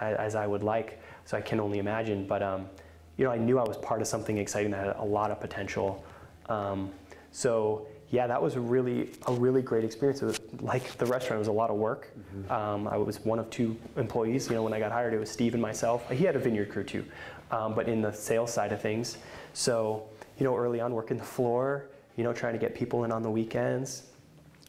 as 0.00 0.34
I 0.34 0.46
would 0.46 0.62
like. 0.62 1.00
So 1.24 1.36
I 1.36 1.40
can 1.40 1.60
only 1.60 1.78
imagine. 1.78 2.26
But, 2.26 2.42
um, 2.42 2.68
you 3.16 3.24
know, 3.24 3.30
I 3.30 3.38
knew 3.38 3.58
I 3.58 3.64
was 3.64 3.76
part 3.78 4.00
of 4.00 4.06
something 4.06 4.38
exciting 4.38 4.70
that 4.72 4.86
had 4.86 4.96
a 4.96 5.04
lot 5.04 5.30
of 5.30 5.40
potential. 5.40 6.04
Um, 6.48 6.90
so 7.32 7.86
yeah, 8.10 8.26
that 8.26 8.42
was 8.42 8.56
really 8.56 9.10
a 9.26 9.32
really 9.32 9.62
great 9.62 9.84
experience. 9.84 10.20
It 10.22 10.26
was 10.26 10.40
like 10.60 10.96
the 10.98 11.06
restaurant, 11.06 11.36
it 11.36 11.38
was 11.38 11.48
a 11.48 11.52
lot 11.52 11.70
of 11.70 11.76
work. 11.76 12.10
Mm-hmm. 12.18 12.52
Um, 12.52 12.88
I 12.88 12.96
was 12.96 13.20
one 13.24 13.38
of 13.38 13.48
two 13.50 13.76
employees. 13.96 14.48
You 14.48 14.56
know, 14.56 14.62
when 14.64 14.72
I 14.72 14.80
got 14.80 14.90
hired, 14.90 15.14
it 15.14 15.18
was 15.18 15.30
Steve 15.30 15.54
and 15.54 15.62
myself. 15.62 16.10
He 16.10 16.24
had 16.24 16.34
a 16.34 16.40
vineyard 16.40 16.70
crew 16.70 16.82
too, 16.82 17.04
um, 17.52 17.74
but 17.74 17.88
in 17.88 18.02
the 18.02 18.12
sales 18.12 18.52
side 18.52 18.72
of 18.72 18.80
things. 18.80 19.18
So 19.52 20.08
you 20.38 20.44
know, 20.44 20.56
early 20.56 20.80
on 20.80 20.92
working 20.92 21.18
the 21.18 21.24
floor, 21.24 21.84
you 22.16 22.24
know, 22.24 22.32
trying 22.32 22.54
to 22.54 22.58
get 22.58 22.74
people 22.74 23.04
in 23.04 23.12
on 23.12 23.22
the 23.22 23.30
weekends. 23.30 24.04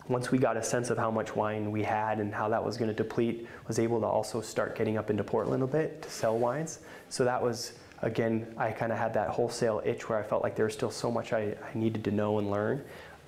Once 0.07 0.31
we 0.31 0.37
got 0.37 0.57
a 0.57 0.63
sense 0.63 0.89
of 0.89 0.97
how 0.97 1.11
much 1.11 1.35
wine 1.35 1.71
we 1.71 1.83
had 1.83 2.19
and 2.19 2.33
how 2.33 2.49
that 2.49 2.63
was 2.63 2.77
going 2.77 2.89
to 2.89 2.95
deplete, 2.95 3.47
was 3.67 3.79
able 3.79 3.99
to 3.99 4.05
also 4.05 4.41
start 4.41 4.75
getting 4.75 4.97
up 4.97 5.09
into 5.09 5.23
Portland 5.23 5.63
a 5.63 5.67
bit 5.67 6.01
to 6.01 6.09
sell 6.09 6.37
wines. 6.37 6.79
So 7.09 7.23
that 7.23 7.41
was 7.41 7.73
again, 8.01 8.47
I 8.57 8.71
kind 8.71 8.91
of 8.91 8.97
had 8.97 9.13
that 9.13 9.29
wholesale 9.29 9.81
itch 9.85 10.09
where 10.09 10.17
I 10.17 10.23
felt 10.23 10.43
like 10.43 10.55
there 10.55 10.65
was 10.65 10.73
still 10.73 10.91
so 10.91 11.11
much 11.11 11.33
I, 11.33 11.55
I 11.63 11.75
needed 11.75 12.03
to 12.05 12.11
know 12.11 12.39
and 12.39 12.49
learn. 12.49 12.83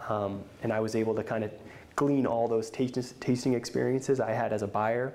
Um, 0.10 0.44
and 0.64 0.74
I 0.74 0.80
was 0.80 0.96
able 0.96 1.16
to 1.16 1.24
kind 1.24 1.44
of 1.44 1.52
glean 1.96 2.26
all 2.26 2.48
those 2.48 2.70
tasting 2.72 3.54
experiences 3.54 4.20
I 4.20 4.32
had 4.32 4.52
as 4.52 4.64
a 4.64 4.68
buyer 4.68 5.14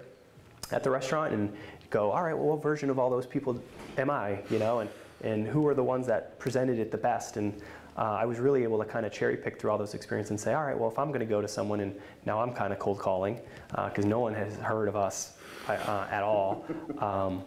at 0.71 0.85
the 0.85 0.91
restaurant 0.91 1.35
and 1.35 1.53
go, 1.91 2.13
all 2.13 2.23
right, 2.23 2.35
well, 2.35 2.47
what 2.47 2.63
version 2.63 2.89
of 2.89 2.99
all 2.99 3.11
those 3.11 3.27
people 3.27 3.61
am 3.97 4.11
I, 4.11 4.39
you 4.49 4.59
know? 4.59 4.81
And 4.81 4.91
and 5.23 5.47
who 5.47 5.67
are 5.67 5.75
the 5.75 5.83
ones 5.83 6.07
that 6.07 6.39
presented 6.39 6.79
it 6.79 6.91
the 6.91 6.99
best. 6.99 7.37
And 7.37 7.61
uh, 7.99 8.17
I 8.21 8.25
was 8.27 8.39
really 8.39 8.63
able 8.63 8.79
to 8.79 8.85
kind 8.85 9.05
of 9.05 9.13
cherry 9.13 9.37
pick 9.37 9.61
through 9.61 9.73
all 9.73 9.79
those 9.79 9.95
experiences 9.95 10.31
and 10.31 10.41
say, 10.41 10.55
all 10.55 10.65
right, 10.65 10.79
well, 10.79 10.89
if 10.89 10.99
I'm 11.01 11.09
going 11.09 11.21
to 11.21 11.27
go 11.27 11.43
to 11.43 11.49
someone 11.49 11.81
and 11.81 11.95
now 12.25 12.41
I'm 12.41 12.53
kind 12.53 12.73
of 12.73 12.79
cold 12.79 13.01
calling 13.01 13.41
because 13.71 14.05
uh, 14.05 14.09
no 14.09 14.21
one 14.21 14.35
has 14.35 14.55
heard 14.57 14.87
of 14.87 14.95
us 14.95 15.37
uh, 15.69 16.07
at 16.11 16.23
all. 16.23 16.65
Um, 16.99 17.45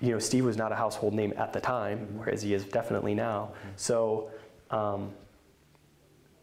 you 0.00 0.10
know, 0.10 0.18
Steve 0.18 0.44
was 0.44 0.56
not 0.56 0.72
a 0.72 0.74
household 0.74 1.14
name 1.14 1.32
at 1.36 1.52
the 1.52 1.60
time, 1.60 2.08
whereas 2.16 2.42
he 2.42 2.54
is 2.54 2.64
definitely 2.64 3.14
now. 3.14 3.52
So 3.76 4.30
um, 4.72 5.12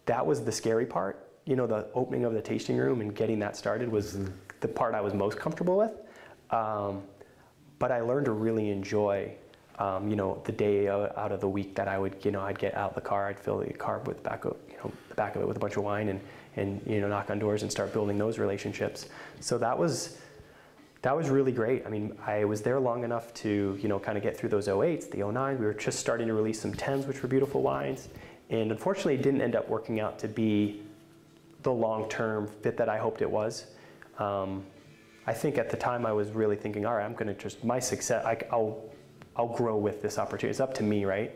that 0.05 0.25
was 0.25 0.45
the 0.45 0.51
scary 0.51 0.85
part. 0.85 1.27
You 1.45 1.57
know, 1.57 1.67
the 1.67 1.87
opening 1.93 2.23
of 2.23 2.33
the 2.33 2.41
tasting 2.41 2.77
room 2.77 3.01
and 3.01 3.13
getting 3.13 3.37
that 3.39 3.57
started 3.57 3.89
was 3.89 4.13
mm-hmm. 4.13 4.31
the 4.61 4.67
part 4.69 4.95
I 4.95 5.01
was 5.01 5.13
most 5.13 5.37
comfortable 5.37 5.77
with. 5.77 5.91
Um, 6.51 7.03
but 7.79 7.91
I 7.91 7.99
learned 7.99 8.27
to 8.27 8.31
really 8.31 8.69
enjoy 8.69 9.33
um, 9.79 10.09
you 10.09 10.17
know, 10.17 10.41
the 10.43 10.51
day 10.51 10.89
out 10.89 11.31
of 11.31 11.39
the 11.39 11.47
week 11.47 11.73
that 11.75 11.87
I 11.87 11.97
would, 11.97 12.23
you 12.23 12.31
know, 12.31 12.41
I'd 12.41 12.59
get 12.59 12.75
out 12.75 12.89
of 12.89 12.95
the 12.95 13.01
car, 13.01 13.27
I'd 13.27 13.39
fill 13.39 13.59
the 13.59 13.73
car 13.73 13.99
with 13.99 14.21
back 14.21 14.43
of, 14.43 14.57
you 14.69 14.75
know, 14.77 14.91
the 15.07 15.15
back 15.15 15.35
of 15.35 15.41
it 15.41 15.47
with 15.47 15.55
a 15.55 15.59
bunch 15.59 15.77
of 15.77 15.83
wine 15.83 16.09
and, 16.09 16.19
and, 16.57 16.81
you 16.85 16.99
know, 16.99 17.07
knock 17.07 17.29
on 17.29 17.39
doors 17.39 17.61
and 17.61 17.71
start 17.71 17.93
building 17.93 18.17
those 18.17 18.37
relationships. 18.37 19.07
So 19.39 19.57
that 19.57 19.77
was, 19.77 20.17
that 21.01 21.15
was 21.15 21.29
really 21.29 21.53
great. 21.53 21.85
I 21.85 21.89
mean, 21.89 22.13
I 22.27 22.43
was 22.43 22.61
there 22.61 22.77
long 22.77 23.05
enough 23.05 23.33
to, 23.35 23.79
you 23.81 23.87
know, 23.87 23.99
kind 23.99 24.17
of 24.17 24.23
get 24.23 24.35
through 24.35 24.49
those 24.49 24.67
08s, 24.67 25.09
the 25.09 25.19
09s. 25.19 25.57
We 25.57 25.65
were 25.65 25.73
just 25.73 25.99
starting 25.99 26.27
to 26.27 26.33
release 26.33 26.59
some 26.59 26.73
10s, 26.73 27.07
which 27.07 27.23
were 27.23 27.29
beautiful 27.29 27.61
wines. 27.61 28.09
And 28.49 28.71
unfortunately, 28.71 29.15
it 29.15 29.21
didn't 29.21 29.41
end 29.41 29.55
up 29.55 29.69
working 29.69 30.01
out 30.01 30.19
to 30.19 30.27
be 30.27 30.81
the 31.63 31.71
long-term 31.71 32.47
fit 32.47 32.75
that 32.75 32.89
I 32.89 32.97
hoped 32.97 33.21
it 33.21 33.29
was. 33.29 33.67
Um, 34.17 34.65
I 35.25 35.33
think 35.33 35.57
at 35.57 35.69
the 35.69 35.77
time 35.77 36.05
I 36.05 36.11
was 36.11 36.31
really 36.31 36.57
thinking, 36.57 36.85
all 36.85 36.95
right, 36.95 37.05
I'm 37.05 37.13
going 37.13 37.27
to 37.27 37.33
just, 37.33 37.63
my 37.63 37.79
success, 37.79 38.25
I, 38.25 38.55
will 38.55 38.91
I'll 39.39 39.47
grow 39.47 39.77
with 39.77 40.01
this 40.01 40.19
opportunity. 40.19 40.49
It's 40.49 40.59
up 40.59 40.73
to 40.73 40.83
me, 40.83 41.05
right? 41.05 41.31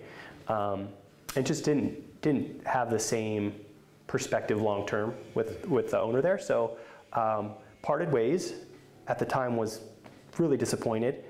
Um, 0.50 0.90
and 1.38 1.48
just 1.48 1.64
didn't 1.64 2.22
didn't 2.22 2.68
have 2.68 2.90
the 2.90 3.00
same 3.00 3.56
perspective 4.08 4.62
long 4.62 4.86
term 4.86 5.16
with 5.36 5.66
with 5.70 5.92
the 5.92 6.02
owner 6.02 6.22
there. 6.22 6.38
So 6.38 6.78
um, 7.14 7.52
parted 7.82 8.12
ways. 8.12 8.56
At 9.08 9.20
the 9.20 9.26
time, 9.26 9.58
was 9.58 9.82
really 10.38 10.56
disappointed, 10.58 11.24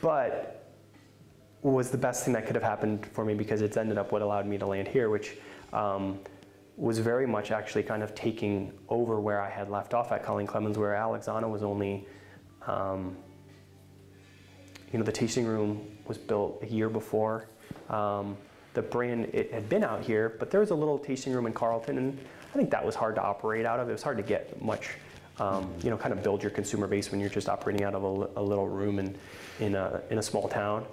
but 0.00 0.72
was 1.62 1.90
the 1.90 1.98
best 1.98 2.24
thing 2.24 2.34
that 2.34 2.46
could 2.46 2.54
have 2.54 2.64
happened 2.64 3.06
for 3.06 3.24
me 3.24 3.34
because 3.34 3.60
it's 3.60 3.76
ended 3.76 3.98
up 3.98 4.10
what 4.12 4.22
allowed 4.22 4.46
me 4.46 4.58
to 4.58 4.66
land 4.66 4.88
here, 4.88 5.08
which 5.08 5.36
um, 5.72 6.18
was 6.76 6.98
very 6.98 7.26
much 7.26 7.50
actually 7.52 7.84
kind 7.84 8.02
of 8.02 8.12
taking 8.14 8.72
over 8.88 9.20
where 9.20 9.40
I 9.40 9.48
had 9.48 9.70
left 9.70 9.94
off 9.94 10.10
at 10.10 10.24
Colene 10.24 10.48
Clemens, 10.48 10.78
where 10.78 10.94
Alexana 10.94 11.48
was 11.48 11.62
only, 11.62 12.06
um, 12.66 13.16
you 14.92 14.98
know, 14.98 15.04
the 15.04 15.12
tasting 15.12 15.46
room 15.46 15.95
was 16.08 16.18
built 16.18 16.62
a 16.62 16.66
year 16.66 16.88
before. 16.88 17.48
Um, 17.90 18.36
the 18.74 18.82
brand 18.82 19.30
it 19.32 19.52
had 19.52 19.68
been 19.68 19.82
out 19.82 20.02
here, 20.02 20.36
but 20.38 20.50
there 20.50 20.60
was 20.60 20.70
a 20.70 20.74
little 20.74 20.98
tasting 20.98 21.32
room 21.32 21.46
in 21.46 21.52
Carlton, 21.52 21.98
and 21.98 22.18
I 22.52 22.56
think 22.56 22.70
that 22.70 22.84
was 22.84 22.94
hard 22.94 23.14
to 23.14 23.22
operate 23.22 23.64
out 23.64 23.80
of. 23.80 23.88
It 23.88 23.92
was 23.92 24.02
hard 24.02 24.18
to 24.18 24.22
get 24.22 24.60
much, 24.62 24.90
um, 25.38 25.72
you 25.82 25.90
know, 25.90 25.96
kind 25.96 26.12
of 26.12 26.22
build 26.22 26.42
your 26.42 26.50
consumer 26.50 26.86
base 26.86 27.10
when 27.10 27.18
you're 27.18 27.30
just 27.30 27.48
operating 27.48 27.84
out 27.84 27.94
of 27.94 28.04
a, 28.04 28.40
a 28.40 28.42
little 28.42 28.68
room 28.68 28.98
in 28.98 29.16
in 29.60 29.74
a 29.74 30.02
in 30.10 30.18
a 30.18 30.22
small 30.22 30.46
town, 30.46 30.84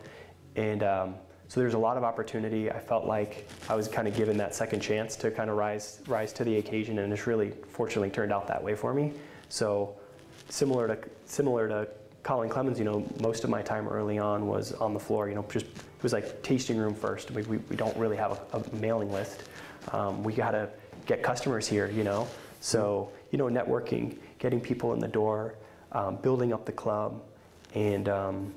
and 0.56 0.82
um, 0.82 1.16
so 1.50 1.60
there's 1.60 1.74
a 1.74 1.78
lot 1.78 1.98
of 1.98 2.04
opportunity. 2.04 2.72
I 2.72 2.80
felt 2.80 3.06
like 3.06 3.50
I 3.70 3.76
was 3.76 3.88
kind 3.88 4.08
of 4.08 4.16
given 4.16 4.38
that 4.38 4.56
second 4.56 4.80
chance 4.80 5.16
to 5.18 5.30
kind 5.30 5.50
of 5.50 5.58
rise 5.58 6.00
rise 6.08 6.32
to 6.34 6.46
the 6.46 6.58
occasion, 6.58 7.00
and 7.00 7.12
it's 7.12 7.28
really 7.28 7.52
fortunately 7.68 8.10
turned 8.10 8.32
out 8.32 8.48
that 8.48 8.64
way 8.64 8.76
for 8.76 8.94
me. 8.94 9.12
So 9.50 9.96
similar 10.50 10.88
to 10.88 10.98
similar 11.26 11.68
to 11.68 11.88
Colene 12.24 12.50
Clemens, 12.50 12.80
you 12.80 12.86
know, 12.86 13.06
most 13.20 13.44
of 13.44 13.50
my 13.50 13.62
time 13.62 13.88
early 13.88 14.18
on 14.18 14.48
was 14.48 14.72
on 14.74 14.94
the 14.94 15.00
floor. 15.00 15.28
You 15.28 15.36
know, 15.36 15.46
just 15.50 15.66
it 15.66 16.04
was 16.04 16.14
like 16.14 16.42
tasting 16.42 16.78
room 16.78 16.96
first. 16.96 17.32
We, 17.32 17.44
we, 17.44 17.58
we 17.58 17.76
don't 17.76 17.96
really 17.98 18.18
have 18.18 18.32
a, 18.54 18.58
a 18.58 18.76
mailing 18.76 19.12
list. 19.12 19.44
Um, 19.92 20.24
we 20.24 20.34
got 20.34 20.52
to 20.52 20.70
get 21.06 21.22
customers 21.22 21.68
here, 21.68 21.90
you 21.90 22.04
know. 22.04 22.28
So 22.62 23.12
you 23.32 23.38
know, 23.38 23.46
networking, 23.46 24.18
getting 24.40 24.62
people 24.62 24.94
in 24.94 25.00
the 25.00 25.08
door, 25.08 25.56
um, 25.92 26.16
building 26.18 26.54
up 26.54 26.66
the 26.66 26.72
club, 26.72 27.22
and 27.74 28.08
um, 28.08 28.54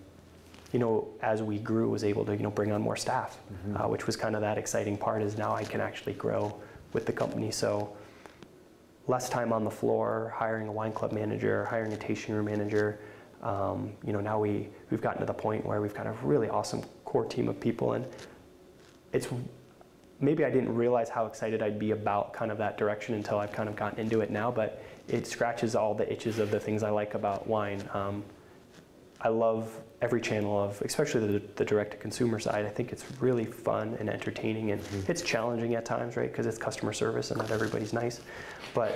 you 0.73 0.79
know, 0.79 1.09
as 1.23 1.43
we 1.43 1.59
grew, 1.59 1.91
was 1.91 2.05
able 2.05 2.25
to 2.27 2.37
you 2.37 2.45
know 2.45 2.51
bring 2.51 2.71
on 2.71 2.81
more 2.81 2.97
staff, 2.97 3.39
mm-hmm. 3.53 3.77
uh, 3.77 3.89
which 3.89 4.07
was 4.07 4.15
kind 4.15 4.37
of 4.37 4.43
that 4.43 4.59
exciting 4.59 4.97
part. 4.97 5.23
Is 5.23 5.37
now 5.37 5.55
I 5.55 5.65
can 5.65 5.81
actually 5.81 6.13
grow 6.13 6.57
with 6.93 7.05
the 7.05 7.13
company. 7.13 7.51
So 7.51 7.97
less 9.09 9.29
time 9.29 9.53
on 9.53 9.65
the 9.65 9.71
floor, 9.71 10.33
hiring 10.37 10.69
a 10.69 10.73
wine 10.73 10.93
club 10.93 11.11
manager, 11.11 11.65
hiring 11.65 11.93
a 11.93 11.97
tasting 11.97 12.35
room 12.35 12.45
manager. 12.45 13.01
Um, 13.47 13.93
you 14.05 14.13
know, 14.13 14.19
now 14.21 14.41
we, 14.41 14.69
we've 14.91 15.01
gotten 15.01 15.21
to 15.21 15.27
the 15.27 15.33
point 15.33 15.65
where 15.65 15.81
we've 15.81 15.95
got 15.95 16.09
a 16.09 16.13
really 16.25 16.49
awesome 16.49 16.83
core 17.05 17.25
team 17.25 17.49
of 17.49 17.61
people 17.61 17.93
and 17.93 18.05
it's 19.13 19.29
maybe 20.19 20.45
I 20.45 20.51
didn't 20.51 20.75
realize 20.75 21.09
how 21.09 21.27
excited 21.27 21.63
I'd 21.63 21.79
be 21.79 21.93
about 21.93 22.33
kind 22.33 22.51
of 22.51 22.59
that 22.59 22.77
direction 22.77 23.15
until 23.15 23.39
I've 23.39 23.53
kind 23.53 23.69
of 23.69 23.77
gotten 23.77 24.01
into 24.01 24.21
it 24.21 24.31
now. 24.31 24.51
But 24.51 24.83
it 25.07 25.29
scratches 25.29 25.77
all 25.77 25.95
the 25.95 26.11
itches 26.13 26.41
of 26.41 26.51
the 26.51 26.59
things 26.59 26.83
I 26.83 26.91
like 26.91 27.15
about 27.15 27.47
wine. 27.47 27.89
Um, 27.95 28.25
I 29.21 29.29
love 29.29 29.75
every 30.03 30.21
channel 30.21 30.63
of, 30.63 30.81
especially 30.83 31.27
the, 31.27 31.43
the 31.57 31.65
direct-to-consumer 31.65 32.39
side. 32.39 32.67
I 32.67 32.69
think 32.69 32.93
it's 32.93 33.05
really 33.21 33.47
fun 33.47 33.97
and 33.99 34.11
entertaining, 34.11 34.73
and 34.73 34.83
it's 35.09 35.23
challenging 35.23 35.75
at 35.75 35.85
times, 35.87 36.17
right? 36.17 36.31
Because 36.31 36.47
it's 36.47 36.59
customer 36.59 36.93
service, 36.93 37.31
and 37.31 37.39
not 37.39 37.51
everybody's 37.51 37.93
nice. 37.93 38.21
But 38.75 38.93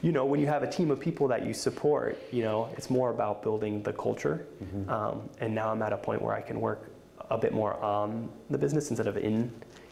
you 0.00 0.12
know, 0.12 0.24
when 0.26 0.38
you 0.38 0.46
have 0.46 0.62
a 0.62 0.70
team 0.70 0.90
of 0.90 1.00
people 1.00 1.26
that 1.28 1.44
you 1.46 1.54
support, 1.54 2.22
you 2.30 2.42
know, 2.42 2.68
it's 2.76 2.90
more 2.90 3.10
about 3.10 3.42
building 3.42 3.82
the 3.82 3.92
culture. 3.92 4.46
Um, 4.90 5.28
and 5.40 5.54
now 5.54 5.70
I'm 5.70 5.82
at 5.82 5.92
a 5.92 5.96
point 5.96 6.22
where 6.22 6.34
I 6.34 6.42
can 6.42 6.60
work 6.60 6.90
a 7.30 7.38
bit 7.38 7.52
more 7.52 7.74
on 7.82 8.28
the 8.50 8.58
business 8.58 8.90
instead 8.90 9.06
of 9.06 9.16
in, 9.16 9.50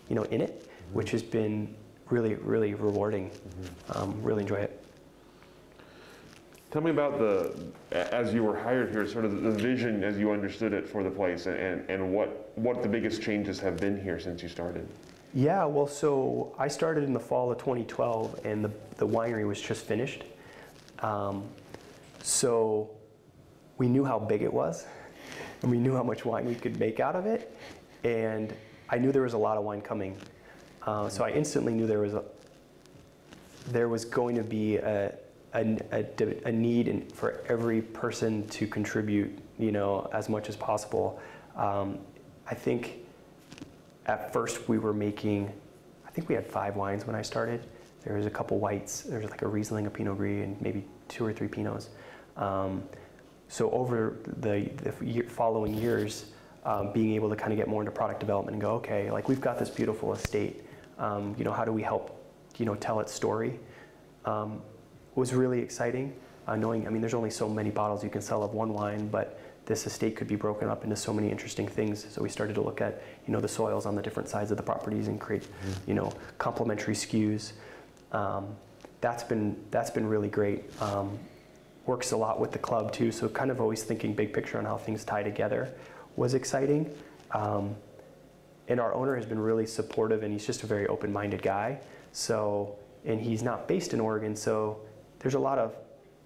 you 0.09 0.15
know, 0.15 0.25
in 0.25 0.43
it, 0.43 0.69
which 0.93 1.11
has 1.11 1.23
been 1.23 1.75
really, 2.11 2.35
really 2.35 2.75
rewarding. 2.75 3.31
Um, 3.95 4.23
really 4.23 4.43
enjoy 4.43 4.57
it. 4.57 4.82
Tell 6.73 6.81
me 6.81 6.91
about 6.91 7.19
the, 7.19 7.55
as 7.91 8.33
you 8.33 8.43
were 8.43 8.57
hired 8.57 8.93
here, 8.93 9.07
sort 9.07 9.27
of 9.27 9.43
the 9.43 9.51
vision 9.51 10.03
as 10.03 10.17
you 10.17 10.33
understood 10.33 10.73
it 10.73 10.89
for 10.89 11.03
the 11.03 11.11
place 11.11 11.45
and, 11.45 11.85
and 11.91 12.15
what, 12.15 12.51
what 12.57 12.83
the 12.83 12.89
biggest 12.89 13.21
changes 13.21 13.61
have 13.61 13.77
been 13.77 14.03
here 14.03 14.19
since 14.19 14.43
you 14.43 14.49
started. 14.49 14.89
Yeah, 15.35 15.67
well, 15.67 15.87
so 15.87 16.55
I 16.59 16.69
started 16.69 17.05
in 17.05 17.13
the 17.13 17.21
fall 17.21 17.53
of 17.53 17.59
2012, 17.59 18.41
and 18.47 18.65
the, 18.65 18.71
the 18.97 19.07
winery 19.07 19.47
was 19.47 19.61
just 19.61 19.85
finished. 19.85 20.25
Um, 21.01 21.45
so 22.23 22.91
we 23.77 23.87
knew 23.87 24.05
how 24.05 24.19
big 24.19 24.41
it 24.41 24.53
was, 24.53 24.87
and 25.61 25.71
we 25.71 25.77
knew 25.77 25.95
how 25.95 26.03
much 26.03 26.25
wine 26.25 26.47
we 26.47 26.55
could 26.55 26.81
make 26.81 27.01
out 27.01 27.17
of 27.17 27.27
it, 27.27 27.55
and 28.03 28.55
I 28.89 28.97
knew 28.97 29.13
there 29.13 29.23
was 29.23 29.35
a 29.35 29.39
lot 29.39 29.59
of 29.59 29.65
wine 29.65 29.83
coming. 29.83 30.17
Uh, 30.87 31.11
so 31.11 31.23
I 31.23 31.33
instantly 31.33 31.75
knew 31.75 31.87
there 31.87 32.01
was 32.01 32.15
a 32.15 32.25
there 33.69 33.89
was 33.89 34.05
going 34.05 34.35
to 34.35 34.43
be 34.43 34.77
a, 34.79 35.15
a, 35.55 35.77
a, 35.93 36.49
a 36.49 36.53
need 36.53 37.13
for 37.13 37.45
every 37.49 37.83
person 37.83 38.47
to 38.49 38.67
contribute, 38.67 39.39
you 39.59 39.73
know, 39.73 40.09
as 40.13 40.29
much 40.29 40.49
as 40.49 40.57
possible. 40.57 41.21
Um, 41.57 41.99
I 42.47 42.55
think 42.55 42.99
at 44.07 44.33
first 44.33 44.69
we 44.69 44.79
were 44.79 44.93
making, 44.95 45.53
I 46.07 46.11
think 46.11 46.29
we 46.29 46.35
had 46.35 46.47
five 46.47 46.77
wines 46.77 47.07
when 47.07 47.15
I 47.15 47.23
started. 47.23 47.67
There 48.05 48.17
was 48.17 48.27
a 48.27 48.31
couple 48.31 48.59
whites. 48.59 49.03
There 49.03 49.21
was 49.21 49.31
like 49.31 49.43
a 49.43 49.49
Riesling, 49.49 49.87
a 49.87 49.91
Pinot 49.91 50.17
Gris, 50.17 50.45
and 50.45 50.61
maybe 50.61 50.85
two 51.09 51.25
or 51.25 51.33
three 51.33 51.49
Pinots. 51.49 51.89
Um, 52.37 52.83
so 53.49 53.71
over 53.71 54.17
the, 54.39 54.71
the 54.83 55.05
year, 55.05 55.25
following 55.25 55.75
years, 55.75 56.27
um, 56.65 56.93
being 56.93 57.13
able 57.15 57.29
to 57.29 57.37
kind 57.37 57.53
of 57.53 57.59
get 57.59 57.69
more 57.69 57.83
into 57.83 57.93
product 57.93 58.21
development 58.21 58.55
and 58.55 58.63
go, 58.63 58.73
okay, 58.77 59.11
like 59.11 59.29
we've 59.29 59.41
got 59.41 59.59
this 59.59 59.69
beautiful 59.69 60.13
estate. 60.13 60.65
Um, 60.99 61.35
you 61.37 61.45
know, 61.45 61.53
how 61.53 61.65
do 61.65 61.73
we 61.73 61.83
help, 61.83 62.19
you 62.57 62.65
know, 62.65 62.75
tell 62.75 63.01
its 63.01 63.13
story? 63.13 63.59
Um, 64.25 64.63
was 65.15 65.33
really 65.35 65.61
exciting. 65.61 66.15
Uh, 66.47 66.57
knowing, 66.57 66.87
I 66.87 66.91
mean, 66.91 67.01
there's 67.01 67.15
only 67.15 67.31
so 67.31 67.49
many 67.49 67.71
bottles 67.71 68.03
you 68.03 68.11
can 68.11 68.21
sell 68.21 68.43
of 68.43 68.53
one 68.53 68.73
wine, 68.73 69.09
but 69.09 69.39
this 69.65 69.87
estate 69.87 70.17
could 70.17 70.27
be 70.27 70.35
broken 70.35 70.69
up 70.69 70.83
into 70.83 70.97
so 70.97 71.13
many 71.13 71.31
interesting 71.31 71.69
things. 71.69 72.05
So 72.11 72.21
we 72.21 72.29
started 72.29 72.55
to 72.55 72.61
look 72.61 72.81
at, 72.81 73.03
you 73.27 73.33
know, 73.33 73.41
the 73.41 73.49
soils 73.49 73.87
on 73.87 73.95
the 73.95 74.03
different 74.03 74.29
sides 74.29 74.51
of 74.51 74.57
the 74.57 74.63
properties 74.63 75.07
and 75.07 75.21
create, 75.21 75.47
you 75.87 75.95
know, 75.95 76.13
complementary 76.39 76.95
SKUs. 76.95 77.53
Um, 78.11 78.57
that's 79.01 79.23
been 79.23 79.57
that's 79.71 79.91
been 79.91 80.07
really 80.07 80.29
great. 80.29 80.65
Um, 80.83 81.19
works 81.87 82.13
a 82.13 82.17
lot 82.17 82.41
with 82.41 82.53
the 82.53 82.59
club 82.59 82.93
too. 82.93 83.13
So 83.13 83.29
kind 83.29 83.51
of 83.51 83.61
always 83.61 83.83
thinking 83.83 84.15
big 84.15 84.33
picture 84.33 84.59
on 84.59 84.65
how 84.65 84.77
things 84.77 85.05
tie 85.05 85.23
together 85.23 85.73
was 86.17 86.35
exciting. 86.35 86.93
Um, 87.33 87.75
and 88.69 88.81
our 88.81 88.95
owner 88.95 89.17
has 89.17 89.27
been 89.27 89.41
really 89.41 89.67
supportive, 89.67 90.23
and 90.23 90.33
he's 90.33 90.47
just 90.47 90.63
a 90.63 90.67
very 90.67 90.87
open-minded 90.87 91.43
guy. 91.43 91.81
So, 92.13 92.77
and 93.05 93.21
he's 93.21 93.43
not 93.43 93.67
based 93.67 93.93
in 93.93 94.01
Oregon, 94.01 94.37
so 94.37 94.81
there's 95.23 95.35
a 95.35 95.39
lot 95.39 95.59
of 95.59 95.75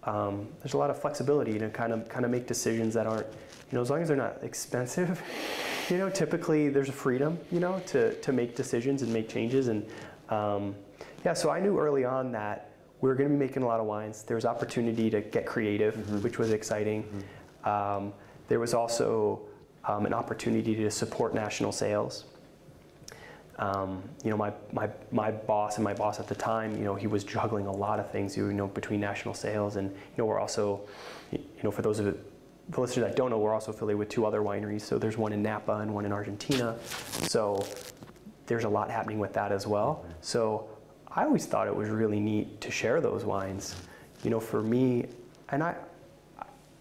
um, 0.04 0.48
there's 0.60 0.74
a 0.74 0.78
lot 0.78 0.90
of 0.90 1.00
flexibility 1.00 1.58
to 1.58 1.68
kind 1.68 1.92
of 1.92 2.08
kind 2.08 2.24
of 2.24 2.30
make 2.30 2.46
decisions 2.46 2.94
that 2.94 3.06
aren't, 3.06 3.26
you 3.26 3.76
know, 3.76 3.80
as 3.80 3.90
long 3.90 4.02
as 4.02 4.08
they're 4.08 4.16
not 4.16 4.42
expensive. 4.42 5.22
You 5.88 5.98
know, 5.98 6.10
typically 6.10 6.68
there's 6.68 6.88
a 6.88 6.92
freedom, 6.92 7.38
you 7.52 7.60
know, 7.60 7.80
to 7.86 8.12
to 8.14 8.32
make 8.32 8.56
decisions 8.56 9.02
and 9.02 9.12
make 9.12 9.28
changes, 9.28 9.68
and 9.68 9.86
um, 10.30 10.74
yeah. 11.24 11.32
So 11.32 11.48
I 11.48 11.60
knew 11.60 11.78
early 11.78 12.04
on 12.04 12.32
that 12.32 12.72
we 13.00 13.08
were 13.08 13.14
going 13.14 13.28
to 13.28 13.32
be 13.32 13.38
making 13.38 13.62
a 13.62 13.66
lot 13.66 13.78
of 13.78 13.86
wines. 13.86 14.24
There 14.24 14.34
was 14.34 14.44
opportunity 14.44 15.10
to 15.10 15.20
get 15.20 15.46
creative, 15.46 16.24
which 16.24 16.40
was 16.40 16.50
exciting. 16.50 17.04
Um, 17.62 18.12
there 18.48 18.58
was 18.58 18.74
also 18.74 19.42
um, 19.84 20.06
an 20.06 20.12
opportunity 20.12 20.74
to 20.74 20.90
support 20.90 21.34
national 21.34 21.70
sales. 21.70 22.24
Um, 23.58 24.02
you 24.22 24.30
know, 24.30 24.36
my, 24.36 24.52
my, 24.72 24.88
my 25.10 25.30
boss 25.30 25.76
and 25.76 25.84
my 25.84 25.94
boss 25.94 26.20
at 26.20 26.28
the 26.28 26.34
time, 26.34 26.76
you 26.76 26.84
know, 26.84 26.94
he 26.94 27.06
was 27.06 27.24
juggling 27.24 27.66
a 27.66 27.72
lot 27.72 27.98
of 27.98 28.10
things, 28.10 28.36
you 28.36 28.52
know, 28.52 28.66
between 28.66 29.00
national 29.00 29.32
sales 29.32 29.76
and, 29.76 29.90
you 29.90 29.96
know, 30.18 30.26
we're 30.26 30.38
also, 30.38 30.82
you 31.32 31.40
know, 31.62 31.70
for 31.70 31.80
those 31.80 31.98
of 31.98 32.04
the 32.04 32.80
listeners 32.80 33.06
that 33.06 33.16
don't 33.16 33.30
know, 33.30 33.38
we're 33.38 33.54
also 33.54 33.72
affiliated 33.72 33.98
with 33.98 34.08
two 34.10 34.26
other 34.26 34.40
wineries. 34.40 34.82
So 34.82 34.98
there's 34.98 35.16
one 35.16 35.32
in 35.32 35.42
Napa 35.42 35.72
and 35.76 35.94
one 35.94 36.04
in 36.04 36.12
Argentina. 36.12 36.76
So 36.82 37.66
there's 38.46 38.64
a 38.64 38.68
lot 38.68 38.90
happening 38.90 39.18
with 39.18 39.32
that 39.32 39.52
as 39.52 39.66
well. 39.66 40.04
So 40.20 40.68
I 41.08 41.24
always 41.24 41.46
thought 41.46 41.66
it 41.66 41.74
was 41.74 41.88
really 41.88 42.20
neat 42.20 42.60
to 42.60 42.70
share 42.70 43.00
those 43.00 43.24
wines. 43.24 43.74
You 44.22 44.30
know, 44.30 44.40
for 44.40 44.62
me, 44.62 45.06
and 45.48 45.62
I, 45.62 45.76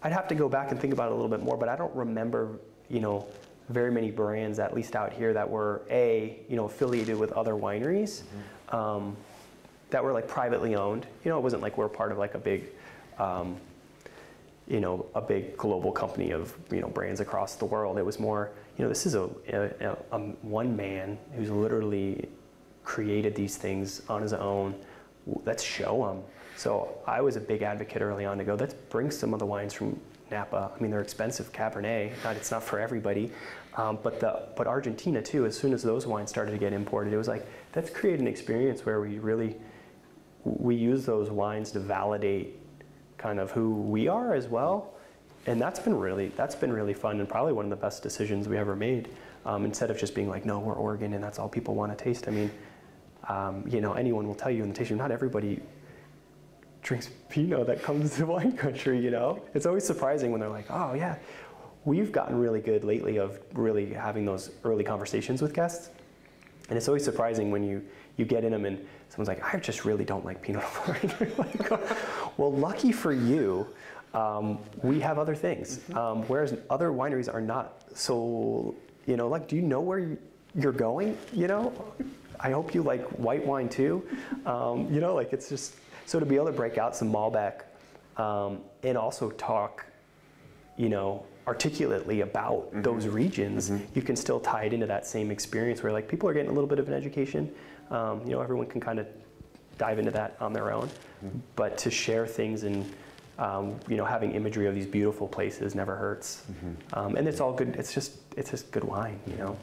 I'd 0.02 0.12
have 0.12 0.28
to 0.28 0.34
go 0.34 0.48
back 0.48 0.72
and 0.72 0.80
think 0.80 0.92
about 0.92 1.08
it 1.08 1.12
a 1.12 1.14
little 1.14 1.30
bit 1.30 1.42
more, 1.42 1.56
but 1.56 1.68
I 1.68 1.76
don't 1.76 1.94
remember, 1.94 2.58
you 2.90 3.00
know, 3.00 3.26
very 3.68 3.90
many 3.90 4.10
brands, 4.10 4.58
at 4.58 4.74
least 4.74 4.94
out 4.94 5.12
here, 5.12 5.32
that 5.32 5.48
were 5.48 5.82
a, 5.90 6.38
you 6.48 6.56
know, 6.56 6.66
affiliated 6.66 7.16
with 7.18 7.32
other 7.32 7.54
wineries, 7.54 8.22
um, 8.70 9.16
that 9.90 10.02
were 10.02 10.12
like 10.12 10.28
privately 10.28 10.74
owned. 10.74 11.06
You 11.24 11.30
know, 11.30 11.38
it 11.38 11.42
wasn't 11.42 11.62
like 11.62 11.76
we're 11.76 11.88
part 11.88 12.12
of 12.12 12.18
like 12.18 12.34
a 12.34 12.38
big, 12.38 12.64
um, 13.18 13.56
you 14.68 14.80
know, 14.80 15.06
a 15.14 15.20
big 15.20 15.56
global 15.56 15.92
company 15.92 16.30
of 16.32 16.54
you 16.70 16.80
know 16.80 16.88
brands 16.88 17.20
across 17.20 17.56
the 17.56 17.64
world. 17.64 17.98
It 17.98 18.06
was 18.06 18.18
more, 18.18 18.50
you 18.76 18.84
know, 18.84 18.88
this 18.88 19.06
is 19.06 19.14
a, 19.14 19.28
a, 19.48 19.96
a 20.12 20.18
one 20.42 20.76
man 20.76 21.18
who's 21.34 21.50
literally 21.50 22.28
created 22.84 23.34
these 23.34 23.56
things 23.56 24.02
on 24.08 24.22
his 24.22 24.32
own. 24.32 24.74
Let's 25.44 25.62
show 25.62 26.06
them. 26.06 26.22
So 26.56 26.98
I 27.06 27.20
was 27.20 27.36
a 27.36 27.40
big 27.40 27.62
advocate 27.62 28.00
early 28.00 28.24
on 28.24 28.38
to 28.38 28.44
go. 28.44 28.54
Let's 28.54 28.74
bring 28.74 29.10
some 29.10 29.34
of 29.34 29.40
the 29.40 29.46
wines 29.46 29.74
from 29.74 30.00
Napa. 30.30 30.72
I 30.74 30.82
mean, 30.82 30.90
they're 30.90 31.00
expensive 31.00 31.52
Cabernet. 31.52 32.12
Not, 32.24 32.36
it's 32.36 32.50
not 32.50 32.62
for 32.62 32.78
everybody. 32.78 33.30
Um, 33.76 33.98
but 34.02 34.20
the 34.20 34.48
but 34.56 34.66
Argentina 34.66 35.20
too. 35.22 35.44
As 35.44 35.56
soon 35.56 35.72
as 35.72 35.82
those 35.82 36.06
wines 36.06 36.30
started 36.30 36.52
to 36.52 36.58
get 36.58 36.72
imported, 36.72 37.12
it 37.12 37.18
was 37.18 37.28
like 37.28 37.46
let's 37.74 37.90
create 37.90 38.20
an 38.20 38.26
experience 38.26 38.86
where 38.86 39.00
we 39.00 39.18
really 39.18 39.56
we 40.44 40.74
use 40.74 41.04
those 41.04 41.30
wines 41.30 41.72
to 41.72 41.80
validate 41.80 42.58
kind 43.18 43.38
of 43.38 43.50
who 43.50 43.74
we 43.74 44.08
are 44.08 44.34
as 44.34 44.48
well. 44.48 44.94
And 45.46 45.60
that's 45.60 45.78
been 45.78 45.94
really 45.94 46.28
that's 46.36 46.54
been 46.54 46.72
really 46.72 46.94
fun 46.94 47.20
and 47.20 47.28
probably 47.28 47.52
one 47.52 47.66
of 47.66 47.70
the 47.70 47.76
best 47.76 48.02
decisions 48.02 48.48
we 48.48 48.56
ever 48.56 48.74
made. 48.74 49.08
Um, 49.44 49.64
instead 49.64 49.90
of 49.90 49.98
just 49.98 50.14
being 50.14 50.28
like, 50.28 50.44
no, 50.44 50.58
we're 50.58 50.74
Oregon 50.74 51.12
and 51.12 51.22
that's 51.22 51.38
all 51.38 51.48
people 51.48 51.74
want 51.74 51.96
to 51.96 52.04
taste. 52.04 52.26
I 52.26 52.32
mean, 52.32 52.50
um, 53.28 53.64
you 53.68 53.80
know, 53.80 53.92
anyone 53.92 54.26
will 54.26 54.34
tell 54.34 54.50
you 54.50 54.62
in 54.62 54.70
the 54.70 54.74
tasting 54.74 54.96
room, 54.96 55.04
not 55.04 55.12
everybody 55.12 55.60
drinks 56.86 57.10
Pinot 57.28 57.66
that 57.66 57.82
comes 57.82 58.16
to 58.16 58.26
wine 58.34 58.56
country, 58.56 58.98
you 58.98 59.10
know? 59.10 59.42
It's 59.54 59.66
always 59.66 59.84
surprising 59.84 60.30
when 60.30 60.40
they're 60.40 60.48
like, 60.48 60.66
oh, 60.70 60.94
yeah. 60.94 61.16
We've 61.84 62.10
gotten 62.10 62.38
really 62.38 62.60
good 62.60 62.84
lately 62.84 63.18
of 63.18 63.38
really 63.52 63.92
having 63.92 64.24
those 64.24 64.50
early 64.64 64.84
conversations 64.84 65.42
with 65.42 65.52
guests. 65.52 65.90
And 66.68 66.76
it's 66.76 66.88
always 66.88 67.04
surprising 67.04 67.50
when 67.50 67.62
you, 67.62 67.84
you 68.16 68.24
get 68.24 68.44
in 68.44 68.52
them 68.52 68.64
and 68.64 68.84
someone's 69.08 69.28
like, 69.28 69.54
I 69.54 69.58
just 69.58 69.84
really 69.84 70.04
don't 70.04 70.24
like 70.24 70.40
Pinot 70.42 70.64
Noir. 70.86 71.30
like, 71.38 71.70
well, 72.38 72.52
lucky 72.52 72.92
for 72.92 73.12
you, 73.12 73.66
um, 74.14 74.58
we 74.82 75.00
have 75.00 75.18
other 75.18 75.34
things. 75.34 75.80
Um, 75.92 76.22
whereas 76.22 76.56
other 76.70 76.90
wineries 76.90 77.32
are 77.32 77.40
not 77.40 77.82
so, 77.94 78.74
you 79.06 79.16
know, 79.16 79.28
like, 79.28 79.48
do 79.48 79.56
you 79.56 79.62
know 79.62 79.80
where 79.80 80.16
you're 80.54 80.72
going? 80.72 81.18
You 81.32 81.48
know? 81.48 81.72
I 82.38 82.50
hope 82.50 82.74
you 82.74 82.82
like 82.82 83.04
white 83.12 83.44
wine 83.44 83.68
too. 83.68 84.06
Um, 84.44 84.92
you 84.92 85.00
know, 85.00 85.14
like 85.14 85.32
it's 85.32 85.48
just, 85.48 85.76
so 86.06 86.18
to 86.18 86.24
be 86.26 86.36
able 86.36 86.46
to 86.46 86.52
break 86.52 86.78
out 86.78 86.96
some 86.96 87.12
Malbec 87.12 87.62
um, 88.16 88.60
and 88.82 88.96
also 88.96 89.30
talk, 89.32 89.84
you 90.78 90.88
know, 90.88 91.24
articulately 91.46 92.22
about 92.22 92.70
Mm-hmm. 92.70 92.82
those 92.82 93.06
regions, 93.06 93.70
you 93.94 94.02
can 94.02 94.16
still 94.16 94.40
tie 94.40 94.64
it 94.64 94.72
into 94.72 94.86
that 94.86 95.06
same 95.06 95.30
experience 95.30 95.82
where 95.82 95.92
like 95.92 96.08
people 96.08 96.28
are 96.28 96.32
getting 96.34 96.50
a 96.50 96.54
little 96.54 96.68
bit 96.68 96.78
of 96.78 96.88
an 96.88 96.94
education. 96.94 97.52
Um, 97.90 98.20
you 98.24 98.32
know, 98.32 98.40
everyone 98.40 98.66
can 98.66 98.80
kind 98.80 98.98
of 98.98 99.06
dive 99.78 99.98
into 99.98 100.10
that 100.12 100.36
on 100.40 100.52
their 100.52 100.72
own, 100.72 100.88
Mm-hmm. 101.24 101.38
but 101.54 101.78
to 101.78 101.90
share 101.90 102.26
things 102.26 102.64
and 102.64 102.84
um, 103.38 103.78
you 103.88 103.96
know 103.96 104.04
having 104.04 104.32
imagery 104.32 104.66
of 104.66 104.74
these 104.74 104.86
beautiful 104.86 105.26
places 105.28 105.74
never 105.74 105.94
hurts. 105.96 106.42
Mm-hmm. 106.50 106.98
Um, 106.98 107.16
and 107.16 107.26
it's 107.28 107.40
all 107.40 107.52
good. 107.54 107.74
It's 107.76 107.94
just 107.94 108.12
it's 108.36 108.50
just 108.50 108.70
good 108.70 108.84
wine, 108.84 109.18
you 109.26 109.36
know. 109.36 109.56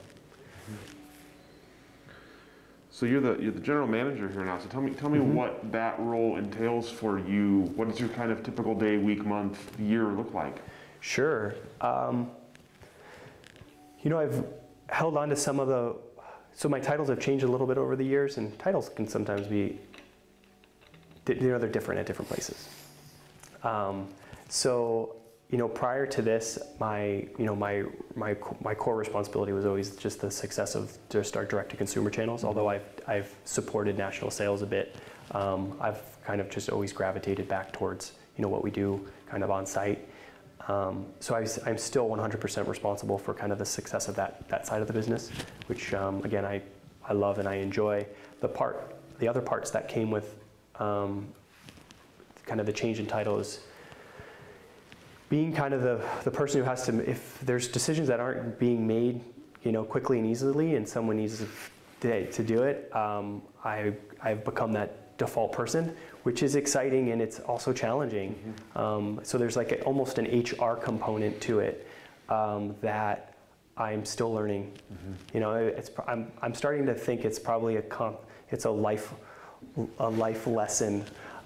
So 2.94 3.08
you're 3.08 3.22
the 3.22 3.42
you're 3.42 3.52
the 3.52 3.60
general 3.60 3.88
manager 3.88 4.30
here 4.30 4.46
now. 4.46 4.60
So 4.60 4.68
tell 4.68 4.80
me 4.80 4.92
tell 4.92 5.10
me 5.10 5.18
Mm-hmm. 5.18 5.34
what 5.34 5.72
that 5.72 6.00
role 6.00 6.38
entails 6.38 6.92
for 6.92 7.18
you. 7.18 7.62
What 7.76 7.90
does 7.90 8.00
your 8.00 8.10
kind 8.10 8.32
of 8.32 8.44
typical 8.44 8.76
day, 8.76 8.98
week, 8.98 9.26
month, 9.26 9.80
year 9.80 10.04
look 10.04 10.32
like? 10.36 10.62
Sure. 11.00 11.56
Um, 11.82 12.30
you 14.04 14.12
know, 14.12 14.20
I've 14.20 14.46
held 14.90 15.18
on 15.18 15.30
to 15.30 15.36
some 15.36 15.60
of 15.60 15.68
the, 15.68 15.96
so 16.54 16.70
my 16.70 16.80
titles 16.80 17.10
have 17.10 17.20
changed 17.20 17.44
a 17.44 17.48
little 17.48 17.66
bit 17.66 17.80
over 17.80 17.96
the 17.96 18.04
years, 18.06 18.38
and 18.38 18.58
titles 18.60 18.90
can 18.90 19.08
sometimes 19.08 19.48
be, 19.48 19.80
you 21.28 21.50
know, 21.50 21.58
they're 21.58 21.68
different 21.70 22.00
at 22.00 22.06
different 22.06 22.30
places. 22.30 22.70
Um, 23.64 24.08
so, 24.50 25.16
you 25.54 25.60
know, 25.60 25.68
prior 25.68 26.08
to 26.08 26.24
this, 26.24 26.58
my, 26.80 27.28
you 27.38 27.46
know, 27.46 27.56
my, 27.56 27.84
my, 28.16 28.36
my 28.64 28.74
core 28.74 28.96
responsibility 28.96 29.54
was 29.54 29.68
always 29.68 29.96
just 29.96 30.20
the 30.20 30.32
success 30.32 30.74
of 30.74 30.98
just 31.12 31.38
our 31.38 31.46
direct-to-consumer 31.46 32.10
channels. 32.10 32.44
Although 32.44 32.70
I've, 32.70 32.90
I've 33.06 33.32
supported 33.46 33.96
national 33.96 34.32
sales 34.32 34.64
a 34.64 34.66
bit, 34.66 34.96
um, 35.30 35.78
I've 35.80 36.02
kind 36.26 36.42
of 36.42 36.50
just 36.50 36.72
always 36.72 36.92
gravitated 36.92 37.48
back 37.48 37.72
towards, 37.72 38.14
you 38.36 38.42
know, 38.42 38.50
what 38.50 38.64
we 38.64 38.72
do 38.72 39.08
kind 39.28 39.44
of 39.44 39.52
on 39.52 39.68
site. 39.68 40.10
Um, 40.68 41.06
so 41.20 41.36
I, 41.36 41.42
am 41.70 41.78
still 41.78 42.10
100% 42.10 42.68
responsible 42.68 43.20
for 43.20 43.36
kind 43.36 43.52
of 43.52 43.60
the 43.60 43.66
success 43.66 44.08
of 44.08 44.16
that, 44.16 44.50
that 44.50 44.66
side 44.66 44.82
of 44.82 44.88
the 44.88 44.94
business, 44.94 45.30
which 45.68 45.94
um, 45.94 46.24
again 46.24 46.46
I, 46.46 46.64
I 47.08 47.14
love 47.14 47.38
and 47.38 47.48
I 47.48 47.58
enjoy. 47.58 48.08
The 48.40 48.48
part, 48.48 48.96
the 49.20 49.28
other 49.28 49.42
parts 49.42 49.70
that 49.70 49.88
came 49.88 50.10
with 50.10 50.34
um, 50.80 51.28
kind 52.48 52.60
of 52.60 52.66
the 52.66 52.74
change 52.74 53.00
in 53.00 53.06
title 53.06 53.38
is 53.38 53.60
being 55.34 55.52
kind 55.52 55.74
of 55.74 55.82
the, 55.82 56.00
the 56.24 56.30
person 56.30 56.62
who 56.62 56.64
has 56.64 56.86
to, 56.86 57.10
if 57.10 57.40
there's 57.40 57.68
decisions 57.68 58.08
that 58.08 58.20
aren't 58.20 58.60
being 58.60 58.86
made, 58.86 59.20
you 59.64 59.72
know, 59.72 59.84
quickly 59.84 60.20
and 60.20 60.28
easily, 60.28 60.76
and 60.76 60.88
someone 60.88 61.18
needs 61.18 61.44
to, 62.02 62.32
to 62.32 62.44
do 62.44 62.62
it, 62.62 62.96
um, 62.96 63.42
I, 63.66 63.94
I've 64.22 64.46
become 64.46 64.72
that 64.74 65.18
default 65.18 65.52
person, 65.52 65.96
which 66.22 66.44
is 66.44 66.56
exciting 66.56 67.10
and 67.10 67.20
it's 67.20 67.40
also 67.40 67.74
challenging. 67.74 68.36
Mm-hmm. 68.36 68.78
Um, 68.78 69.20
so 69.24 69.40
there's 69.40 69.58
like 69.58 69.72
a, 69.72 69.82
almost 69.86 70.20
an 70.20 70.26
HR 70.26 70.76
component 70.76 71.42
to 71.42 71.62
it 71.62 71.88
um, 72.30 72.76
that 72.82 73.34
I'm 73.76 74.06
still 74.06 74.32
learning. 74.32 74.72
Mm-hmm. 74.94 75.14
You 75.34 75.40
know, 75.40 75.56
it's, 75.56 75.90
I'm, 76.08 76.32
I'm 76.44 76.54
starting 76.54 76.86
to 76.86 76.94
think 76.94 77.26
it's 77.26 77.40
probably 77.40 77.78
a 77.78 77.82
comp, 77.82 78.20
it's 78.52 78.66
a 78.66 78.70
life, 78.70 79.12
a 79.98 80.10
life 80.12 80.46
lesson 80.46 81.04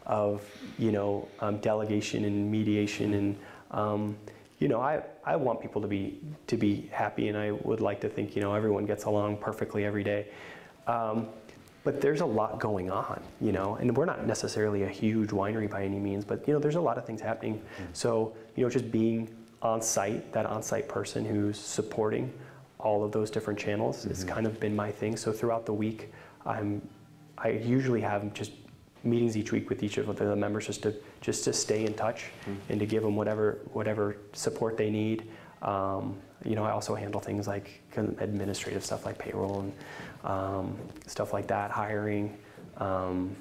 of 0.07 0.41
you 0.79 0.91
know 0.91 1.27
um, 1.41 1.57
delegation 1.57 2.23
and 2.23 2.49
mediation 2.49 3.13
and 3.13 3.37
um, 3.71 4.17
you 4.59 4.67
know 4.67 4.81
I, 4.81 5.03
I 5.23 5.35
want 5.35 5.61
people 5.61 5.81
to 5.81 5.87
be 5.87 6.19
to 6.47 6.57
be 6.57 6.89
happy 6.91 7.27
and 7.29 7.37
I 7.37 7.51
would 7.51 7.81
like 7.81 8.01
to 8.01 8.09
think 8.09 8.35
you 8.35 8.41
know 8.41 8.53
everyone 8.53 8.85
gets 8.85 9.05
along 9.05 9.37
perfectly 9.37 9.85
every 9.85 10.03
day. 10.03 10.27
Um, 10.87 11.27
but 11.87 12.01
there's 12.01 12.19
a 12.19 12.25
lot 12.25 12.59
going 12.59 12.91
on, 12.91 13.23
you 13.39 13.53
know, 13.53 13.75
and 13.75 13.95
we're 13.95 14.03
not 14.03 14.27
necessarily 14.27 14.83
a 14.83 14.89
huge 14.89 15.29
winery 15.29 15.69
by 15.69 15.85
any 15.85 15.99
means, 15.99 16.25
but 16.25 16.45
you 16.45 16.53
know, 16.53 16.59
there's 16.59 16.75
a 16.75 16.81
lot 16.81 16.97
of 16.97 17.05
things 17.05 17.21
happening. 17.21 17.61
So, 17.93 18.35
you 18.57 18.63
know, 18.65 18.69
just 18.69 18.91
being 18.91 19.33
on 19.61 19.81
site, 19.81 20.33
that 20.33 20.45
on 20.45 20.61
site 20.61 20.89
person 20.89 21.23
who's 21.23 21.57
supporting 21.57 22.33
all 22.79 23.05
of 23.05 23.13
those 23.13 23.31
different 23.31 23.57
channels 23.57 24.03
has 24.03 24.25
kind 24.25 24.45
of 24.45 24.59
been 24.59 24.75
my 24.75 24.91
thing. 24.91 25.15
So 25.15 25.31
throughout 25.31 25.65
the 25.65 25.73
week, 25.73 26.11
I'm, 26.45 26.81
I 27.37 27.51
usually 27.51 28.01
have 28.01 28.33
just 28.33 28.51
meetings 29.05 29.37
each 29.37 29.53
week 29.53 29.69
with 29.69 29.81
each 29.81 29.97
of 29.97 30.13
the 30.13 30.35
members 30.35 30.67
just 30.67 30.83
to 30.83 30.93
just 31.21 31.43
to 31.43 31.53
stay 31.53 31.85
in 31.85 31.93
touch 31.93 32.25
and 32.69 32.79
to 32.79 32.85
give 32.85 33.03
them 33.03 33.15
whatever 33.15 33.59
whatever 33.73 34.17
support 34.33 34.77
they 34.77 34.89
need. 34.89 35.27
Um, 35.61 36.17
you 36.45 36.55
know, 36.55 36.63
I 36.63 36.71
also 36.71 36.93
handle 36.93 37.19
things 37.19 37.47
like 37.47 37.81
administrative 37.95 38.85
stuff 38.85 39.05
like 39.05 39.17
payroll 39.17 39.61
and 39.61 39.73
um, 40.23 40.77
stuff 41.07 41.33
like 41.33 41.47
that, 41.47 41.71
hiring, 41.71 42.37
um, 42.77 43.35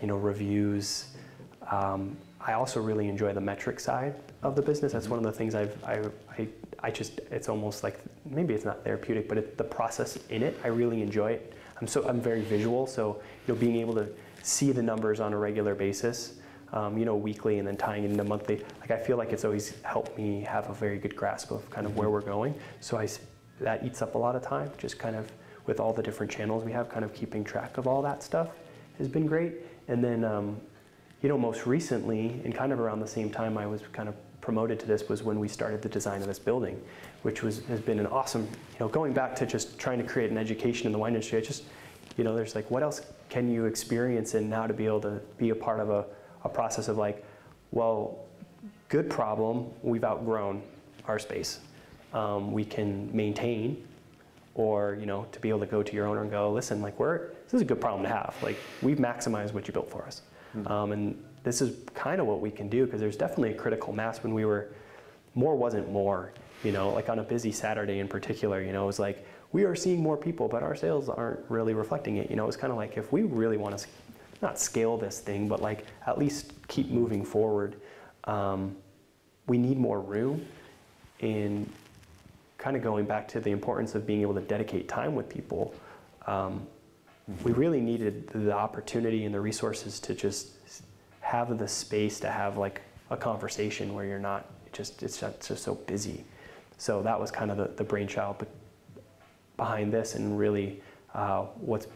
you 0.00 0.06
know, 0.06 0.16
reviews. 0.16 1.08
Um, 1.70 2.16
I 2.40 2.54
also 2.54 2.80
really 2.80 3.08
enjoy 3.08 3.32
the 3.32 3.40
metric 3.40 3.78
side 3.80 4.14
of 4.42 4.56
the 4.56 4.62
business. 4.62 4.92
That's 4.92 5.08
one 5.08 5.18
of 5.18 5.24
the 5.24 5.32
things 5.32 5.54
I've, 5.54 5.76
I, 5.84 6.02
I, 6.38 6.48
I 6.82 6.90
just, 6.90 7.20
it's 7.30 7.48
almost 7.48 7.84
like, 7.84 8.00
maybe 8.24 8.54
it's 8.54 8.64
not 8.64 8.82
therapeutic, 8.82 9.28
but 9.28 9.38
it, 9.38 9.56
the 9.56 9.64
process 9.64 10.18
in 10.30 10.42
it, 10.42 10.58
I 10.64 10.68
really 10.68 11.02
enjoy 11.02 11.32
it. 11.32 11.52
I'm 11.80 11.86
so, 11.86 12.08
I'm 12.08 12.20
very 12.20 12.42
visual, 12.42 12.86
so, 12.86 13.20
you 13.46 13.54
know, 13.54 13.60
being 13.60 13.76
able 13.76 13.94
to 13.94 14.08
see 14.42 14.72
the 14.72 14.82
numbers 14.82 15.20
on 15.20 15.32
a 15.32 15.38
regular 15.38 15.74
basis, 15.74 16.38
um, 16.72 16.96
you 16.96 17.04
know, 17.04 17.16
weekly 17.16 17.58
and 17.58 17.68
then 17.68 17.76
tying 17.76 18.04
it 18.04 18.10
into 18.10 18.24
monthly, 18.24 18.64
like 18.80 18.90
I 18.90 18.96
feel 18.96 19.16
like 19.16 19.32
it's 19.32 19.44
always 19.44 19.74
helped 19.82 20.16
me 20.16 20.40
have 20.42 20.70
a 20.70 20.74
very 20.74 20.98
good 20.98 21.14
grasp 21.14 21.50
of 21.50 21.68
kind 21.70 21.86
of 21.86 21.96
where 21.96 22.10
we're 22.10 22.22
going. 22.22 22.54
So 22.80 22.96
I, 22.96 23.08
that 23.60 23.84
eats 23.84 24.02
up 24.02 24.14
a 24.14 24.18
lot 24.18 24.36
of 24.36 24.42
time, 24.42 24.70
just 24.78 24.98
kind 24.98 25.16
of 25.16 25.30
with 25.66 25.78
all 25.80 25.92
the 25.92 26.02
different 26.02 26.32
channels 26.32 26.64
we 26.64 26.72
have, 26.72 26.88
kind 26.88 27.04
of 27.04 27.14
keeping 27.14 27.44
track 27.44 27.76
of 27.78 27.86
all 27.86 28.02
that 28.02 28.22
stuff 28.22 28.48
has 28.98 29.08
been 29.08 29.26
great. 29.26 29.54
And 29.88 30.02
then, 30.02 30.24
um, 30.24 30.60
you 31.22 31.28
know, 31.28 31.38
most 31.38 31.66
recently, 31.66 32.40
and 32.44 32.54
kind 32.54 32.72
of 32.72 32.80
around 32.80 33.00
the 33.00 33.06
same 33.06 33.30
time 33.30 33.56
I 33.56 33.66
was 33.66 33.82
kind 33.92 34.08
of 34.08 34.14
promoted 34.40 34.80
to 34.80 34.86
this, 34.86 35.08
was 35.08 35.22
when 35.22 35.38
we 35.38 35.48
started 35.48 35.82
the 35.82 35.88
design 35.88 36.20
of 36.20 36.26
this 36.26 36.38
building, 36.38 36.82
which 37.22 37.42
was 37.42 37.64
has 37.66 37.80
been 37.80 38.00
an 38.00 38.06
awesome, 38.06 38.42
you 38.42 38.80
know, 38.80 38.88
going 38.88 39.12
back 39.12 39.36
to 39.36 39.46
just 39.46 39.78
trying 39.78 39.98
to 39.98 40.04
create 40.04 40.30
an 40.30 40.38
education 40.38 40.86
in 40.86 40.92
the 40.92 40.98
wine 40.98 41.14
industry. 41.14 41.38
I 41.38 41.42
just, 41.42 41.64
you 42.16 42.24
know, 42.24 42.34
there's 42.34 42.54
like, 42.54 42.70
what 42.70 42.82
else 42.82 43.02
can 43.28 43.48
you 43.48 43.66
experience 43.66 44.34
and 44.34 44.50
now 44.50 44.66
to 44.66 44.74
be 44.74 44.86
able 44.86 45.00
to 45.02 45.20
be 45.38 45.50
a 45.50 45.54
part 45.54 45.78
of 45.78 45.90
a, 45.90 46.04
a 46.44 46.48
process 46.48 46.88
of 46.88 46.96
like, 46.96 47.24
well, 47.70 48.18
good 48.88 49.08
problem, 49.08 49.66
we've 49.82 50.04
outgrown 50.04 50.62
our 51.06 51.18
space. 51.18 51.60
Um, 52.12 52.52
we 52.52 52.64
can 52.64 53.14
maintain, 53.16 53.82
or 54.54 54.96
you 55.00 55.06
know, 55.06 55.26
to 55.32 55.40
be 55.40 55.48
able 55.48 55.60
to 55.60 55.66
go 55.66 55.82
to 55.82 55.94
your 55.94 56.06
owner 56.06 56.22
and 56.22 56.30
go, 56.30 56.52
listen, 56.52 56.82
like 56.82 56.98
we're 56.98 57.28
this 57.44 57.54
is 57.54 57.62
a 57.62 57.64
good 57.64 57.80
problem 57.80 58.02
to 58.02 58.08
have. 58.08 58.36
Like 58.42 58.56
we've 58.82 58.98
maximized 58.98 59.52
what 59.52 59.66
you 59.66 59.72
built 59.72 59.90
for 59.90 60.04
us, 60.04 60.22
um, 60.66 60.92
and 60.92 61.22
this 61.42 61.62
is 61.62 61.76
kind 61.94 62.20
of 62.20 62.26
what 62.26 62.40
we 62.40 62.50
can 62.50 62.68
do 62.68 62.84
because 62.84 63.00
there's 63.00 63.16
definitely 63.16 63.52
a 63.52 63.54
critical 63.54 63.92
mass 63.92 64.22
when 64.22 64.34
we 64.34 64.44
were 64.44 64.68
more 65.34 65.56
wasn't 65.56 65.90
more. 65.90 66.32
You 66.62 66.70
know, 66.70 66.90
like 66.90 67.08
on 67.08 67.18
a 67.18 67.24
busy 67.24 67.50
Saturday 67.50 67.98
in 67.98 68.06
particular, 68.06 68.62
you 68.62 68.72
know, 68.72 68.84
it 68.84 68.86
was 68.86 68.98
like 69.00 69.26
we 69.52 69.64
are 69.64 69.74
seeing 69.74 70.00
more 70.00 70.16
people, 70.16 70.48
but 70.48 70.62
our 70.62 70.74
sales 70.74 71.08
aren't 71.08 71.40
really 71.48 71.74
reflecting 71.74 72.18
it. 72.18 72.30
You 72.30 72.36
know, 72.36 72.46
it's 72.46 72.56
kind 72.56 72.70
of 72.70 72.76
like 72.76 72.96
if 72.96 73.12
we 73.12 73.22
really 73.22 73.56
want 73.56 73.76
to 73.78 73.86
not 74.42 74.58
scale 74.58 74.96
this 74.96 75.20
thing, 75.20 75.48
but 75.48 75.62
like 75.62 75.86
at 76.06 76.18
least 76.18 76.52
keep 76.68 76.90
moving 76.90 77.24
forward, 77.24 77.76
um, 78.24 78.76
we 79.46 79.56
need 79.56 79.78
more 79.78 80.00
room. 80.00 80.46
And 81.20 81.70
kind 82.58 82.76
of 82.76 82.82
going 82.82 83.04
back 83.06 83.28
to 83.28 83.40
the 83.40 83.50
importance 83.50 83.94
of 83.94 84.06
being 84.06 84.22
able 84.22 84.34
to 84.34 84.40
dedicate 84.40 84.88
time 84.88 85.14
with 85.14 85.28
people, 85.28 85.74
um, 86.26 86.66
we 87.44 87.52
really 87.52 87.80
needed 87.80 88.28
the 88.28 88.52
opportunity 88.52 89.24
and 89.24 89.34
the 89.34 89.40
resources 89.40 90.00
to 90.00 90.14
just 90.14 90.50
have 91.20 91.56
the 91.56 91.68
space 91.68 92.18
to 92.20 92.30
have 92.30 92.58
like 92.58 92.82
a 93.10 93.16
conversation 93.16 93.94
where 93.94 94.04
you're 94.04 94.18
not 94.18 94.46
just 94.72 95.02
it's 95.02 95.18
just, 95.18 95.36
it's 95.36 95.48
just 95.48 95.62
so 95.62 95.74
busy. 95.74 96.24
So 96.78 97.02
that 97.02 97.18
was 97.18 97.30
kind 97.30 97.50
of 97.50 97.56
the, 97.56 97.68
the 97.76 97.84
brainchild 97.84 98.44
behind 99.56 99.92
this, 99.92 100.14
and 100.16 100.36
really 100.36 100.82
uh, 101.14 101.42
what's 101.60 101.86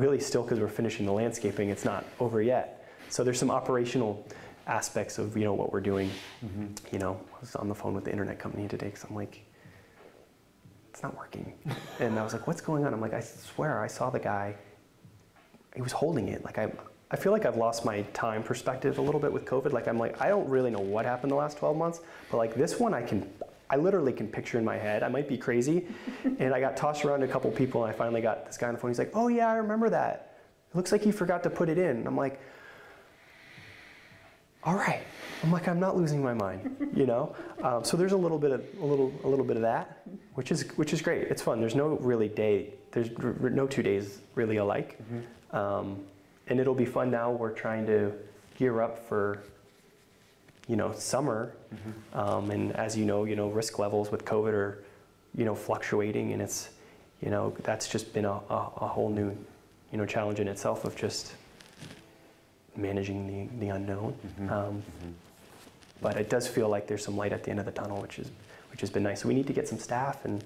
really 0.00 0.18
still 0.18 0.42
because 0.42 0.58
we're 0.58 0.68
finishing 0.68 1.06
the 1.06 1.12
landscaping, 1.12 1.68
it's 1.68 1.84
not 1.84 2.04
over 2.18 2.40
yet. 2.42 2.88
So 3.10 3.22
there's 3.22 3.38
some 3.38 3.50
operational 3.50 4.26
aspects 4.66 5.18
of 5.18 5.36
you 5.36 5.44
know 5.44 5.52
what 5.52 5.72
we're 5.72 5.80
doing. 5.80 6.10
Mm-hmm. 6.44 6.66
You 6.92 6.98
know, 6.98 7.20
I 7.36 7.40
was 7.40 7.54
on 7.54 7.68
the 7.68 7.74
phone 7.74 7.94
with 7.94 8.04
the 8.04 8.10
internet 8.10 8.38
company 8.38 8.66
today 8.66 8.86
because 8.86 9.04
I'm 9.04 9.14
like, 9.14 9.42
it's 10.88 11.02
not 11.02 11.16
working, 11.16 11.52
and 12.00 12.18
I 12.18 12.24
was 12.24 12.32
like, 12.32 12.46
what's 12.46 12.60
going 12.60 12.84
on? 12.84 12.94
I'm 12.94 13.00
like, 13.00 13.14
I 13.14 13.20
swear 13.20 13.82
I 13.82 13.86
saw 13.86 14.10
the 14.10 14.18
guy. 14.18 14.56
He 15.76 15.82
was 15.82 15.92
holding 15.92 16.28
it. 16.28 16.44
Like 16.44 16.58
I, 16.58 16.72
I 17.10 17.16
feel 17.16 17.30
like 17.30 17.44
I've 17.44 17.56
lost 17.56 17.84
my 17.84 18.02
time 18.12 18.42
perspective 18.42 18.98
a 18.98 19.02
little 19.02 19.20
bit 19.20 19.32
with 19.32 19.44
COVID. 19.44 19.72
Like 19.72 19.86
I'm 19.86 19.98
like, 19.98 20.20
I 20.20 20.28
don't 20.28 20.48
really 20.48 20.70
know 20.70 20.80
what 20.80 21.04
happened 21.04 21.30
the 21.30 21.36
last 21.36 21.58
12 21.58 21.76
months, 21.76 22.00
but 22.30 22.38
like 22.38 22.54
this 22.54 22.80
one, 22.80 22.94
I 22.94 23.02
can. 23.02 23.30
I 23.70 23.76
literally 23.76 24.12
can 24.12 24.26
picture 24.26 24.58
in 24.58 24.64
my 24.64 24.76
head. 24.76 25.02
I 25.02 25.08
might 25.08 25.28
be 25.28 25.38
crazy. 25.38 25.86
and 26.38 26.52
I 26.52 26.60
got 26.60 26.76
tossed 26.76 27.04
around 27.04 27.20
to 27.20 27.26
a 27.26 27.28
couple 27.28 27.50
people, 27.52 27.84
and 27.84 27.94
I 27.94 27.96
finally 27.96 28.20
got 28.20 28.46
this 28.46 28.58
guy 28.58 28.66
on 28.68 28.74
the 28.74 28.80
phone. 28.80 28.90
He's 28.90 28.98
like, 28.98 29.12
"Oh 29.14 29.28
yeah, 29.28 29.48
I 29.48 29.56
remember 29.56 29.88
that. 29.90 30.38
It 30.72 30.76
looks 30.76 30.92
like 30.92 31.06
you 31.06 31.12
forgot 31.12 31.42
to 31.44 31.50
put 31.50 31.68
it 31.68 31.78
in." 31.78 31.98
And 31.98 32.06
I'm 32.06 32.16
like, 32.16 32.40
"All 34.64 34.74
right." 34.74 35.02
I'm 35.42 35.50
like, 35.50 35.68
I'm 35.68 35.80
not 35.80 35.96
losing 35.96 36.22
my 36.22 36.34
mind, 36.34 36.90
you 36.94 37.06
know. 37.06 37.34
Um, 37.62 37.82
so 37.82 37.96
there's 37.96 38.12
a 38.12 38.16
little 38.16 38.38
bit 38.38 38.50
of 38.50 38.64
a 38.80 38.84
little 38.84 39.12
a 39.24 39.28
little 39.28 39.44
bit 39.44 39.56
of 39.56 39.62
that, 39.62 40.02
which 40.34 40.50
is 40.52 40.68
which 40.76 40.92
is 40.92 41.00
great. 41.00 41.28
It's 41.28 41.42
fun. 41.42 41.60
There's 41.60 41.74
no 41.74 41.96
really 41.98 42.28
day. 42.28 42.74
There's 42.90 43.10
no 43.18 43.66
two 43.66 43.82
days 43.82 44.18
really 44.34 44.56
alike, 44.56 44.98
um, 45.52 46.00
and 46.48 46.60
it'll 46.60 46.74
be 46.74 46.84
fun 46.84 47.10
now. 47.10 47.30
We're 47.30 47.52
trying 47.52 47.86
to 47.86 48.12
gear 48.58 48.82
up 48.82 49.08
for 49.08 49.44
you 50.70 50.76
know 50.76 50.92
summer 50.92 51.52
um, 52.14 52.50
and 52.52 52.74
as 52.76 52.96
you 52.96 53.04
know 53.04 53.24
you 53.24 53.34
know 53.34 53.48
risk 53.48 53.78
levels 53.78 54.12
with 54.12 54.24
covid 54.24 54.52
are 54.52 54.84
you 55.34 55.44
know 55.44 55.54
fluctuating 55.54 56.32
and 56.32 56.40
it's 56.40 56.70
you 57.20 57.30
know 57.30 57.52
that's 57.64 57.88
just 57.88 58.14
been 58.14 58.24
a, 58.24 58.32
a, 58.32 58.70
a 58.76 58.86
whole 58.86 59.10
new 59.10 59.36
you 59.90 59.98
know 59.98 60.06
challenge 60.06 60.38
in 60.38 60.46
itself 60.46 60.84
of 60.84 60.94
just 60.96 61.34
managing 62.76 63.26
the, 63.26 63.66
the 63.66 63.68
unknown. 63.70 64.14
Um, 64.48 64.82
but 66.00 66.16
it 66.16 66.30
does 66.30 66.46
feel 66.46 66.68
like 66.68 66.86
there's 66.86 67.04
some 67.04 67.16
light 67.16 67.32
at 67.32 67.44
the 67.44 67.50
end 67.50 67.58
of 67.58 67.66
the 67.66 67.72
tunnel 67.72 68.00
which 68.00 68.18
is 68.18 68.30
which 68.70 68.80
has 68.80 68.90
been 68.90 69.02
nice. 69.02 69.22
So 69.22 69.28
we 69.28 69.34
need 69.34 69.48
to 69.48 69.52
get 69.52 69.66
some 69.68 69.78
staff 69.78 70.24
and 70.24 70.44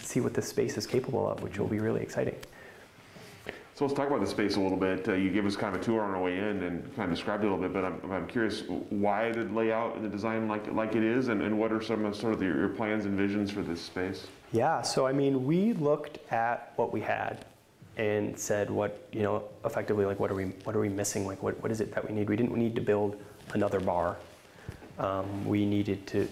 see 0.00 0.20
what 0.20 0.32
this 0.32 0.46
space 0.46 0.78
is 0.78 0.86
capable 0.86 1.28
of 1.28 1.42
which 1.42 1.58
will 1.58 1.66
be 1.66 1.80
really 1.80 2.02
exciting 2.02 2.36
So 3.76 3.84
let's 3.84 3.94
talk 3.94 4.08
about 4.08 4.20
the 4.20 4.26
space 4.26 4.56
a 4.56 4.60
little 4.60 4.78
bit. 4.78 5.06
Uh, 5.06 5.12
you 5.12 5.28
gave 5.28 5.44
us 5.44 5.54
kind 5.54 5.76
of 5.76 5.82
a 5.82 5.84
tour 5.84 6.00
on 6.00 6.14
our 6.14 6.22
way 6.22 6.38
in 6.38 6.62
and 6.62 6.96
kind 6.96 7.10
of 7.10 7.14
described 7.14 7.44
it 7.44 7.48
a 7.48 7.50
little 7.54 7.68
bit, 7.68 7.74
but 7.74 7.84
I'm, 7.84 8.10
I'm 8.10 8.26
curious 8.26 8.62
why 8.88 9.32
the 9.32 9.44
layout 9.44 9.96
and 9.96 10.02
the 10.02 10.08
design 10.08 10.48
like 10.48 10.72
like 10.72 10.96
it 10.96 11.02
is, 11.02 11.28
and, 11.28 11.42
and 11.42 11.58
what 11.58 11.70
are 11.70 11.82
some 11.82 12.06
of 12.06 12.16
sort 12.16 12.32
of 12.32 12.40
your, 12.40 12.56
your 12.56 12.70
plans 12.70 13.04
and 13.04 13.18
visions 13.18 13.50
for 13.50 13.60
this 13.60 13.82
space? 13.82 14.28
Yeah, 14.50 14.80
so 14.80 15.06
I 15.06 15.12
mean, 15.12 15.44
we 15.44 15.74
looked 15.74 16.20
at 16.32 16.72
what 16.76 16.90
we 16.90 17.02
had 17.02 17.44
and 17.98 18.38
said 18.38 18.70
what, 18.70 19.08
you 19.12 19.22
know, 19.22 19.44
effectively 19.66 20.06
like 20.06 20.18
what 20.18 20.30
are 20.30 20.34
we 20.34 20.44
what 20.64 20.74
are 20.74 20.80
we 20.80 20.88
missing? 20.88 21.26
Like 21.26 21.42
what, 21.42 21.62
what 21.62 21.70
is 21.70 21.82
it 21.82 21.94
that 21.94 22.08
we 22.08 22.14
need? 22.14 22.30
We 22.30 22.36
didn't 22.36 22.56
need 22.56 22.74
to 22.76 22.80
build 22.80 23.22
another 23.52 23.78
bar. 23.78 24.16
Um, 24.98 25.44
we 25.44 25.66
needed 25.66 26.06
to 26.06 26.26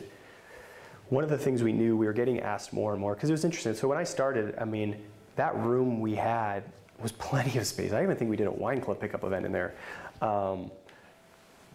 one 1.10 1.22
of 1.22 1.28
the 1.28 1.36
things 1.36 1.62
we 1.62 1.74
knew 1.74 1.94
we 1.94 2.06
were 2.06 2.14
getting 2.14 2.40
asked 2.40 2.72
more 2.72 2.92
and 2.92 3.00
more 3.02 3.14
because 3.14 3.28
it 3.28 3.34
was 3.34 3.44
interesting. 3.44 3.74
So 3.74 3.86
when 3.86 3.98
I 3.98 4.04
started, 4.04 4.54
I 4.58 4.64
mean, 4.64 4.96
that 5.36 5.54
room 5.56 6.00
we 6.00 6.14
had 6.14 6.64
was 7.02 7.12
plenty 7.12 7.58
of 7.58 7.66
space. 7.66 7.92
I 7.92 8.02
even 8.02 8.16
think 8.16 8.30
we 8.30 8.36
did 8.36 8.46
a 8.46 8.52
wine 8.52 8.80
club 8.80 9.00
pickup 9.00 9.24
event 9.24 9.46
in 9.46 9.52
there. 9.52 9.74
Um, 10.22 10.70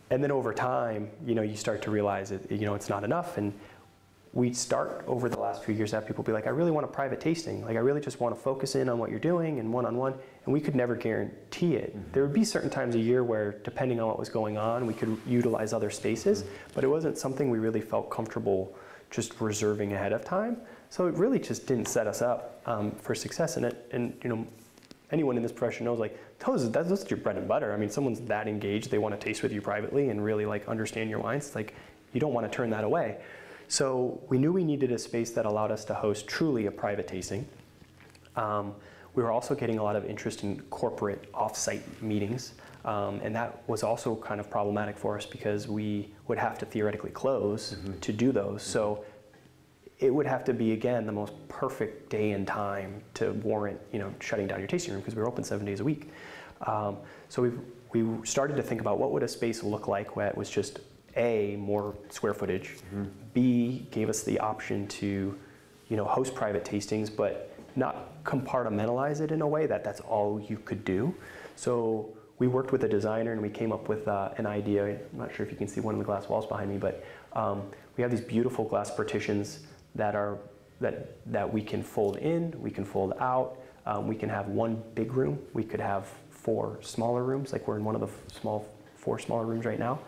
and 0.10 0.24
then 0.24 0.32
over 0.32 0.54
time, 0.54 1.10
you 1.26 1.36
know, 1.36 1.42
you 1.42 1.56
start 1.56 1.82
to 1.84 1.92
realize 1.92 2.30
that 2.30 2.52
you 2.52 2.66
know 2.66 2.74
it's 2.74 2.90
not 2.90 3.04
enough, 3.04 3.38
and 3.38 3.54
we'd 4.34 4.56
start 4.56 5.04
over 5.08 5.28
the 5.28 5.40
last 5.40 5.64
few 5.64 5.74
years 5.74 5.90
to 5.90 5.96
have 5.96 6.06
people 6.06 6.24
be 6.24 6.32
like, 6.32 6.46
I 6.46 6.52
really 6.52 6.72
want 6.72 6.86
a 6.86 6.88
private 6.88 7.20
tasting. 7.20 7.66
Like, 7.66 7.76
I 7.76 7.80
really 7.80 8.02
just 8.02 8.20
want 8.20 8.36
to 8.36 8.40
focus 8.40 8.76
in 8.76 8.88
on 8.88 9.00
what 9.00 9.10
you're 9.10 9.20
doing 9.20 9.60
and 9.60 9.74
one 9.74 9.86
on 9.86 9.98
one. 9.98 10.14
And 10.46 10.54
we 10.54 10.62
could 10.62 10.76
never 10.76 10.96
guarantee 10.96 11.76
it. 11.76 11.96
Mm-hmm. 11.96 12.12
There 12.12 12.24
would 12.24 12.34
be 12.34 12.44
certain 12.44 12.70
times 12.70 12.96
a 12.96 13.00
year 13.00 13.24
where, 13.24 13.54
depending 13.64 14.00
on 14.00 14.08
what 14.08 14.20
was 14.20 14.30
going 14.30 14.58
on, 14.58 14.86
we 14.86 14.94
could 14.94 15.18
utilize 15.26 15.74
other 15.74 15.90
spaces, 15.90 16.44
mm-hmm. 16.44 16.54
but 16.76 16.84
it 16.84 16.88
wasn't 16.88 17.18
something 17.18 17.50
we 17.50 17.58
really 17.58 17.82
felt 17.82 18.10
comfortable 18.12 18.76
just 19.10 19.40
reserving 19.42 19.94
ahead 19.94 20.14
of 20.14 20.24
time. 20.24 20.58
So 20.92 21.08
it 21.08 21.16
really 21.16 21.40
just 21.40 21.66
didn't 21.66 21.88
set 21.88 22.06
us 22.06 22.22
up 22.22 22.62
um, 22.68 22.92
for 22.92 23.16
success 23.16 23.58
in 23.58 23.64
it. 23.64 23.88
And, 23.92 24.16
you 24.24 24.30
know, 24.30 24.48
anyone 25.12 25.38
in 25.38 25.44
this 25.44 25.52
profession 25.52 25.86
knows 25.86 26.00
like 26.00 26.18
those 26.46 26.70
that's, 26.72 26.90
that's 26.90 27.10
your 27.10 27.18
bread 27.18 27.38
and 27.38 27.48
butter. 27.48 27.74
I 27.74 27.78
mean, 27.78 27.90
someone's 27.90 28.20
that 28.22 28.48
engaged, 28.48 28.92
they 28.92 28.98
want 28.98 29.20
to 29.20 29.24
taste 29.24 29.44
with 29.44 29.52
you 29.52 29.62
privately 29.62 30.10
and 30.10 30.24
really 30.24 30.46
like 30.46 30.68
understand 30.68 31.10
your 31.10 31.20
wines. 31.20 31.48
It's 31.48 31.56
like 31.56 31.74
you 32.14 32.20
don't 32.20 32.34
want 32.34 32.50
to 32.50 32.56
turn 32.56 32.70
that 32.72 32.84
away. 32.84 33.18
So 33.68 34.20
we 34.30 34.40
knew 34.40 34.52
we 34.52 34.64
needed 34.64 34.92
a 34.92 34.98
space 34.98 35.30
that 35.32 35.46
allowed 35.46 35.72
us 35.72 35.86
to 35.86 35.94
host 35.94 36.28
truly 36.28 36.66
a 36.66 36.72
private 36.72 37.08
tasting. 37.08 37.48
Um, 38.36 38.74
we 39.14 39.24
were 39.24 39.32
also 39.32 39.54
getting 39.54 39.78
a 39.80 39.84
lot 39.84 39.96
of 39.96 40.06
interest 40.06 40.44
in 40.44 40.60
corporate 40.70 41.32
offsite 41.34 41.82
meetings, 42.02 42.54
um, 42.86 43.20
and 43.24 43.36
that 43.36 43.64
was 43.68 43.84
also 43.84 44.16
kind 44.16 44.40
of 44.40 44.50
problematic 44.50 44.98
for 44.98 45.18
us 45.18 45.26
because 45.26 45.68
we 45.68 46.10
would 46.28 46.38
have 46.38 46.58
to 46.60 46.66
theoretically 46.66 47.12
close 47.12 47.76
mm-hmm. 47.76 48.00
to 48.00 48.14
do 48.14 48.32
those. 48.32 48.62
Mm-hmm. 48.62 48.72
So 48.72 49.06
it 50.00 50.14
would 50.14 50.26
have 50.26 50.44
to 50.46 50.54
be 50.54 50.72
again 50.72 51.06
the 51.06 51.12
most 51.12 51.34
perfect 51.50 52.10
day 52.10 52.32
and 52.32 52.48
time 52.48 53.02
to 53.14 53.34
warrant 53.44 53.80
you 53.92 54.00
know 54.00 54.14
shutting 54.20 54.48
down 54.48 54.60
your 54.60 54.68
tasting 54.68 54.94
room 54.94 55.02
because 55.02 55.16
we 55.16 55.22
were 55.22 55.28
open 55.28 55.44
seven 55.44 55.66
days 55.66 55.80
a 55.80 55.84
week. 55.84 56.10
Um, 56.62 56.98
so 57.28 57.42
we 57.42 57.52
we 57.94 58.26
started 58.26 58.56
to 58.56 58.64
think 58.64 58.82
about 58.82 59.00
what 59.00 59.12
would 59.12 59.24
a 59.24 59.28
space 59.28 59.64
look 59.64 59.88
like 59.88 60.16
where 60.16 60.28
it 60.28 60.38
was 60.38 60.50
just 60.50 60.80
a, 61.16 61.56
more 61.58 61.96
square 62.10 62.34
footage. 62.34 62.78
Mm-hmm. 62.94 63.06
B, 63.34 63.88
gave 63.92 64.10
us 64.10 64.24
the 64.24 64.40
option 64.40 64.88
to, 64.88 65.38
you 65.88 65.98
know, 65.98 66.06
host 66.06 66.36
private 66.36 66.64
tastings, 66.64 67.14
but 67.14 67.56
not 67.76 68.24
compartmentalize 68.24 69.22
it 69.22 69.32
in 69.32 69.42
a 69.42 69.48
way 69.48 69.66
that 69.66 69.84
that's 69.84 70.02
all 70.02 70.40
you 70.40 70.58
could 70.58 70.86
do. 70.86 71.14
So 71.56 72.10
we 72.38 72.48
worked 72.48 72.72
with 72.72 72.84
a 72.84 72.88
designer 72.88 73.34
and 73.34 73.42
we 73.42 73.50
came 73.50 73.72
up 73.72 73.90
with 73.90 74.08
uh, 74.08 74.30
an 74.38 74.46
idea. 74.46 74.86
I'm 74.86 75.00
not 75.18 75.34
sure 75.34 75.46
if 75.46 75.52
you 75.52 75.58
can 75.58 75.68
see 75.68 75.82
one 75.82 75.96
of 75.96 76.00
the 76.00 76.06
glass 76.06 76.30
walls 76.30 76.46
behind 76.46 76.70
me, 76.70 76.78
but 76.78 77.04
um, 77.34 77.64
we 77.98 78.02
have 78.02 78.12
these 78.12 78.22
beautiful 78.22 78.66
glass 78.66 78.92
partitions 78.92 79.60
that 79.96 80.16
are 80.16 80.38
that 80.80 81.16
that 81.32 81.52
we 81.52 81.62
can 81.62 81.84
fold 81.84 82.18
in, 82.18 82.54
we 82.60 82.72
can 82.72 82.86
fold 82.86 83.14
out. 83.20 83.58
Um, 83.86 84.08
we 84.08 84.16
can 84.16 84.30
have 84.30 84.48
one 84.48 84.82
big 84.96 85.14
room. 85.14 85.40
We 85.54 85.64
could 85.64 85.80
have 85.80 86.08
four 86.30 86.80
smaller 86.82 87.24
rooms, 87.24 87.52
like 87.52 87.68
we're 87.68 87.78
in 87.78 87.84
one 87.84 87.96
of 87.96 88.02
the 88.02 88.34
small 88.34 88.68
four 88.96 89.20
smaller 89.20 89.46
rooms 89.46 89.66
right 89.66 89.80
now. 89.80 90.00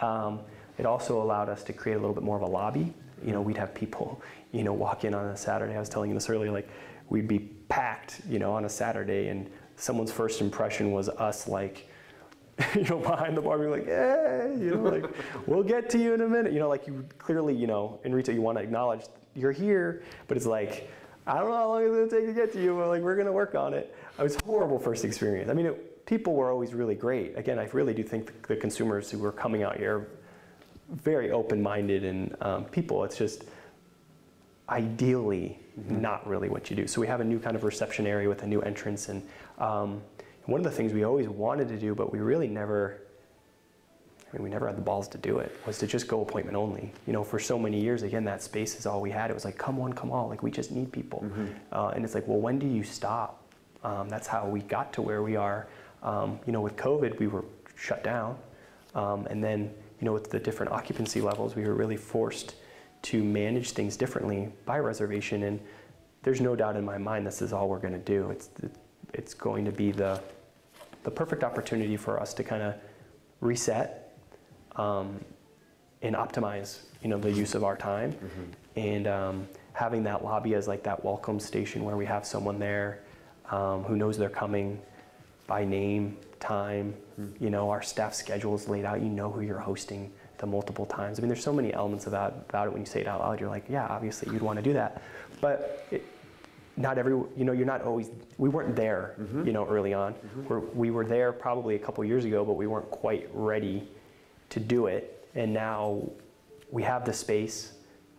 Um, 0.00 0.40
it 0.78 0.86
also 0.86 1.22
allowed 1.22 1.48
us 1.48 1.62
to 1.64 1.72
create 1.72 1.94
a 1.94 1.98
little 1.98 2.14
bit 2.14 2.22
more 2.22 2.36
of 2.36 2.42
a 2.42 2.46
lobby. 2.46 2.92
You 3.24 3.32
know, 3.32 3.40
we'd 3.40 3.56
have 3.56 3.74
people, 3.74 4.20
you 4.52 4.62
know, 4.62 4.72
walk 4.72 5.04
in 5.04 5.14
on 5.14 5.26
a 5.26 5.36
Saturday. 5.36 5.74
I 5.74 5.80
was 5.80 5.88
telling 5.88 6.10
you 6.10 6.14
this 6.14 6.28
earlier, 6.28 6.50
like 6.50 6.68
we'd 7.08 7.28
be 7.28 7.38
packed, 7.68 8.20
you 8.28 8.38
know, 8.38 8.52
on 8.52 8.64
a 8.64 8.68
Saturday, 8.68 9.28
and 9.28 9.50
someone's 9.76 10.12
first 10.12 10.40
impression 10.40 10.92
was 10.92 11.08
us, 11.08 11.48
like, 11.48 11.88
you 12.74 12.84
know, 12.84 12.98
behind 12.98 13.36
the 13.36 13.42
bar, 13.42 13.58
being 13.58 13.70
like, 13.70 13.86
hey, 13.86 14.54
you 14.58 14.74
know, 14.74 14.82
like, 14.82 15.04
we'll 15.46 15.62
get 15.62 15.90
to 15.90 15.98
you 15.98 16.14
in 16.14 16.20
a 16.22 16.28
minute. 16.28 16.52
You 16.52 16.58
know, 16.58 16.68
like 16.68 16.86
you 16.86 17.04
clearly, 17.18 17.54
you 17.54 17.66
know, 17.66 18.00
in 18.04 18.14
retail, 18.14 18.34
you 18.34 18.42
want 18.42 18.58
to 18.58 18.64
acknowledge 18.64 19.02
you're 19.36 19.52
here, 19.52 20.02
but 20.28 20.36
it's 20.36 20.46
like, 20.46 20.90
I 21.26 21.38
don't 21.38 21.50
know 21.50 21.56
how 21.56 21.68
long 21.68 21.82
it's 21.82 21.92
going 21.92 22.08
to 22.08 22.16
take 22.16 22.26
to 22.26 22.32
get 22.32 22.52
to 22.54 22.62
you, 22.62 22.76
but 22.76 22.88
like, 22.88 23.02
we're 23.02 23.14
going 23.14 23.26
to 23.26 23.32
work 23.32 23.54
on 23.54 23.74
it. 23.74 23.94
It 24.18 24.22
was 24.22 24.36
horrible 24.44 24.78
first 24.78 25.04
experience. 25.04 25.50
I 25.50 25.54
mean, 25.54 25.66
it, 25.66 26.06
people 26.06 26.34
were 26.34 26.50
always 26.50 26.72
really 26.72 26.94
great. 26.94 27.36
Again, 27.36 27.58
I 27.58 27.64
really 27.72 27.94
do 27.94 28.02
think 28.02 28.26
the, 28.26 28.54
the 28.54 28.56
consumers 28.56 29.10
who 29.10 29.18
were 29.18 29.32
coming 29.32 29.62
out 29.62 29.76
here 29.76 29.98
are 29.98 30.08
very 30.90 31.32
open-minded 31.32 32.04
and 32.04 32.36
um, 32.40 32.64
people. 32.64 33.04
It's 33.04 33.18
just 33.18 33.44
ideally 34.68 35.58
mm-hmm. 35.78 36.00
not 36.00 36.26
really 36.26 36.48
what 36.48 36.70
you 36.70 36.76
do. 36.76 36.86
So 36.86 37.00
we 37.00 37.06
have 37.08 37.20
a 37.20 37.24
new 37.24 37.38
kind 37.38 37.56
of 37.56 37.64
reception 37.64 38.06
area 38.06 38.28
with 38.28 38.42
a 38.42 38.46
new 38.46 38.62
entrance, 38.62 39.08
and 39.08 39.22
um, 39.58 40.00
one 40.44 40.60
of 40.60 40.64
the 40.64 40.70
things 40.70 40.92
we 40.92 41.04
always 41.04 41.28
wanted 41.28 41.68
to 41.68 41.76
do, 41.76 41.94
but 41.94 42.12
we 42.12 42.20
really 42.20 42.48
never. 42.48 43.02
We 44.40 44.50
never 44.50 44.66
had 44.66 44.76
the 44.76 44.82
balls 44.82 45.08
to 45.08 45.18
do 45.18 45.38
it. 45.38 45.54
Was 45.66 45.78
to 45.78 45.86
just 45.86 46.08
go 46.08 46.22
appointment 46.22 46.56
only. 46.56 46.92
You 47.06 47.12
know, 47.12 47.24
for 47.24 47.38
so 47.38 47.58
many 47.58 47.80
years, 47.80 48.02
again, 48.02 48.24
that 48.24 48.42
space 48.42 48.78
is 48.78 48.86
all 48.86 49.00
we 49.00 49.10
had. 49.10 49.30
It 49.30 49.34
was 49.34 49.44
like, 49.44 49.58
come 49.58 49.76
one, 49.76 49.92
come 49.92 50.10
all. 50.10 50.28
Like 50.28 50.42
we 50.42 50.50
just 50.50 50.70
need 50.70 50.92
people. 50.92 51.22
Mm-hmm. 51.24 51.46
Uh, 51.72 51.88
and 51.88 52.04
it's 52.04 52.14
like, 52.14 52.26
well, 52.26 52.40
when 52.40 52.58
do 52.58 52.66
you 52.66 52.82
stop? 52.82 53.42
Um, 53.84 54.08
that's 54.08 54.26
how 54.26 54.48
we 54.48 54.60
got 54.60 54.92
to 54.94 55.02
where 55.02 55.22
we 55.22 55.36
are. 55.36 55.68
Um, 56.02 56.38
you 56.46 56.52
know, 56.52 56.60
with 56.60 56.76
COVID, 56.76 57.18
we 57.18 57.26
were 57.26 57.44
shut 57.76 58.02
down, 58.02 58.36
um, 58.94 59.26
and 59.26 59.42
then 59.42 59.70
you 60.00 60.04
know, 60.04 60.12
with 60.12 60.30
the 60.30 60.38
different 60.38 60.72
occupancy 60.72 61.20
levels, 61.20 61.56
we 61.56 61.64
were 61.64 61.74
really 61.74 61.96
forced 61.96 62.54
to 63.02 63.22
manage 63.22 63.70
things 63.70 63.96
differently 63.96 64.52
by 64.64 64.78
reservation. 64.78 65.44
And 65.44 65.60
there's 66.22 66.40
no 66.40 66.56
doubt 66.56 66.76
in 66.76 66.84
my 66.84 66.98
mind 66.98 67.26
this 67.26 67.40
is 67.40 67.52
all 67.52 67.68
we're 67.68 67.78
going 67.78 67.94
to 67.94 67.98
do. 67.98 68.30
It's, 68.30 68.50
it's 69.14 69.32
going 69.32 69.64
to 69.64 69.72
be 69.72 69.92
the, 69.92 70.20
the 71.04 71.10
perfect 71.10 71.44
opportunity 71.44 71.96
for 71.96 72.20
us 72.20 72.34
to 72.34 72.44
kind 72.44 72.62
of 72.62 72.74
reset 73.40 74.05
um, 74.76 75.20
and 76.02 76.14
optimize, 76.14 76.80
you 77.02 77.08
know, 77.08 77.18
the 77.18 77.32
use 77.32 77.54
of 77.54 77.64
our 77.64 77.76
time. 77.76 78.12
Mm-hmm. 78.12 78.78
And 78.78 79.06
um, 79.06 79.48
having 79.72 80.04
that 80.04 80.24
lobby 80.24 80.54
as 80.54 80.68
like 80.68 80.82
that 80.84 81.04
welcome 81.04 81.40
station 81.40 81.84
where 81.84 81.96
we 81.96 82.06
have 82.06 82.26
someone 82.26 82.58
there 82.58 83.02
um, 83.50 83.84
who 83.84 83.96
knows 83.96 84.18
they're 84.18 84.28
coming 84.28 84.80
by 85.46 85.64
name, 85.64 86.16
time. 86.40 86.94
Mm-hmm. 87.20 87.44
You 87.44 87.50
know, 87.50 87.70
our 87.70 87.82
staff 87.82 88.14
schedule 88.14 88.54
is 88.54 88.68
laid 88.68 88.84
out. 88.84 89.00
You 89.00 89.08
know 89.08 89.30
who 89.30 89.40
you're 89.40 89.58
hosting 89.58 90.12
the 90.38 90.46
multiple 90.46 90.84
times. 90.84 91.18
I 91.18 91.22
mean, 91.22 91.28
there's 91.28 91.42
so 91.42 91.52
many 91.52 91.72
elements 91.72 92.06
about, 92.06 92.44
about 92.48 92.66
it 92.66 92.72
when 92.72 92.82
you 92.82 92.86
say 92.86 93.00
it 93.00 93.06
out 93.06 93.20
loud. 93.20 93.40
You're 93.40 93.48
like, 93.48 93.64
yeah, 93.68 93.86
obviously 93.86 94.32
you'd 94.32 94.42
want 94.42 94.58
to 94.58 94.62
do 94.62 94.74
that. 94.74 95.02
But 95.40 95.86
it, 95.90 96.04
not 96.76 96.98
every, 96.98 97.12
you 97.12 97.44
know, 97.44 97.52
you're 97.52 97.66
not 97.66 97.82
always, 97.82 98.10
we 98.36 98.50
weren't 98.50 98.76
there, 98.76 99.14
mm-hmm. 99.18 99.46
you 99.46 99.52
know, 99.52 99.66
early 99.66 99.94
on. 99.94 100.12
Mm-hmm. 100.12 100.46
We're, 100.46 100.60
we 100.60 100.90
were 100.90 101.06
there 101.06 101.32
probably 101.32 101.74
a 101.74 101.78
couple 101.78 102.04
years 102.04 102.26
ago, 102.26 102.44
but 102.44 102.52
we 102.52 102.66
weren't 102.66 102.90
quite 102.90 103.30
ready 103.32 103.88
to 104.50 104.60
do 104.60 104.86
it. 104.86 105.28
And 105.34 105.52
now 105.52 106.02
we 106.70 106.82
have 106.82 107.04
the 107.04 107.12
space, 107.12 107.72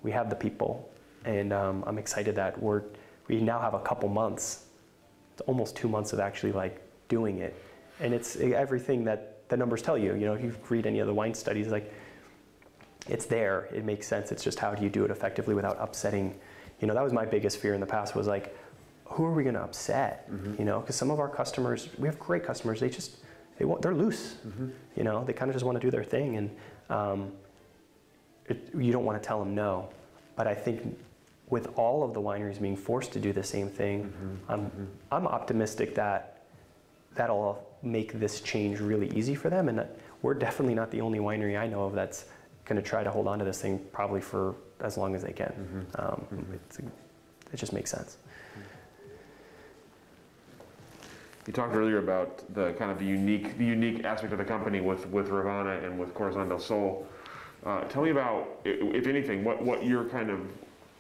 we 0.04 0.12
have 0.12 0.30
the 0.30 0.36
people, 0.36 0.90
and 1.26 1.52
um, 1.52 1.84
I'm 1.88 1.98
excited 1.98 2.36
that 2.36 2.62
we're, 2.62 2.84
we 3.28 3.42
now 3.42 3.60
have 3.60 3.74
a 3.74 3.80
couple 3.80 4.08
months, 4.10 4.66
it's 5.34 5.42
almost 5.42 5.76
two 5.76 5.88
months 5.88 6.14
of 6.14 6.20
actually 6.20 6.52
like 6.52 6.82
doing 7.10 7.40
it 7.40 7.56
and 8.00 8.14
it's 8.14 8.36
everything 8.38 9.04
that 9.06 9.50
the 9.50 9.58
numbers 9.58 9.82
tell 9.82 9.98
you. 9.98 10.16
You 10.16 10.26
know, 10.26 10.34
if 10.34 10.44
you 10.44 10.56
read 10.70 10.86
any 10.86 11.00
of 11.00 11.08
the 11.08 11.14
wine 11.14 11.34
studies, 11.34 11.68
like 11.68 11.94
it's 13.08 13.26
there, 13.26 13.70
it 13.74 13.86
makes 13.86 14.08
sense. 14.08 14.32
It's 14.32 14.44
just 14.44 14.60
how 14.60 14.74
do 14.74 14.84
you 14.84 14.90
do 14.90 15.06
it 15.06 15.12
effectively 15.12 15.56
without 15.56 15.78
upsetting. 15.80 16.36
You 16.80 16.88
know, 16.88 16.94
that 16.94 17.04
was 17.04 17.14
my 17.14 17.26
biggest 17.26 17.58
fear 17.58 17.74
in 17.74 17.80
the 17.80 17.88
past 17.88 18.16
was 18.16 18.28
like, 18.28 18.56
who 19.06 19.26
are 19.26 19.32
we 19.32 19.44
going 19.44 19.56
to 19.56 19.62
upset? 19.62 20.30
Mm-hmm. 20.30 20.56
You 20.60 20.66
know, 20.66 20.80
because 20.82 20.96
some 20.96 21.10
of 21.10 21.20
our 21.20 21.30
customers, 21.30 21.90
we 21.98 22.08
have 22.08 22.20
great 22.20 22.44
customers. 22.44 22.80
They 22.80 22.90
just 22.90 23.18
they 23.58 23.66
want, 23.66 23.82
they're 23.82 23.96
loose. 23.96 24.36
Mm-hmm. 24.48 24.68
You 24.96 25.04
know, 25.04 25.24
they 25.24 25.34
kind 25.34 25.50
of 25.50 25.56
just 25.56 25.66
want 25.66 25.80
to 25.80 25.86
do 25.86 25.92
their 25.92 26.04
thing, 26.04 26.38
and 26.38 26.56
um, 26.90 27.32
it, 28.46 28.70
you 28.78 28.92
don't 28.92 29.06
want 29.06 29.22
to 29.22 29.28
tell 29.28 29.40
them 29.40 29.56
no. 29.56 29.90
But 30.36 30.48
I 30.48 30.54
think 30.54 30.98
with 31.50 31.68
all 31.76 32.04
of 32.04 32.14
the 32.14 32.22
wineries 32.22 32.62
being 32.62 32.76
forced 32.76 33.12
to 33.14 33.20
do 33.20 33.34
the 33.34 33.44
same 33.44 33.70
thing, 33.70 34.04
mm-hmm. 34.04 34.52
I'm 34.52 34.66
mm-hmm. 34.66 34.86
I'm 35.12 35.28
optimistic 35.28 35.96
that 35.96 36.44
that'll 37.16 37.68
make 37.82 38.14
this 38.14 38.42
change 38.42 38.80
really 38.80 39.10
easy 39.16 39.36
for 39.36 39.50
them. 39.50 39.70
And 39.70 39.86
we're 40.22 40.34
definitely 40.34 40.76
not 40.76 40.92
the 40.92 41.02
only 41.02 41.20
winery 41.20 41.60
I 41.60 41.68
know 41.68 41.84
of 41.84 41.94
that's 41.94 42.26
going 42.66 42.82
to 42.82 42.88
try 42.88 43.04
to 43.04 43.12
hold 43.12 43.28
on 43.28 43.40
to 43.40 43.46
this 43.46 43.62
thing 43.62 43.80
probably 43.92 44.22
for 44.22 44.56
as 44.80 44.98
long 44.98 45.16
as 45.16 45.24
they 45.24 45.32
can. 45.32 45.48
Mm-hmm. 45.48 46.02
Um, 46.02 46.28
mm-hmm. 46.34 46.88
it 47.54 47.58
just 47.58 47.74
makes 47.74 47.92
sense. 47.92 48.18
You 51.48 51.54
talked 51.54 51.74
earlier 51.74 52.00
about 52.00 52.44
the 52.54 52.74
kind 52.74 52.92
of 52.92 53.00
the 53.00 53.06
unique, 53.06 53.58
the 53.58 53.66
unique 53.66 54.04
aspect 54.04 54.34
of 54.34 54.38
the 54.38 54.46
company 54.46 54.82
with, 54.82 55.08
with 55.08 55.30
Revana 55.30 55.84
and 55.84 55.98
with 55.98 56.14
Corazon 56.14 56.50
del 56.50 56.60
Sol. 56.60 57.08
Uh, 57.66 57.82
tell 57.86 58.04
me 58.04 58.10
about, 58.10 58.60
if 58.66 59.08
anything, 59.08 59.46
what, 59.46 59.62
what 59.62 59.86
your 59.86 60.06
kind 60.06 60.30
of, 60.30 60.42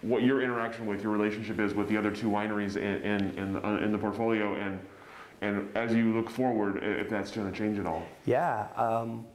what 0.01 0.23
your 0.23 0.41
interaction 0.41 0.85
with 0.85 1.03
your 1.03 1.11
relationship 1.11 1.59
is 1.59 1.73
with 1.73 1.89
the 1.89 1.97
other 1.97 2.11
two 2.11 2.29
wineries 2.29 2.77
in, 2.77 3.01
in, 3.03 3.37
in, 3.37 3.53
the, 3.53 3.83
in 3.83 3.91
the 3.91 3.97
portfolio 3.97 4.55
and 4.55 4.79
and 5.41 5.69
as 5.77 5.93
you 5.93 6.13
look 6.15 6.29
forward, 6.29 6.83
if 6.83 7.09
that's 7.09 7.31
going 7.31 7.51
to 7.51 7.55
change 7.55 7.77
at 7.77 7.85
all. 7.85 8.03
Yeah. 8.25 8.67
Um, 8.75 9.25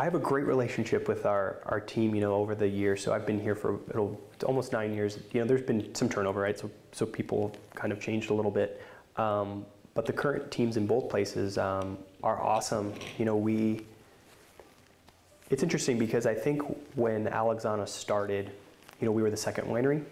I 0.00 0.04
have 0.04 0.14
a 0.14 0.18
great 0.18 0.46
relationship 0.46 1.08
with 1.08 1.26
our, 1.26 1.58
our 1.66 1.78
team, 1.78 2.14
you 2.14 2.22
know, 2.22 2.32
over 2.32 2.54
the 2.54 2.66
years. 2.66 3.04
So 3.04 3.12
I've 3.12 3.26
been 3.26 3.38
here 3.38 3.54
for 3.54 3.78
almost 4.46 4.72
nine 4.72 4.94
years. 4.94 5.18
You 5.34 5.42
know, 5.42 5.46
there's 5.46 5.60
been 5.60 5.94
some 5.94 6.08
turnover, 6.08 6.40
right? 6.40 6.58
So, 6.58 6.70
so 6.92 7.04
people 7.04 7.54
kind 7.74 7.92
of 7.92 8.00
changed 8.00 8.30
a 8.30 8.32
little 8.32 8.50
bit. 8.50 8.80
Um, 9.16 9.66
but 9.92 10.06
the 10.06 10.14
current 10.14 10.50
teams 10.50 10.78
in 10.78 10.86
both 10.86 11.10
places 11.10 11.58
um, 11.58 11.98
are 12.22 12.40
awesome. 12.40 12.94
You 13.18 13.26
know, 13.26 13.36
we, 13.36 13.84
it's 15.50 15.62
interesting 15.62 15.98
because 15.98 16.24
I 16.24 16.32
think 16.32 16.62
when 16.96 17.26
Alexana 17.26 17.86
started, 17.86 18.52
you 19.02 19.04
know, 19.04 19.12
we 19.12 19.20
were 19.20 19.30
the 19.30 19.36
second 19.36 19.68
winery, 19.68 20.02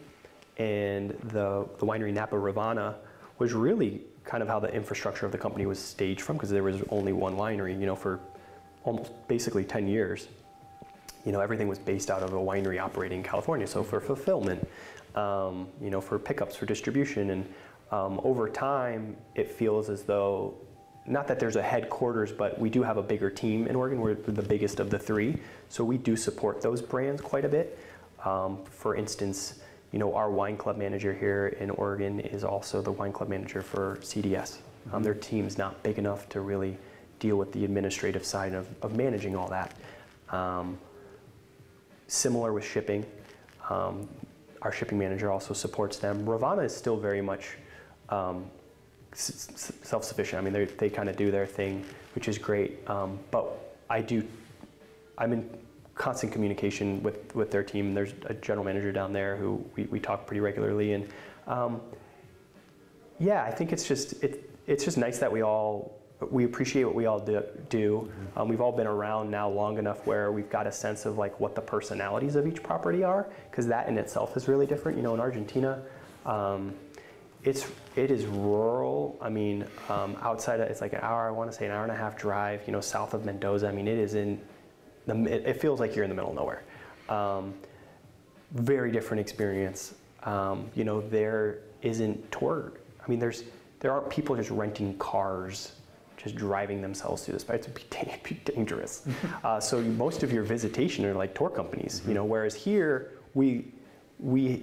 and 0.59 1.12
the, 1.32 1.66
the 1.78 1.86
winery 1.86 2.12
Napa 2.12 2.36
Revana 2.36 2.97
was 3.39 3.55
really 3.55 4.03
kind 4.24 4.43
of 4.43 4.51
how 4.51 4.61
the 4.61 4.70
infrastructure 4.70 5.24
of 5.24 5.32
the 5.32 5.39
company 5.39 5.64
was 5.64 5.78
staged 5.78 6.20
from 6.20 6.36
because 6.36 6.51
there 6.51 6.62
was 6.62 6.82
only 6.91 7.14
one 7.14 7.36
winery, 7.36 7.80
you 7.80 7.86
know, 7.86 7.97
for 7.97 8.20
almost 8.89 9.12
basically 9.28 9.64
10 9.64 9.86
years. 9.86 10.28
You 11.24 11.32
know, 11.32 11.41
everything 11.41 11.68
was 11.68 11.78
based 11.78 12.11
out 12.11 12.22
of 12.22 12.32
a 12.32 12.39
winery 12.39 12.80
operating 12.80 13.18
in 13.18 13.24
California. 13.24 13.66
So 13.66 13.84
for 13.84 14.01
fulfillment, 14.01 14.66
um, 15.14 15.68
you 15.80 15.91
know, 15.91 16.01
for 16.01 16.18
pickups, 16.18 16.57
for 16.57 16.64
distribution, 16.64 17.30
and 17.30 17.55
um, 17.91 18.20
over 18.24 18.49
time, 18.49 19.16
it 19.34 19.51
feels 19.51 19.91
as 19.91 20.03
though 20.03 20.55
not 21.07 21.26
that 21.28 21.39
there's 21.39 21.57
a 21.57 21.62
headquarters, 21.62 22.32
but 22.32 22.59
we 22.59 22.68
do 22.68 22.82
have 22.82 22.97
a 22.97 23.03
bigger 23.03 23.30
team 23.30 23.66
in 23.66 23.76
Oregon. 23.76 24.01
We're 24.01 24.14
the 24.14 24.43
biggest 24.43 24.80
of 24.80 24.91
the 24.91 24.99
three, 24.99 25.39
so 25.68 25.84
we 25.84 25.97
do 25.97 26.16
support 26.16 26.61
those 26.61 26.82
brands 26.82 27.20
quite 27.20 27.45
a 27.45 27.49
bit. 27.49 27.78
Um, 28.24 28.59
for 28.64 28.95
instance, 28.95 29.61
you 29.93 29.99
know, 29.99 30.14
our 30.14 30.30
wine 30.30 30.57
club 30.57 30.76
manager 30.76 31.14
here 31.14 31.57
in 31.61 31.70
Oregon 31.70 32.20
is 32.20 32.45
also 32.45 32.82
the 32.82 32.93
wine 32.93 33.12
club 33.12 33.30
manager 33.30 33.62
for 33.62 33.99
CDS. 34.03 34.59
Um, 34.93 35.03
their 35.03 35.14
team's 35.14 35.57
not 35.57 35.82
big 35.82 35.99
enough 35.99 36.28
to 36.30 36.41
really 36.41 36.76
deal 37.19 37.37
with 37.37 37.53
the 37.53 37.64
administrative 37.64 38.25
side 38.25 38.55
of, 38.55 38.69
of 38.83 38.97
managing 38.97 39.37
all 39.37 39.49
that. 39.49 39.75
Um, 40.31 40.79
similar 42.07 42.53
with 42.53 42.64
shipping. 42.64 43.05
Um, 43.71 44.09
our 44.62 44.73
shipping 44.73 44.99
manager 44.99 45.31
also 45.31 45.55
supports 45.55 45.99
them. 45.99 46.25
Revana 46.25 46.64
is 46.64 46.77
still 46.77 46.97
very 46.97 47.21
much 47.21 47.57
um, 48.09 48.51
self-sufficient. 49.12 50.39
I 50.41 50.51
mean, 50.51 50.69
they 50.79 50.91
kind 50.91 51.09
of 51.09 51.16
do 51.16 51.31
their 51.31 51.47
thing, 51.47 51.85
which 52.14 52.29
is 52.29 52.39
great. 52.39 52.89
Um, 52.89 53.19
but 53.31 53.77
I 53.91 54.01
do, 54.01 54.27
I'm 55.16 55.33
in 55.33 55.51
constant 55.95 56.33
communication 56.33 57.03
with, 57.03 57.35
with 57.35 57.51
their 57.51 57.62
team. 57.62 57.95
There's 57.95 58.14
a 58.27 58.35
general 58.35 58.64
manager 58.64 58.93
down 58.93 59.12
there 59.12 59.37
who 59.37 59.64
we, 59.77 59.85
we 59.85 60.01
talk 60.01 60.27
pretty 60.27 60.41
regularly. 60.41 60.93
And 60.93 61.09
um, 61.47 61.81
yeah, 63.19 63.43
I 63.45 63.51
think 63.51 63.73
it's 63.73 63.87
just, 63.87 64.23
it, 64.23 64.51
it's 64.66 64.85
just 64.85 64.97
nice 64.97 65.19
that 65.19 65.31
we 65.31 65.43
all 65.43 65.97
we 66.21 66.45
appreciate 66.45 66.85
what 66.85 66.95
we 66.95 67.07
all 67.07 67.21
do. 67.21 67.43
do. 67.69 68.11
Um, 68.37 68.49
we've 68.49 68.61
all 68.61 68.73
been 68.73 68.87
around 68.87 69.31
now 69.31 69.49
long 69.49 69.79
enough 69.79 70.05
where 70.07 70.33
we've 70.33 70.51
got 70.51 70.66
a 70.66 70.73
sense 70.73 71.07
of 71.07 71.16
like 71.16 71.39
what 71.39 71.55
the 71.55 71.61
personalities 71.61 72.35
of 72.35 72.47
each 72.47 72.62
property 72.62 73.05
are, 73.05 73.29
because 73.51 73.66
that 73.69 73.89
in 73.89 73.97
itself 73.99 74.37
is 74.37 74.49
really 74.49 74.66
different. 74.66 74.99
You 74.99 75.05
know, 75.05 75.14
in 75.14 75.21
Argentina, 75.21 75.83
um, 76.27 76.75
it's 77.45 77.66
it 77.95 78.11
is 78.11 78.27
rural. 78.27 79.16
I 79.21 79.29
mean, 79.29 79.64
um, 79.89 80.16
outside 80.21 80.61
of, 80.61 80.69
it's 80.69 80.81
like 80.81 80.93
an 80.93 81.01
hour. 81.03 81.29
I 81.29 81.31
want 81.31 81.51
to 81.53 81.57
say 81.57 81.66
an 81.66 81.73
hour 81.73 81.85
and 81.85 81.93
a 81.93 81.97
half 81.97 82.16
drive. 82.16 82.62
You 82.66 82.73
know, 82.73 82.81
south 82.81 83.14
of 83.14 83.25
Mendoza. 83.25 83.69
I 83.69 83.73
mean, 83.73 83.87
it 83.87 83.99
is 83.99 84.14
in 84.14 84.41
the. 85.07 85.49
It 85.49 85.61
feels 85.61 85.79
like 85.79 85.95
you're 85.95 86.05
in 86.05 86.11
the 86.11 86.16
middle 86.16 86.31
of 86.31 86.37
nowhere. 86.37 86.64
Um, 87.09 87.55
very 88.53 88.91
different 88.91 89.21
experience. 89.21 89.95
Um, 90.25 90.69
you 90.75 90.83
know, 90.83 91.01
there 91.01 91.61
isn't 91.83 92.33
tour. 92.33 92.73
I 93.01 93.09
mean, 93.09 93.21
there's 93.21 93.45
there 93.79 93.93
aren't 93.93 94.11
people 94.11 94.35
just 94.35 94.51
renting 94.51 94.99
cars 94.99 95.73
just 96.19 96.35
driving 96.35 96.83
themselves 96.83 97.25
through 97.25 97.35
this, 97.35 97.45
but 97.45 97.57
it's 97.57 97.66
be, 97.69 98.35
dangerous. 98.45 99.07
uh, 99.45 99.59
so 99.59 99.81
most 99.81 100.23
of 100.23 100.33
your 100.33 100.43
visitation 100.43 101.05
are 101.07 101.14
like 101.14 101.35
tour 101.35 101.49
companies, 101.49 102.01
mm-hmm. 102.01 102.11
you 102.11 102.14
know. 102.14 102.25
Whereas 102.25 102.55
here 102.55 103.12
we 103.35 103.73
we 104.19 104.62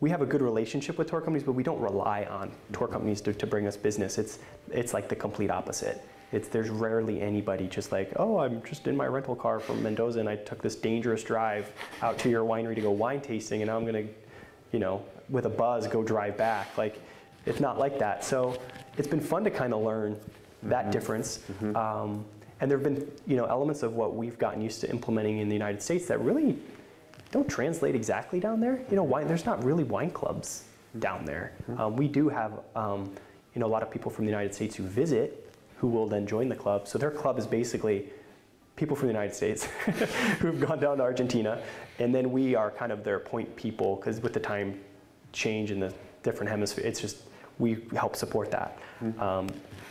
we 0.00 0.10
have 0.10 0.22
a 0.22 0.26
good 0.26 0.42
relationship 0.42 0.98
with 0.98 1.08
tour 1.08 1.20
companies, 1.20 1.44
but 1.44 1.52
we 1.52 1.62
don't 1.62 1.80
rely 1.80 2.24
on 2.24 2.50
tour 2.72 2.88
companies 2.88 3.20
to, 3.20 3.32
to 3.34 3.46
bring 3.46 3.66
us 3.66 3.76
business. 3.76 4.18
It's 4.18 4.38
it's 4.70 4.94
like 4.94 5.08
the 5.08 5.16
complete 5.16 5.50
opposite. 5.50 6.02
It's 6.32 6.48
there's 6.48 6.70
rarely 6.70 7.20
anybody 7.20 7.66
just 7.66 7.92
like, 7.92 8.12
oh, 8.16 8.38
I'm 8.38 8.62
just 8.62 8.86
in 8.86 8.96
my 8.96 9.06
rental 9.06 9.36
car 9.36 9.60
from 9.60 9.82
Mendoza 9.82 10.20
and 10.20 10.28
I 10.28 10.36
took 10.36 10.62
this 10.62 10.76
dangerous 10.76 11.22
drive 11.22 11.70
out 12.00 12.18
to 12.20 12.30
your 12.30 12.44
winery 12.44 12.74
to 12.74 12.80
go 12.80 12.90
wine 12.90 13.20
tasting, 13.20 13.60
and 13.60 13.68
now 13.68 13.76
I'm 13.76 13.84
gonna, 13.84 14.06
you 14.72 14.78
know, 14.78 15.04
with 15.28 15.44
a 15.44 15.50
buzz 15.50 15.86
go 15.86 16.02
drive 16.02 16.36
back. 16.38 16.78
Like, 16.78 17.00
it's 17.44 17.60
not 17.60 17.78
like 17.78 17.98
that. 17.98 18.24
So 18.24 18.58
it's 18.96 19.08
been 19.08 19.20
fun 19.20 19.44
to 19.44 19.50
kind 19.50 19.74
of 19.74 19.82
learn 19.82 20.18
that 20.64 20.82
mm-hmm. 20.82 20.90
difference. 20.90 21.38
Mm-hmm. 21.38 21.76
Um, 21.76 22.24
and 22.60 22.70
there 22.70 22.78
have 22.78 22.84
been 22.84 23.10
you 23.26 23.36
know 23.36 23.44
elements 23.46 23.82
of 23.82 23.94
what 23.94 24.14
we've 24.14 24.38
gotten 24.38 24.62
used 24.62 24.80
to 24.82 24.90
implementing 24.90 25.38
in 25.38 25.48
the 25.48 25.54
United 25.54 25.82
States 25.82 26.06
that 26.06 26.20
really 26.20 26.56
don't 27.32 27.48
translate 27.48 27.94
exactly 27.94 28.38
down 28.38 28.60
there. 28.60 28.82
You 28.90 28.96
know, 28.96 29.02
wine, 29.02 29.26
there's 29.26 29.46
not 29.46 29.64
really 29.64 29.84
wine 29.84 30.10
clubs 30.10 30.64
down 30.98 31.24
there. 31.24 31.52
Mm-hmm. 31.62 31.80
Um, 31.80 31.96
we 31.96 32.06
do 32.06 32.28
have 32.28 32.60
um, 32.76 33.12
you 33.54 33.60
know 33.60 33.66
a 33.66 33.72
lot 33.72 33.82
of 33.82 33.90
people 33.90 34.10
from 34.10 34.24
the 34.24 34.30
United 34.30 34.54
States 34.54 34.76
who 34.76 34.84
visit, 34.84 35.52
who 35.76 35.88
will 35.88 36.06
then 36.06 36.26
join 36.26 36.48
the 36.48 36.56
club. 36.56 36.86
So 36.86 36.98
their 36.98 37.10
club 37.10 37.38
is 37.38 37.46
basically 37.46 38.10
people 38.76 38.96
from 38.96 39.08
the 39.08 39.12
United 39.12 39.34
States 39.34 39.64
who've 40.40 40.60
gone 40.60 40.78
down 40.78 40.98
to 40.98 41.02
Argentina, 41.02 41.60
and 41.98 42.14
then 42.14 42.30
we 42.30 42.54
are 42.54 42.70
kind 42.70 42.92
of 42.92 43.02
their 43.02 43.18
point 43.18 43.54
people 43.56 43.96
because 43.96 44.20
with 44.20 44.32
the 44.32 44.40
time 44.40 44.80
change 45.32 45.70
in 45.70 45.80
the 45.80 45.92
different 46.22 46.50
hemisphere, 46.50 46.84
it's 46.86 47.00
just 47.00 47.22
we 47.58 47.84
help 47.94 48.16
support 48.16 48.50
that. 48.50 48.78
Mm-hmm. 49.02 49.20
Um, 49.20 49.46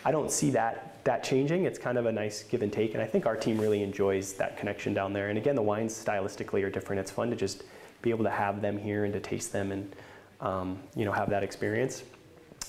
I 0.05 0.11
don't 0.11 0.31
see 0.31 0.49
that 0.51 1.03
that 1.03 1.23
changing. 1.23 1.65
It's 1.65 1.79
kind 1.79 1.97
of 1.97 2.05
a 2.05 2.11
nice 2.11 2.43
give 2.43 2.61
and 2.61 2.71
take, 2.71 2.93
and 2.93 3.01
I 3.01 3.07
think 3.07 3.25
our 3.25 3.35
team 3.35 3.57
really 3.57 3.81
enjoys 3.81 4.33
that 4.33 4.57
connection 4.57 4.93
down 4.93 5.13
there. 5.13 5.29
And 5.29 5.37
again, 5.37 5.55
the 5.55 5.61
wines 5.61 5.93
stylistically 5.93 6.63
are 6.63 6.69
different. 6.69 6.99
It's 6.99 7.11
fun 7.11 7.29
to 7.31 7.35
just 7.35 7.63
be 8.01 8.09
able 8.09 8.23
to 8.23 8.29
have 8.29 8.61
them 8.61 8.77
here 8.77 9.05
and 9.05 9.13
to 9.13 9.19
taste 9.19 9.51
them 9.51 9.71
and 9.71 9.95
um, 10.41 10.79
you 10.95 11.05
know 11.05 11.11
have 11.11 11.29
that 11.29 11.43
experience. 11.43 12.03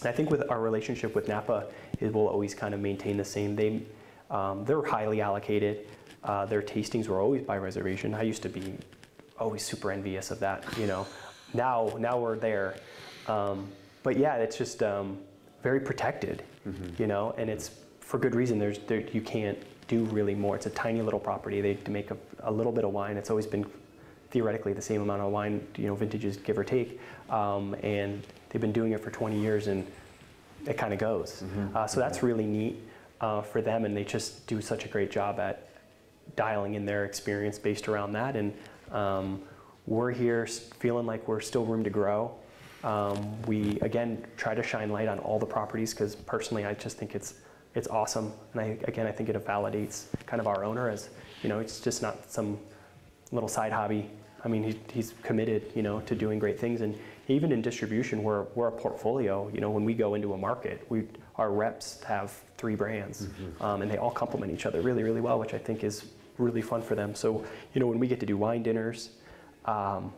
And 0.01 0.09
I 0.09 0.13
think 0.13 0.31
with 0.31 0.51
our 0.51 0.61
relationship 0.61 1.15
with 1.15 1.29
Napa, 1.29 1.67
it 2.01 2.13
will 2.13 2.27
always 2.27 2.55
kind 2.55 2.75
of 2.75 2.81
maintain 2.81 3.17
the 3.17 3.25
same. 3.25 3.55
They 3.55 3.83
um, 4.31 4.65
they're 4.65 4.83
highly 4.83 5.21
allocated. 5.21 5.87
Uh, 6.25 6.47
their 6.47 6.63
tastings 6.63 7.09
were 7.09 7.21
always 7.21 7.43
by 7.43 7.59
reservation. 7.59 8.15
I 8.15 8.23
used 8.23 8.43
to 8.43 8.49
be 8.49 8.75
always 9.39 9.63
super 9.63 9.91
envious 9.91 10.31
of 10.31 10.39
that. 10.41 10.65
You 10.79 10.87
know, 10.87 11.07
now 11.55 11.95
now 11.99 12.19
we're 12.19 12.39
there. 12.39 12.77
Um, 13.27 13.69
but 14.03 14.19
yeah, 14.19 14.37
it's 14.37 14.57
just 14.57 14.83
um, 14.83 15.19
very 15.63 15.81
protected, 15.81 16.43
mm-hmm. 16.67 17.01
you 17.01 17.07
know, 17.07 17.35
and 17.37 17.49
it's 17.49 17.71
for 18.01 18.19
good 18.19 18.35
reason. 18.35 18.59
There's 18.59 18.79
there, 18.81 19.01
you 19.01 19.21
can't 19.21 19.59
do 19.89 20.05
really 20.07 20.35
more. 20.35 20.57
It's 20.57 20.67
a 20.67 20.71
tiny 20.71 21.03
little 21.03 21.21
property. 21.21 21.61
They 21.61 21.79
make 21.91 22.11
a, 22.11 22.17
a, 22.41 22.51
little 22.51 22.73
bit 22.73 22.85
of 22.85 22.93
wine. 22.93 23.17
It's 23.17 23.31
always 23.31 23.47
been 23.47 23.67
theoretically 24.31 24.73
the 24.73 24.83
same 24.83 25.03
amount 25.03 25.23
of 25.23 25.31
wine, 25.31 25.67
you 25.77 25.87
know, 25.87 25.95
vintages 25.95 26.37
give 26.37 26.59
or 26.59 26.65
take, 26.65 27.01
um, 27.31 27.75
and 27.83 28.27
they've 28.49 28.63
been 28.63 28.73
doing 28.73 28.93
it 28.93 29.01
for 29.01 29.11
20 29.11 29.39
years, 29.39 29.67
and 29.67 29.87
it 30.67 30.79
kind 30.79 30.93
of 30.93 30.99
goes. 30.99 31.43
Mm-hmm. 31.45 31.77
Uh, 31.77 31.87
so 31.87 32.01
that's 32.01 32.23
really 32.23 32.47
neat 32.47 32.81
uh, 33.21 33.43
for 33.43 33.61
them, 33.61 33.85
and 33.85 33.97
they 33.97 34.05
just 34.05 34.47
do 34.47 34.61
such 34.61 34.85
a 34.85 34.89
great 34.89 35.11
job 35.11 35.39
at 35.39 35.69
dialing 36.37 36.75
in 36.75 36.87
their 36.87 37.05
experience 37.05 37.59
based 37.59 37.89
around 37.89 38.13
that. 38.13 38.37
And 38.37 38.55
um, 38.91 39.43
we're 39.87 40.11
here 40.11 40.47
feeling 40.47 41.07
like 41.07 41.27
we're 41.29 41.41
still 41.41 41.65
room 41.65 41.85
to 41.85 41.91
grow. 41.91 42.35
Um, 42.85 43.41
we 43.43 43.79
again 43.81 44.25
try 44.37 44.55
to 44.55 44.63
shine 44.63 44.91
light 44.91 45.09
on 45.09 45.19
all 45.21 45.39
the 45.39 45.47
properties 45.47 45.95
because 45.95 46.17
personally 46.17 46.65
I 46.65 46.75
just 46.75 46.97
think 46.97 47.15
it's 47.15 47.35
it's 47.75 47.89
awesome, 47.89 48.33
and 48.53 48.61
I, 48.61 48.65
again 48.85 49.07
I 49.07 49.13
think 49.13 49.29
it 49.29 49.47
validates 49.47 50.07
kind 50.27 50.41
of 50.41 50.47
our 50.47 50.65
owner 50.65 50.89
as 50.89 51.09
you 51.43 51.49
know 51.49 51.61
it's 51.61 51.81
just 51.81 52.03
not 52.03 52.31
some 52.31 52.59
little 53.31 53.49
side 53.49 53.73
hobby. 53.73 54.11
I 54.45 54.49
mean 54.49 54.65
he, 54.65 54.81
he's 54.93 55.15
committed 55.23 55.71
you 55.77 55.83
know 55.83 56.01
to 56.01 56.15
doing 56.15 56.41
great 56.41 56.59
things, 56.59 56.81
and 56.81 56.99
even 57.29 57.53
in 57.53 57.63
distribution 57.63 58.23
we're 58.25 58.45
we're 58.57 58.69
a 58.69 58.73
portfolio. 58.73 59.49
You 59.55 59.61
know 59.61 59.71
when 59.71 59.85
we 59.85 59.95
go 59.95 60.15
into 60.15 60.35
a 60.35 60.39
market, 60.39 60.85
we 60.89 61.05
our 61.37 61.53
reps 61.53 62.03
have 62.03 62.33
three 62.59 62.75
brands, 62.75 63.27
mm-hmm. 63.27 63.63
um, 63.63 63.83
and 63.83 63.91
they 63.91 63.97
all 63.97 64.11
complement 64.11 64.53
each 64.53 64.67
other 64.67 64.81
really 64.81 65.05
really 65.05 65.21
well, 65.21 65.39
which 65.39 65.55
I 65.55 65.59
think 65.59 65.85
is 65.85 66.07
really 66.37 66.63
fun 66.63 66.83
for 66.83 66.97
them. 66.97 67.15
So 67.15 67.45
you 67.75 67.81
know 67.81 67.87
when 67.87 68.01
we 68.01 68.09
get 68.09 68.19
to 68.21 68.27
do 68.27 68.37
wine 68.37 68.65
dinners. 68.65 69.11
Um, 69.67 70.13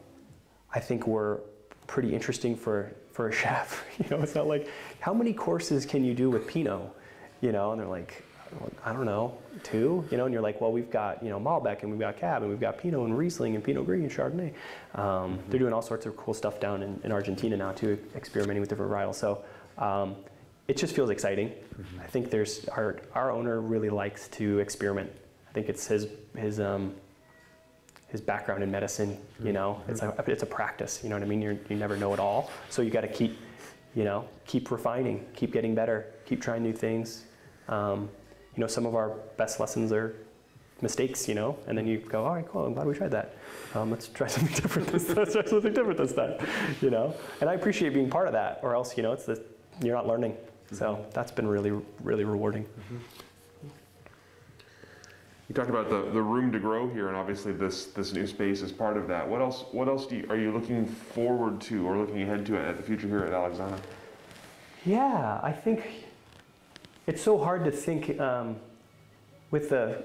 I 0.75 0.81
think 0.81 1.07
we're 1.07 1.39
pretty 1.87 2.15
interesting 2.15 2.57
for, 2.57 2.93
for 3.13 3.29
a 3.29 3.33
chef. 3.33 3.85
You 3.99 4.07
know, 4.11 4.23
it's 4.23 4.35
not 4.35 4.49
like, 4.49 4.69
how 5.01 5.15
many 5.15 5.33
courses 5.33 5.87
can 5.87 6.05
you 6.05 6.15
do 6.15 6.29
with 6.29 6.49
Pinot? 6.49 6.83
You 7.41 7.53
know, 7.53 7.71
and 7.71 7.81
they're 7.81 7.87
like, 7.87 8.25
I 8.85 8.93
don't 8.93 9.05
know, 9.05 9.37
two, 9.63 10.05
you 10.11 10.17
know, 10.17 10.25
and 10.25 10.33
you're 10.33 10.43
like, 10.43 10.61
well, 10.61 10.73
we've 10.73 10.91
got, 10.91 11.23
you 11.23 11.31
know, 11.31 11.41
Malbec 11.41 11.83
and 11.83 11.91
we've 11.91 12.01
got 12.01 12.17
Cab 12.17 12.43
and 12.43 12.51
we've 12.51 12.61
got 12.61 12.79
Pinot 12.79 13.01
and 13.01 13.17
Riesling 13.17 13.55
and 13.55 13.65
Pinot 13.65 13.87
Gris 13.87 14.01
and 14.01 14.11
Chardonnay. 14.11 14.53
Um, 14.95 15.39
mm-hmm. 15.39 15.51
They're 15.51 15.61
doing 15.61 15.73
all 15.73 15.83
sorts 15.83 16.07
of 16.07 16.17
cool 16.17 16.35
stuff 16.35 16.61
down 16.61 16.83
in, 16.83 17.01
in, 17.05 17.13
Argentina 17.13 17.57
now 17.57 17.73
too, 17.73 17.99
experimenting 18.15 18.61
with 18.61 18.69
different 18.69 18.91
varietals. 18.93 19.17
So 19.17 19.45
um, 19.79 20.17
it 20.69 20.77
just 20.77 20.95
feels 20.95 21.11
exciting. 21.11 21.49
Mm-hmm. 21.49 22.01
I 22.01 22.07
think 22.07 22.31
there's, 22.31 22.67
our, 22.69 23.01
our 23.15 23.31
owner 23.31 23.61
really 23.61 23.91
likes 23.91 24.29
to 24.29 24.59
experiment. 24.59 25.11
I 25.49 25.53
think 25.53 25.69
it's 25.69 25.87
his, 25.87 26.09
his 26.37 26.61
um, 26.61 26.95
his 28.15 28.21
background 28.21 28.63
in 28.63 28.71
medicine. 28.71 29.19
You 29.43 29.53
know, 29.53 29.83
it's 29.89 30.01
a 30.01 30.15
it's 30.29 30.45
a 30.45 30.47
practice. 30.47 31.01
You 31.03 31.09
know 31.09 31.17
what 31.17 31.25
I 31.25 31.27
mean? 31.27 31.43
You're, 31.43 31.59
you 31.69 31.75
never 31.75 31.97
know 31.97 32.15
it 32.15 32.21
all, 32.21 32.49
so 32.71 32.81
you 32.81 32.89
got 32.89 33.01
to 33.01 33.09
keep, 33.09 33.37
you 33.97 34.05
know, 34.05 34.29
keep 34.47 34.71
refining, 34.71 35.27
keep 35.35 35.53
getting 35.53 35.75
better, 35.75 36.07
keep 36.25 36.41
trying 36.41 36.63
new 36.63 36.73
things. 36.73 37.25
Um, 37.69 38.09
you 38.55 38.61
know, 38.61 38.69
some 38.69 38.87
of 38.87 38.95
our 38.95 39.09
best 39.37 39.59
lessons 39.59 39.91
are 39.91 40.15
mistakes, 40.81 41.27
you 41.27 41.35
know, 41.35 41.59
and 41.67 41.77
then 41.77 41.89
you 41.89 41.99
go, 41.99 42.25
all 42.25 42.35
right, 42.35 42.47
cool, 42.47 42.67
I'm 42.67 42.75
glad 42.75 42.87
we 42.87 42.95
tried 42.95 43.11
that. 43.11 43.35
Um, 43.75 43.91
let's 43.91 44.07
try 44.07 44.27
something 44.37 44.55
different. 44.55 44.87
This, 44.93 45.09
let's 45.09 45.33
try 45.33 45.45
something 45.45 45.75
different 45.75 45.99
this 45.99 46.13
time, 46.13 46.35
you 46.81 46.91
know. 46.91 47.17
And 47.41 47.51
I 47.51 47.55
appreciate 47.55 47.95
being 47.95 48.11
part 48.11 48.29
of 48.29 48.33
that, 48.35 48.61
or 48.63 48.77
else, 48.77 48.97
you 48.97 49.03
know, 49.03 49.13
it's 49.13 49.25
the 49.25 49.43
you're 49.83 49.97
not 49.97 50.07
learning. 50.07 50.37
So 50.71 51.05
that's 51.13 51.33
been 51.33 51.49
really, 51.49 51.73
really 52.01 52.23
rewarding. 52.23 52.65
You 55.49 55.55
talked 55.55 55.69
about 55.69 55.91
the, 55.91 56.11
the 56.11 56.23
room 56.23 56.51
to 56.53 56.59
grow 56.59 56.89
here, 56.89 57.09
and 57.09 57.17
obviously 57.17 57.53
this 57.53 57.87
this 57.87 58.15
new 58.15 58.27
space 58.27 58.63
is 58.63 58.73
part 58.73 58.97
of 58.97 59.09
that. 59.09 59.29
What 59.29 59.43
else 59.43 59.65
What 59.73 59.89
else 59.89 60.07
do 60.07 60.17
you, 60.17 60.27
are 60.31 60.39
you 60.39 60.53
looking 60.53 60.87
forward 60.87 61.61
to, 61.63 61.87
or 61.87 61.99
looking 61.99 62.23
ahead 62.23 62.47
to 62.47 62.57
at 62.57 62.79
the 62.79 62.83
future 62.83 63.09
here 63.09 63.25
at 63.25 63.33
Alexana? 63.33 63.79
Yeah, 64.87 65.41
I 65.43 65.53
think 65.53 65.85
it's 67.07 67.23
so 67.23 67.37
hard 67.39 67.65
to 67.65 67.71
think 67.71 68.19
um, 68.21 68.57
with 69.51 69.69
the 69.69 70.03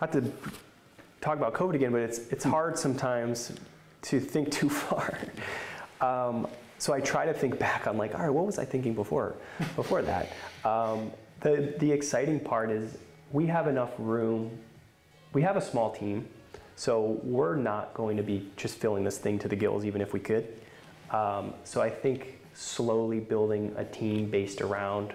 not 0.00 0.12
to 0.12 0.30
talk 1.22 1.38
about 1.38 1.54
COVID 1.54 1.74
again, 1.74 1.92
but 1.92 2.02
it's 2.02 2.18
it's 2.28 2.44
hard 2.44 2.78
sometimes 2.78 3.52
to 4.02 4.20
think 4.20 4.50
too 4.60 4.68
far. 4.68 5.18
Um, 6.02 6.46
so 6.78 6.92
I 6.92 7.00
try 7.00 7.26
to 7.26 7.34
think 7.34 7.58
back 7.58 7.86
on 7.86 7.96
like, 7.96 8.14
all 8.14 8.20
right, 8.20 8.30
what 8.30 8.44
was 8.44 8.58
I 8.58 8.66
thinking 8.66 8.94
before 8.94 9.36
before 9.76 10.02
that? 10.02 10.32
Um, 10.64 11.10
the 11.40 11.74
the 11.78 11.90
exciting 11.90 12.38
part 12.38 12.70
is 12.70 12.98
we 13.32 13.46
have 13.46 13.66
enough 13.66 13.92
room. 13.98 14.50
We 15.32 15.42
have 15.42 15.56
a 15.56 15.60
small 15.60 15.90
team, 15.92 16.28
so 16.76 17.20
we're 17.22 17.56
not 17.56 17.94
going 17.94 18.16
to 18.16 18.22
be 18.22 18.48
just 18.56 18.78
filling 18.78 19.04
this 19.04 19.18
thing 19.18 19.38
to 19.40 19.48
the 19.48 19.56
gills, 19.56 19.84
even 19.84 20.00
if 20.00 20.12
we 20.12 20.20
could. 20.20 20.48
Um, 21.10 21.54
so 21.64 21.80
I 21.80 21.90
think 21.90 22.40
slowly 22.54 23.20
building 23.20 23.72
a 23.76 23.84
team 23.84 24.30
based 24.30 24.60
around 24.60 25.12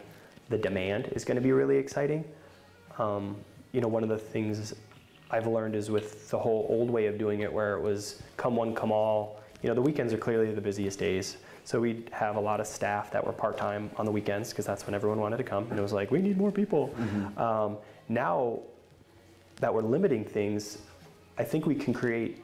the 0.49 0.57
demand 0.57 1.09
is 1.16 1.26
going 1.26 1.36
to 1.36 1.41
be 1.41 1.51
really 1.51 1.78
exciting. 1.78 2.24
Um, 2.97 3.36
you 3.72 3.82
know, 3.82 3.88
one 3.88 4.03
of 4.03 4.09
the 4.09 4.18
things 4.18 4.74
I've 5.32 5.47
learned 5.47 5.76
is 5.76 5.89
with 5.91 6.30
the 6.30 6.39
whole 6.39 6.66
old 6.70 6.89
way 6.89 7.07
of 7.07 7.18
doing 7.18 7.41
it, 7.41 7.51
where 7.51 7.76
it 7.76 7.82
was 7.82 8.22
come 8.38 8.55
one, 8.55 8.74
come 8.74 8.91
all. 8.91 9.41
You 9.61 9.70
know, 9.70 9.76
the 9.76 9.82
weekends 9.82 10.13
are 10.13 10.18
clearly 10.18 10.53
the 10.53 10.61
busiest 10.61 10.99
days. 10.99 11.38
So 11.66 11.82
we'd 11.82 12.09
have 12.13 12.36
a 12.36 12.39
lot 12.39 12.59
of 12.59 12.68
staff 12.68 13.09
that 13.11 13.26
were 13.26 13.34
part 13.34 13.57
time 13.57 13.89
on 13.97 14.05
the 14.05 14.11
weekends 14.11 14.51
because 14.51 14.66
that's 14.66 14.86
when 14.86 14.93
everyone 14.93 15.20
wanted 15.20 15.38
to 15.38 15.43
come. 15.43 15.68
And 15.72 15.80
it 15.80 15.82
was 15.82 15.93
like, 15.93 16.11
we 16.11 16.22
need 16.22 16.38
more 16.38 16.51
people. 16.51 16.93
Um, 17.38 17.78
now 18.10 18.60
that 19.58 19.74
we're 19.74 19.82
limiting 19.82 20.24
things, 20.24 20.80
I 21.38 21.43
think 21.43 21.66
we 21.66 21.76
can 21.76 21.93
create 21.93 22.43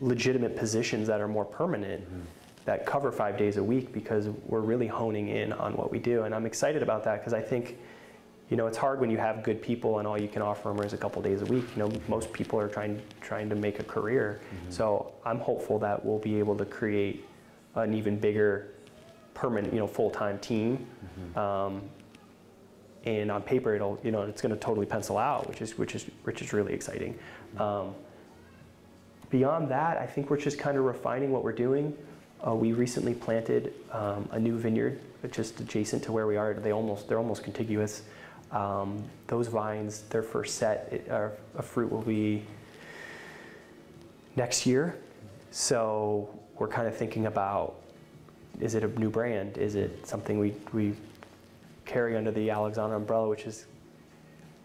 legitimate 0.00 0.56
positions 0.56 1.06
that 1.08 1.20
are 1.20 1.28
more 1.28 1.44
permanent 1.44 2.04
that 2.66 2.84
cover 2.84 3.12
five 3.12 3.38
days 3.38 3.56
a 3.56 3.62
week 3.62 3.92
because 3.92 4.28
we're 4.46 4.60
really 4.60 4.86
honing 4.88 5.28
in 5.28 5.52
on 5.52 5.76
what 5.76 5.90
we 5.90 5.98
do. 5.98 6.24
And 6.24 6.34
I'm 6.34 6.46
excited 6.46 6.82
about 6.82 7.04
that 7.04 7.20
because 7.20 7.32
I 7.32 7.40
think, 7.40 7.78
you 8.50 8.56
know, 8.56 8.66
it's 8.66 8.76
hard 8.76 9.00
when 9.00 9.08
you 9.10 9.18
have 9.18 9.42
good 9.42 9.62
people 9.62 10.00
and 10.00 10.06
all 10.08 10.20
you 10.20 10.28
can 10.28 10.42
offer 10.42 10.68
them 10.68 10.80
is 10.84 10.92
a 10.92 10.96
couple 10.96 11.22
days 11.22 11.42
a 11.42 11.46
week. 11.46 11.64
You 11.76 11.84
know, 11.84 11.92
most 12.08 12.32
people 12.32 12.58
are 12.58 12.68
trying 12.68 13.00
trying 13.20 13.48
to 13.50 13.54
make 13.54 13.78
a 13.78 13.84
career. 13.84 14.40
So 14.68 15.12
I'm 15.24 15.38
hopeful 15.38 15.78
that 15.78 16.04
we'll 16.04 16.18
be 16.18 16.38
able 16.38 16.56
to 16.56 16.64
create 16.64 17.24
an 17.76 17.94
even 17.94 18.18
bigger 18.18 18.72
permanent, 19.34 19.72
you 19.72 19.78
know, 19.78 19.86
full-time 19.86 20.38
team. 20.40 20.86
Um, 21.36 21.82
and 23.06 23.30
on 23.30 23.40
paper, 23.40 23.74
it'll, 23.74 23.98
you 24.02 24.10
know, 24.10 24.22
it's 24.22 24.42
going 24.42 24.54
to 24.54 24.60
totally 24.60 24.86
pencil 24.86 25.16
out, 25.16 25.48
which 25.48 25.62
is 25.62 25.78
which 25.78 25.94
is 25.94 26.04
which 26.24 26.42
is 26.42 26.52
really 26.52 26.74
exciting. 26.74 27.18
Um, 27.56 27.94
beyond 29.30 29.70
that, 29.70 29.96
I 29.96 30.06
think 30.06 30.28
we're 30.28 30.36
just 30.36 30.58
kind 30.58 30.76
of 30.76 30.84
refining 30.84 31.30
what 31.32 31.42
we're 31.42 31.52
doing. 31.52 31.96
Uh, 32.46 32.54
we 32.54 32.72
recently 32.72 33.14
planted 33.14 33.72
um, 33.92 34.28
a 34.32 34.38
new 34.38 34.58
vineyard 34.58 35.00
just 35.32 35.60
adjacent 35.60 36.02
to 36.04 36.12
where 36.12 36.26
we 36.26 36.36
are. 36.36 36.54
They 36.54 36.72
almost 36.72 37.08
they're 37.08 37.18
almost 37.18 37.42
contiguous. 37.42 38.02
Um, 38.52 39.02
those 39.26 39.48
vines, 39.48 40.02
their 40.02 40.22
first 40.22 40.56
set 40.56 40.88
it, 40.92 41.10
uh, 41.10 41.28
of 41.56 41.64
fruit 41.64 41.90
will 41.90 42.02
be 42.02 42.44
next 44.36 44.66
year. 44.66 44.96
So 45.50 46.28
we're 46.58 46.68
kind 46.68 46.86
of 46.86 46.96
thinking 46.96 47.26
about: 47.26 47.76
is 48.60 48.74
it 48.74 48.84
a 48.84 48.88
new 49.00 49.10
brand? 49.10 49.58
Is 49.58 49.74
it 49.74 50.06
something 50.06 50.38
we 50.38 50.54
we 50.72 50.94
carry 51.86 52.16
under 52.16 52.30
the 52.30 52.48
Alexana 52.48 52.96
umbrella, 52.96 53.28
which 53.28 53.44
is 53.46 53.66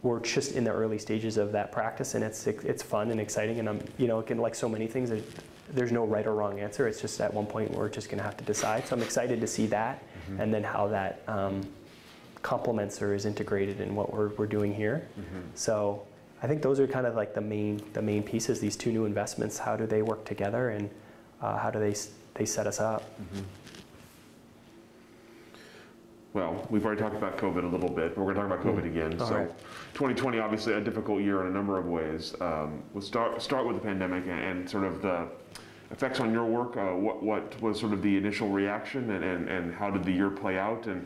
we're 0.04 0.20
just 0.20 0.54
in 0.54 0.64
the 0.64 0.72
early 0.72 0.98
stages 0.98 1.38
of 1.38 1.52
that 1.52 1.72
practice, 1.72 2.16
and 2.16 2.24
it's 2.24 2.48
it's 2.48 2.84
fun 2.84 3.12
and 3.12 3.20
exciting. 3.20 3.60
And 3.60 3.70
I'm 3.70 3.80
you 3.98 4.08
know 4.08 4.20
again 4.20 4.40
like 4.40 4.56
so 4.56 4.68
many 4.68 4.88
things, 4.88 5.10
there's, 5.12 5.24
there's 5.70 5.92
no 5.92 6.06
right 6.06 6.26
or 6.26 6.34
wrong 6.34 6.60
answer. 6.60 6.88
It's 6.88 7.00
just 7.00 7.22
at 7.22 7.34
one 7.34 7.46
point 7.46 7.72
we're 7.72 7.88
just 7.90 8.10
going 8.10 8.18
to 8.18 8.24
have 8.24 8.36
to 8.38 8.44
decide. 8.44 8.86
So 8.88 8.96
I'm 8.96 9.04
excited 9.04 9.40
to 9.40 9.48
see 9.48 9.68
that, 9.68 10.04
and 10.40 10.54
then 10.54 10.64
how 10.64 10.88
that 10.88 11.22
um, 11.28 11.62
complements 12.42 13.02
or 13.02 13.14
is 13.14 13.26
integrated 13.26 13.80
in 13.80 13.96
what 13.96 14.12
we're 14.12 14.30
we're 14.30 14.48
doing 14.48 14.74
here. 14.74 15.08
So 15.54 16.02
I 16.42 16.48
think 16.48 16.64
those 16.64 16.80
are 16.80 16.88
kind 16.88 17.06
of 17.06 17.16
like 17.16 17.36
the 17.36 17.42
main 17.42 17.80
the 17.94 18.02
main 18.02 18.24
pieces. 18.24 18.60
These 18.60 18.76
two 18.76 18.92
new 18.92 19.06
investments, 19.06 19.60
how 19.60 19.76
do 19.78 19.86
they 19.86 20.02
work 20.02 20.26
together, 20.26 20.70
and 20.70 20.90
uh, 21.42 21.58
how 21.58 21.70
do 21.70 21.80
they 21.80 21.96
they 22.34 22.46
set 22.46 22.66
us 22.66 22.80
up? 22.80 23.04
Well, 26.34 26.66
we've 26.70 26.86
already 26.86 27.02
talked 27.02 27.16
about 27.16 27.38
COVID 27.38 27.64
a 27.64 27.68
little 27.68 27.90
bit, 27.90 28.16
but 28.16 28.24
we're 28.24 28.34
going 28.34 28.50
to 28.50 28.56
talk 28.56 28.64
about 28.64 28.84
COVID 28.84 28.86
again. 28.86 29.20
All 29.20 29.28
so, 29.28 29.36
right. 29.36 29.60
2020 29.94 30.40
obviously 30.40 30.74
a 30.74 30.82
difficult 30.82 31.22
year 31.22 31.42
in 31.42 31.48
a 31.48 31.52
number 31.52 31.78
of 31.78 31.88
ways. 31.88 32.36
Um, 32.40 32.84
we'll 32.94 33.02
start 33.02 33.42
start 33.42 33.68
with 33.68 33.76
the 33.76 33.82
pandemic 33.82 34.24
and, 34.24 34.40
and 34.40 34.70
sort 34.70 34.86
of 34.86 35.02
the 35.02 35.28
effects 35.92 36.22
on 36.22 36.32
your 36.32 36.46
work. 36.46 36.78
Uh, 36.78 36.96
what 36.96 37.22
what 37.22 37.62
was 37.62 37.80
sort 37.80 37.92
of 37.92 38.02
the 38.02 38.16
initial 38.16 38.48
reaction, 38.48 39.12
and, 39.12 39.24
and, 39.26 39.50
and 39.50 39.74
how 39.74 39.92
did 39.92 40.06
the 40.06 40.12
year 40.12 40.30
play 40.30 40.58
out, 40.58 40.88
and 40.88 41.06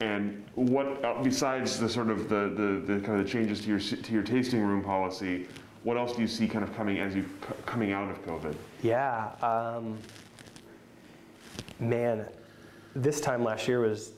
and 0.00 0.44
what 0.54 1.04
uh, 1.04 1.20
besides 1.24 1.80
the 1.80 1.88
sort 1.88 2.08
of 2.08 2.28
the, 2.28 2.52
the, 2.54 2.94
the 2.94 3.00
kind 3.00 3.18
of 3.20 3.26
the 3.26 3.30
changes 3.30 3.60
to 3.62 3.68
your 3.68 3.80
to 3.80 4.12
your 4.12 4.22
tasting 4.22 4.62
room 4.62 4.84
policy, 4.84 5.48
what 5.82 5.96
else 5.96 6.14
do 6.14 6.22
you 6.22 6.28
see 6.28 6.46
kind 6.46 6.62
of 6.62 6.72
coming 6.76 7.00
as 7.00 7.16
you 7.16 7.22
c- 7.22 7.54
coming 7.66 7.90
out 7.90 8.08
of 8.08 8.24
COVID? 8.24 8.54
Yeah, 8.84 9.30
um, 9.42 9.98
man, 11.80 12.26
this 12.94 13.20
time 13.20 13.42
last 13.42 13.66
year 13.66 13.80
was 13.80 14.12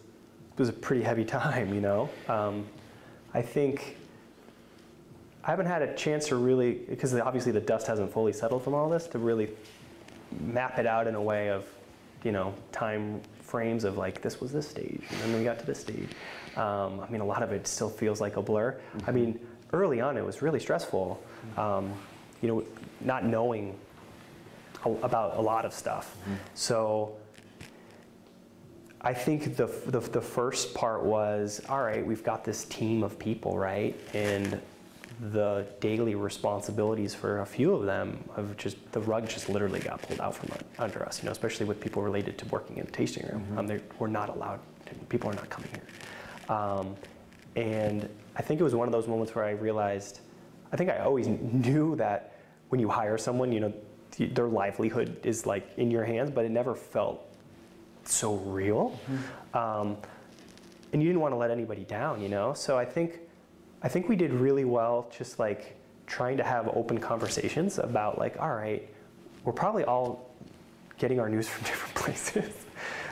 was 0.59 0.69
a 0.69 0.73
pretty 0.73 1.03
heavy 1.03 1.25
time. 1.41 1.75
You 1.75 1.81
know, 1.81 2.11
um, 2.29 2.67
I 3.33 3.43
think 3.43 3.97
I 5.45 5.51
haven't 5.51 5.67
had 5.67 5.83
a 5.83 5.95
chance 5.95 6.29
to 6.29 6.37
really 6.37 6.73
because 6.73 7.15
obviously 7.15 7.53
the 7.53 7.61
dust 7.61 7.87
hasn't 7.87 8.13
fully 8.13 8.33
settled 8.33 8.65
from 8.65 8.75
all 8.75 8.89
this 8.89 9.07
to 9.09 9.19
really 9.19 9.51
map 10.41 10.79
it 10.79 10.87
out 10.87 11.07
in 11.07 11.15
a 11.15 11.23
way 11.23 11.51
of 11.51 11.67
you 12.25 12.33
know 12.33 12.55
time 12.73 13.21
frames 13.43 13.85
of 13.85 13.99
like 13.99 14.23
this 14.23 14.41
was 14.41 14.53
this 14.53 14.67
stage 14.67 15.03
and 15.11 15.21
then 15.21 15.39
we 15.39 15.45
got 15.45 15.59
to 15.59 15.67
this 15.67 15.81
stage. 15.81 16.09
Um, 16.57 17.01
I 17.01 17.09
mean, 17.11 17.21
a 17.21 17.27
lot 17.27 17.43
of 17.43 17.53
it 17.53 17.67
still 17.67 17.91
feels 17.91 18.21
like 18.21 18.37
a 18.37 18.43
blur. 18.43 18.79
I 19.07 19.11
mean, 19.13 19.39
early 19.73 20.01
on 20.01 20.17
it 20.17 20.25
was 20.25 20.41
really 20.41 20.61
stressful. 20.61 21.23
Um, 21.57 21.93
you 22.41 22.49
know, 22.49 22.65
not 23.01 23.25
knowing 23.25 23.77
about 24.85 25.37
a 25.37 25.41
lot 25.41 25.65
of 25.65 25.73
stuff. 25.73 26.17
So 26.55 27.17
I 29.05 29.13
think 29.13 29.57
the, 29.57 29.67
the, 29.87 30.01
the 30.01 30.21
first 30.21 30.75
part 30.75 31.05
was 31.05 31.61
all 31.69 31.83
right, 31.83 32.05
we've 32.05 32.25
got 32.25 32.43
this 32.43 32.65
team 32.65 33.03
of 33.03 33.19
people, 33.19 33.59
right? 33.59 33.95
And 34.15 34.61
the 35.21 35.67
daily 35.79 36.15
responsibilities 36.15 37.15
for 37.15 37.43
a 37.43 37.47
few 37.47 37.75
of 37.75 37.85
them 37.85 38.25
of 38.35 38.57
just 38.57 38.77
the 38.93 39.01
rug 39.01 39.29
just 39.29 39.49
literally 39.51 39.79
got 39.79 40.01
pulled 40.03 40.21
out 40.21 40.35
from 40.35 40.51
under 40.79 41.05
us, 41.05 41.23
you 41.23 41.27
know, 41.27 41.33
especially 41.33 41.67
with 41.67 41.81
people 41.81 42.03
related 42.03 42.39
to 42.39 42.47
working 42.47 42.79
in 42.79 42.87
the 42.87 42.91
tasting 42.91 43.27
room. 43.29 43.47
Um, 43.59 43.67
they 43.67 43.81
we're 43.99 44.09
not 44.09 44.31
allowed, 44.31 44.61
to, 44.87 44.95
people 45.11 45.31
are 45.31 45.35
not 45.35 45.51
coming 45.51 45.71
here. 45.71 46.57
Um, 46.57 46.97
and 47.57 48.09
I 48.37 48.43
think 48.43 48.59
it 48.59 48.65
was 48.65 48.75
one 48.75 48.89
of 48.89 48.93
those 48.93 49.07
moments 49.07 49.35
where 49.35 49.45
I 49.45 49.51
realized, 49.51 50.21
I 50.73 50.77
think 50.77 50.91
I 50.91 50.99
always 50.99 51.29
knew 51.29 51.95
that 51.97 52.39
when 52.71 52.81
you 52.81 52.89
hire 52.89 53.19
someone, 53.19 53.53
you 53.53 53.61
know, 53.61 53.73
th- 54.11 54.35
their 54.35 54.49
livelihood 54.49 55.21
is 55.25 55.47
like 55.47 55.69
in 55.77 55.91
your 55.91 56.05
hands, 56.05 56.31
but 56.31 56.45
it 56.45 56.51
never 56.51 56.75
felt 56.75 57.34
so 58.13 58.37
real. 58.37 58.99
Um, 59.53 59.97
and 60.93 61.03
you 61.03 61.09
didn't 61.09 61.21
want 61.21 61.33
to 61.33 61.37
let 61.37 61.51
anybody 61.51 61.85
down, 61.85 62.21
you 62.23 62.29
know? 62.29 62.55
So 62.55 62.79
I 62.79 62.85
think, 62.85 63.19
I 63.83 63.89
think 63.89 64.09
we 64.09 64.17
did 64.17 64.33
really 64.33 64.65
well 64.65 65.11
just 65.17 65.39
like 65.39 65.77
trying 66.07 66.37
to 66.37 66.43
have 66.45 66.69
open 66.69 66.99
conversations 66.99 67.79
about 67.79 68.19
like, 68.19 68.37
all 68.41 68.55
right, 68.55 68.89
we're 69.45 69.53
probably 69.53 69.85
all 69.85 70.31
getting 70.99 71.19
our 71.21 71.29
news 71.29 71.49
from 71.53 71.65
different 71.65 71.95
places. 71.95 72.53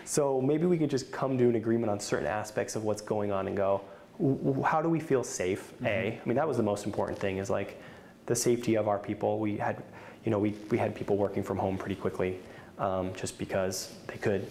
So 0.04 0.40
maybe 0.40 0.66
we 0.66 0.78
can 0.78 0.88
just 0.88 1.10
come 1.12 1.38
to 1.38 1.48
an 1.48 1.54
agreement 1.54 1.90
on 1.90 1.98
certain 2.00 2.26
aspects 2.26 2.76
of 2.76 2.84
what's 2.84 3.00
going 3.02 3.32
on 3.32 3.46
and 3.46 3.56
go, 3.56 3.80
"W- 4.18 4.36
w- 4.38 4.62
how 4.62 4.82
do 4.82 4.88
we 4.88 5.00
feel 5.00 5.22
safe? 5.24 5.72
A, 5.84 6.18
I 6.22 6.28
mean, 6.28 6.36
that 6.36 6.46
was 6.46 6.56
the 6.56 6.62
most 6.62 6.86
important 6.86 7.18
thing 7.18 7.38
is 7.38 7.48
like 7.50 7.80
the 8.26 8.34
safety 8.34 8.74
of 8.76 8.88
our 8.88 8.98
people. 8.98 9.38
We 9.38 9.56
had, 9.56 9.82
you 10.24 10.30
know, 10.30 10.38
we, 10.38 10.54
we 10.70 10.76
had 10.78 10.94
people 10.94 11.16
working 11.16 11.42
from 11.42 11.56
home 11.56 11.78
pretty 11.78 11.94
quickly 11.94 12.38
um, 12.78 13.12
just 13.14 13.38
because 13.38 13.94
they 14.06 14.16
could. 14.16 14.46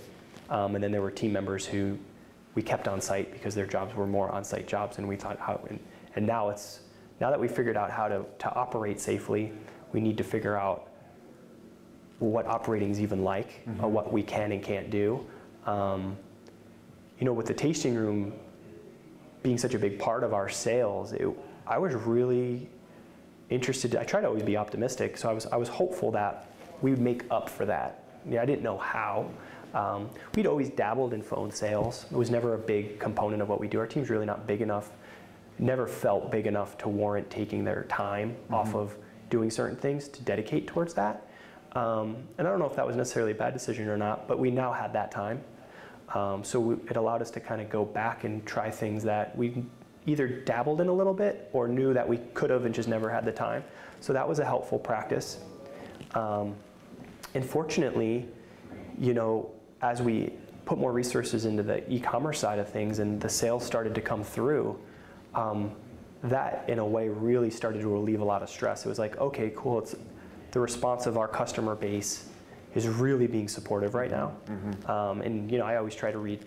Um, 0.52 0.76
and 0.76 0.84
then 0.84 0.92
there 0.92 1.02
were 1.02 1.10
team 1.10 1.34
members 1.34 1.66
who 1.66 1.98
we 2.54 2.62
kept 2.62 2.88
on 2.88 3.02
site 3.02 3.32
because 3.32 3.56
their 3.56 3.66
jobs 3.66 3.96
were 3.96 4.06
more 4.06 4.30
on 4.30 4.44
site 4.44 4.68
jobs. 4.68 5.00
And 5.00 5.08
we 5.08 5.16
thought, 5.16 5.40
how, 5.40 5.60
and, 5.70 5.80
and 6.16 6.28
now 6.28 6.50
it's, 6.50 6.82
now 7.20 7.30
that 7.32 7.40
we 7.40 7.48
figured 7.48 7.78
out 7.78 7.90
how 7.90 8.08
to, 8.08 8.26
to 8.40 8.54
operate 8.54 9.00
safely, 9.00 9.54
we 9.94 10.02
need 10.02 10.18
to 10.18 10.24
figure 10.24 10.58
out 10.58 10.90
what 12.20 12.46
operating 12.46 12.92
is 12.92 13.00
even 13.00 13.24
like, 13.24 13.66
or 13.82 13.90
what 13.90 14.14
we 14.14 14.22
can 14.22 14.52
and 14.52 14.62
can't 14.62 14.92
do. 14.92 15.26
Um, 15.66 16.16
you 17.20 17.26
know, 17.26 17.34
with 17.34 17.48
the 17.48 17.54
tasting 17.54 17.96
room 17.96 18.34
being 19.44 19.58
such 19.58 19.74
a 19.74 19.80
big 19.80 19.98
part 19.98 20.24
of 20.24 20.34
our 20.34 20.50
sales, 20.50 21.14
it, 21.14 21.28
I 21.66 21.78
was 21.78 21.96
really 21.96 22.70
interested. 23.50 23.96
I 23.96 24.04
try 24.04 24.22
to 24.22 24.28
always 24.28 24.44
be 24.44 24.58
optimistic, 24.58 25.18
so 25.18 25.30
I 25.30 25.34
was 25.34 25.46
I 25.48 25.58
was 25.58 25.70
hopeful 25.70 26.12
that 26.12 26.48
we 26.82 26.92
would 26.92 27.00
make 27.00 27.24
up 27.32 27.50
for 27.50 27.66
that. 27.66 28.04
Yeah, 28.30 28.42
I 28.42 28.46
didn't 28.46 28.64
know 28.64 28.78
how. 28.78 29.30
Um, 29.74 30.10
we'd 30.36 30.48
always 30.48 30.70
dabbled 30.70 31.14
in 31.14 31.22
phone 31.22 31.52
sales. 31.52 32.06
It 32.12 32.18
was 32.18 32.30
never 32.30 32.56
a 32.56 32.58
big 32.58 33.00
component 33.00 33.42
of 33.42 33.50
what 33.50 33.60
we 33.60 33.68
do. 33.68 33.80
Our 33.80 33.88
team's 33.88 34.10
really 34.10 34.26
not 34.26 34.46
big 34.48 34.62
enough, 34.62 34.92
never 35.60 35.88
felt 35.88 36.32
big 36.32 36.48
enough 36.48 36.78
to 36.80 36.90
warrant 36.90 37.30
taking 37.30 37.64
their 37.64 37.84
time 37.84 38.36
off 38.50 38.76
of 38.76 38.96
doing 39.30 39.50
certain 39.50 39.78
things 39.78 40.08
to 40.10 40.22
dedicate 40.24 40.68
towards 40.68 40.94
that. 40.96 41.28
Um, 41.74 42.18
and 42.38 42.46
I 42.48 42.52
don't 42.52 42.60
know 42.60 42.66
if 42.66 42.76
that 42.76 42.86
was 42.86 42.98
necessarily 42.98 43.32
a 43.32 43.36
bad 43.36 43.54
decision 43.54 43.88
or 43.88 43.98
not, 43.98 44.28
but 44.28 44.38
we 44.40 44.52
now 44.52 44.74
had 44.74 44.92
that 44.94 45.10
time. 45.10 45.42
Um, 46.14 46.44
so 46.44 46.60
we, 46.60 46.76
it 46.90 46.98
allowed 46.98 47.22
us 47.22 47.32
to 47.32 47.40
kind 47.40 47.62
of 47.62 47.70
go 47.70 47.86
back 47.86 48.26
and 48.26 48.46
try 48.46 48.70
things 48.70 49.04
that 49.04 49.36
we 49.38 49.64
either 50.06 50.28
dabbled 50.28 50.82
in 50.82 50.88
a 50.88 50.94
little 50.94 51.14
bit 51.14 51.50
or 51.54 51.68
knew 51.68 51.94
that 51.94 52.08
we 52.08 52.18
could 52.34 52.50
have 52.50 52.66
and 52.66 52.76
just 52.76 52.90
never 52.90 53.10
had 53.10 53.24
the 53.24 53.32
time. 53.32 53.64
So 54.02 54.12
that 54.14 54.28
was 54.28 54.40
a 54.40 54.46
helpful 54.46 54.80
practice. 54.80 55.40
Um, 56.14 56.56
and 57.34 57.46
fortunately, 57.46 58.28
you 59.00 59.14
know, 59.14 59.52
as 59.82 60.02
we 60.02 60.32
put 60.66 60.78
more 60.78 60.92
resources 60.92 61.46
into 61.46 61.64
the 61.64 61.90
e-commerce 61.92 62.40
side 62.40 62.60
of 62.60 62.70
things 62.70 63.00
and 63.00 63.20
the 63.20 63.30
sales 63.30 63.66
started 63.66 63.96
to 63.96 64.02
come 64.02 64.24
through, 64.24 64.80
um, 65.34 65.72
that 66.24 66.66
in 66.68 66.80
a 66.80 66.86
way 66.86 67.10
really 67.10 67.50
started 67.50 67.82
to 67.82 67.88
relieve 67.88 68.22
a 68.22 68.24
lot 68.24 68.44
of 68.44 68.50
stress. 68.50 68.86
It 68.86 68.90
was 68.90 69.00
like, 69.00 69.18
okay, 69.18 69.52
cool. 69.56 69.80
It's 69.80 69.96
the 70.52 70.60
response 70.60 71.08
of 71.08 71.18
our 71.18 71.28
customer 71.28 71.76
base 71.76 72.30
is 72.76 72.88
really 72.88 73.28
being 73.28 73.48
supportive 73.48 73.96
right 73.96 74.12
now. 74.12 74.34
Um, 74.90 75.22
and 75.22 75.52
you 75.52 75.58
know, 75.58 75.66
I 75.66 75.78
always 75.78 75.96
try 75.96 76.12
to 76.12 76.20
read, 76.20 76.46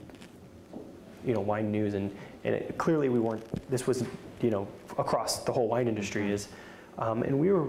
you 1.25 1.35
know, 1.35 1.41
wine 1.41 1.71
news, 1.73 1.95
and, 1.95 2.15
and 2.45 2.55
it, 2.55 2.79
clearly 2.79 3.09
we 3.09 3.19
weren't. 3.19 3.45
This 3.71 3.87
was, 3.87 4.05
you 4.41 4.51
know, 4.51 4.69
across 4.97 5.39
the 5.41 5.53
whole 5.53 5.69
wine 5.69 5.89
industry 5.89 6.31
is, 6.31 6.49
um, 6.99 7.23
and 7.25 7.39
we 7.39 7.51
were 7.51 7.69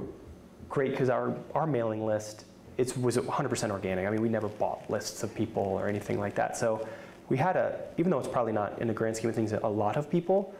great 0.69 0.91
because 0.91 1.09
our 1.09 1.35
our 1.53 1.65
mailing 1.65 2.05
list 2.05 2.45
it 2.77 2.97
was 2.97 3.17
100% 3.17 3.71
organic. 3.71 4.05
I 4.05 4.09
mean, 4.09 4.21
we 4.21 4.29
never 4.29 4.47
bought 4.47 4.89
lists 4.89 5.23
of 5.23 5.33
people 5.33 5.63
or 5.63 5.87
anything 5.87 6.19
like 6.19 6.35
that. 6.35 6.57
So 6.57 6.87
we 7.29 7.37
had 7.37 7.55
a, 7.55 7.79
even 7.97 8.11
though 8.11 8.19
it's 8.19 8.27
probably 8.27 8.53
not 8.53 8.79
in 8.79 8.87
the 8.87 8.93
grand 8.93 9.15
scheme 9.15 9.29
of 9.29 9.35
things 9.35 9.53
a 9.53 9.67
lot 9.67 9.95
of 9.95 10.09
people, 10.09 10.53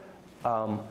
um, 0.44 0.82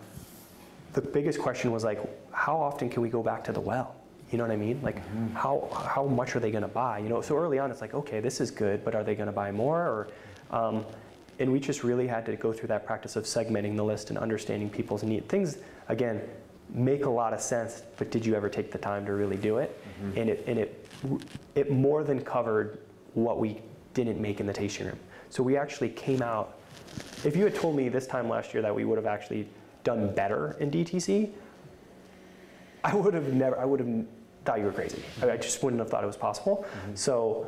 the 0.92 1.00
biggest 1.00 1.40
question 1.40 1.72
was 1.72 1.84
like, 1.84 2.00
how 2.32 2.56
often 2.56 2.88
can 2.88 3.02
we 3.02 3.08
go 3.08 3.22
back 3.22 3.44
to 3.44 3.52
the 3.52 3.60
well? 3.60 3.94
You 4.30 4.38
know 4.38 4.44
what 4.44 4.52
I 4.52 4.56
mean? 4.56 4.80
Like, 4.82 4.96
how 5.34 5.68
how 5.72 6.04
much 6.04 6.34
are 6.34 6.40
they 6.40 6.50
going 6.50 6.62
to 6.62 6.68
buy? 6.68 6.98
You 6.98 7.08
know, 7.08 7.20
so 7.20 7.36
early 7.36 7.58
on, 7.58 7.70
it's 7.70 7.80
like, 7.80 7.94
okay, 7.94 8.20
this 8.20 8.40
is 8.40 8.50
good, 8.50 8.84
but 8.84 8.94
are 8.94 9.04
they 9.04 9.14
going 9.14 9.26
to 9.26 9.32
buy 9.32 9.52
more? 9.52 9.78
Or, 9.80 10.08
um, 10.50 10.84
and 11.38 11.52
we 11.52 11.60
just 11.60 11.84
really 11.84 12.06
had 12.06 12.24
to 12.26 12.36
go 12.36 12.52
through 12.52 12.68
that 12.68 12.86
practice 12.86 13.16
of 13.16 13.24
segmenting 13.24 13.76
the 13.76 13.84
list 13.84 14.10
and 14.10 14.18
understanding 14.18 14.70
people's 14.70 15.02
needs. 15.02 15.26
Things 15.26 15.58
again 15.88 16.20
make 16.70 17.04
a 17.04 17.10
lot 17.10 17.32
of 17.32 17.40
sense, 17.40 17.82
but 17.98 18.10
did 18.10 18.24
you 18.24 18.34
ever 18.34 18.48
take 18.48 18.72
the 18.72 18.78
time 18.78 19.04
to 19.06 19.12
really 19.12 19.36
do 19.36 19.58
it? 19.58 19.78
And 20.18 20.30
it 20.30 20.44
and 20.46 20.58
it 20.58 20.83
it 21.54 21.70
more 21.70 22.04
than 22.04 22.20
covered 22.20 22.78
what 23.14 23.38
we 23.38 23.60
didn't 23.94 24.20
make 24.20 24.40
in 24.40 24.46
the 24.46 24.52
tasting 24.52 24.86
room. 24.86 24.98
So 25.30 25.42
we 25.42 25.56
actually 25.56 25.90
came 25.90 26.22
out. 26.22 26.58
If 27.24 27.36
you 27.36 27.44
had 27.44 27.54
told 27.54 27.76
me 27.76 27.88
this 27.88 28.06
time 28.06 28.28
last 28.28 28.52
year 28.54 28.62
that 28.62 28.74
we 28.74 28.84
would 28.84 28.98
have 28.98 29.06
actually 29.06 29.48
done 29.82 30.14
better 30.14 30.56
in 30.60 30.70
DTC, 30.70 31.30
I 32.82 32.94
would 32.94 33.14
have 33.14 33.32
never. 33.32 33.58
I 33.58 33.64
would 33.64 33.80
have 33.80 34.06
thought 34.44 34.58
you 34.58 34.66
were 34.66 34.72
crazy. 34.72 35.02
I 35.22 35.30
I 35.30 35.36
just 35.36 35.62
wouldn't 35.62 35.80
have 35.80 35.90
thought 35.90 36.04
it 36.04 36.06
was 36.06 36.16
possible. 36.16 36.66
Mm-hmm. 36.66 36.94
So 36.94 37.46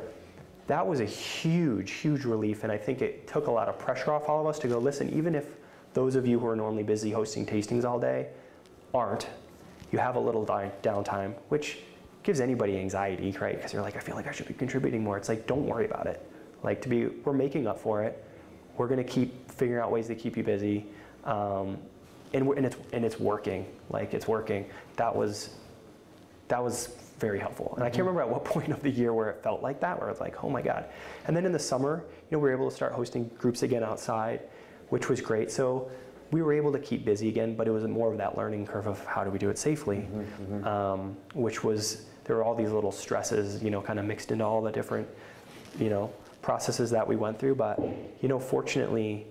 that 0.67 0.85
was 0.85 0.99
a 0.99 1.05
huge, 1.05 1.91
huge 1.91 2.25
relief, 2.25 2.63
and 2.63 2.71
I 2.71 2.77
think 2.77 3.01
it 3.01 3.27
took 3.27 3.47
a 3.47 3.51
lot 3.51 3.69
of 3.69 3.77
pressure 3.79 4.11
off 4.11 4.27
all 4.27 4.41
of 4.41 4.47
us 4.47 4.59
to 4.59 4.67
go. 4.67 4.79
Listen, 4.79 5.09
even 5.13 5.35
if 5.35 5.45
those 5.93 6.15
of 6.15 6.27
you 6.27 6.39
who 6.39 6.47
are 6.47 6.55
normally 6.55 6.83
busy 6.83 7.11
hosting 7.11 7.45
tastings 7.45 7.85
all 7.85 7.99
day 7.99 8.27
aren't, 8.93 9.27
you 9.91 9.99
have 9.99 10.15
a 10.15 10.19
little 10.19 10.45
downtime, 10.45 11.33
which 11.49 11.79
gives 12.27 12.41
anybody 12.41 12.77
anxiety, 12.77 13.33
right? 13.39 13.55
Because 13.55 13.71
you're 13.71 13.81
like, 13.81 13.95
I 13.95 14.01
feel 14.01 14.15
like 14.15 14.27
I 14.27 14.33
should 14.33 14.49
be 14.49 14.53
contributing 14.53 15.01
more. 15.01 15.15
It's 15.15 15.29
like, 15.29 15.47
don't 15.47 15.65
worry 15.65 15.85
about 15.85 16.07
it. 16.07 16.29
Like 16.61 16.81
to 16.81 16.89
be, 16.89 17.05
we're 17.05 17.31
making 17.31 17.67
up 17.67 17.79
for 17.79 18.03
it. 18.03 18.21
We're 18.75 18.89
gonna 18.89 19.03
keep 19.05 19.49
figuring 19.49 19.81
out 19.81 19.91
ways 19.91 20.07
to 20.07 20.15
keep 20.15 20.35
you 20.35 20.43
busy, 20.43 20.85
um, 21.23 21.77
and, 22.33 22.45
we're, 22.45 22.55
and 22.55 22.65
it's 22.65 22.75
and 22.91 23.05
it's 23.05 23.17
working. 23.17 23.65
Like 23.89 24.13
it's 24.13 24.27
working. 24.27 24.65
That 24.97 25.15
was 25.15 25.51
that 26.49 26.61
was 26.61 26.89
very 27.17 27.39
helpful. 27.39 27.73
And 27.75 27.83
I 27.83 27.89
can't 27.89 28.05
remember 28.05 28.21
at 28.21 28.29
what 28.29 28.43
point 28.55 28.71
of 28.73 28.83
the 28.83 28.91
year 28.91 29.13
where 29.13 29.29
it 29.29 29.41
felt 29.41 29.63
like 29.63 29.79
that, 29.79 29.99
where 29.99 30.09
it's 30.09 30.19
like, 30.19 30.43
oh 30.43 30.49
my 30.49 30.61
god. 30.61 30.85
And 31.27 31.35
then 31.35 31.45
in 31.45 31.53
the 31.53 31.59
summer, 31.59 32.03
you 32.29 32.37
know, 32.37 32.39
we 32.39 32.49
were 32.49 32.55
able 32.55 32.69
to 32.69 32.75
start 32.75 32.91
hosting 32.91 33.31
groups 33.39 33.63
again 33.63 33.83
outside, 33.83 34.41
which 34.89 35.07
was 35.09 35.21
great. 35.21 35.49
So 35.49 35.89
we 36.31 36.41
were 36.41 36.53
able 36.53 36.73
to 36.73 36.79
keep 36.79 37.05
busy 37.05 37.29
again, 37.29 37.55
but 37.55 37.67
it 37.67 37.71
was 37.71 37.85
more 37.85 38.11
of 38.11 38.17
that 38.17 38.37
learning 38.37 38.67
curve 38.67 38.85
of 38.85 39.03
how 39.05 39.23
do 39.23 39.29
we 39.29 39.39
do 39.39 39.49
it 39.49 39.57
safely, 39.57 40.05
um, 40.63 41.15
which 41.33 41.63
was 41.63 42.05
there 42.27 42.35
were 42.35 42.43
all 42.43 42.55
these 42.55 42.71
little 42.71 42.91
stresses, 42.91 43.63
you 43.63 43.71
know, 43.71 43.81
kind 43.81 43.99
of 43.99 44.05
mixed 44.05 44.31
into 44.31 44.45
all 44.45 44.61
the 44.61 44.71
different, 44.71 45.07
you 45.79 45.89
know, 45.89 46.11
processes 46.41 46.91
that 46.91 47.07
we 47.07 47.15
went 47.15 47.39
through. 47.39 47.55
But 47.55 47.79
you 48.21 48.29
know, 48.29 48.39
fortunately, 48.39 49.25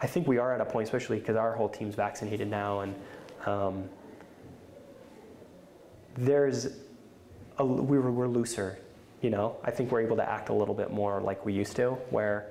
I 0.00 0.06
think 0.06 0.26
we 0.26 0.38
are 0.38 0.54
at 0.54 0.60
a 0.60 0.64
point, 0.64 0.88
especially 0.88 1.20
because 1.20 1.36
our 1.36 1.54
whole 1.54 1.68
team's 1.68 1.94
vaccinated 1.94 2.48
now, 2.48 2.80
and 2.80 2.94
um, 3.46 3.88
there's 6.16 6.68
a, 7.58 7.64
we 7.64 7.98
were, 7.98 8.10
we're 8.10 8.26
looser. 8.26 8.78
You 9.20 9.30
know, 9.30 9.56
I 9.64 9.70
think 9.70 9.90
we're 9.90 10.02
able 10.02 10.16
to 10.16 10.28
act 10.28 10.48
a 10.48 10.52
little 10.52 10.74
bit 10.74 10.92
more 10.92 11.20
like 11.20 11.46
we 11.46 11.52
used 11.52 11.76
to, 11.76 11.90
where 12.10 12.46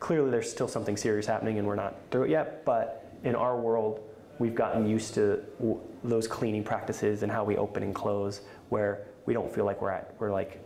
clearly 0.00 0.30
there's 0.30 0.50
still 0.50 0.66
something 0.66 0.96
serious 0.96 1.26
happening 1.26 1.58
and 1.58 1.66
we're 1.66 1.76
not 1.76 1.94
through 2.10 2.24
it 2.24 2.30
yet. 2.30 2.64
But 2.64 3.06
in 3.22 3.36
our 3.36 3.56
world, 3.56 4.00
we've 4.42 4.56
gotten 4.56 4.88
used 4.88 5.14
to 5.14 5.40
w- 5.60 5.78
those 6.02 6.26
cleaning 6.26 6.64
practices 6.64 7.22
and 7.22 7.30
how 7.30 7.44
we 7.44 7.56
open 7.56 7.84
and 7.84 7.94
close, 7.94 8.40
where 8.70 9.06
we 9.24 9.32
don't 9.32 9.54
feel 9.54 9.64
like 9.64 9.80
we're 9.80 9.90
at 9.90 10.14
we're 10.18 10.32
like 10.32 10.60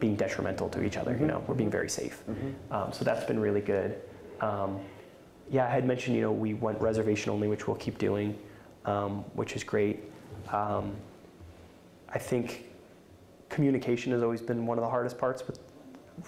being 0.00 0.16
detrimental 0.16 0.70
to 0.70 0.82
each 0.82 0.96
other. 0.96 1.14
You 1.20 1.26
know, 1.26 1.44
we're 1.46 1.54
being 1.54 1.70
very 1.70 1.90
safe. 1.90 2.24
Um, 2.70 2.90
so 2.92 3.04
that's 3.04 3.24
been 3.26 3.38
really 3.38 3.60
good. 3.60 4.00
Um, 4.40 4.80
yeah, 5.50 5.66
I 5.66 5.70
had 5.70 5.84
mentioned 5.84 6.16
you 6.16 6.22
know 6.22 6.32
we 6.32 6.54
went 6.54 6.80
reservation 6.80 7.30
only, 7.30 7.46
which 7.46 7.66
we'll 7.66 7.76
keep 7.76 7.98
doing, 7.98 8.38
um, 8.86 9.12
which 9.34 9.54
is 9.54 9.62
great. 9.62 10.00
Um, 10.50 10.96
I 12.08 12.18
think 12.18 12.64
communication 13.50 14.12
has 14.12 14.22
always 14.22 14.40
been 14.40 14.64
one 14.64 14.78
of 14.78 14.82
the 14.82 14.90
hardest 14.90 15.18
parts 15.18 15.46
with 15.46 15.60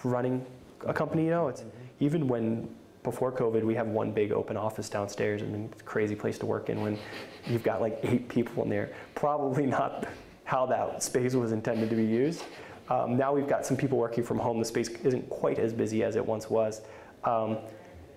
running 0.04 0.44
a 0.86 0.92
company. 0.92 1.24
You 1.24 1.30
know, 1.30 1.48
it's 1.48 1.64
even 2.00 2.28
when 2.28 2.68
before 3.02 3.32
COVID, 3.32 3.64
we 3.64 3.74
have 3.74 3.88
one 3.88 4.12
big 4.12 4.32
open 4.32 4.56
office 4.56 4.88
downstairs, 4.88 5.42
and 5.42 5.70
it's 5.72 5.80
a 5.80 5.84
crazy 5.84 6.14
place 6.14 6.38
to 6.38 6.46
work 6.46 6.68
in 6.68 6.80
when 6.80 6.98
you've 7.46 7.62
got 7.62 7.80
like 7.80 7.98
eight 8.04 8.28
people 8.28 8.62
in 8.62 8.68
there. 8.68 8.92
Probably 9.14 9.66
not 9.66 10.06
how 10.44 10.66
that 10.66 11.02
space 11.02 11.34
was 11.34 11.52
intended 11.52 11.90
to 11.90 11.96
be 11.96 12.04
used. 12.04 12.44
Um, 12.88 13.16
now 13.16 13.32
we've 13.32 13.48
got 13.48 13.64
some 13.66 13.76
people 13.76 13.98
working 13.98 14.22
from 14.22 14.38
home. 14.38 14.58
The 14.58 14.64
space 14.64 14.88
isn't 14.88 15.28
quite 15.30 15.58
as 15.58 15.72
busy 15.72 16.04
as 16.04 16.16
it 16.16 16.24
once 16.24 16.50
was. 16.50 16.82
Um, 17.24 17.58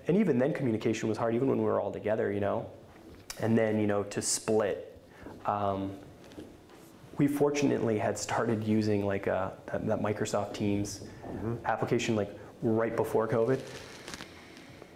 and 0.08 0.18
even 0.18 0.38
then, 0.38 0.54
communication 0.54 1.10
was 1.10 1.18
hard, 1.18 1.34
even 1.34 1.48
when 1.48 1.58
we 1.58 1.64
were 1.64 1.80
all 1.80 1.92
together, 1.92 2.32
you 2.32 2.40
know. 2.40 2.70
And 3.42 3.58
then, 3.58 3.80
you 3.80 3.88
know, 3.88 4.04
to 4.04 4.22
split. 4.22 4.98
Um, 5.46 5.94
we 7.18 7.28
fortunately 7.28 7.98
had 7.98 8.18
started 8.20 8.64
using 8.64 9.06
like 9.06 9.28
a, 9.28 9.54
that, 9.68 9.88
that 9.88 10.02
Microsoft 10.02 10.54
Teams 10.54 11.02
application 11.66 12.16
like 12.16 12.30
right 12.62 12.96
before 12.96 13.28
COVID. 13.28 13.60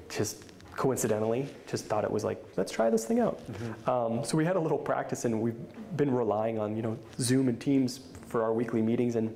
Just 0.10 0.44
coincidentally, 0.76 1.46
just 1.68 1.86
thought 1.86 2.04
it 2.06 2.12
was 2.12 2.24
like, 2.24 2.42
let's 2.56 2.72
try 2.72 2.90
this 2.90 3.06
thing 3.06 3.20
out. 3.20 3.42
Um, 3.86 4.24
so 4.24 4.38
we 4.38 4.46
had 4.46 4.56
a 4.56 4.60
little 4.60 4.78
practice, 4.78 5.26
and 5.26 5.42
we've 5.42 5.60
been 5.98 6.14
relying 6.14 6.58
on 6.58 6.76
you 6.76 6.82
know 6.82 6.98
Zoom 7.20 7.50
and 7.50 7.60
Teams 7.60 8.00
for 8.28 8.44
our 8.44 8.54
weekly 8.54 8.82
meetings, 8.82 9.16
and 9.16 9.36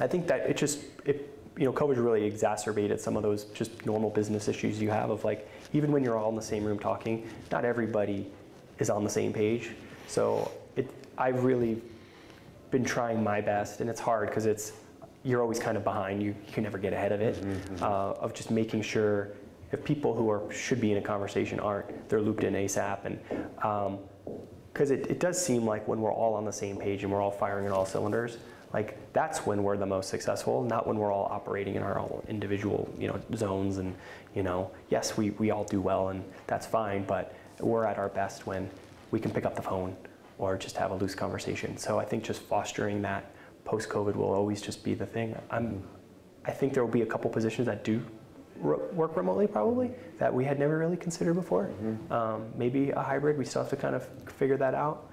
I 0.00 0.06
think 0.06 0.26
that 0.28 0.40
it 0.48 0.56
just 0.56 0.80
it 1.04 1.30
you 1.58 1.64
know 1.64 1.72
COVID 1.72 1.96
really 2.02 2.24
exacerbated 2.24 3.00
some 3.00 3.16
of 3.16 3.22
those 3.22 3.44
just 3.46 3.84
normal 3.86 4.10
business 4.10 4.48
issues 4.48 4.80
you 4.80 4.90
have 4.90 5.10
of 5.10 5.24
like 5.24 5.48
even 5.72 5.92
when 5.92 6.02
you're 6.02 6.16
all 6.18 6.30
in 6.30 6.36
the 6.36 6.42
same 6.42 6.64
room 6.64 6.78
talking, 6.78 7.28
not 7.52 7.64
everybody 7.64 8.30
is 8.78 8.90
on 8.90 9.04
the 9.04 9.10
same 9.10 9.32
page. 9.32 9.70
So 10.06 10.50
it 10.76 10.90
I've 11.18 11.44
really 11.44 11.82
been 12.70 12.84
trying 12.84 13.22
my 13.22 13.40
best, 13.40 13.80
and 13.80 13.90
it's 13.90 14.00
hard 14.00 14.28
because 14.28 14.46
it's 14.46 14.72
you're 15.22 15.42
always 15.42 15.58
kind 15.58 15.76
of 15.76 15.84
behind. 15.84 16.22
You, 16.22 16.30
you 16.46 16.52
can 16.52 16.62
never 16.62 16.78
get 16.78 16.92
ahead 16.92 17.12
of 17.12 17.20
it. 17.20 17.36
Uh, 17.82 18.12
of 18.12 18.32
just 18.32 18.50
making 18.50 18.80
sure 18.82 19.32
if 19.72 19.84
people 19.84 20.14
who 20.14 20.30
are 20.30 20.50
should 20.52 20.80
be 20.80 20.92
in 20.92 20.98
a 20.98 21.02
conversation 21.02 21.58
aren't, 21.60 22.08
they're 22.08 22.20
looped 22.20 22.44
in 22.44 22.54
ASAP, 22.54 23.04
and 23.04 23.18
um, 23.62 23.98
because 24.72 24.90
it, 24.90 25.06
it 25.06 25.20
does 25.20 25.42
seem 25.42 25.64
like 25.64 25.88
when 25.88 26.00
we're 26.00 26.12
all 26.12 26.34
on 26.34 26.44
the 26.44 26.52
same 26.52 26.76
page 26.76 27.02
and 27.02 27.10
we're 27.10 27.22
all 27.22 27.30
firing 27.30 27.66
on 27.66 27.72
all 27.72 27.86
cylinders, 27.86 28.36
like 28.74 29.12
that's 29.14 29.46
when 29.46 29.62
we're 29.62 29.78
the 29.78 29.86
most 29.86 30.10
successful, 30.10 30.62
not 30.62 30.86
when 30.86 30.98
we're 30.98 31.10
all 31.10 31.28
operating 31.30 31.76
in 31.76 31.82
our 31.82 31.98
own 31.98 32.22
individual 32.28 32.92
you 32.98 33.08
know 33.08 33.18
zones 33.34 33.78
and 33.78 33.94
you 34.34 34.42
know 34.42 34.70
yes 34.90 35.16
we, 35.16 35.30
we 35.30 35.50
all 35.50 35.64
do 35.64 35.80
well 35.80 36.08
and 36.10 36.22
that's 36.46 36.66
fine, 36.66 37.04
but 37.04 37.34
we're 37.60 37.84
at 37.86 37.96
our 37.96 38.10
best 38.10 38.46
when 38.46 38.68
we 39.10 39.18
can 39.18 39.30
pick 39.30 39.46
up 39.46 39.56
the 39.56 39.62
phone 39.62 39.96
or 40.38 40.58
just 40.58 40.76
have 40.76 40.90
a 40.90 40.94
loose 40.94 41.14
conversation. 41.14 41.78
So 41.78 41.98
I 41.98 42.04
think 42.04 42.22
just 42.22 42.42
fostering 42.42 43.00
that 43.02 43.34
post 43.64 43.88
COVID 43.88 44.14
will 44.14 44.34
always 44.34 44.60
just 44.60 44.84
be 44.84 44.92
the 44.92 45.06
thing. 45.06 45.34
I'm 45.50 45.82
I 46.44 46.52
think 46.52 46.74
there 46.74 46.84
will 46.84 46.92
be 46.92 47.02
a 47.02 47.06
couple 47.06 47.30
positions 47.30 47.66
that 47.66 47.82
do 47.82 48.04
ro- 48.60 48.88
work 48.92 49.16
remotely 49.16 49.46
probably 49.46 49.90
that 50.18 50.32
we 50.32 50.44
had 50.44 50.58
never 50.58 50.78
really 50.78 50.96
considered 50.96 51.34
before. 51.34 51.64
Mm-hmm. 51.64 52.12
Um, 52.12 52.46
maybe 52.56 52.90
a 52.90 53.00
hybrid. 53.00 53.38
We 53.38 53.44
still 53.44 53.62
have 53.62 53.70
to 53.70 53.76
kind 53.76 53.94
of 53.94 54.06
figure 54.38 54.56
that 54.56 54.74
out. 54.74 55.10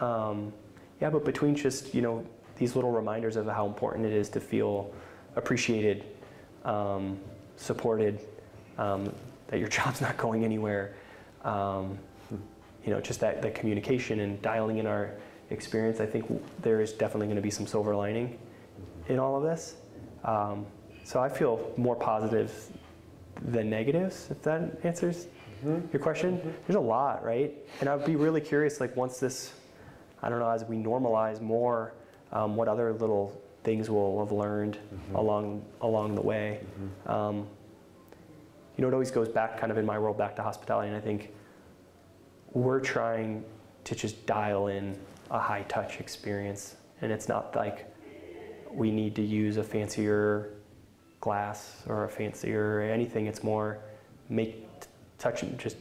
Um, 0.00 0.52
yeah, 1.00 1.10
but 1.10 1.24
between 1.24 1.54
just 1.54 1.94
you 1.94 2.02
know 2.02 2.24
these 2.56 2.74
little 2.74 2.90
reminders 2.90 3.36
of 3.36 3.46
how 3.46 3.66
important 3.66 4.06
it 4.06 4.12
is 4.12 4.28
to 4.30 4.40
feel 4.40 4.92
appreciated, 5.36 6.04
um, 6.64 7.18
supported, 7.56 8.20
um, 8.78 9.12
that 9.48 9.58
your 9.58 9.68
job's 9.78 10.00
not 10.00 10.16
going 10.16 10.44
anywhere. 10.44 10.94
Um, 11.44 11.98
you 12.84 12.90
know, 12.90 13.00
just 13.00 13.20
that, 13.20 13.42
that 13.42 13.54
communication 13.54 14.20
and 14.20 14.40
dialing 14.40 14.78
in 14.78 14.86
our 14.86 15.10
experience. 15.50 16.00
I 16.00 16.06
think 16.06 16.26
there 16.62 16.80
is 16.80 16.92
definitely 16.92 17.26
going 17.26 17.36
to 17.36 17.42
be 17.42 17.50
some 17.50 17.66
silver 17.66 17.94
lining 17.94 18.38
in 19.08 19.18
all 19.18 19.36
of 19.36 19.42
this. 19.42 19.76
Um, 20.24 20.66
so 21.04 21.20
I 21.20 21.28
feel 21.28 21.72
more 21.76 21.96
positive 21.96 22.70
than 23.42 23.70
negatives, 23.70 24.28
if 24.30 24.42
that 24.42 24.78
answers 24.84 25.26
your 25.64 26.00
question. 26.00 26.40
There's 26.66 26.76
a 26.76 26.80
lot, 26.80 27.24
right? 27.24 27.52
And 27.80 27.88
I'd 27.88 28.04
be 28.04 28.16
really 28.16 28.40
curious, 28.40 28.80
like 28.80 28.96
once 28.96 29.18
this, 29.20 29.52
I 30.22 30.28
don't 30.28 30.38
know, 30.38 30.50
as 30.50 30.64
we 30.64 30.76
normalize 30.76 31.40
more, 31.40 31.92
um, 32.32 32.56
what 32.56 32.68
other 32.68 32.92
little 32.92 33.40
things 33.64 33.90
we'll 33.90 34.20
have 34.20 34.32
learned 34.32 34.78
along 35.14 35.62
along 35.82 36.14
the 36.14 36.22
way. 36.22 36.60
Um, 37.06 37.46
you 38.76 38.82
know, 38.82 38.88
it 38.88 38.94
always 38.94 39.10
goes 39.10 39.28
back, 39.28 39.58
kind 39.58 39.70
of 39.70 39.76
in 39.76 39.84
my 39.84 39.98
world, 39.98 40.16
back 40.16 40.36
to 40.36 40.42
hospitality, 40.42 40.88
and 40.88 40.96
I 40.96 41.00
think 41.00 41.30
we're 42.52 42.80
trying 42.80 43.44
to 43.84 43.94
just 43.94 44.24
dial 44.26 44.68
in 44.68 44.96
a 45.30 45.38
high 45.38 45.62
touch 45.68 46.00
experience, 46.00 46.76
and 47.02 47.12
it's 47.12 47.28
not 47.28 47.54
like 47.54 47.86
we 48.72 48.90
need 48.90 49.14
to 49.16 49.22
use 49.22 49.56
a 49.58 49.64
fancier 49.64 50.54
glass 51.20 51.82
or 51.86 52.04
a 52.04 52.08
fancier 52.08 52.80
anything. 52.80 53.26
It's 53.26 53.42
more 53.42 53.78
make 54.28 54.66
touch 55.18 55.44
just 55.58 55.76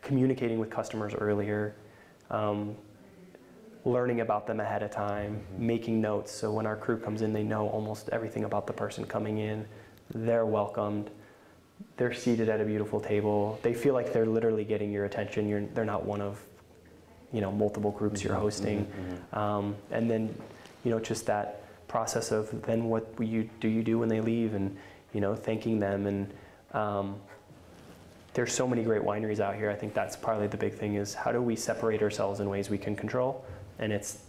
communicating 0.00 0.58
with 0.58 0.70
customers 0.70 1.14
earlier, 1.14 1.74
um, 2.30 2.74
learning 3.84 4.20
about 4.20 4.46
them 4.46 4.60
ahead 4.60 4.82
of 4.82 4.90
time, 4.90 5.44
making 5.56 6.00
notes 6.00 6.32
so 6.32 6.52
when 6.52 6.66
our 6.66 6.76
crew 6.76 6.98
comes 6.98 7.22
in, 7.22 7.32
they 7.32 7.42
know 7.42 7.68
almost 7.68 8.08
everything 8.10 8.44
about 8.44 8.66
the 8.66 8.72
person 8.72 9.04
coming 9.04 9.38
in. 9.38 9.66
They're 10.14 10.46
welcomed. 10.46 11.10
They're 11.96 12.14
seated 12.14 12.48
at 12.48 12.60
a 12.60 12.64
beautiful 12.64 13.00
table. 13.00 13.58
They 13.62 13.74
feel 13.74 13.94
like 13.94 14.12
they're 14.12 14.26
literally 14.26 14.64
getting 14.64 14.92
your 14.92 15.04
attention. 15.04 15.48
You're, 15.48 15.66
they're 15.74 15.84
not 15.84 16.04
one 16.04 16.20
of, 16.20 16.40
you 17.32 17.40
know, 17.40 17.50
multiple 17.50 17.90
groups 17.90 18.22
you're 18.22 18.34
hosting. 18.34 18.86
Um, 19.32 19.76
and 19.90 20.10
then, 20.10 20.34
you 20.84 20.90
know, 20.90 21.00
just 21.00 21.26
that 21.26 21.61
process 21.92 22.32
of 22.32 22.62
then 22.62 22.84
what 22.88 23.06
you 23.20 23.48
do 23.60 23.68
you 23.68 23.82
do 23.82 23.98
when 23.98 24.08
they 24.08 24.22
leave, 24.22 24.54
and 24.54 24.74
you 25.12 25.20
know, 25.20 25.34
thanking 25.36 25.78
them. 25.78 26.06
And 26.06 26.32
um, 26.72 27.16
there's 28.32 28.52
so 28.52 28.66
many 28.66 28.82
great 28.82 29.02
wineries 29.02 29.40
out 29.40 29.54
here. 29.54 29.70
I 29.70 29.74
think 29.74 29.92
that's 29.92 30.16
probably 30.16 30.46
the 30.46 30.56
big 30.56 30.72
thing 30.72 30.94
is 30.94 31.12
how 31.12 31.30
do 31.32 31.42
we 31.42 31.54
separate 31.54 32.02
ourselves 32.02 32.40
in 32.40 32.48
ways 32.48 32.70
we 32.70 32.78
can 32.78 32.96
control, 32.96 33.44
and 33.78 33.92
it's 33.92 34.24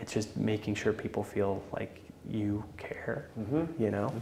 it's 0.00 0.12
just 0.12 0.36
making 0.38 0.74
sure 0.74 0.92
people 0.94 1.22
feel 1.22 1.62
like 1.74 2.00
you 2.28 2.64
care, 2.78 3.28
you 3.78 3.90
know. 3.90 4.12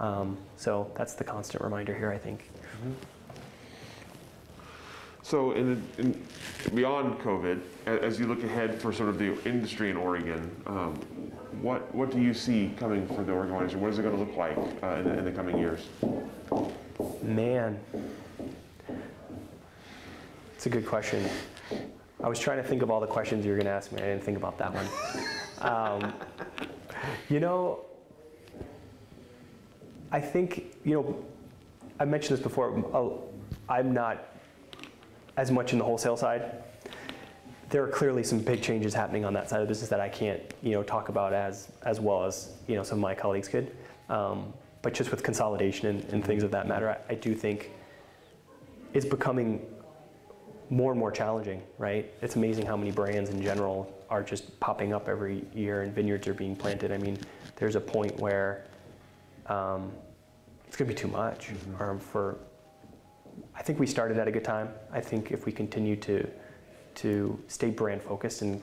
Um, 0.00 0.38
so 0.56 0.90
that's 0.96 1.12
the 1.12 1.24
constant 1.24 1.62
reminder 1.62 1.94
here. 1.94 2.10
I 2.10 2.18
think. 2.18 2.50
So, 5.24 5.52
in, 5.52 5.82
in, 5.96 6.22
beyond 6.74 7.18
COVID, 7.20 7.58
as 7.86 8.20
you 8.20 8.26
look 8.26 8.44
ahead 8.44 8.78
for 8.78 8.92
sort 8.92 9.08
of 9.08 9.18
the 9.18 9.42
industry 9.48 9.88
in 9.88 9.96
Oregon, 9.96 10.50
um, 10.66 11.00
what 11.64 11.94
what 11.94 12.10
do 12.10 12.20
you 12.20 12.34
see 12.34 12.72
coming 12.76 13.06
for 13.08 13.24
the 13.24 13.32
Oregon 13.32 13.54
wine? 13.54 13.80
What 13.80 13.90
is 13.90 13.98
it 13.98 14.02
going 14.02 14.14
to 14.14 14.22
look 14.22 14.36
like 14.36 14.56
uh, 14.82 14.96
in, 14.96 15.04
the, 15.04 15.18
in 15.18 15.24
the 15.24 15.32
coming 15.32 15.56
years? 15.56 15.88
Man, 17.22 17.80
it's 20.54 20.66
a 20.66 20.68
good 20.68 20.86
question. 20.86 21.24
I 22.22 22.28
was 22.28 22.38
trying 22.38 22.58
to 22.58 22.62
think 22.62 22.82
of 22.82 22.90
all 22.90 23.00
the 23.00 23.06
questions 23.06 23.46
you 23.46 23.50
were 23.50 23.56
going 23.56 23.66
to 23.66 23.72
ask 23.72 23.92
me. 23.92 24.02
I 24.02 24.06
didn't 24.06 24.22
think 24.22 24.36
about 24.36 24.58
that 24.58 24.72
one. 24.74 24.86
um, 25.72 26.12
you 27.30 27.40
know, 27.40 27.86
I 30.12 30.20
think, 30.20 30.76
you 30.84 30.94
know, 30.94 31.24
I 31.98 32.04
mentioned 32.04 32.38
this 32.38 32.42
before. 32.42 32.84
uh, 32.94 33.72
I'm 33.72 33.92
not 33.92 34.28
as 35.36 35.50
much 35.50 35.72
in 35.72 35.78
the 35.78 35.84
wholesale 35.84 36.16
side. 36.16 36.63
There 37.74 37.82
are 37.82 37.88
clearly 37.88 38.22
some 38.22 38.38
big 38.38 38.62
changes 38.62 38.94
happening 38.94 39.24
on 39.24 39.32
that 39.32 39.50
side 39.50 39.60
of 39.60 39.66
the 39.66 39.68
business 39.68 39.90
that 39.90 39.98
I 39.98 40.08
can't, 40.08 40.40
you 40.62 40.70
know, 40.70 40.84
talk 40.84 41.08
about 41.08 41.32
as 41.32 41.72
as 41.82 41.98
well 41.98 42.24
as 42.24 42.52
you 42.68 42.76
know 42.76 42.84
some 42.84 42.98
of 42.98 43.02
my 43.02 43.16
colleagues 43.16 43.48
could. 43.48 43.76
Um, 44.08 44.52
but 44.80 44.94
just 44.94 45.10
with 45.10 45.24
consolidation 45.24 45.88
and, 45.88 46.04
and 46.12 46.24
things 46.24 46.44
of 46.44 46.52
that 46.52 46.68
matter, 46.68 46.88
I, 46.90 47.14
I 47.14 47.14
do 47.16 47.34
think 47.34 47.72
it's 48.92 49.04
becoming 49.04 49.60
more 50.70 50.92
and 50.92 51.00
more 51.00 51.10
challenging. 51.10 51.64
Right? 51.76 52.14
It's 52.22 52.36
amazing 52.36 52.64
how 52.64 52.76
many 52.76 52.92
brands 52.92 53.30
in 53.30 53.42
general 53.42 53.92
are 54.08 54.22
just 54.22 54.60
popping 54.60 54.92
up 54.92 55.08
every 55.08 55.44
year, 55.52 55.82
and 55.82 55.92
vineyards 55.92 56.28
are 56.28 56.34
being 56.34 56.54
planted. 56.54 56.92
I 56.92 56.98
mean, 56.98 57.18
there's 57.56 57.74
a 57.74 57.80
point 57.80 58.16
where 58.20 58.66
um, 59.46 59.90
it's 60.68 60.76
going 60.76 60.88
to 60.88 60.94
be 60.94 61.00
too 61.00 61.08
much 61.08 61.50
um, 61.80 61.98
for 61.98 62.38
I 63.52 63.62
think 63.62 63.80
we 63.80 63.88
started 63.88 64.16
at 64.16 64.28
a 64.28 64.30
good 64.30 64.44
time. 64.44 64.68
I 64.92 65.00
think 65.00 65.32
if 65.32 65.44
we 65.44 65.50
continue 65.50 65.96
to 65.96 66.30
to 66.96 67.38
stay 67.48 67.70
brand 67.70 68.02
focused 68.02 68.42
and 68.42 68.60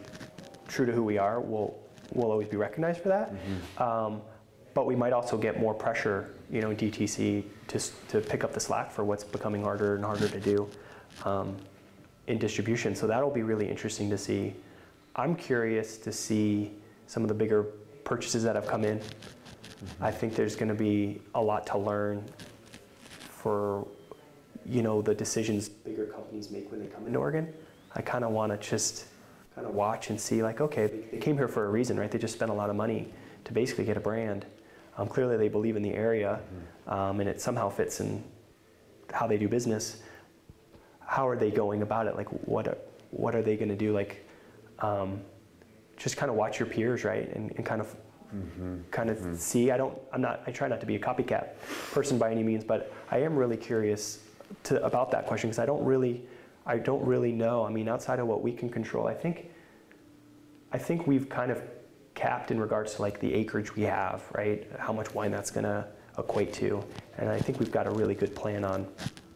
true 0.67 0.85
to 0.85 0.91
who 0.91 1.03
we 1.03 1.17
are, 1.17 1.39
we'll 1.39 1.75
we'll 2.13 2.31
always 2.31 2.47
be 2.47 2.57
recognized 2.57 3.01
for 3.01 3.09
that. 3.09 3.33
Um, 3.77 4.21
but 4.73 4.85
we 4.85 4.95
might 4.95 5.11
also 5.11 5.37
get 5.37 5.59
more 5.59 5.73
pressure, 5.73 6.29
you 6.49 6.61
know, 6.61 6.71
in 6.71 6.77
DTC 6.77 7.43
to 7.67 7.79
to 8.09 8.21
pick 8.21 8.43
up 8.43 8.53
the 8.53 8.59
slack 8.59 8.91
for 8.91 9.03
what's 9.03 9.23
becoming 9.23 9.63
harder 9.63 9.95
and 9.95 10.05
harder 10.05 10.27
to 10.29 10.39
do 10.39 10.69
um, 11.25 11.55
in 12.27 12.37
distribution. 12.37 12.95
So 12.95 13.07
that'll 13.07 13.31
be 13.31 13.43
really 13.43 13.69
interesting 13.69 14.09
to 14.09 14.17
see. 14.17 14.55
I'm 15.15 15.35
curious 15.35 15.97
to 15.97 16.11
see 16.11 16.71
some 17.07 17.23
of 17.23 17.27
the 17.27 17.35
bigger 17.35 17.63
purchases 18.05 18.43
that 18.43 18.55
have 18.55 18.65
come 18.65 18.85
in. 18.85 19.01
I 19.99 20.11
think 20.11 20.35
there's 20.35 20.55
going 20.55 20.69
to 20.69 20.75
be 20.75 21.21
a 21.35 21.41
lot 21.41 21.65
to 21.67 21.77
learn 21.77 22.23
for 23.09 23.87
you 24.65 24.83
know 24.83 25.01
the 25.01 25.15
decisions 25.15 25.67
bigger 25.67 26.05
companies 26.05 26.51
make 26.51 26.71
when 26.71 26.79
they 26.79 26.87
come 26.87 27.07
into 27.07 27.19
Oregon. 27.19 27.51
I 27.95 28.01
kind 28.01 28.23
of 28.23 28.31
want 28.31 28.51
to 28.51 28.69
just 28.69 29.05
kind 29.55 29.67
of 29.67 29.73
watch 29.73 30.09
and 30.09 30.19
see 30.19 30.41
like 30.41 30.61
okay 30.61 30.87
they 31.11 31.17
came 31.17 31.37
here 31.37 31.47
for 31.47 31.65
a 31.65 31.69
reason 31.69 31.99
right 31.99 32.09
they 32.09 32.17
just 32.17 32.33
spent 32.33 32.49
a 32.49 32.53
lot 32.53 32.69
of 32.69 32.75
money 32.75 33.13
to 33.43 33.53
basically 33.53 33.85
get 33.85 33.97
a 33.97 33.99
brand. 33.99 34.45
Um, 34.97 35.07
clearly 35.07 35.37
they 35.37 35.49
believe 35.49 35.75
in 35.75 35.83
the 35.83 35.93
area 35.93 36.39
um, 36.87 37.19
and 37.19 37.29
it 37.29 37.41
somehow 37.41 37.69
fits 37.69 37.99
in 37.99 38.23
how 39.13 39.27
they 39.27 39.37
do 39.37 39.47
business. 39.47 40.01
How 41.05 41.27
are 41.27 41.35
they 41.35 41.51
going 41.51 41.81
about 41.81 42.07
it? 42.07 42.15
Like 42.15 42.27
what 42.47 42.67
are, 42.67 42.77
what 43.11 43.35
are 43.35 43.41
they 43.41 43.57
going 43.57 43.69
to 43.69 43.75
do? 43.75 43.93
Like 43.93 44.25
um, 44.79 45.21
just 45.97 46.17
kind 46.17 46.29
of 46.29 46.35
watch 46.35 46.59
your 46.59 46.67
peers 46.67 47.03
right 47.03 47.33
and, 47.35 47.51
and 47.55 47.65
kind 47.65 47.81
of 47.81 47.95
kind 48.91 49.09
of 49.09 49.39
see. 49.39 49.71
I 49.71 49.77
don't. 49.77 49.97
I'm 50.13 50.21
not. 50.21 50.41
I 50.47 50.51
try 50.51 50.67
not 50.67 50.79
to 50.79 50.85
be 50.85 50.95
a 50.95 50.99
copycat 50.99 51.59
person 51.91 52.17
by 52.17 52.31
any 52.31 52.43
means, 52.43 52.63
but 52.63 52.93
I 53.09 53.17
am 53.19 53.35
really 53.35 53.57
curious 53.57 54.19
to, 54.63 54.81
about 54.85 55.11
that 55.11 55.25
question 55.27 55.49
because 55.49 55.59
I 55.59 55.65
don't 55.65 55.83
really. 55.83 56.23
I 56.65 56.77
don't 56.77 57.03
really 57.05 57.31
know. 57.31 57.65
I 57.65 57.69
mean, 57.69 57.87
outside 57.87 58.19
of 58.19 58.27
what 58.27 58.41
we 58.41 58.53
can 58.53 58.69
control, 58.69 59.07
I 59.07 59.13
think. 59.13 59.49
I 60.71 60.77
think 60.77 61.07
we've 61.07 61.27
kind 61.27 61.51
of 61.51 61.61
capped 62.13 62.51
in 62.51 62.59
regards 62.59 62.95
to 62.95 63.01
like 63.01 63.19
the 63.19 63.33
acreage 63.33 63.75
we 63.75 63.83
have, 63.83 64.23
right? 64.33 64.67
How 64.79 64.93
much 64.93 65.13
wine 65.13 65.31
that's 65.31 65.51
going 65.51 65.63
to 65.63 65.85
equate 66.17 66.53
to, 66.53 66.83
and 67.17 67.29
I 67.29 67.39
think 67.39 67.59
we've 67.59 67.71
got 67.71 67.87
a 67.87 67.91
really 67.91 68.15
good 68.15 68.35
plan 68.35 68.63
on 68.63 68.87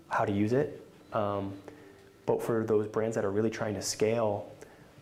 how 0.10 0.26
to 0.26 0.31
use 0.31 0.53
it. 0.53 0.85
Um, 1.14 1.53
but 2.26 2.41
for 2.41 2.64
those 2.64 2.88
brands 2.88 3.15
that 3.15 3.26
are 3.26 3.31
really 3.31 3.49
trying 3.49 3.76
to 3.76 3.81
scale, 3.81 4.52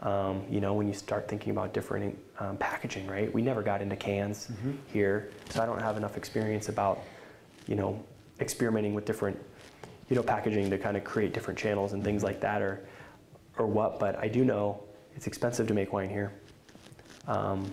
um, 0.01 0.43
you 0.49 0.59
know, 0.59 0.73
when 0.73 0.87
you 0.87 0.93
start 0.93 1.27
thinking 1.27 1.51
about 1.51 1.73
different 1.73 2.17
um, 2.39 2.57
packaging, 2.57 3.07
right? 3.07 3.33
We 3.33 3.41
never 3.41 3.61
got 3.61 3.81
into 3.81 3.95
cans 3.95 4.49
here, 4.91 5.29
so 5.49 5.63
I 5.63 5.65
don't 5.65 5.81
have 5.81 5.97
enough 5.97 6.17
experience 6.17 6.69
about, 6.69 7.01
you 7.67 7.75
know, 7.75 8.03
experimenting 8.39 8.93
with 8.93 9.05
different, 9.05 9.39
you 10.13 10.19
know, 10.19 10.21
packaging 10.21 10.69
to 10.69 10.77
kind 10.77 10.95
of 10.95 11.03
create 11.03 11.33
different 11.33 11.57
channels 11.57 11.93
and 11.93 12.03
things 12.03 12.21
like 12.21 12.39
that, 12.39 12.61
or, 12.61 12.85
or 13.57 13.65
what. 13.65 13.99
But 13.99 14.15
I 14.19 14.27
do 14.27 14.45
know 14.45 14.79
it's 15.15 15.25
expensive 15.25 15.67
to 15.69 15.73
make 15.73 15.91
wine 15.91 16.07
here. 16.07 16.31
Um, 17.27 17.65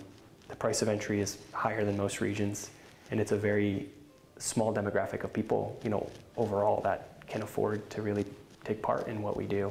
the 0.49 0.57
price 0.57 0.81
of 0.81 0.89
entry 0.89 1.21
is 1.21 1.37
higher 1.53 1.85
than 1.85 1.99
most 1.99 2.23
regions, 2.23 2.71
and 3.11 3.21
it's 3.21 3.33
a 3.33 3.37
very 3.37 3.91
small 4.39 4.73
demographic 4.73 5.23
of 5.23 5.35
people, 5.35 5.79
you 5.85 5.91
know, 5.91 6.09
overall 6.39 6.81
that 6.81 7.27
can 7.27 7.43
afford 7.43 7.91
to 7.91 8.01
really 8.01 8.25
take 8.65 8.81
part 8.81 9.07
in 9.07 9.21
what 9.21 9.37
we 9.37 9.45
do. 9.45 9.71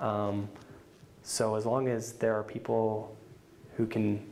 Um, 0.00 0.48
so 1.22 1.54
as 1.54 1.66
long 1.66 1.86
as 1.86 2.14
there 2.14 2.36
are 2.36 2.42
people 2.42 3.16
who 3.76 3.86
can 3.86 4.28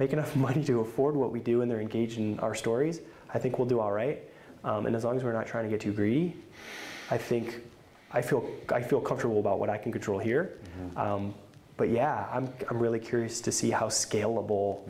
make 0.00 0.12
enough 0.12 0.34
money 0.48 0.64
to 0.64 0.80
afford 0.80 1.14
what 1.14 1.30
we 1.30 1.38
do 1.38 1.62
and 1.62 1.70
they're 1.70 1.80
engaged 1.80 2.18
in 2.18 2.40
our 2.40 2.56
stories, 2.56 3.00
I 3.32 3.38
think 3.38 3.60
we'll 3.60 3.68
do 3.68 3.78
all 3.78 3.92
right. 3.92 4.24
Um, 4.64 4.86
and 4.86 4.96
as 4.96 5.04
long 5.04 5.16
as 5.16 5.22
we're 5.22 5.32
not 5.32 5.46
trying 5.46 5.62
to 5.62 5.70
get 5.70 5.80
too 5.80 5.92
greedy, 5.92 6.34
I 7.10 7.18
think 7.18 7.60
I 8.12 8.22
feel 8.22 8.48
I 8.72 8.82
feel 8.82 9.00
comfortable 9.00 9.40
about 9.40 9.58
what 9.58 9.70
I 9.70 9.78
can 9.78 9.92
control 9.92 10.18
here. 10.18 10.58
Um, 10.96 11.34
but 11.76 11.88
yeah, 11.90 12.26
I'm 12.32 12.48
I'm 12.70 12.78
really 12.78 12.98
curious 13.00 13.40
to 13.42 13.52
see 13.52 13.70
how 13.70 13.86
scalable, 13.88 14.80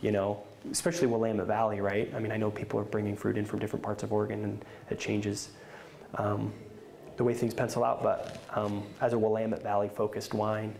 you 0.00 0.12
know, 0.12 0.42
especially 0.70 1.06
Willamette 1.08 1.46
Valley, 1.46 1.80
right? 1.80 2.12
I 2.14 2.18
mean, 2.20 2.32
I 2.32 2.36
know 2.36 2.50
people 2.50 2.78
are 2.80 2.84
bringing 2.84 3.16
fruit 3.16 3.36
in 3.36 3.44
from 3.44 3.58
different 3.58 3.82
parts 3.84 4.02
of 4.02 4.12
Oregon, 4.12 4.44
and 4.44 4.64
it 4.90 4.98
changes 4.98 5.50
um, 6.14 6.52
the 7.16 7.24
way 7.24 7.34
things 7.34 7.54
pencil 7.54 7.82
out. 7.84 8.02
But 8.02 8.38
um, 8.54 8.82
as 9.00 9.12
a 9.12 9.18
Willamette 9.18 9.62
Valley 9.62 9.88
focused 9.88 10.32
wine, 10.34 10.74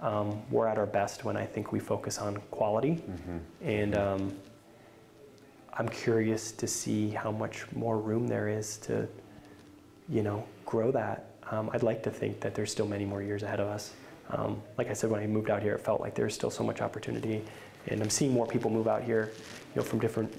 um, 0.00 0.40
we're 0.50 0.68
at 0.68 0.78
our 0.78 0.86
best 0.86 1.24
when 1.24 1.36
I 1.36 1.44
think 1.46 1.72
we 1.72 1.80
focus 1.80 2.18
on 2.18 2.36
quality. 2.50 3.02
And 3.62 3.96
um, 3.96 4.32
I'm 5.74 5.88
curious 5.88 6.52
to 6.52 6.66
see 6.66 7.10
how 7.10 7.32
much 7.32 7.66
more 7.72 7.98
room 7.98 8.28
there 8.28 8.48
is 8.48 8.76
to, 8.78 9.08
you 10.08 10.22
know, 10.22 10.46
grow 10.66 10.90
that. 10.92 11.30
Um, 11.50 11.70
I'd 11.72 11.82
like 11.82 12.02
to 12.04 12.10
think 12.10 12.40
that 12.40 12.54
there's 12.54 12.70
still 12.70 12.86
many 12.86 13.04
more 13.04 13.22
years 13.22 13.42
ahead 13.42 13.60
of 13.60 13.68
us. 13.68 13.92
Um, 14.30 14.62
like 14.78 14.88
I 14.88 14.94
said, 14.94 15.10
when 15.10 15.20
I 15.20 15.26
moved 15.26 15.50
out 15.50 15.62
here, 15.62 15.74
it 15.74 15.80
felt 15.80 16.00
like 16.00 16.14
there's 16.14 16.34
still 16.34 16.50
so 16.50 16.64
much 16.64 16.80
opportunity, 16.80 17.44
and 17.88 18.00
I'm 18.00 18.10
seeing 18.10 18.32
more 18.32 18.46
people 18.46 18.70
move 18.70 18.88
out 18.88 19.02
here, 19.02 19.32
you 19.74 19.80
know, 19.80 19.82
from 19.82 19.98
different 19.98 20.32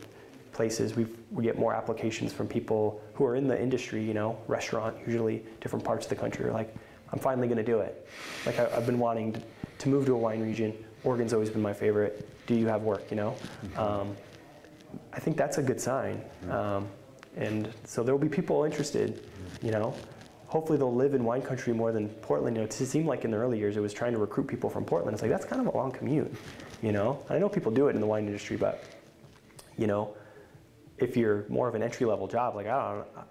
places. 0.54 0.96
We 0.96 1.06
we 1.32 1.44
get 1.44 1.60
more 1.60 1.74
applications 1.74 2.34
from 2.34 2.48
people 2.48 3.02
who 3.14 3.26
are 3.26 3.36
in 3.36 3.48
the 3.48 3.62
industry, 3.62 4.04
you 4.04 4.14
know, 4.16 4.40
restaurant, 4.48 4.96
usually 5.06 5.44
different 5.62 5.86
parts 5.86 6.06
of 6.06 6.10
the 6.10 6.16
country. 6.16 6.46
Are 6.46 6.52
like, 6.52 6.74
I'm 7.12 7.20
finally 7.20 7.48
going 7.48 7.58
to 7.58 7.64
do 7.64 7.80
it. 7.80 8.08
Like 8.46 8.60
I, 8.60 8.66
I've 8.76 8.86
been 8.88 9.00
wanting 9.00 9.34
to, 9.34 9.42
to 9.80 9.90
move 9.90 10.06
to 10.08 10.14
a 10.14 10.18
wine 10.18 10.42
region. 10.42 10.74
Oregon's 11.04 11.34
always 11.34 11.52
been 11.52 11.62
my 11.62 11.74
favorite. 11.74 12.28
Do 12.48 12.56
you 12.56 12.68
have 12.68 12.82
work? 12.82 13.12
You 13.12 13.18
know. 13.18 13.36
Um, 13.78 14.16
I 15.14 15.20
think 15.20 15.38
that's 15.38 15.58
a 15.58 15.64
good 15.64 15.80
sign. 15.80 16.24
Um, 16.50 16.88
and 17.38 17.72
so 17.84 18.02
there 18.02 18.16
will 18.16 18.22
be 18.22 18.30
people 18.30 18.64
interested, 18.64 19.28
you 19.66 19.72
know. 19.72 19.94
Hopefully 20.48 20.78
they'll 20.78 20.94
live 20.94 21.16
in 21.16 21.26
wine 21.26 21.42
country 21.42 21.74
more 21.74 21.92
than 21.92 22.08
Portland. 22.08 22.56
You 22.56 22.62
know, 22.62 22.66
it 22.68 22.72
seemed 22.72 23.08
like 23.08 23.26
in 23.26 23.32
the 23.32 23.38
early 23.38 23.58
years 23.58 23.76
it 23.76 23.82
was 23.82 23.92
trying 23.92 24.14
to 24.14 24.20
recruit 24.20 24.48
people 24.48 24.70
from 24.70 24.86
Portland. 24.86 25.16
It's 25.16 25.22
like 25.22 25.32
that's 25.32 25.44
kind 25.44 25.60
of 25.60 25.74
a 25.74 25.76
long 25.76 25.92
commute, 25.92 26.34
you 26.82 26.92
know. 26.92 27.20
I 27.30 27.40
know 27.40 27.50
people 27.50 27.72
do 27.72 27.88
it 27.88 27.96
in 27.96 28.00
the 28.00 28.08
wine 28.08 28.28
industry, 28.28 28.56
but 28.56 28.84
you 29.78 29.88
know, 29.88 30.16
if 31.00 31.18
you're 31.18 31.46
more 31.50 31.68
of 31.68 31.76
an 31.76 31.84
entry 31.84 32.06
level 32.06 32.28
job, 32.28 32.56
like 32.56 32.68
I 32.68 32.94
don't, 32.94 33.08
I'm 33.18 33.26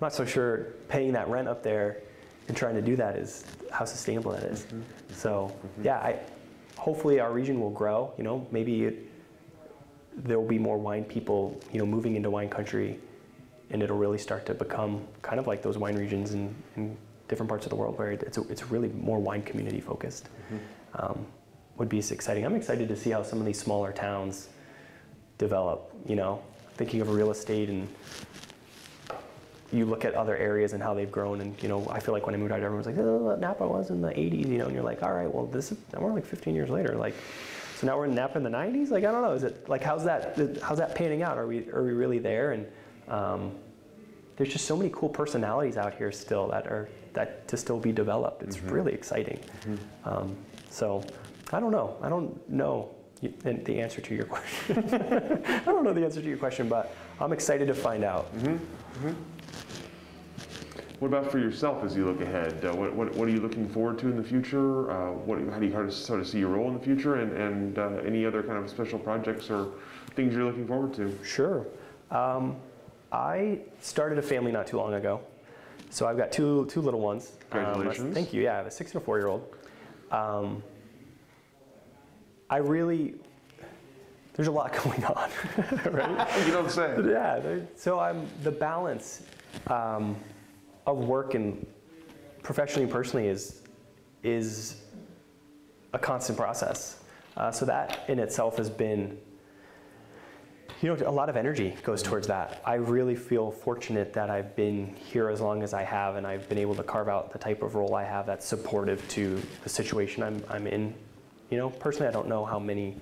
not 0.00 0.12
so 0.12 0.24
sure 0.26 0.74
paying 0.88 1.12
that 1.12 1.28
rent 1.28 1.48
up 1.48 1.62
there 1.62 2.02
and 2.48 2.56
trying 2.56 2.74
to 2.74 2.82
do 2.82 2.96
that 2.96 3.16
is 3.16 3.44
how 3.70 3.84
sustainable 3.84 4.32
that 4.32 4.42
is. 4.42 4.62
Mm-hmm. 4.64 4.80
So 5.14 5.50
mm-hmm. 5.50 5.84
yeah, 5.84 5.98
I 5.98 6.18
hopefully 6.76 7.20
our 7.20 7.32
region 7.32 7.60
will 7.60 7.70
grow. 7.70 8.12
You 8.18 8.24
know, 8.24 8.46
maybe 8.50 8.84
it, 8.84 9.10
there 10.16 10.38
will 10.38 10.48
be 10.48 10.58
more 10.58 10.76
wine 10.76 11.04
people, 11.04 11.58
you 11.72 11.78
know, 11.78 11.86
moving 11.86 12.16
into 12.16 12.28
wine 12.28 12.50
country, 12.50 12.98
and 13.70 13.82
it'll 13.82 13.98
really 13.98 14.18
start 14.18 14.46
to 14.46 14.54
become 14.54 15.06
kind 15.22 15.38
of 15.40 15.46
like 15.46 15.62
those 15.62 15.78
wine 15.78 15.96
regions 15.96 16.34
in, 16.34 16.54
in 16.76 16.96
different 17.28 17.48
parts 17.48 17.66
of 17.66 17.70
the 17.70 17.76
world 17.76 17.98
where 17.98 18.12
it's, 18.12 18.38
a, 18.38 18.42
it's 18.48 18.70
really 18.70 18.88
more 18.88 19.18
wine 19.18 19.42
community 19.42 19.80
focused. 19.80 20.28
Um, 20.94 21.26
would 21.76 21.88
be 21.88 21.98
exciting. 21.98 22.44
I'm 22.44 22.54
excited 22.54 22.88
to 22.88 22.96
see 22.96 23.10
how 23.10 23.22
some 23.22 23.40
of 23.40 23.46
these 23.46 23.58
smaller 23.58 23.92
towns 23.92 24.48
develop. 25.38 25.92
You 26.06 26.16
know, 26.16 26.42
thinking 26.76 27.00
of 27.00 27.10
real 27.10 27.30
estate 27.30 27.68
and 27.68 27.88
you 29.72 29.86
look 29.86 30.04
at 30.04 30.14
other 30.14 30.36
areas 30.36 30.72
and 30.72 30.82
how 30.82 30.94
they've 30.94 31.10
grown. 31.10 31.40
And 31.40 31.60
you 31.62 31.68
know, 31.68 31.86
I 31.90 31.98
feel 31.98 32.14
like 32.14 32.26
when 32.26 32.34
I 32.34 32.38
moved 32.38 32.52
out, 32.52 32.60
here, 32.60 32.70
was 32.70 32.86
like, 32.86 32.98
"Oh, 32.98 33.36
Napa 33.40 33.66
was 33.66 33.90
in 33.90 34.00
the 34.00 34.10
'80s," 34.10 34.46
you 34.46 34.58
know, 34.58 34.66
and 34.66 34.74
you're 34.74 34.84
like, 34.84 35.02
"All 35.02 35.12
right, 35.12 35.32
well, 35.32 35.46
this 35.46 35.72
is 35.72 35.78
we're 35.98 36.12
like 36.12 36.26
15 36.26 36.54
years 36.54 36.70
later, 36.70 36.94
like." 36.96 37.14
So 37.76 37.88
now 37.88 37.98
we're 37.98 38.04
in 38.04 38.14
Napa 38.14 38.38
in 38.38 38.44
the 38.44 38.50
90s. 38.50 38.90
Like 38.90 39.04
I 39.04 39.10
don't 39.10 39.22
know. 39.22 39.32
Is 39.32 39.42
it 39.42 39.68
like 39.68 39.82
how's 39.82 40.04
that? 40.04 40.38
How's 40.62 40.78
that 40.78 40.94
panning 40.94 41.22
out? 41.22 41.38
Are 41.38 41.46
we 41.46 41.68
are 41.70 41.82
we 41.82 41.92
really 41.92 42.18
there? 42.18 42.52
And 42.52 42.66
um, 43.08 43.52
there's 44.36 44.52
just 44.52 44.66
so 44.66 44.76
many 44.76 44.90
cool 44.92 45.08
personalities 45.08 45.76
out 45.76 45.94
here 45.94 46.10
still 46.10 46.48
that 46.48 46.66
are 46.66 46.88
that 47.12 47.46
to 47.48 47.56
still 47.56 47.78
be 47.78 47.92
developed. 47.92 48.42
It's 48.42 48.60
really 48.60 48.92
exciting. 48.92 49.38
Um, 50.04 50.36
so 50.68 51.04
I 51.52 51.60
don't 51.60 51.70
know. 51.70 51.96
I 52.02 52.08
don't 52.08 52.50
know 52.50 52.90
the 53.20 53.80
answer 53.80 54.00
to 54.00 54.14
your 54.14 54.24
question. 54.34 54.78
I 55.44 55.60
don't 55.64 55.84
know 55.84 55.92
the 55.92 56.04
answer 56.04 56.20
to 56.20 56.26
your 56.26 56.36
question, 56.36 56.68
but 56.68 56.94
I'm 57.20 57.32
excited 57.32 57.68
to 57.68 57.74
find 57.74 58.02
out. 58.02 58.26
What 61.00 61.08
about 61.08 61.30
for 61.30 61.38
yourself 61.38 61.84
as 61.84 61.96
you 61.96 62.06
look 62.06 62.20
ahead? 62.20 62.64
Uh, 62.64 62.74
what, 62.74 62.94
what, 62.94 63.14
what 63.14 63.28
are 63.28 63.30
you 63.30 63.40
looking 63.40 63.68
forward 63.68 63.98
to 63.98 64.08
in 64.08 64.16
the 64.16 64.22
future? 64.22 64.90
Uh, 64.90 65.12
what, 65.12 65.38
how 65.50 65.58
do 65.58 65.66
you 65.66 65.72
you 65.72 65.90
sort 65.90 66.20
of 66.20 66.26
see 66.26 66.38
your 66.38 66.50
role 66.50 66.68
in 66.68 66.74
the 66.74 66.80
future 66.80 67.16
and, 67.16 67.32
and 67.36 67.78
uh, 67.78 68.00
any 68.06 68.24
other 68.24 68.42
kind 68.42 68.56
of 68.56 68.70
special 68.70 68.98
projects 68.98 69.50
or 69.50 69.72
things 70.14 70.34
you're 70.34 70.44
looking 70.44 70.66
forward 70.66 70.94
to? 70.94 71.16
Sure. 71.24 71.66
Um, 72.10 72.56
I 73.14 73.60
started 73.80 74.18
a 74.18 74.22
family 74.22 74.50
not 74.50 74.66
too 74.66 74.76
long 74.76 74.94
ago, 74.94 75.20
so 75.88 76.04
I've 76.06 76.16
got 76.16 76.32
two 76.32 76.66
two 76.66 76.80
little 76.80 77.00
ones. 77.00 77.30
Um, 77.52 77.60
Congratulations. 77.64 78.12
thank 78.14 78.32
you. 78.32 78.42
Yeah, 78.42 78.54
I 78.54 78.56
have 78.56 78.66
a 78.66 78.70
six 78.72 78.92
and 78.92 79.00
a 79.00 79.04
four 79.04 79.18
year 79.18 79.28
old. 79.28 79.54
Um, 80.10 80.62
I 82.50 82.56
really 82.56 83.14
there's 84.34 84.48
a 84.48 84.52
lot 84.52 84.72
going 84.84 85.04
on, 85.04 85.30
right? 85.92 86.28
You 86.46 86.58
I'm 86.58 86.68
saying? 86.68 87.08
yeah. 87.08 87.38
there- 87.38 87.66
So 87.76 88.00
I'm 88.00 88.26
the 88.42 88.50
balance 88.50 89.22
um, 89.68 90.16
of 90.84 90.98
work 90.98 91.34
and 91.34 91.64
professionally 92.42 92.82
and 92.82 92.92
personally 92.92 93.28
is 93.28 93.62
is 94.24 94.82
a 95.92 95.98
constant 96.00 96.36
process. 96.36 97.04
Uh, 97.36 97.52
so 97.52 97.64
that 97.64 98.00
in 98.08 98.18
itself 98.18 98.56
has 98.56 98.68
been, 98.70 99.18
you 100.80 100.94
know, 100.94 101.08
a 101.08 101.10
lot 101.10 101.28
of 101.28 101.36
energy 101.36 101.76
goes 101.82 102.02
towards 102.02 102.26
that. 102.26 102.60
I 102.64 102.74
really 102.74 103.14
feel 103.14 103.50
fortunate 103.50 104.12
that 104.12 104.30
I've 104.30 104.54
been 104.56 104.94
here 104.96 105.28
as 105.28 105.40
long 105.40 105.62
as 105.62 105.72
I 105.72 105.82
have, 105.82 106.16
and 106.16 106.26
I've 106.26 106.48
been 106.48 106.58
able 106.58 106.74
to 106.74 106.82
carve 106.82 107.08
out 107.08 107.32
the 107.32 107.38
type 107.38 107.62
of 107.62 107.74
role 107.74 107.94
I 107.94 108.04
have 108.04 108.26
that's 108.26 108.46
supportive 108.46 109.06
to 109.10 109.40
the 109.62 109.68
situation 109.68 110.22
I'm, 110.22 110.42
I'm 110.48 110.66
in. 110.66 110.94
You 111.50 111.58
know, 111.58 111.70
personally, 111.70 112.08
I 112.08 112.12
don't 112.12 112.28
know 112.28 112.44
how 112.44 112.58
many 112.58 112.96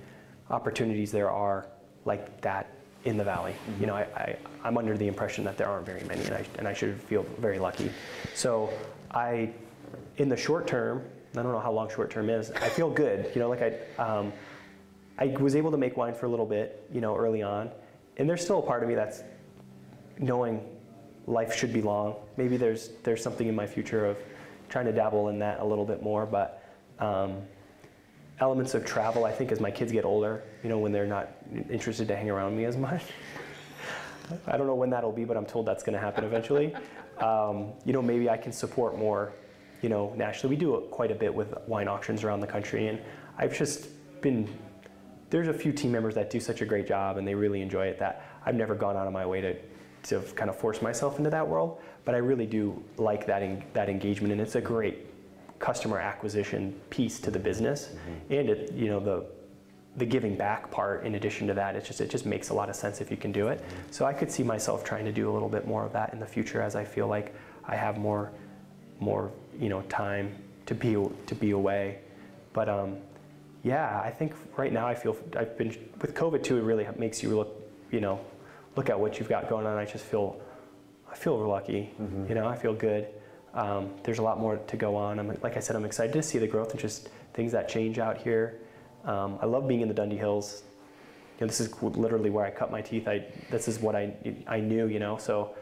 opportunities 0.49 1.11
there 1.11 1.29
are 1.29 1.67
like 2.05 2.41
that 2.41 2.69
in 3.05 3.17
the 3.17 3.23
valley. 3.23 3.55
You 3.79 3.87
know, 3.87 3.95
I, 3.95 4.07
I, 4.15 4.37
I'm 4.63 4.77
under 4.77 4.97
the 4.97 5.07
impression 5.07 5.43
that 5.45 5.57
there 5.57 5.67
aren't 5.67 5.85
very 5.85 6.03
many, 6.03 6.23
and 6.25 6.35
I, 6.35 6.45
and 6.57 6.67
I 6.67 6.73
should 6.73 7.01
feel 7.01 7.25
very 7.39 7.59
lucky. 7.59 7.91
So 8.33 8.71
I, 9.11 9.49
in 10.17 10.29
the 10.29 10.37
short 10.37 10.67
term, 10.67 11.03
I 11.35 11.41
don't 11.41 11.51
know 11.51 11.59
how 11.59 11.71
long 11.71 11.89
short 11.89 12.11
term 12.11 12.29
is. 12.29 12.51
I 12.51 12.69
feel 12.69 12.89
good. 12.89 13.31
You 13.33 13.41
know, 13.41 13.49
like 13.49 13.61
I, 13.61 14.01
um, 14.01 14.31
I 15.17 15.27
was 15.27 15.55
able 15.55 15.71
to 15.71 15.77
make 15.77 15.95
wine 15.97 16.13
for 16.13 16.25
a 16.25 16.29
little 16.29 16.45
bit, 16.45 16.87
you 16.91 17.01
know, 17.01 17.15
early 17.15 17.41
on, 17.43 17.69
and 18.17 18.29
there's 18.29 18.41
still 18.41 18.59
a 18.59 18.61
part 18.61 18.83
of 18.83 18.89
me 18.89 18.95
that's 18.95 19.23
knowing 20.19 20.61
life 21.27 21.55
should 21.55 21.73
be 21.73 21.81
long. 21.81 22.15
Maybe 22.37 22.57
there's 22.57 22.89
there's 23.03 23.21
something 23.21 23.47
in 23.47 23.55
my 23.55 23.67
future 23.67 24.05
of 24.05 24.17
trying 24.69 24.85
to 24.85 24.91
dabble 24.91 25.29
in 25.29 25.39
that 25.39 25.59
a 25.59 25.65
little 25.65 25.85
bit 25.85 26.01
more, 26.01 26.25
but 26.25 26.63
um, 26.99 27.41
elements 28.39 28.73
of 28.73 28.85
travel. 28.85 29.25
I 29.25 29.31
think 29.31 29.51
as 29.51 29.59
my 29.59 29.71
kids 29.71 29.91
get 29.91 30.05
older, 30.05 30.43
you 30.63 30.69
know, 30.69 30.79
when 30.79 30.91
they're 30.91 31.05
not 31.05 31.29
interested 31.69 32.07
to 32.07 32.15
hang 32.15 32.29
around 32.29 32.57
me 32.57 32.65
as 32.65 32.77
much. 32.77 33.03
I 34.47 34.57
don't 34.57 34.67
know 34.67 34.75
when 34.75 34.89
that'll 34.89 35.11
be, 35.11 35.25
but 35.25 35.37
I'm 35.37 35.45
told 35.45 35.65
that's 35.65 35.83
going 35.83 35.93
to 35.93 35.99
happen 35.99 36.23
eventually. 36.23 36.73
Um, 37.19 37.73
you 37.85 37.93
know, 37.93 38.01
maybe 38.01 38.27
I 38.27 38.37
can 38.37 38.51
support 38.51 38.97
more, 38.97 39.33
you 39.83 39.87
know, 39.87 40.11
nationally. 40.17 40.55
We 40.55 40.59
do 40.59 40.83
quite 40.89 41.11
a 41.11 41.15
bit 41.15 41.31
with 41.33 41.53
wine 41.67 41.87
auctions 41.87 42.23
around 42.23 42.39
the 42.39 42.47
country, 42.47 42.87
and 42.87 42.99
I've 43.37 43.55
just 43.55 43.89
been. 44.19 44.49
There's 45.33 45.47
a 45.47 45.53
few 45.53 45.71
team 45.71 45.91
members 45.91 46.13
that 46.13 46.29
do 46.29 46.39
such 46.39 46.61
a 46.61 46.65
great 46.65 46.85
job, 46.87 47.17
and 47.17 47.27
they 47.27 47.33
really 47.33 47.63
enjoy 47.63 47.87
it. 47.87 47.97
That 47.97 48.23
I've 48.45 48.53
never 48.53 48.75
gone 48.75 48.95
out 48.95 49.07
of 49.07 49.13
my 49.13 49.25
way 49.25 49.41
to, 49.41 49.55
to 50.03 50.19
kind 50.35 50.47
of 50.47 50.55
force 50.55 50.79
myself 50.79 51.17
into 51.17 51.31
that 51.31 51.47
world, 51.47 51.81
but 52.05 52.13
I 52.13 52.19
really 52.19 52.45
do 52.45 52.83
like 52.97 53.25
that 53.25 53.41
en- 53.41 53.63
that 53.73 53.89
engagement, 53.89 54.31
and 54.31 54.39
it's 54.39 54.53
a 54.53 54.61
great 54.61 55.07
customer 55.57 55.97
acquisition 55.97 56.79
piece 56.91 57.19
to 57.21 57.31
the 57.31 57.39
business, 57.39 57.95
and 58.29 58.47
it, 58.47 58.73
you 58.73 58.89
know, 58.89 58.99
the 58.99 59.25
the 59.97 60.05
giving 60.05 60.37
back 60.37 60.69
part 60.69 61.03
in 61.03 61.15
addition 61.15 61.47
to 61.47 61.55
that 61.55 61.75
it's 61.75 61.87
just 61.87 61.99
it 61.99 62.11
just 62.11 62.27
makes 62.27 62.49
a 62.49 62.53
lot 62.53 62.69
of 62.69 62.75
sense 62.75 63.01
if 63.01 63.09
you 63.09 63.17
can 63.17 63.31
do 63.31 63.47
it. 63.47 63.65
So 63.89 64.05
i 64.05 64.13
could 64.13 64.31
see 64.31 64.43
myself 64.43 64.83
trying 64.83 65.05
to 65.05 65.11
do 65.11 65.31
a 65.31 65.33
little 65.33 65.49
bit 65.49 65.65
more 65.65 65.83
of 65.83 65.93
that 65.93 66.13
in 66.13 66.19
the 66.19 66.25
future 66.25 66.61
as 66.61 66.75
i 66.75 66.83
feel 66.83 67.07
like 67.07 67.35
i 67.65 67.75
have 67.75 67.97
more 67.97 68.31
more 68.99 69.31
you 69.59 69.69
know 69.69 69.81
time 69.83 70.35
to 70.67 70.75
be 70.75 70.93
to 71.25 71.35
be 71.35 71.51
away. 71.51 71.99
But 72.53 72.69
um 72.69 72.97
yeah 73.63 74.01
i 74.03 74.09
think 74.09 74.33
right 74.57 74.71
now 74.71 74.87
i 74.87 74.93
feel 74.93 75.15
i've 75.37 75.57
been 75.57 75.69
with 76.01 76.13
covid 76.13 76.43
too 76.43 76.57
it 76.57 76.61
really 76.61 76.87
makes 76.97 77.23
you 77.23 77.35
look 77.35 77.61
you 77.91 77.99
know 77.99 78.19
look 78.75 78.89
at 78.89 78.99
what 78.99 79.19
you've 79.19 79.29
got 79.29 79.49
going 79.49 79.65
on 79.65 79.77
i 79.77 79.85
just 79.85 80.05
feel 80.05 80.39
i 81.11 81.15
feel 81.15 81.37
lucky 81.37 81.91
you 82.27 82.35
know 82.35 82.47
i 82.47 82.55
feel 82.55 82.73
good 82.73 83.07
um, 83.53 83.93
there's 84.03 84.17
a 84.17 84.21
lot 84.23 84.39
more 84.39 84.57
to 84.57 84.77
go 84.77 84.95
on 84.95 85.19
i'm 85.19 85.27
like 85.41 85.57
i 85.57 85.59
said 85.59 85.75
i'm 85.75 85.85
excited 85.85 86.13
to 86.13 86.23
see 86.23 86.39
the 86.39 86.47
growth 86.47 86.71
and 86.71 86.79
just 86.79 87.09
things 87.33 87.51
that 87.51 87.69
change 87.69 87.99
out 87.99 88.17
here 88.17 88.59
um, 89.05 89.37
I 89.41 89.45
love 89.45 89.67
being 89.67 89.81
in 89.81 89.87
the 89.87 89.93
Dundee 89.93 90.17
Hills. 90.17 90.63
You 91.39 91.45
know, 91.45 91.47
this 91.47 91.59
is 91.59 91.81
literally 91.81 92.29
where 92.29 92.45
I 92.45 92.51
cut 92.51 92.71
my 92.71 92.81
teeth. 92.81 93.07
I, 93.07 93.25
this 93.49 93.67
is 93.67 93.79
what 93.79 93.95
I, 93.95 94.13
I 94.47 94.59
knew, 94.59 94.87
you 94.87 94.99
know, 94.99 95.17
so 95.17 95.55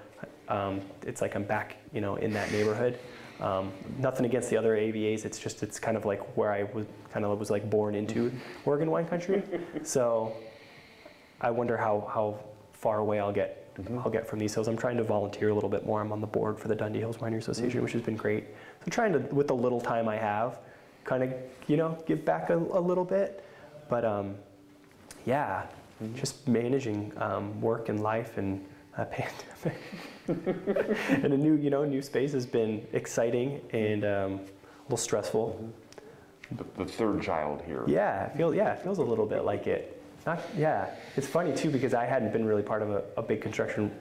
um, 0.47 0.81
it's 1.05 1.21
like 1.21 1.35
I'm 1.35 1.43
back, 1.43 1.77
you 1.93 2.01
know, 2.01 2.15
in 2.15 2.31
that 2.33 2.51
neighborhood. 2.51 2.99
Um, 3.41 3.71
nothing 3.97 4.25
against 4.25 4.49
the 4.51 4.57
other 4.57 4.75
AVAs. 4.75 5.25
It's 5.25 5.39
just, 5.39 5.63
it's 5.63 5.79
kind 5.79 5.97
of 5.97 6.05
like 6.05 6.21
where 6.37 6.51
I 6.51 6.63
was 6.63 6.85
kind 7.11 7.25
of 7.25 7.37
was 7.39 7.49
like 7.49 7.69
born 7.69 7.95
into 7.95 8.31
Oregon 8.65 8.91
wine 8.91 9.07
country. 9.07 9.41
so 9.83 10.33
I 11.41 11.49
wonder 11.49 11.75
how, 11.75 12.07
how 12.13 12.39
far 12.73 12.99
away 12.99 13.19
I'll 13.19 13.31
get, 13.31 13.75
I'll 13.97 14.11
get 14.11 14.27
from 14.27 14.37
these 14.37 14.53
hills. 14.53 14.67
I'm 14.67 14.77
trying 14.77 14.97
to 14.97 15.03
volunteer 15.03 15.49
a 15.49 15.53
little 15.53 15.69
bit 15.69 15.85
more. 15.85 16.01
I'm 16.01 16.11
on 16.11 16.21
the 16.21 16.27
board 16.27 16.59
for 16.59 16.67
the 16.67 16.75
Dundee 16.75 16.99
Hills 16.99 17.17
Winery 17.17 17.39
Association, 17.39 17.81
which 17.81 17.93
has 17.93 18.03
been 18.03 18.15
great. 18.15 18.43
So 18.45 18.85
I'm 18.85 18.91
trying 18.91 19.13
to, 19.13 19.19
with 19.33 19.47
the 19.47 19.55
little 19.55 19.81
time 19.81 20.07
I 20.07 20.17
have, 20.17 20.59
kind 21.03 21.23
of, 21.23 21.33
you 21.67 21.77
know, 21.77 21.97
give 22.05 22.23
back 22.23 22.51
a, 22.51 22.57
a 22.57 22.79
little 22.79 23.05
bit. 23.05 23.43
But 23.89 24.05
um, 24.05 24.35
yeah, 25.25 25.65
just 26.13 26.47
managing 26.47 27.11
um, 27.17 27.59
work 27.59 27.89
and 27.89 28.01
life 28.01 28.37
and 28.37 28.63
a 28.97 29.05
pandemic. 29.05 29.81
and 30.27 31.33
a 31.33 31.37
new, 31.37 31.55
you 31.55 31.69
know, 31.69 31.83
new 31.83 32.01
space 32.01 32.33
has 32.33 32.45
been 32.45 32.85
exciting 32.93 33.61
and 33.71 34.03
um, 34.03 34.31
a 34.33 34.39
little 34.83 34.97
stressful. 34.97 35.73
The, 36.51 36.65
the 36.83 36.85
third 36.85 37.21
child 37.21 37.61
here. 37.65 37.83
Yeah, 37.87 38.25
it 38.25 38.35
feels 38.35 38.55
yeah, 38.55 38.73
it 38.73 38.83
feels 38.83 38.97
a 38.97 39.03
little 39.03 39.25
bit 39.25 39.45
like 39.45 39.67
it. 39.67 40.01
Not, 40.25 40.41
yeah, 40.57 40.89
it's 41.15 41.27
funny 41.27 41.55
too 41.55 41.69
because 41.71 41.93
I 41.93 42.05
hadn't 42.05 42.33
been 42.33 42.45
really 42.45 42.61
part 42.61 42.81
of 42.81 42.91
a, 42.91 43.03
a 43.17 43.21
big 43.21 43.41
construction 43.41 43.91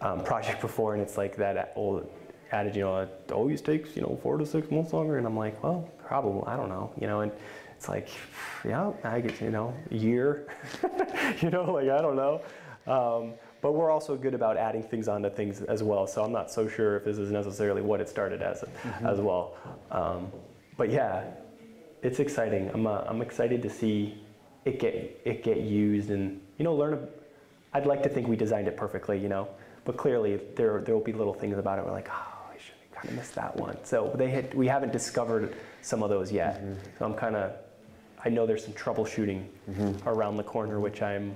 um, 0.00 0.22
project 0.24 0.60
before, 0.60 0.94
and 0.94 1.02
it's 1.02 1.16
like 1.16 1.36
that 1.36 1.72
old 1.76 2.10
adage, 2.52 2.76
you 2.76 2.82
know, 2.82 2.98
it 2.98 3.32
always 3.32 3.60
takes 3.60 3.94
you 3.96 4.02
know 4.02 4.18
four 4.22 4.36
to 4.36 4.44
six 4.44 4.70
months 4.70 4.92
longer, 4.92 5.18
and 5.18 5.26
I'm 5.26 5.36
like, 5.36 5.62
well, 5.62 5.88
probably, 6.06 6.42
I 6.46 6.56
don't 6.56 6.68
know, 6.68 6.92
you 7.00 7.06
know, 7.06 7.20
and 7.20 7.32
it's 7.76 7.88
like, 7.88 8.08
yeah, 8.64 8.90
I 9.04 9.20
get 9.20 9.40
you 9.40 9.50
know, 9.50 9.74
a 9.90 9.94
year, 9.94 10.48
you 11.40 11.50
know, 11.50 11.72
like 11.72 11.88
I 11.88 12.02
don't 12.02 12.16
know. 12.16 12.42
Um, 12.86 13.34
but 13.60 13.72
we're 13.72 13.90
also 13.90 14.16
good 14.16 14.34
about 14.34 14.56
adding 14.56 14.82
things 14.82 15.08
onto 15.08 15.30
things 15.30 15.62
as 15.62 15.82
well. 15.82 16.06
So 16.06 16.24
I'm 16.24 16.32
not 16.32 16.50
so 16.50 16.68
sure 16.68 16.96
if 16.96 17.04
this 17.04 17.18
is 17.18 17.30
necessarily 17.30 17.82
what 17.82 18.00
it 18.00 18.08
started 18.08 18.42
as, 18.42 18.60
mm-hmm. 18.60 19.06
as 19.06 19.18
well. 19.20 19.56
Um, 19.90 20.32
but 20.76 20.90
yeah, 20.90 21.24
it's 22.02 22.20
exciting. 22.20 22.70
I'm, 22.72 22.86
uh, 22.86 23.04
I'm 23.06 23.22
excited 23.22 23.62
to 23.62 23.70
see 23.70 24.22
it 24.64 24.78
get 24.78 25.20
it 25.24 25.42
get 25.42 25.60
used 25.60 26.10
and 26.10 26.40
you 26.58 26.64
know 26.64 26.74
learn. 26.74 26.94
A, 26.94 27.76
I'd 27.76 27.86
like 27.86 28.02
to 28.02 28.08
think 28.08 28.28
we 28.28 28.36
designed 28.36 28.68
it 28.68 28.76
perfectly, 28.76 29.18
you 29.18 29.28
know, 29.28 29.48
but 29.84 29.96
clearly 29.96 30.40
there 30.56 30.80
there 30.82 30.94
will 30.94 31.04
be 31.04 31.12
little 31.12 31.34
things 31.34 31.56
about 31.56 31.78
it. 31.78 31.84
We're 31.84 31.92
like, 31.92 32.08
oh, 32.10 32.52
I 32.52 32.58
should 32.58 32.74
have 32.82 32.92
kind 32.92 33.08
of 33.08 33.16
missed 33.16 33.34
that 33.36 33.56
one. 33.56 33.76
So 33.84 34.12
they 34.16 34.30
had, 34.30 34.52
we 34.54 34.66
haven't 34.66 34.92
discovered 34.92 35.54
some 35.82 36.02
of 36.02 36.10
those 36.10 36.30
yet. 36.32 36.62
Mm-hmm. 36.62 36.74
So 36.98 37.04
I'm 37.04 37.14
kind 37.14 37.36
of 37.36 37.52
I 38.24 38.28
know 38.28 38.46
there's 38.46 38.64
some 38.64 38.74
troubleshooting 38.74 39.46
mm-hmm. 39.70 40.08
around 40.08 40.36
the 40.36 40.42
corner, 40.42 40.78
which 40.80 41.02
I'm 41.02 41.34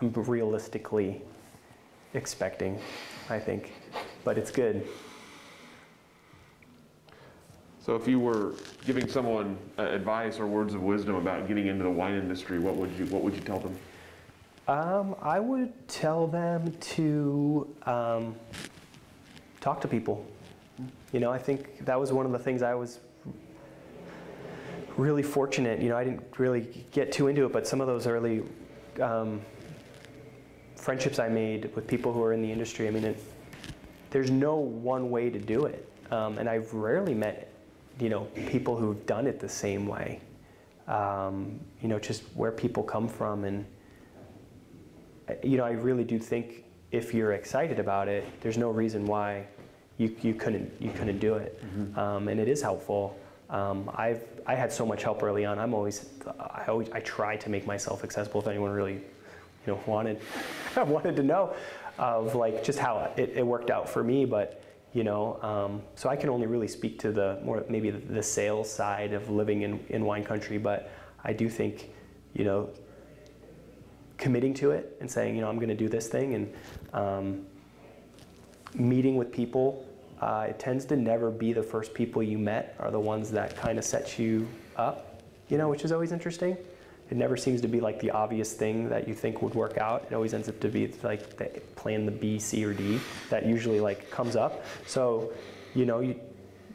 I'm 0.00 0.12
realistically 0.12 1.22
expecting, 2.14 2.78
I 3.28 3.38
think, 3.38 3.72
but 4.24 4.38
it's 4.38 4.50
good. 4.50 4.86
So, 7.80 7.96
if 7.96 8.06
you 8.06 8.20
were 8.20 8.54
giving 8.84 9.08
someone 9.08 9.56
uh, 9.78 9.82
advice 9.82 10.38
or 10.38 10.46
words 10.46 10.74
of 10.74 10.82
wisdom 10.82 11.14
about 11.14 11.48
getting 11.48 11.68
into 11.68 11.84
the 11.84 11.90
wine 11.90 12.14
industry, 12.14 12.58
what 12.58 12.76
would 12.76 12.92
you 12.98 13.06
what 13.06 13.22
would 13.22 13.34
you 13.34 13.40
tell 13.40 13.60
them? 13.60 13.76
Um, 14.68 15.16
I 15.22 15.40
would 15.40 15.72
tell 15.88 16.26
them 16.26 16.70
to 16.78 17.74
um, 17.86 18.36
talk 19.60 19.80
to 19.80 19.88
people. 19.88 20.26
You 21.12 21.20
know, 21.20 21.32
I 21.32 21.38
think 21.38 21.84
that 21.86 21.98
was 21.98 22.12
one 22.12 22.26
of 22.26 22.32
the 22.32 22.38
things 22.38 22.62
I 22.62 22.74
was 22.74 23.00
really 24.98 25.22
fortunate. 25.22 25.80
You 25.80 25.88
know, 25.88 25.96
I 25.96 26.04
didn't 26.04 26.38
really 26.38 26.84
get 26.92 27.10
too 27.10 27.28
into 27.28 27.46
it, 27.46 27.52
but 27.52 27.66
some 27.66 27.80
of 27.80 27.86
those 27.86 28.06
early 28.06 28.42
um, 29.00 29.40
friendships 30.78 31.18
I 31.18 31.28
made 31.28 31.74
with 31.74 31.86
people 31.86 32.12
who 32.12 32.22
are 32.22 32.32
in 32.32 32.40
the 32.40 32.50
industry, 32.50 32.88
I 32.88 32.90
mean, 32.90 33.04
it, 33.04 33.18
there's 34.10 34.30
no 34.30 34.56
one 34.56 35.10
way 35.10 35.28
to 35.28 35.38
do 35.38 35.66
it. 35.66 35.86
Um, 36.10 36.38
and 36.38 36.48
I've 36.48 36.72
rarely 36.72 37.14
met, 37.14 37.52
you 38.00 38.08
know, 38.08 38.24
people 38.46 38.76
who've 38.76 39.04
done 39.04 39.26
it 39.26 39.40
the 39.40 39.48
same 39.48 39.86
way. 39.86 40.20
Um, 40.86 41.60
you 41.82 41.88
know, 41.88 41.98
just 41.98 42.22
where 42.34 42.52
people 42.52 42.82
come 42.82 43.08
from, 43.08 43.44
and 43.44 43.66
you 45.42 45.58
know, 45.58 45.64
I 45.64 45.72
really 45.72 46.04
do 46.04 46.18
think 46.18 46.64
if 46.90 47.12
you're 47.12 47.32
excited 47.32 47.78
about 47.78 48.08
it, 48.08 48.24
there's 48.40 48.56
no 48.56 48.70
reason 48.70 49.06
why 49.06 49.46
you, 49.98 50.16
you 50.22 50.32
couldn't 50.32 50.72
you 50.80 50.90
couldn't 50.92 51.18
do 51.18 51.34
it. 51.34 51.62
Mm-hmm. 51.62 51.98
Um, 51.98 52.28
and 52.28 52.40
it 52.40 52.48
is 52.48 52.62
helpful. 52.62 53.18
Um, 53.50 53.90
I've 53.94 54.22
I 54.46 54.54
had 54.54 54.72
so 54.72 54.86
much 54.86 55.02
help 55.02 55.22
early 55.22 55.44
on. 55.44 55.58
I'm 55.58 55.74
always 55.74 56.08
I 56.40 56.64
always 56.68 56.88
I 56.90 57.00
try 57.00 57.36
to 57.36 57.50
make 57.50 57.66
myself 57.66 58.02
accessible 58.04 58.40
if 58.40 58.46
anyone 58.46 58.70
really 58.70 59.02
you 59.68 59.74
know 59.74 59.80
wanted 59.86 60.20
wanted 60.76 61.14
to 61.16 61.22
know 61.22 61.54
of 61.98 62.34
like 62.34 62.64
just 62.64 62.78
how 62.78 63.12
it, 63.16 63.32
it 63.34 63.46
worked 63.46 63.70
out 63.70 63.88
for 63.88 64.02
me, 64.02 64.24
but 64.24 64.62
you 64.94 65.04
know 65.04 65.38
um, 65.42 65.82
so 65.96 66.08
i 66.08 66.16
can 66.16 66.30
only 66.30 66.46
really 66.46 66.66
speak 66.66 66.98
to 66.98 67.12
the 67.12 67.38
more 67.44 67.62
maybe 67.68 67.90
the, 67.90 68.22
sales 68.22 68.72
side 68.72 69.12
of 69.12 69.28
living 69.28 69.60
in, 69.60 69.78
in 69.90 70.02
wine 70.02 70.24
country 70.24 70.56
but 70.56 70.90
i 71.24 71.30
do 71.30 71.46
think 71.46 71.90
you 72.32 72.42
know 72.42 72.70
committing 74.16 74.54
to 74.54 74.70
it 74.70 74.96
and 75.00 75.10
saying 75.10 75.34
you 75.34 75.42
know 75.42 75.48
i'm 75.48 75.56
going 75.56 75.68
to 75.68 75.76
do 75.76 75.90
this 75.90 76.08
thing 76.08 76.32
and 76.34 76.54
um, 76.94 77.46
meeting 78.74 79.16
with 79.16 79.30
people 79.30 79.86
uh, 80.22 80.46
it 80.48 80.58
tends 80.58 80.86
to 80.86 80.96
never 80.96 81.30
be 81.30 81.52
the 81.52 81.62
first 81.62 81.92
people 81.92 82.22
you 82.22 82.38
met 82.38 82.74
are 82.78 82.90
the 82.90 82.98
ones 82.98 83.30
that 83.30 83.54
kind 83.56 83.78
of 83.78 83.84
set 83.84 84.18
you 84.18 84.48
up 84.76 85.22
you 85.50 85.58
know 85.58 85.68
which 85.68 85.84
is 85.84 85.92
always 85.92 86.12
interesting 86.12 86.56
it 87.10 87.16
never 87.16 87.36
seems 87.36 87.60
to 87.62 87.68
be 87.68 87.80
like 87.80 88.00
the 88.00 88.10
obvious 88.10 88.52
thing 88.52 88.88
that 88.90 89.08
you 89.08 89.14
think 89.14 89.40
would 89.40 89.54
work 89.54 89.78
out. 89.78 90.06
It 90.10 90.14
always 90.14 90.34
ends 90.34 90.48
up 90.48 90.60
to 90.60 90.68
be 90.68 90.92
like 91.02 91.36
the 91.36 91.46
plan 91.74 92.04
the 92.04 92.12
B, 92.12 92.38
C, 92.38 92.64
or 92.64 92.74
D 92.74 93.00
that 93.30 93.46
usually 93.46 93.80
like 93.80 94.10
comes 94.10 94.36
up. 94.36 94.64
So, 94.86 95.32
you 95.74 95.86
know, 95.86 96.00
you 96.00 96.20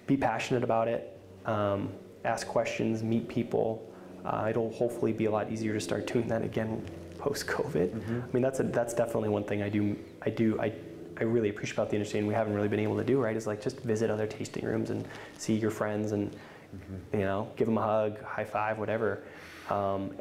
be 0.07 0.17
passionate 0.17 0.63
about 0.63 0.87
it, 0.87 1.17
um, 1.45 1.89
ask 2.25 2.47
questions, 2.47 3.03
meet 3.03 3.27
people. 3.27 3.89
Uh, 4.25 4.47
it'll 4.49 4.71
hopefully 4.71 5.13
be 5.13 5.25
a 5.25 5.31
lot 5.31 5.51
easier 5.51 5.73
to 5.73 5.79
start 5.79 6.07
doing 6.07 6.27
that 6.27 6.43
again 6.43 6.83
post 7.19 7.45
COVID. 7.45 7.89
Mm-hmm. 7.89 8.21
I 8.23 8.33
mean, 8.33 8.43
that's 8.43 8.59
a, 8.59 8.63
that's 8.63 8.93
definitely 8.93 9.29
one 9.29 9.43
thing 9.43 9.61
I 9.61 9.69
do. 9.69 9.95
I 10.23 10.29
do. 10.29 10.59
I 10.59 10.73
I 11.17 11.25
really 11.25 11.49
appreciate 11.49 11.75
about 11.75 11.91
the 11.91 11.95
industry, 11.95 12.17
and 12.17 12.27
we 12.27 12.33
haven't 12.33 12.55
really 12.55 12.67
been 12.67 12.79
able 12.79 12.97
to 12.97 13.03
do 13.03 13.21
right. 13.21 13.35
Is 13.35 13.45
like 13.45 13.61
just 13.61 13.81
visit 13.81 14.09
other 14.09 14.25
tasting 14.25 14.65
rooms 14.65 14.89
and 14.89 15.07
see 15.37 15.53
your 15.53 15.69
friends, 15.69 16.11
and 16.11 16.31
mm-hmm. 16.31 17.19
you 17.19 17.25
know, 17.25 17.51
give 17.55 17.67
them 17.67 17.77
a 17.77 17.83
hug, 17.83 18.23
high 18.23 18.45
five, 18.45 18.79
whatever 18.79 19.21
um, 19.69 20.11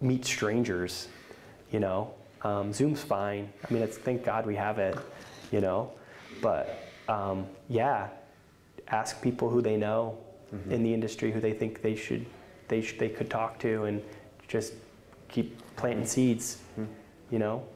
meet 0.00 0.24
strangers, 0.24 1.08
you 1.70 1.80
know. 1.80 2.14
Um, 2.42 2.72
Zoom's 2.72 3.02
fine. 3.02 3.50
I 3.68 3.72
mean, 3.72 3.82
it's 3.82 3.96
thank 3.96 4.24
God 4.24 4.46
we 4.46 4.54
have 4.56 4.78
it, 4.78 4.96
you 5.50 5.60
know. 5.60 5.92
But 6.42 6.88
um, 7.08 7.46
yeah, 7.68 8.08
ask 8.88 9.20
people 9.22 9.48
who 9.48 9.62
they 9.62 9.76
know 9.76 10.18
mm-hmm. 10.54 10.72
in 10.72 10.82
the 10.82 10.92
industry 10.92 11.32
who 11.32 11.40
they 11.40 11.52
think 11.52 11.80
they 11.80 11.96
should, 11.96 12.26
they 12.68 12.82
sh- 12.82 12.98
they 12.98 13.08
could 13.08 13.30
talk 13.30 13.58
to, 13.60 13.84
and 13.84 14.02
just 14.46 14.74
keep 15.28 15.58
planting 15.76 16.06
seeds. 16.06 16.58
Mm-hmm. 16.78 16.92
You 17.30 17.38
know, 17.38 17.66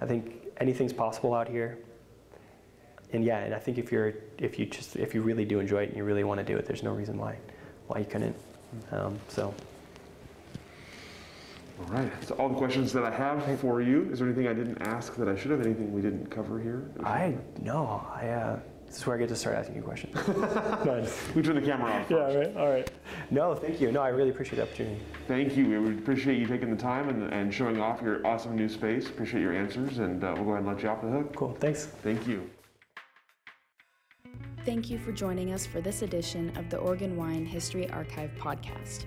I 0.00 0.06
think 0.06 0.36
anything's 0.58 0.92
possible 0.92 1.34
out 1.34 1.48
here. 1.48 1.78
And 3.12 3.24
yeah, 3.24 3.38
and 3.38 3.54
I 3.54 3.58
think 3.58 3.78
if 3.78 3.92
you're 3.92 4.14
if 4.38 4.58
you 4.58 4.66
just 4.66 4.96
if 4.96 5.14
you 5.14 5.20
really 5.20 5.44
do 5.44 5.60
enjoy 5.60 5.82
it 5.82 5.88
and 5.90 5.96
you 5.96 6.04
really 6.04 6.24
want 6.24 6.38
to 6.38 6.44
do 6.44 6.56
it, 6.56 6.66
there's 6.66 6.82
no 6.82 6.92
reason 6.92 7.18
why 7.18 7.36
why 7.88 7.98
you 7.98 8.06
couldn't. 8.06 8.34
Mm-hmm. 8.34 8.94
Um, 8.94 9.20
so. 9.28 9.54
All 11.78 11.86
right, 11.86 12.10
that's 12.20 12.30
all 12.30 12.48
the 12.48 12.54
questions 12.54 12.92
that 12.92 13.04
I 13.04 13.10
have 13.10 13.58
for 13.60 13.82
you. 13.82 14.08
Is 14.12 14.20
there 14.20 14.28
anything 14.28 14.46
I 14.46 14.52
didn't 14.52 14.80
ask 14.82 15.16
that 15.16 15.28
I 15.28 15.36
should 15.36 15.50
have? 15.50 15.60
Anything 15.60 15.92
we 15.92 16.00
didn't 16.00 16.30
cover 16.30 16.60
here? 16.60 16.90
I 17.02 17.36
no. 17.60 18.06
I 18.14 18.28
uh, 18.28 18.60
this 18.86 18.98
is 18.98 19.06
where 19.06 19.16
I 19.16 19.18
get 19.18 19.28
to 19.30 19.36
start 19.36 19.56
asking 19.56 19.74
you 19.74 19.82
questions. 19.82 20.14
nice. 20.84 21.20
We 21.34 21.42
turn 21.42 21.56
the 21.56 21.62
camera 21.62 21.90
off. 21.90 22.08
Yeah. 22.08 22.32
Right. 22.32 22.56
All 22.56 22.70
right. 22.70 22.88
No, 23.30 23.54
thank 23.54 23.80
you. 23.80 23.90
No, 23.90 24.00
I 24.00 24.10
really 24.10 24.30
appreciate 24.30 24.56
the 24.56 24.62
opportunity. 24.62 25.00
Thank 25.26 25.56
you. 25.56 25.82
We 25.82 25.98
appreciate 25.98 26.38
you 26.38 26.46
taking 26.46 26.70
the 26.70 26.80
time 26.80 27.08
and, 27.08 27.32
and 27.32 27.52
showing 27.52 27.80
off 27.80 28.00
your 28.02 28.24
awesome 28.24 28.54
new 28.54 28.68
space. 28.68 29.08
Appreciate 29.08 29.40
your 29.40 29.52
answers, 29.52 29.98
and 29.98 30.22
uh, 30.22 30.32
we'll 30.36 30.44
go 30.44 30.50
ahead 30.50 30.62
and 30.64 30.72
let 30.72 30.82
you 30.82 30.88
off 30.88 31.02
the 31.02 31.08
hook. 31.08 31.34
Cool. 31.34 31.56
Thanks. 31.58 31.86
Thank 31.86 32.28
you. 32.28 32.48
Thank 34.64 34.88
you 34.88 34.98
for 34.98 35.12
joining 35.12 35.52
us 35.52 35.66
for 35.66 35.80
this 35.80 36.02
edition 36.02 36.56
of 36.56 36.70
the 36.70 36.78
Oregon 36.78 37.16
Wine 37.16 37.44
History 37.44 37.90
Archive 37.90 38.30
podcast. 38.38 39.06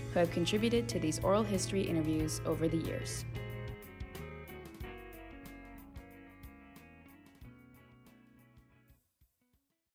who 0.13 0.19
have 0.19 0.31
contributed 0.31 0.87
to 0.89 0.99
these 0.99 1.19
oral 1.19 1.43
history 1.43 1.81
interviews 1.81 2.41
over 2.45 2.67
the 2.67 2.77
years. 2.77 3.25